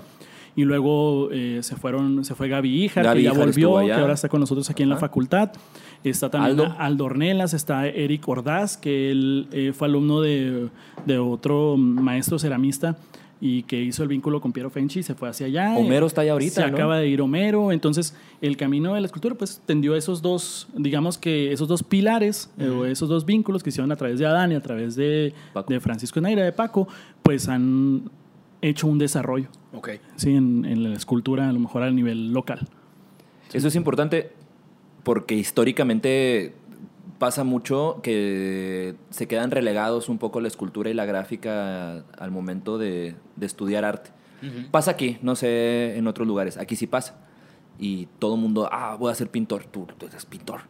Y 0.57 0.65
luego 0.65 1.31
eh, 1.31 1.61
se 1.63 1.77
fueron, 1.77 2.25
se 2.25 2.35
fue 2.35 2.49
Gaby 2.49 2.85
Hija, 2.85 3.03
Gaby 3.03 3.19
que 3.19 3.25
ya 3.25 3.31
Híjar 3.33 3.47
volvió, 3.47 3.79
que 3.79 3.93
ahora 3.93 4.15
está 4.15 4.29
con 4.29 4.41
nosotros 4.41 4.69
aquí 4.71 4.83
en 4.83 4.89
la 4.89 4.97
facultad. 4.97 5.53
Está 6.03 6.31
también 6.31 6.61
Aldo. 6.61 6.75
Aldo, 6.79 7.05
Ornelas, 7.05 7.55
está 7.55 7.87
Eric 7.87 8.27
Ordaz, 8.29 8.77
que 8.77 9.11
él 9.11 9.49
eh, 9.53 9.73
fue 9.75 9.89
alumno 9.89 10.21
de, 10.21 10.69
de 11.07 11.19
otro 11.19 11.77
maestro 11.77 12.39
ceramista 12.39 12.97
y 13.41 13.63
que 13.63 13.81
hizo 13.81 14.03
el 14.03 14.09
vínculo 14.09 14.41
con 14.41 14.53
Piero 14.53 14.69
Fenchi 14.69 15.01
y 15.01 15.03
se 15.03 15.15
fue 15.15 15.29
hacia 15.29 15.47
allá. 15.47 15.75
Homero 15.77 16.07
está 16.07 16.21
allá 16.21 16.33
ahorita, 16.33 16.63
Se 16.63 16.71
¿no? 16.71 16.77
acaba 16.77 16.99
de 16.99 17.09
ir 17.09 17.23
Homero. 17.23 17.73
Entonces, 17.73 18.15
el 18.43 18.57
camino 18.57 18.95
de 18.95 19.01
la 19.01 19.07
escultura, 19.07 19.35
pues, 19.35 19.63
tendió 19.65 19.97
esos 19.97 20.21
dos, 20.21 20.69
digamos 20.77 21.17
que 21.17 21.51
esos 21.53 21.67
dos 21.67 21.83
pilares, 21.83 22.51
eh, 22.59 22.69
o 22.69 22.85
esos 22.85 23.09
dos 23.09 23.25
vínculos 23.25 23.63
que 23.63 23.71
hicieron 23.71 23.91
a 23.93 23.97
través 23.97 24.19
de 24.19 24.27
Adán 24.27 24.53
y 24.53 24.57
a 24.57 24.61
través 24.61 24.95
de, 24.95 25.33
de 25.69 25.81
Francisco 25.81 26.21
Naira, 26.21 26.45
de 26.45 26.53
Paco, 26.53 26.87
pues 27.23 27.49
han 27.49 28.11
hecho 28.63 28.87
un 28.87 28.99
desarrollo. 28.99 29.49
ok. 29.73 29.91
Sí, 30.17 30.35
en, 30.35 30.65
en 30.65 30.83
la 30.83 30.97
escultura, 30.97 31.49
a 31.49 31.53
lo 31.53 31.61
mejor 31.61 31.83
a 31.83 31.91
nivel 31.91 32.33
local. 32.33 32.69
Eso 33.53 33.69
es 33.69 33.75
importante 33.75 34.33
porque 35.03 35.35
históricamente 35.35 36.55
pasa 37.19 37.45
mucho 37.45 38.01
que 38.03 38.95
se 39.11 39.29
quedan 39.29 39.51
relegados 39.51 40.09
un 40.09 40.19
poco 40.19 40.41
la 40.41 40.49
escultura 40.49 40.89
y 40.91 40.95
la 40.95 41.05
gráfica 41.05 41.99
al 42.19 42.31
momento 42.31 42.79
de, 42.79 43.15
de 43.37 43.47
estudiar 43.47 43.85
arte. 43.85 44.11
Pasa 44.71 44.93
aquí, 44.93 45.19
no 45.21 45.37
sé 45.37 45.99
en 45.99 46.07
otros 46.07 46.27
lugares. 46.27 46.57
Aquí 46.57 46.75
sí 46.75 46.87
pasa. 46.87 47.19
Y 47.79 48.07
todo 48.19 48.37
el 48.37 48.41
mundo, 48.41 48.71
ah, 48.73 48.97
voy 48.99 49.13
a 49.13 49.15
ser 49.15 49.31
pintor. 49.31 49.65
Tú, 49.67 49.87
tú 49.99 50.07
eres 50.07 50.25
pintor. 50.25 50.63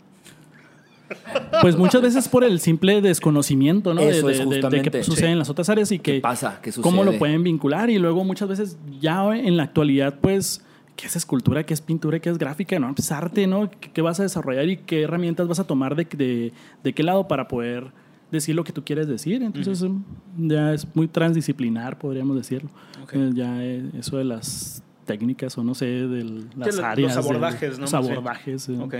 Pues 1.61 1.77
muchas 1.77 2.01
veces 2.03 2.29
por 2.29 2.45
el 2.45 2.61
simple 2.61 3.01
desconocimiento, 3.01 3.93
¿no? 3.95 4.01
De- 4.01 4.11
Eso 4.11 4.27
de, 4.29 4.33
es 4.33 4.39
de- 4.49 4.69
de 4.69 4.83
qué 4.83 5.03
sucede 5.05 5.27
sí. 5.27 5.33
en 5.33 5.39
las 5.39 5.51
otras 5.51 5.69
áreas 5.69 5.91
y 5.93 5.99
que 5.99 6.21
pasa? 6.21 6.61
¿Qué 6.63 6.73
cómo 6.81 6.99
lo 7.03 7.07
sucede? 7.11 7.19
pueden 7.19 7.43
vincular 7.43 7.91
y 7.91 7.99
luego 7.99 8.25
muchas 8.25 8.49
veces 8.49 8.79
ya 9.01 9.25
en 9.37 9.57
la 9.57 9.65
actualidad, 9.65 10.17
pues, 10.21 10.65
¿qué 10.97 11.07
es 11.07 11.17
escultura? 11.17 11.65
¿Qué 11.65 11.75
es 11.75 11.81
pintura? 11.81 12.19
¿Qué 12.21 12.31
es 12.31 12.39
gráfica? 12.39 12.79
¿No? 12.79 12.95
Es 12.97 13.11
arte, 13.13 13.47
¿no? 13.47 13.71
¿Qué, 13.71 13.91
qué 13.93 14.03
vas 14.03 14.21
a 14.21 14.23
desarrollar 14.23 14.69
y 14.69 14.77
qué 14.79 15.03
herramientas 15.03 15.49
vas 15.49 15.59
a 15.61 15.65
tomar 15.65 15.97
de, 15.97 16.05
de, 16.17 16.53
de 16.85 16.93
qué 16.93 17.03
lado 17.03 17.27
para 17.29 17.49
poder 17.49 17.93
decir 18.31 18.55
lo 18.55 18.63
que 18.65 18.73
tú 18.73 18.85
quieres 18.85 19.09
decir? 19.09 19.43
Entonces 19.43 19.83
em, 19.83 20.03
ya 20.39 20.73
es 20.73 20.87
muy 20.95 21.09
transdisciplinar, 21.09 21.99
podríamos 21.99 22.37
decirlo. 22.37 22.71
Eh, 23.13 23.31
ya 23.35 23.63
eh, 23.65 23.85
eso 23.99 24.19
de 24.19 24.25
las 24.25 24.83
técnicas 25.05 25.59
o 25.59 25.65
no 25.65 25.75
sé, 25.75 25.87
de 25.87 26.23
las 26.57 26.77
los 26.77 26.79
áreas. 26.79 27.15
de- 27.15 27.21
abordajes, 27.21 27.75
¿no? 27.79 27.81
Los 27.83 27.95
abordajes. 27.95 28.69
eh. 28.69 28.79
Ok. 28.81 28.95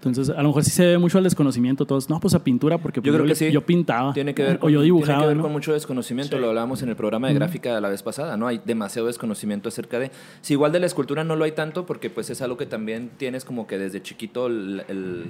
Entonces, 0.00 0.30
a 0.30 0.40
lo 0.42 0.48
mejor 0.50 0.62
sí 0.64 0.70
se 0.70 0.86
ve 0.86 0.96
mucho 0.98 1.18
al 1.18 1.24
desconocimiento 1.24 1.84
todos. 1.84 2.08
No, 2.08 2.20
pues 2.20 2.32
a 2.34 2.44
pintura, 2.44 2.78
porque 2.78 3.00
Yo 3.02 3.12
creo 3.12 3.24
le- 3.24 3.32
que 3.32 3.34
sí. 3.34 3.50
yo 3.50 3.66
pintaba. 3.66 4.12
Tiene 4.12 4.32
que 4.32 4.44
ver 4.44 4.56
o 4.56 4.60
con, 4.60 4.72
yo 4.72 4.82
dibujaba. 4.82 5.06
tiene 5.08 5.22
que 5.22 5.26
ver 5.28 5.36
¿no? 5.38 5.42
con 5.42 5.50
mucho 5.52 5.72
desconocimiento. 5.72 6.36
Sí. 6.36 6.40
Lo 6.40 6.50
hablábamos 6.50 6.82
en 6.82 6.88
el 6.88 6.94
programa 6.94 7.26
de 7.26 7.34
gráfica 7.34 7.80
la 7.80 7.88
vez 7.88 8.04
pasada, 8.04 8.36
¿no? 8.36 8.46
Hay 8.46 8.60
demasiado 8.64 9.08
desconocimiento 9.08 9.68
acerca 9.68 9.98
de. 9.98 10.12
Si 10.40 10.52
igual 10.52 10.70
de 10.70 10.78
la 10.78 10.86
escultura 10.86 11.24
no 11.24 11.34
lo 11.34 11.44
hay 11.44 11.50
tanto, 11.52 11.84
porque 11.84 12.10
pues 12.10 12.30
es 12.30 12.40
algo 12.42 12.56
que 12.56 12.66
también 12.66 13.10
tienes 13.16 13.44
como 13.44 13.66
que 13.66 13.76
desde 13.76 14.00
chiquito 14.00 14.46
el- 14.46 14.84
el- 14.86 15.26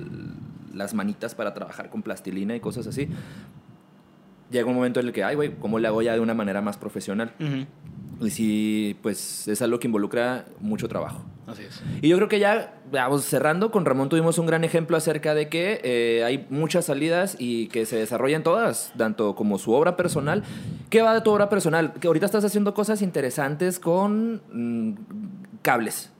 las 0.74 0.92
manitas 0.92 1.34
para 1.34 1.54
trabajar 1.54 1.88
con 1.88 2.02
plastilina 2.02 2.54
y 2.54 2.60
cosas 2.60 2.86
así. 2.86 3.08
Llega 4.50 4.66
un 4.66 4.74
momento 4.74 5.00
en 5.00 5.06
el 5.06 5.12
que, 5.12 5.24
ay, 5.24 5.34
güey, 5.34 5.52
¿cómo 5.58 5.78
le 5.78 5.88
hago 5.88 6.02
ya 6.02 6.12
de 6.14 6.20
una 6.20 6.34
manera 6.34 6.60
más 6.60 6.76
profesional? 6.76 7.32
Y 8.20 8.30
sí, 8.30 8.96
pues 9.02 9.46
es 9.46 9.62
algo 9.62 9.78
que 9.78 9.86
involucra 9.86 10.44
mucho 10.60 10.88
trabajo. 10.88 11.24
Así 11.46 11.62
es. 11.62 11.80
Y 12.02 12.08
yo 12.08 12.16
creo 12.16 12.28
que 12.28 12.40
ya, 12.40 12.74
vamos 12.90 13.24
cerrando, 13.24 13.70
con 13.70 13.84
Ramón 13.84 14.08
tuvimos 14.08 14.38
un 14.38 14.46
gran 14.46 14.64
ejemplo 14.64 14.96
acerca 14.96 15.34
de 15.34 15.48
que 15.48 15.80
eh, 15.84 16.24
hay 16.24 16.46
muchas 16.50 16.86
salidas 16.86 17.36
y 17.38 17.68
que 17.68 17.86
se 17.86 17.96
desarrollan 17.96 18.42
todas, 18.42 18.92
tanto 18.98 19.34
como 19.34 19.58
su 19.58 19.72
obra 19.72 19.96
personal. 19.96 20.42
¿Qué 20.90 21.00
va 21.00 21.14
de 21.14 21.20
tu 21.20 21.30
obra 21.30 21.48
personal? 21.48 21.92
Que 21.94 22.08
ahorita 22.08 22.26
estás 22.26 22.44
haciendo 22.44 22.74
cosas 22.74 23.02
interesantes 23.02 23.78
con 23.78 24.42
mm, 24.52 24.92
cables 25.62 26.10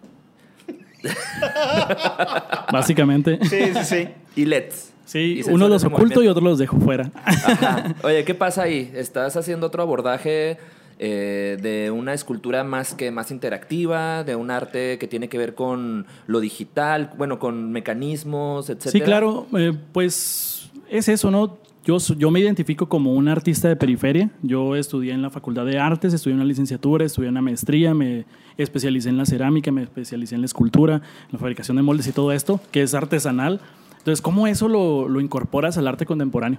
Básicamente. 2.72 3.38
Sí, 3.42 3.72
sí, 3.74 3.84
sí. 3.84 4.08
y 4.36 4.44
LEDs. 4.44 4.92
Sí, 5.04 5.40
uno 5.48 5.68
los 5.68 5.84
oculto 5.84 6.22
y 6.22 6.28
otros 6.28 6.44
los 6.44 6.58
dejo 6.58 6.78
fuera. 6.80 7.10
Ajá. 7.24 7.94
Oye, 8.02 8.24
¿qué 8.24 8.34
pasa 8.34 8.62
ahí? 8.62 8.90
¿Estás 8.94 9.36
haciendo 9.36 9.68
otro 9.68 9.82
abordaje 9.82 10.58
eh, 10.98 11.58
de 11.62 11.90
una 11.90 12.12
escultura 12.12 12.64
más 12.64 12.94
que 12.94 13.10
más 13.10 13.30
interactiva, 13.30 14.24
de 14.24 14.34
un 14.34 14.50
arte 14.50 14.98
que 14.98 15.06
tiene 15.06 15.28
que 15.28 15.38
ver 15.38 15.54
con 15.54 16.06
lo 16.26 16.40
digital, 16.40 17.12
bueno, 17.16 17.38
con 17.38 17.70
mecanismos, 17.70 18.68
etcétera? 18.68 18.90
Sí, 18.90 19.00
claro, 19.00 19.46
eh, 19.56 19.72
pues 19.92 20.70
es 20.90 21.08
eso, 21.08 21.30
¿no? 21.30 21.58
Yo, 21.84 21.96
yo 22.18 22.30
me 22.30 22.40
identifico 22.40 22.88
como 22.88 23.14
un 23.14 23.28
artista 23.28 23.68
de 23.68 23.76
periferia. 23.76 24.30
Yo 24.42 24.76
estudié 24.76 25.12
en 25.12 25.22
la 25.22 25.30
Facultad 25.30 25.64
de 25.64 25.78
Artes, 25.78 26.12
estudié 26.12 26.34
una 26.34 26.44
licenciatura, 26.44 27.04
estudié 27.04 27.30
una 27.30 27.40
maestría, 27.40 27.94
me 27.94 28.26
especialicé 28.58 29.08
en 29.08 29.16
la 29.16 29.24
cerámica, 29.24 29.72
me 29.72 29.84
especialicé 29.84 30.34
en 30.34 30.42
la 30.42 30.46
escultura, 30.46 31.00
la 31.30 31.38
fabricación 31.38 31.76
de 31.78 31.82
moldes 31.82 32.06
y 32.08 32.12
todo 32.12 32.32
esto, 32.32 32.60
que 32.72 32.82
es 32.82 32.92
artesanal. 32.92 33.60
Entonces, 33.96 34.20
¿cómo 34.20 34.46
eso 34.46 34.68
lo, 34.68 35.08
lo 35.08 35.20
incorporas 35.20 35.78
al 35.78 35.86
arte 35.88 36.04
contemporáneo? 36.04 36.58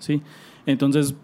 Sí. 0.00 0.20
Entonces, 0.66 1.14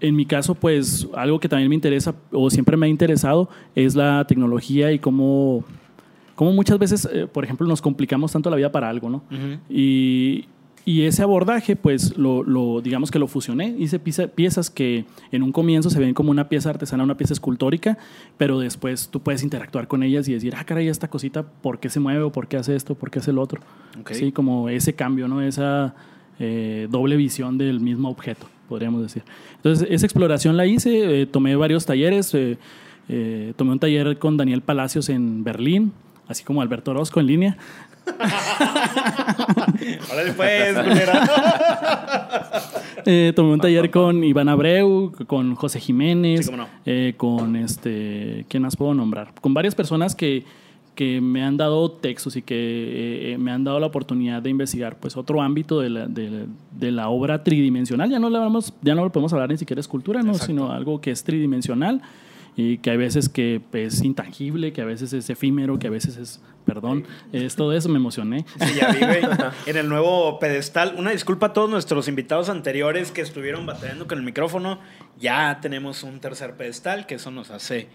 en 0.00 0.16
mi 0.16 0.26
caso, 0.26 0.54
pues 0.54 1.06
algo 1.14 1.40
que 1.40 1.48
también 1.48 1.68
me 1.68 1.74
interesa 1.74 2.14
o 2.32 2.50
siempre 2.50 2.76
me 2.76 2.86
ha 2.86 2.88
interesado 2.88 3.48
es 3.74 3.94
la 3.94 4.24
tecnología 4.26 4.92
y 4.92 4.98
cómo, 4.98 5.64
cómo 6.34 6.52
muchas 6.52 6.78
veces, 6.78 7.08
eh, 7.12 7.26
por 7.26 7.44
ejemplo, 7.44 7.66
nos 7.66 7.80
complicamos 7.80 8.32
tanto 8.32 8.50
la 8.50 8.56
vida 8.56 8.70
para 8.72 8.88
algo, 8.88 9.08
¿no? 9.08 9.16
Ujú. 9.30 9.60
Y, 9.70 10.46
y 10.86 11.02
ese 11.02 11.22
abordaje, 11.22 11.76
pues, 11.76 12.18
lo, 12.18 12.42
lo- 12.42 12.82
digamos 12.82 13.10
que 13.10 13.18
lo 13.18 13.26
fusioné. 13.26 13.74
Hice 13.78 13.98
pieza- 13.98 14.26
piezas 14.28 14.68
que 14.68 15.06
en 15.32 15.42
un 15.42 15.50
comienzo 15.52 15.88
se 15.88 15.98
ven 15.98 16.12
como 16.12 16.30
una 16.30 16.50
pieza 16.50 16.68
artesana, 16.68 17.02
una 17.04 17.16
pieza 17.16 17.32
escultórica, 17.32 17.96
pero 18.36 18.58
después 18.58 19.08
tú 19.08 19.20
puedes 19.20 19.42
interactuar 19.42 19.88
con 19.88 20.02
ellas 20.02 20.28
y 20.28 20.34
decir, 20.34 20.52
ah, 20.58 20.64
caray, 20.64 20.88
esta 20.88 21.08
cosita, 21.08 21.42
¿por 21.42 21.78
qué 21.78 21.88
se 21.88 22.00
mueve? 22.00 22.20
o 22.24 22.30
¿Por 22.32 22.48
qué 22.48 22.58
hace 22.58 22.76
esto? 22.76 22.94
¿Por 22.96 23.10
qué 23.10 23.20
hace 23.20 23.32
lo 23.32 23.40
otro? 23.40 23.62
Ok. 23.98 24.10
Sí, 24.12 24.30
como 24.32 24.68
ese 24.68 24.92
cambio, 24.94 25.26
¿no? 25.26 25.40
Esa 25.40 25.94
eh, 26.38 26.86
doble 26.90 27.16
visión 27.16 27.56
del 27.56 27.80
mismo 27.80 28.10
objeto, 28.10 28.46
podríamos 28.68 29.02
decir. 29.02 29.22
Entonces, 29.56 29.86
esa 29.90 30.06
exploración 30.06 30.56
la 30.56 30.66
hice, 30.66 31.22
eh, 31.22 31.26
tomé 31.26 31.56
varios 31.56 31.86
talleres, 31.86 32.34
eh, 32.34 32.56
eh, 33.08 33.52
tomé 33.56 33.72
un 33.72 33.78
taller 33.78 34.18
con 34.18 34.36
Daniel 34.36 34.62
Palacios 34.62 35.08
en 35.08 35.44
Berlín, 35.44 35.92
así 36.28 36.44
como 36.44 36.62
Alberto 36.62 36.90
Orozco 36.92 37.20
en 37.20 37.26
línea. 37.26 37.56
Órale, 40.12 40.32
pues, 40.36 40.74
culera. 40.78 41.28
Eh, 43.06 43.34
tomé 43.36 43.52
un 43.52 43.60
taller 43.60 43.90
con 43.90 44.24
Iván 44.24 44.48
Abreu, 44.48 45.12
con 45.26 45.54
José 45.56 45.78
Jiménez, 45.78 46.46
Sí, 46.46 46.52
no. 46.56 46.66
eh, 46.86 47.12
con 47.18 47.54
este, 47.54 48.46
¿quién 48.48 48.62
más 48.62 48.76
puedo 48.76 48.94
nombrar? 48.94 49.34
Con 49.42 49.52
varias 49.52 49.74
personas 49.74 50.14
que, 50.14 50.44
que 50.94 51.20
me 51.20 51.42
han 51.42 51.56
dado 51.56 51.90
textos 51.90 52.36
y 52.36 52.42
que 52.42 52.54
eh, 52.54 53.32
eh, 53.32 53.38
me 53.38 53.50
han 53.50 53.64
dado 53.64 53.80
la 53.80 53.86
oportunidad 53.86 54.42
de 54.42 54.50
investigar 54.50 54.98
pues 54.98 55.16
otro 55.16 55.42
ámbito 55.42 55.80
de 55.80 55.90
la, 55.90 56.06
de, 56.06 56.46
de 56.72 56.90
la 56.92 57.08
obra 57.08 57.42
tridimensional. 57.42 58.10
Ya 58.10 58.18
no, 58.18 58.30
le 58.30 58.38
vamos, 58.38 58.72
ya 58.82 58.94
no 58.94 59.04
lo 59.04 59.10
podemos 59.10 59.32
hablar 59.32 59.50
ni 59.50 59.58
siquiera 59.58 59.78
de 59.78 59.82
escultura, 59.82 60.22
¿no? 60.22 60.32
Exacto. 60.32 60.46
sino 60.46 60.72
algo 60.72 61.00
que 61.00 61.10
es 61.10 61.24
tridimensional 61.24 62.02
y 62.56 62.78
que 62.78 62.90
a 62.90 62.96
veces 62.96 63.28
que 63.28 63.60
pues, 63.70 63.94
es 63.94 64.02
intangible, 64.02 64.72
que 64.72 64.80
a 64.80 64.84
veces 64.84 65.12
es 65.12 65.28
efímero, 65.28 65.78
que 65.78 65.88
a 65.88 65.90
veces 65.90 66.16
es, 66.16 66.40
perdón, 66.64 67.04
es 67.32 67.56
todo 67.56 67.72
eso, 67.72 67.88
me 67.88 67.96
emocioné. 67.96 68.44
Sí, 68.60 68.74
ya 68.74 68.92
vi, 68.92 69.00
güey. 69.00 69.22
En 69.66 69.76
el 69.76 69.88
nuevo 69.88 70.38
pedestal. 70.38 70.94
Una 70.96 71.10
disculpa 71.10 71.46
a 71.46 71.52
todos 71.52 71.68
nuestros 71.68 72.06
invitados 72.06 72.48
anteriores 72.48 73.10
que 73.10 73.22
estuvieron 73.22 73.66
batallando 73.66 74.06
con 74.06 74.18
el 74.18 74.24
micrófono. 74.24 74.78
Ya 75.18 75.58
tenemos 75.60 76.02
un 76.04 76.20
tercer 76.20 76.56
pedestal, 76.56 77.06
que 77.06 77.16
eso 77.16 77.30
nos 77.30 77.50
hace 77.50 77.88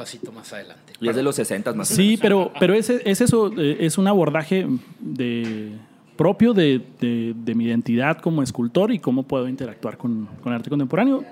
pasito 0.00 0.32
más 0.32 0.50
adelante. 0.52 0.94
Y 1.00 1.08
es 1.08 1.14
de 1.16 1.22
los 1.22 1.34
60 1.36 1.74
más 1.74 1.88
Sí, 1.88 2.18
pero, 2.20 2.50
pero 2.58 2.72
es, 2.74 2.88
es 2.88 3.20
eso, 3.20 3.52
eh, 3.58 3.76
es 3.80 3.98
un 3.98 4.06
abordaje 4.08 4.66
de, 4.98 5.72
propio 6.16 6.54
de, 6.54 6.80
de- 7.00 7.34
de 7.36 7.54
mi 7.54 7.64
identidad 7.64 8.16
como 8.18 8.42
escultor 8.42 8.92
y 8.92 8.98
cómo 8.98 9.24
puedo 9.24 9.46
interactuar 9.46 9.98
con, 9.98 10.26
con 10.42 10.52
arte 10.54 10.70
contemporáneo 10.70 11.22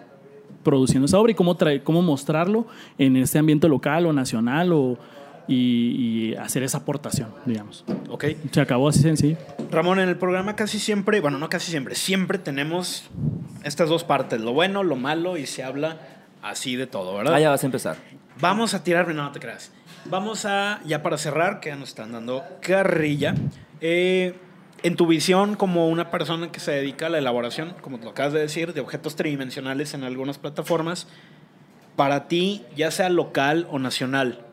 produciendo 0.62 1.06
esa 1.06 1.18
obra 1.18 1.32
y 1.32 1.34
cómo, 1.34 1.56
trae, 1.56 1.82
cómo 1.82 2.02
mostrarlo 2.02 2.66
en 2.98 3.16
este 3.16 3.38
ambiente 3.38 3.68
local 3.68 4.04
o 4.04 4.12
nacional 4.12 4.72
o, 4.74 4.98
y, 5.46 5.54
y 6.32 6.34
hacer 6.34 6.62
esa 6.62 6.78
aportación, 6.78 7.28
digamos. 7.46 7.84
Ok. 8.10 8.24
Se 8.50 8.60
acabó 8.60 8.88
así 8.88 9.00
sencillo. 9.00 9.38
Ramón, 9.70 9.98
en 9.98 10.10
el 10.10 10.16
programa 10.18 10.56
casi 10.56 10.78
siempre, 10.78 11.20
bueno, 11.22 11.38
no 11.38 11.48
casi 11.48 11.70
siempre, 11.70 11.94
siempre 11.94 12.36
tenemos 12.38 13.04
estas 13.64 13.88
dos 13.88 14.04
partes, 14.04 14.42
lo 14.42 14.52
bueno, 14.52 14.82
lo 14.84 14.96
malo, 14.96 15.38
y 15.38 15.46
se 15.46 15.62
habla 15.62 15.96
así 16.42 16.76
de 16.76 16.86
todo, 16.86 17.16
¿verdad? 17.16 17.34
Ah, 17.34 17.40
ya 17.40 17.50
vas 17.50 17.62
a 17.62 17.66
empezar. 17.66 17.96
Vamos 18.40 18.74
a 18.74 18.84
tirar, 18.84 19.12
no, 19.14 19.32
te 19.32 19.40
creas. 19.40 19.72
Vamos 20.04 20.44
a, 20.44 20.80
ya 20.84 21.02
para 21.02 21.18
cerrar, 21.18 21.60
que 21.60 21.70
ya 21.70 21.76
nos 21.76 21.90
están 21.90 22.12
dando 22.12 22.44
carrilla. 22.60 23.34
eh, 23.80 24.34
en 24.82 24.94
tu 24.94 25.06
visión 25.08 25.56
como 25.56 25.88
una 25.88 26.10
persona 26.10 26.52
que 26.52 26.60
se 26.60 26.70
dedica 26.70 27.06
a 27.06 27.08
la 27.08 27.18
elaboración, 27.18 27.74
como 27.80 27.98
lo 27.98 28.10
acabas 28.10 28.32
de 28.32 28.40
decir, 28.40 28.74
de 28.74 28.80
objetos 28.80 29.16
tridimensionales 29.16 29.92
en 29.94 30.04
algunas 30.04 30.38
plataformas, 30.38 31.08
para 31.96 32.28
ti, 32.28 32.64
ya 32.76 32.92
sea 32.92 33.08
local 33.08 33.66
o 33.70 33.80
nacional, 33.80 34.46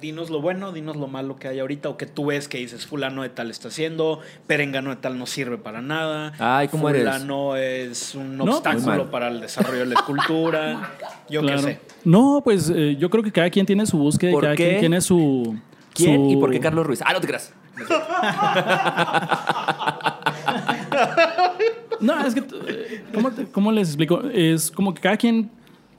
dinos 0.00 0.30
lo 0.30 0.40
bueno, 0.40 0.72
dinos 0.72 0.96
lo 0.96 1.06
malo 1.08 1.36
que 1.36 1.48
hay 1.48 1.58
ahorita, 1.60 1.88
o 1.88 1.96
que 1.96 2.06
tú 2.06 2.26
ves 2.26 2.48
que 2.48 2.58
dices, 2.58 2.86
fulano 2.86 3.22
de 3.22 3.28
tal 3.28 3.50
está 3.50 3.68
haciendo, 3.68 4.20
perengano 4.46 4.90
de 4.90 4.96
tal 4.96 5.18
no 5.18 5.26
sirve 5.26 5.58
para 5.58 5.82
nada, 5.82 6.32
Ay, 6.38 6.68
¿cómo 6.68 6.88
eres? 6.88 7.02
fulano 7.02 7.56
es 7.56 8.14
un 8.14 8.36
No, 8.36 8.44
muy 8.46 8.54
obstáculo 8.54 9.10
para 9.10 9.28
el 9.28 9.40
desarrollo 9.40 9.80
de 9.80 9.86
la 9.86 9.94
escultura, 9.94 10.92
yo 11.28 11.40
Claro. 11.42 11.58
qué 11.58 11.62
sé. 11.64 11.80
No, 12.04 12.40
pues 12.44 12.70
eh, 12.74 12.96
yo 12.98 13.10
creo 13.10 13.22
que 13.22 13.32
cada 13.32 13.50
quien 13.50 13.66
tiene 13.66 13.84
su 13.86 13.98
búsqueda 13.98 14.30
y 14.30 14.34
¿Por 14.34 14.44
cada 14.44 14.56
qué? 14.56 14.68
quien 14.68 14.80
tiene 14.80 15.00
su. 15.00 15.56
¿Quién 15.94 16.16
su- 16.16 16.30
y 16.30 16.36
por 16.36 16.50
qué 16.50 16.60
Carlos 16.60 16.86
Ruiz? 16.86 17.00
Ah, 17.04 17.12
no 17.12 17.20
te 17.20 17.26
creas. 17.26 17.52
No, 22.00 22.24
es 22.24 22.34
que. 22.34 22.40
eh, 22.68 23.02
¿cómo, 23.12 23.30
cómo 23.52 23.72
les 23.72 23.88
explico? 23.88 24.22
Es 24.32 24.70
como 24.70 24.94
que 24.94 25.00
cada 25.00 25.16
quien 25.16 25.50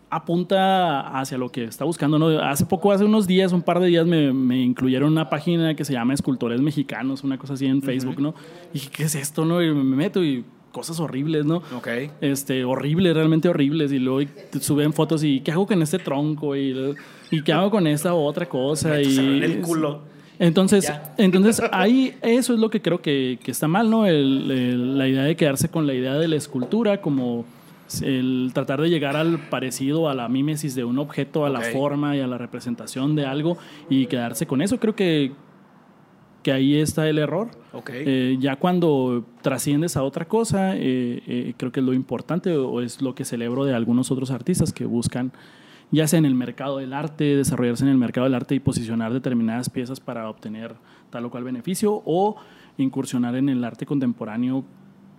apunta 0.10 1.20
hacia 1.20 1.38
lo 1.38 1.50
que 1.52 1.64
está 1.66 1.86
buscando. 1.86 2.18
¿no? 2.20 2.28
Hace 2.40 2.66
poco, 2.66 2.92
hace 2.92 3.04
unos 3.06 3.28
días, 3.28 3.52
un 3.52 3.62
par 3.62 3.80
de 3.80 3.88
días, 3.88 4.06
me, 4.06 4.32
me 4.34 4.62
incluyeron 4.62 5.12
una 5.12 5.30
página 5.30 5.76
que 5.76 5.86
se 5.86 5.94
llama 5.94 6.14
Escultores 6.14 6.62
Mexicanos, 6.62 7.24
una 7.24 7.38
cosa 7.38 7.54
así 7.54 7.66
en 7.66 7.82
Facebook, 7.82 8.20
¿no? 8.20 8.34
Y 8.72 8.74
dije, 8.80 8.90
¿qué 8.92 9.04
es 9.04 9.16
esto? 9.16 9.46
no? 9.46 9.62
Y 9.64 9.74
me 9.74 9.96
meto 9.96 10.24
y 10.24 10.44
cosas 10.72 11.00
horribles, 11.00 11.46
¿no? 11.46 11.58
Ok. 11.76 11.88
este, 12.22 12.64
horribles, 12.64 13.14
realmente 13.16 13.50
horribles. 13.50 13.92
Y 13.92 14.00
luego 14.00 14.30
suben 14.60 14.94
fotos 14.94 15.24
y 15.24 15.42
¿qué 15.42 15.52
hago 15.52 15.66
con 15.68 15.82
este 15.82 16.00
tronco? 16.00 16.56
Y, 16.56 16.96
y 17.32 17.42
¿qué 17.44 17.54
hago 17.54 17.70
con 17.72 17.88
esta 17.88 18.14
otra 18.14 18.48
cosa? 18.48 19.02
Y, 19.02 19.18
en 19.18 19.44
el 19.44 19.62
culo. 19.62 20.02
Entonces, 20.42 20.86
Ya. 20.88 21.14
entonces 21.18 21.62
ahí 21.74 22.14
eso 22.22 22.54
es 22.54 22.60
lo 22.62 22.70
que 22.70 22.82
creo 22.82 23.02
que, 23.02 23.40
que 23.44 23.52
está 23.52 23.68
mal, 23.68 23.90
¿no? 23.90 24.06
El- 24.06 24.50
el- 24.50 24.98
la 24.98 25.06
idea 25.08 25.24
de 25.24 25.36
quedarse 25.36 25.68
con 25.70 25.86
la 25.86 25.94
idea 25.94 26.14
de 26.14 26.30
la 26.30 26.38
escultura 26.38 27.02
como 27.02 27.44
el 28.02 28.52
tratar 28.54 28.82
de 28.82 28.90
llegar 28.90 29.16
al 29.16 29.50
parecido, 29.50 30.10
a 30.10 30.16
la 30.16 30.30
mímesis 30.30 30.76
de 30.76 30.84
un 30.84 31.00
objeto, 31.00 31.46
a 31.46 31.50
la 31.50 31.62
forma 31.62 32.16
y 32.16 32.22
a 32.22 32.28
la 32.28 32.38
representación 32.38 33.16
de 33.16 33.26
algo 33.26 33.58
y 33.90 34.06
quedarse 34.06 34.48
con 34.48 34.62
eso. 34.62 34.80
Creo 34.80 34.96
que, 34.96 35.32
que 36.44 36.52
ahí 36.52 36.76
está 36.76 37.08
el 37.10 37.18
error. 37.18 37.50
Eh, 37.88 38.38
ya 38.40 38.56
cuando 38.58 39.26
trasciendes 39.42 39.98
a 39.98 40.04
otra 40.04 40.26
cosa, 40.28 40.76
eh, 40.76 41.22
eh, 41.28 41.54
creo 41.58 41.72
que 41.72 41.80
es 41.80 41.86
lo 41.86 41.94
importante 41.94 42.56
o 42.56 42.82
es 42.82 43.02
lo 43.02 43.16
que 43.16 43.26
celebro 43.26 43.66
de 43.66 43.74
algunos 43.74 44.12
otros 44.12 44.32
artistas 44.32 44.74
que 44.74 44.86
buscan, 44.86 45.32
ya 45.92 46.08
sea 46.08 46.20
en 46.20 46.26
el 46.26 46.36
mercado 46.36 46.78
del 46.78 46.94
arte, 46.94 47.36
desarrollarse 47.36 47.84
en 47.84 47.90
el 47.90 47.98
mercado 47.98 48.26
del 48.26 48.36
arte 48.36 48.56
y 48.56 48.60
posicionar 48.60 49.12
determinadas 49.12 49.70
piezas 49.70 50.00
para 50.00 50.30
obtener 50.30 50.76
tal 51.10 51.26
o 51.26 51.32
cual 51.32 51.44
beneficio, 51.44 52.02
o 52.06 52.36
incursionar 52.78 53.36
en 53.36 53.50
el 53.50 53.64
arte 53.64 53.86
contemporáneo 53.86 54.64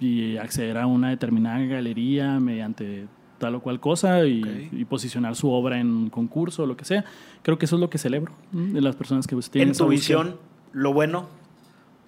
y 0.00 0.38
acceder 0.38 0.78
a 0.78 0.86
una 0.86 1.10
determinada 1.10 1.60
galería 1.60 2.40
mediante 2.40 3.06
tal 3.38 3.54
o 3.54 3.60
cual 3.60 3.80
cosa 3.80 4.24
y, 4.24 4.84
posicionar 4.88 5.36
su 5.36 5.50
obra 5.50 5.78
en 5.78 5.88
un 5.88 6.10
concurso 6.10 6.64
o 6.64 6.66
lo 6.66 6.76
que 6.76 6.84
sea. 6.84 7.04
Creo 7.42 7.58
que 7.58 7.66
eso 7.66 7.76
es 7.76 7.80
lo 7.80 7.90
que 7.90 7.98
celebro 7.98 8.32
de 8.52 8.80
las 8.80 8.96
personas 8.96 9.26
que 9.26 9.36
pues, 9.36 9.50
tienen 9.50 9.70
En 9.70 9.76
tu 9.76 9.88
visión, 9.88 10.36
lo 10.72 10.92
bueno, 10.92 11.28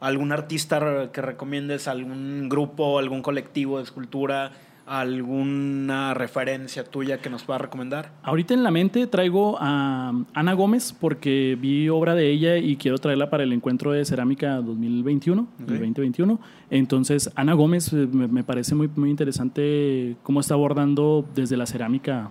algún 0.01 0.33
artista 0.33 1.11
que 1.13 1.23
recomiendes, 1.23 1.89
algún 1.89 2.49
grupo, 2.49 2.99
algún 2.99 3.23
colectivo 3.23 3.79
de 3.79 3.85
escultura, 3.85 4.53
alguna 5.01 6.15
referencia 6.15 6.85
tuya 6.85 7.19
que 7.19 7.31
nos 7.31 7.43
pueda 7.45 7.59
recomendar. 7.59 8.13
Ahorita 8.23 8.55
en 8.55 8.63
la 8.63 8.71
mente 8.71 9.07
traigo 9.07 9.57
a 9.61 10.13
Ana 10.35 10.53
Gómez 10.55 10.95
porque 10.99 11.57
vi 11.61 11.89
obra 11.89 12.15
de 12.15 12.31
ella 12.31 12.57
y 12.59 12.77
quiero 12.77 12.99
traerla 12.99 13.31
para 13.31 13.43
el 13.45 13.53
encuentro 13.53 13.93
de 13.93 14.05
cerámica 14.05 14.57
2021, 14.57 15.47
el 15.59 15.65
Ok. 15.65 15.71
2021. 15.71 16.41
Entonces, 16.71 17.31
Ana 17.35 17.55
Gómez 17.55 17.93
eh, 17.93 18.07
me, 18.13 18.45
parece 18.45 18.75
muy, 18.75 18.89
muy 18.95 19.11
interesante 19.11 20.17
cómo 20.23 20.41
está 20.41 20.55
abordando 20.55 21.27
desde 21.35 21.57
la 21.57 21.67
cerámica 21.67 22.31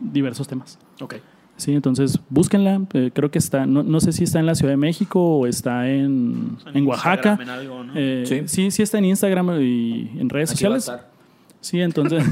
diversos 0.00 0.46
temas. 0.48 0.78
Ok. 1.00 1.14
Sí, 1.56 1.72
entonces 1.72 2.20
búsquenla. 2.28 2.82
eh, 2.92 3.10
creo 3.14 3.30
que 3.30 3.38
está, 3.38 3.64
no, 3.64 3.82
no 3.82 3.98
sé 4.00 4.12
si 4.12 4.24
está 4.24 4.38
en 4.40 4.46
la 4.46 4.54
Ciudad 4.54 4.74
de 4.74 4.76
México 4.76 5.38
o 5.38 5.46
está 5.46 5.88
en, 5.88 6.58
en 6.74 6.86
Oaxaca. 6.86 7.38
En 7.40 7.48
algo, 7.48 7.82
¿no? 7.82 7.92
Eh, 7.96 8.24
Sí. 8.26 8.42
sí. 8.46 8.70
sí, 8.70 8.82
está 8.82 8.98
en 8.98 9.06
Instagram 9.06 9.60
y 9.62 10.10
en 10.18 10.28
redes 10.28 10.52
Aquí 10.52 10.64
va 10.64 10.76
a 10.76 10.80
sociales. 10.80 10.84
estar. 10.84 11.15
Sí, 11.66 11.80
entonces. 11.80 12.24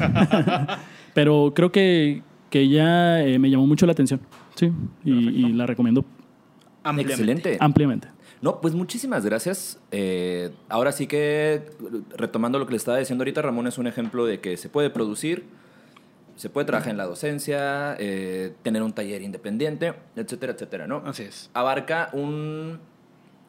pero 1.15 1.52
creo 1.55 1.73
que, 1.73 2.23
que 2.51 2.61
ella 2.61 3.24
eh, 3.24 3.39
me 3.39 3.51
llamó 3.51 3.66
mucho 3.66 3.86
la 3.86 3.93
atención. 3.93 4.20
Sí, 4.55 4.70
y, 5.05 5.12
y 5.12 5.52
la 5.52 5.66
recomiendo 5.66 6.05
Ampliamente. 6.85 7.12
Excelente. 7.12 7.56
ampliamente. 7.61 8.09
No, 8.43 8.61
pues 8.61 8.74
muchísimas 8.74 9.24
gracias. 9.24 9.81
Eh, 9.90 10.51
ahora 10.69 10.93
sí 10.93 11.06
que, 11.06 11.62
retomando 12.16 12.59
lo 12.59 12.66
que 12.66 12.73
le 12.73 12.77
estaba 12.77 12.98
diciendo 12.98 13.23
ahorita, 13.23 13.40
Ramón 13.40 13.66
es 13.66 13.78
un 13.78 13.86
ejemplo 13.86 14.27
de 14.27 14.40
que 14.40 14.59
se 14.59 14.69
puede 14.69 14.90
producir, 14.90 15.44
se 16.36 16.51
puede 16.51 16.66
trabajar 16.66 16.90
en 16.90 16.98
la 16.98 17.06
docencia, 17.06 17.97
eh, 17.98 18.52
tener 18.62 18.82
un 18.82 18.93
taller 18.93 19.23
independiente, 19.23 19.94
etcétera, 20.15 20.52
etcétera, 20.52 20.86
¿no? 20.86 21.02
Así 21.06 21.23
es. 21.23 21.51
Abarca 21.55 22.11
un 22.12 22.81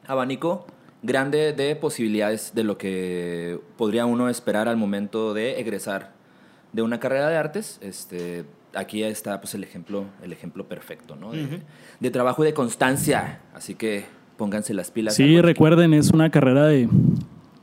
abanico 0.08 0.66
grande 1.06 1.54
de 1.54 1.76
posibilidades 1.76 2.54
de 2.56 2.64
lo 2.64 2.78
que 2.78 3.60
podría 3.78 4.06
uno 4.06 4.30
esperar 4.30 4.68
al 4.68 4.78
momento 4.78 5.34
de 5.34 5.60
egresar 5.60 6.12
de 6.74 6.82
una 6.82 7.00
carrera 7.00 7.30
de 7.30 7.38
artes. 7.38 7.78
Este, 7.82 8.46
aquí 8.74 9.04
está 9.04 9.40
pues, 9.40 9.54
el, 9.56 9.64
ejemplo, 9.64 10.06
el 10.24 10.34
ejemplo 10.34 10.66
perfecto, 10.68 11.16
¿no? 11.16 11.32
De, 12.00 12.12
trabajo 12.12 12.44
y 12.44 12.48
de 12.48 12.54
constancia. 12.54 13.40
Así 13.54 13.76
que 13.76 14.06
pónganse 14.38 14.74
las 14.74 14.92
pilas. 14.92 15.16
Sí, 15.16 15.40
recuerden, 15.42 15.94
es 15.94 16.12
una 16.12 16.30
carrera 16.30 16.66
de 16.66 16.90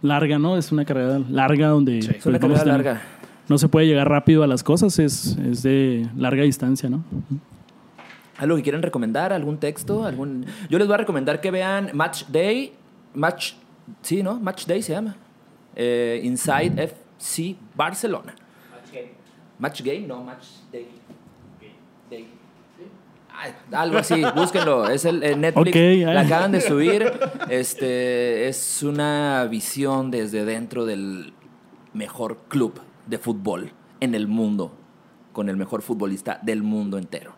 larga, 0.00 0.38
¿no? 0.38 0.56
Es 0.56 0.72
una 0.72 0.84
carrera 0.84 1.20
larga 1.28 1.68
donde 1.68 2.00
Sí. 2.02 2.08
pues, 2.08 2.18
Es 2.18 2.26
una 2.26 2.38
vamos 2.38 2.58
carrera 2.58 2.74
a 2.74 2.78
tener- 2.78 2.92
larga. 2.94 3.02
no 3.48 3.58
se 3.58 3.68
puede 3.68 3.86
llegar 3.86 4.08
rápido 4.08 4.42
a 4.42 4.46
las 4.46 4.62
cosas, 4.62 4.98
es, 4.98 5.36
es 5.38 5.62
de 5.62 6.08
larga 6.16 6.42
distancia, 6.44 6.88
¿no? 6.88 7.04
¿Algo 8.38 8.56
que 8.56 8.62
quieran 8.62 8.82
recomendar? 8.82 9.32
¿Algún 9.32 9.58
texto? 9.58 10.04
¿Algún... 10.04 10.46
Yo 10.68 10.78
les 10.78 10.86
voy 10.88 10.94
a 10.94 10.98
recomendar 10.98 11.40
que 11.40 11.50
vean 11.50 11.90
Match 11.92 12.24
Day. 12.28 12.72
Match... 13.14 13.54
Sí, 14.00 14.22
¿no? 14.22 14.38
Match 14.38 14.66
Day 14.66 14.82
se 14.82 14.92
llama. 14.92 15.16
Eh, 15.74 16.20
Inside 16.22 16.82
FC 16.82 17.56
Barcelona. 17.74 18.34
Match 19.58 19.82
Game, 19.82 20.06
no, 20.08 20.22
Match 20.24 20.46
Day. 20.72 20.88
Day. 22.10 22.28
Ay, 23.32 23.52
algo 23.72 23.98
así, 23.98 24.22
búsquenlo. 24.34 24.88
Es 24.88 25.04
el, 25.04 25.22
el 25.22 25.40
Netflix. 25.40 25.68
Ok, 25.68 25.76
ay. 25.76 26.00
la 26.04 26.20
acaban 26.22 26.52
de 26.52 26.60
subir. 26.60 27.12
Este 27.48 28.48
es 28.48 28.82
una 28.82 29.46
visión 29.48 30.10
desde 30.10 30.44
dentro 30.44 30.84
del 30.84 31.32
mejor 31.92 32.38
club 32.48 32.80
de 33.06 33.18
fútbol 33.18 33.72
en 34.00 34.14
el 34.14 34.26
mundo, 34.26 34.72
con 35.32 35.48
el 35.48 35.56
mejor 35.56 35.82
futbolista 35.82 36.40
del 36.42 36.62
mundo 36.62 36.98
entero. 36.98 37.34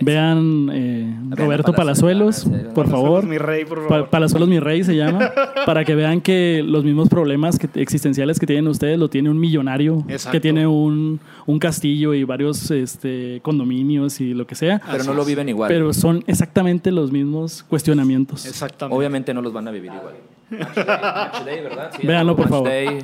Vean 0.00 0.70
eh, 0.72 1.12
Roberto 1.30 1.72
Palazuelos. 1.72 2.44
Palazuelos, 2.44 2.70
Ah, 2.70 2.74
por 2.74 2.88
favor. 2.88 3.26
mi 3.26 3.38
rey, 3.38 3.64
por 3.64 3.82
Pa- 3.82 3.88
favor. 3.88 4.08
Palazuelos 4.08 4.48
mi 4.48 4.60
rey 4.60 4.84
se 4.84 4.94
llama, 4.94 5.30
para 5.66 5.84
que 5.84 5.94
vean 5.96 6.20
que 6.20 6.62
los 6.64 6.84
mismos 6.84 7.08
problemas 7.08 7.58
que, 7.58 7.68
existenciales 7.80 8.38
que 8.38 8.46
tienen 8.46 8.68
ustedes 8.68 8.98
lo 8.98 9.10
tiene 9.10 9.30
un 9.30 9.38
millonario, 9.40 10.04
Exacto. 10.08 10.30
que 10.30 10.40
tiene 10.40 10.66
un, 10.66 11.18
un 11.46 11.58
castillo 11.58 12.14
y 12.14 12.22
varios 12.24 12.70
este, 12.70 13.40
condominios 13.42 14.20
y 14.20 14.32
lo 14.32 14.46
que 14.46 14.54
sea, 14.54 14.80
Pero 14.86 14.98
Así 14.98 15.08
no 15.08 15.14
lo 15.14 15.24
viven 15.24 15.48
igual. 15.48 15.68
pero 15.68 15.92
son 15.92 16.22
exactamente 16.28 16.92
los 16.92 17.10
mismos 17.10 17.64
cuestionamientos. 17.64 18.46
Exactamente. 18.46 18.96
Obviamente 18.96 19.34
no 19.34 19.42
los 19.42 19.52
van 19.52 19.66
a 19.66 19.70
vivir 19.72 19.90
igual. 19.92 20.14
Match 20.50 20.74
Day, 20.74 20.84
Match 20.86 21.44
Day, 21.44 21.60
¿verdad? 21.62 21.90
Sí, 21.98 22.06
Véanlo, 22.06 22.36
por 22.36 22.44
Match 22.46 22.50
favor. 22.50 22.68
Day, 22.68 22.98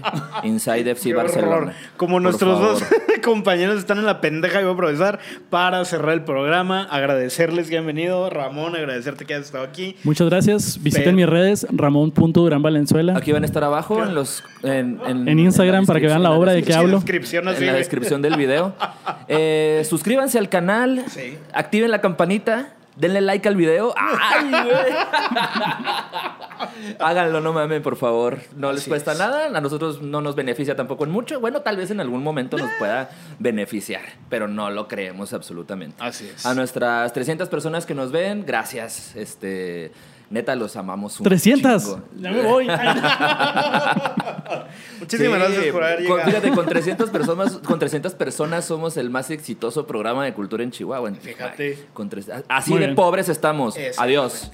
Inside 0.45 0.91
FC 0.91 1.09
Qué 1.11 1.15
Barcelona. 1.15 1.57
horror. 1.57 1.73
Como 1.97 2.13
Por 2.15 2.23
nuestros 2.23 2.61
dos 2.61 2.83
compañeros 3.25 3.79
están 3.79 3.99
en 3.99 4.07
la 4.07 4.21
pendeja, 4.21 4.61
iba 4.61 4.71
a 4.71 4.73
aprovechar 4.75 5.19
para 5.51 5.85
cerrar 5.85 6.15
el 6.15 6.23
programa, 6.25 6.85
agradecerles 6.85 7.69
que 7.71 7.79
han 7.79 7.87
venido. 7.87 8.29
Ramón, 8.31 8.75
agradecerte 8.77 9.25
que 9.25 9.35
hayas 9.35 9.47
estado 9.47 9.65
aquí. 9.65 9.97
Muchas 10.05 10.29
gracias. 10.29 10.83
Visiten 10.83 11.05
Pero- 11.05 11.17
mis 11.17 11.27
redes, 11.27 11.67
ramón.duranvalenzuela. 11.71 13.17
Aquí 13.17 13.33
van 13.33 13.43
a 13.43 13.47
estar 13.47 13.65
abajo 13.65 14.03
en 14.03 14.15
los 14.15 14.43
en, 14.63 15.01
En 15.07 15.39
Instagram, 15.39 15.87
para 15.87 16.01
que 16.01 16.07
vean 16.07 16.23
la 16.23 16.33
obra 16.33 16.53
de 16.53 16.63
qué 16.63 16.73
Sí, 16.73 16.79
hablo. 16.79 16.97
descripción 16.97 17.47
así, 17.49 17.61
en 17.65 17.73
la 17.73 17.79
descripción 17.79 18.23
del 18.23 18.37
video. 18.37 18.75
Eh, 19.29 19.85
suscríbanse 19.89 20.39
al 20.39 20.49
canal, 20.49 21.05
Sí. 21.09 21.37
activen 21.53 21.91
la 21.91 22.01
campanita, 22.01 22.69
denle 22.95 23.21
like 23.21 23.49
al 23.49 23.57
video. 23.57 23.93
¡Ay, 23.97 24.51
güey! 24.51 24.93
Háganlo, 26.99 27.41
no 27.41 27.53
mames, 27.53 27.81
por 27.81 27.97
favor. 27.97 28.39
No 28.57 28.73
les 28.73 28.87
cuesta 28.87 29.15
nada. 29.15 29.47
A 29.47 29.61
nosotros 29.61 30.03
no 30.03 30.21
nos 30.21 30.35
beneficia 30.35 30.77
tampoco 30.77 31.05
en 31.05 31.11
mucho. 31.11 31.41
Bueno, 31.41 31.63
tal 31.63 31.77
vez 31.77 31.91
en 31.91 32.01
algún 32.01 32.23
momento 32.23 32.57
nos 32.57 32.71
eh. 32.71 32.75
pueda 32.79 33.11
beneficiar, 33.39 34.03
pero 34.29 34.49
no 34.49 34.71
lo 34.71 34.89
creemos 34.89 35.33
absolutamente. 35.33 35.97
Así 36.03 36.31
es. 36.35 36.45
A 36.47 36.55
nuestras 36.55 37.13
300 37.13 37.49
personas 37.49 37.87
que 37.87 37.95
nos 37.95 38.13
ven, 38.13 38.45
gracias. 38.47 39.15
Este. 39.17 39.93
Neta, 40.29 40.57
los 40.57 40.75
amamos 40.75 41.21
un 41.21 41.25
300. 41.25 41.85
Chingo. 41.85 42.03
Ya 42.19 42.33
me 42.33 42.43
voy. 42.43 42.67
Muchísimas 45.01 45.39
gracias 45.39 45.67
por 45.67 45.85
haber 45.85 46.01
llegado. 46.01 46.21
Con, 46.21 46.27
fíjate, 46.29 46.51
con 46.51 46.67
300, 46.67 47.11
personas, 47.11 47.59
con 47.59 47.79
300 47.79 48.13
personas 48.15 48.65
somos 48.65 48.97
el 48.97 49.09
más 49.09 49.31
exitoso 49.31 49.87
programa 49.87 50.25
de 50.25 50.35
cultura 50.35 50.65
en 50.65 50.73
Chihuahua. 50.73 51.13
Fíjate. 51.13 51.79
Con 51.93 52.09
tres, 52.09 52.29
así 52.49 52.77
de 52.77 52.89
pobres 52.95 53.29
estamos. 53.29 53.77
Adiós. 53.99 54.51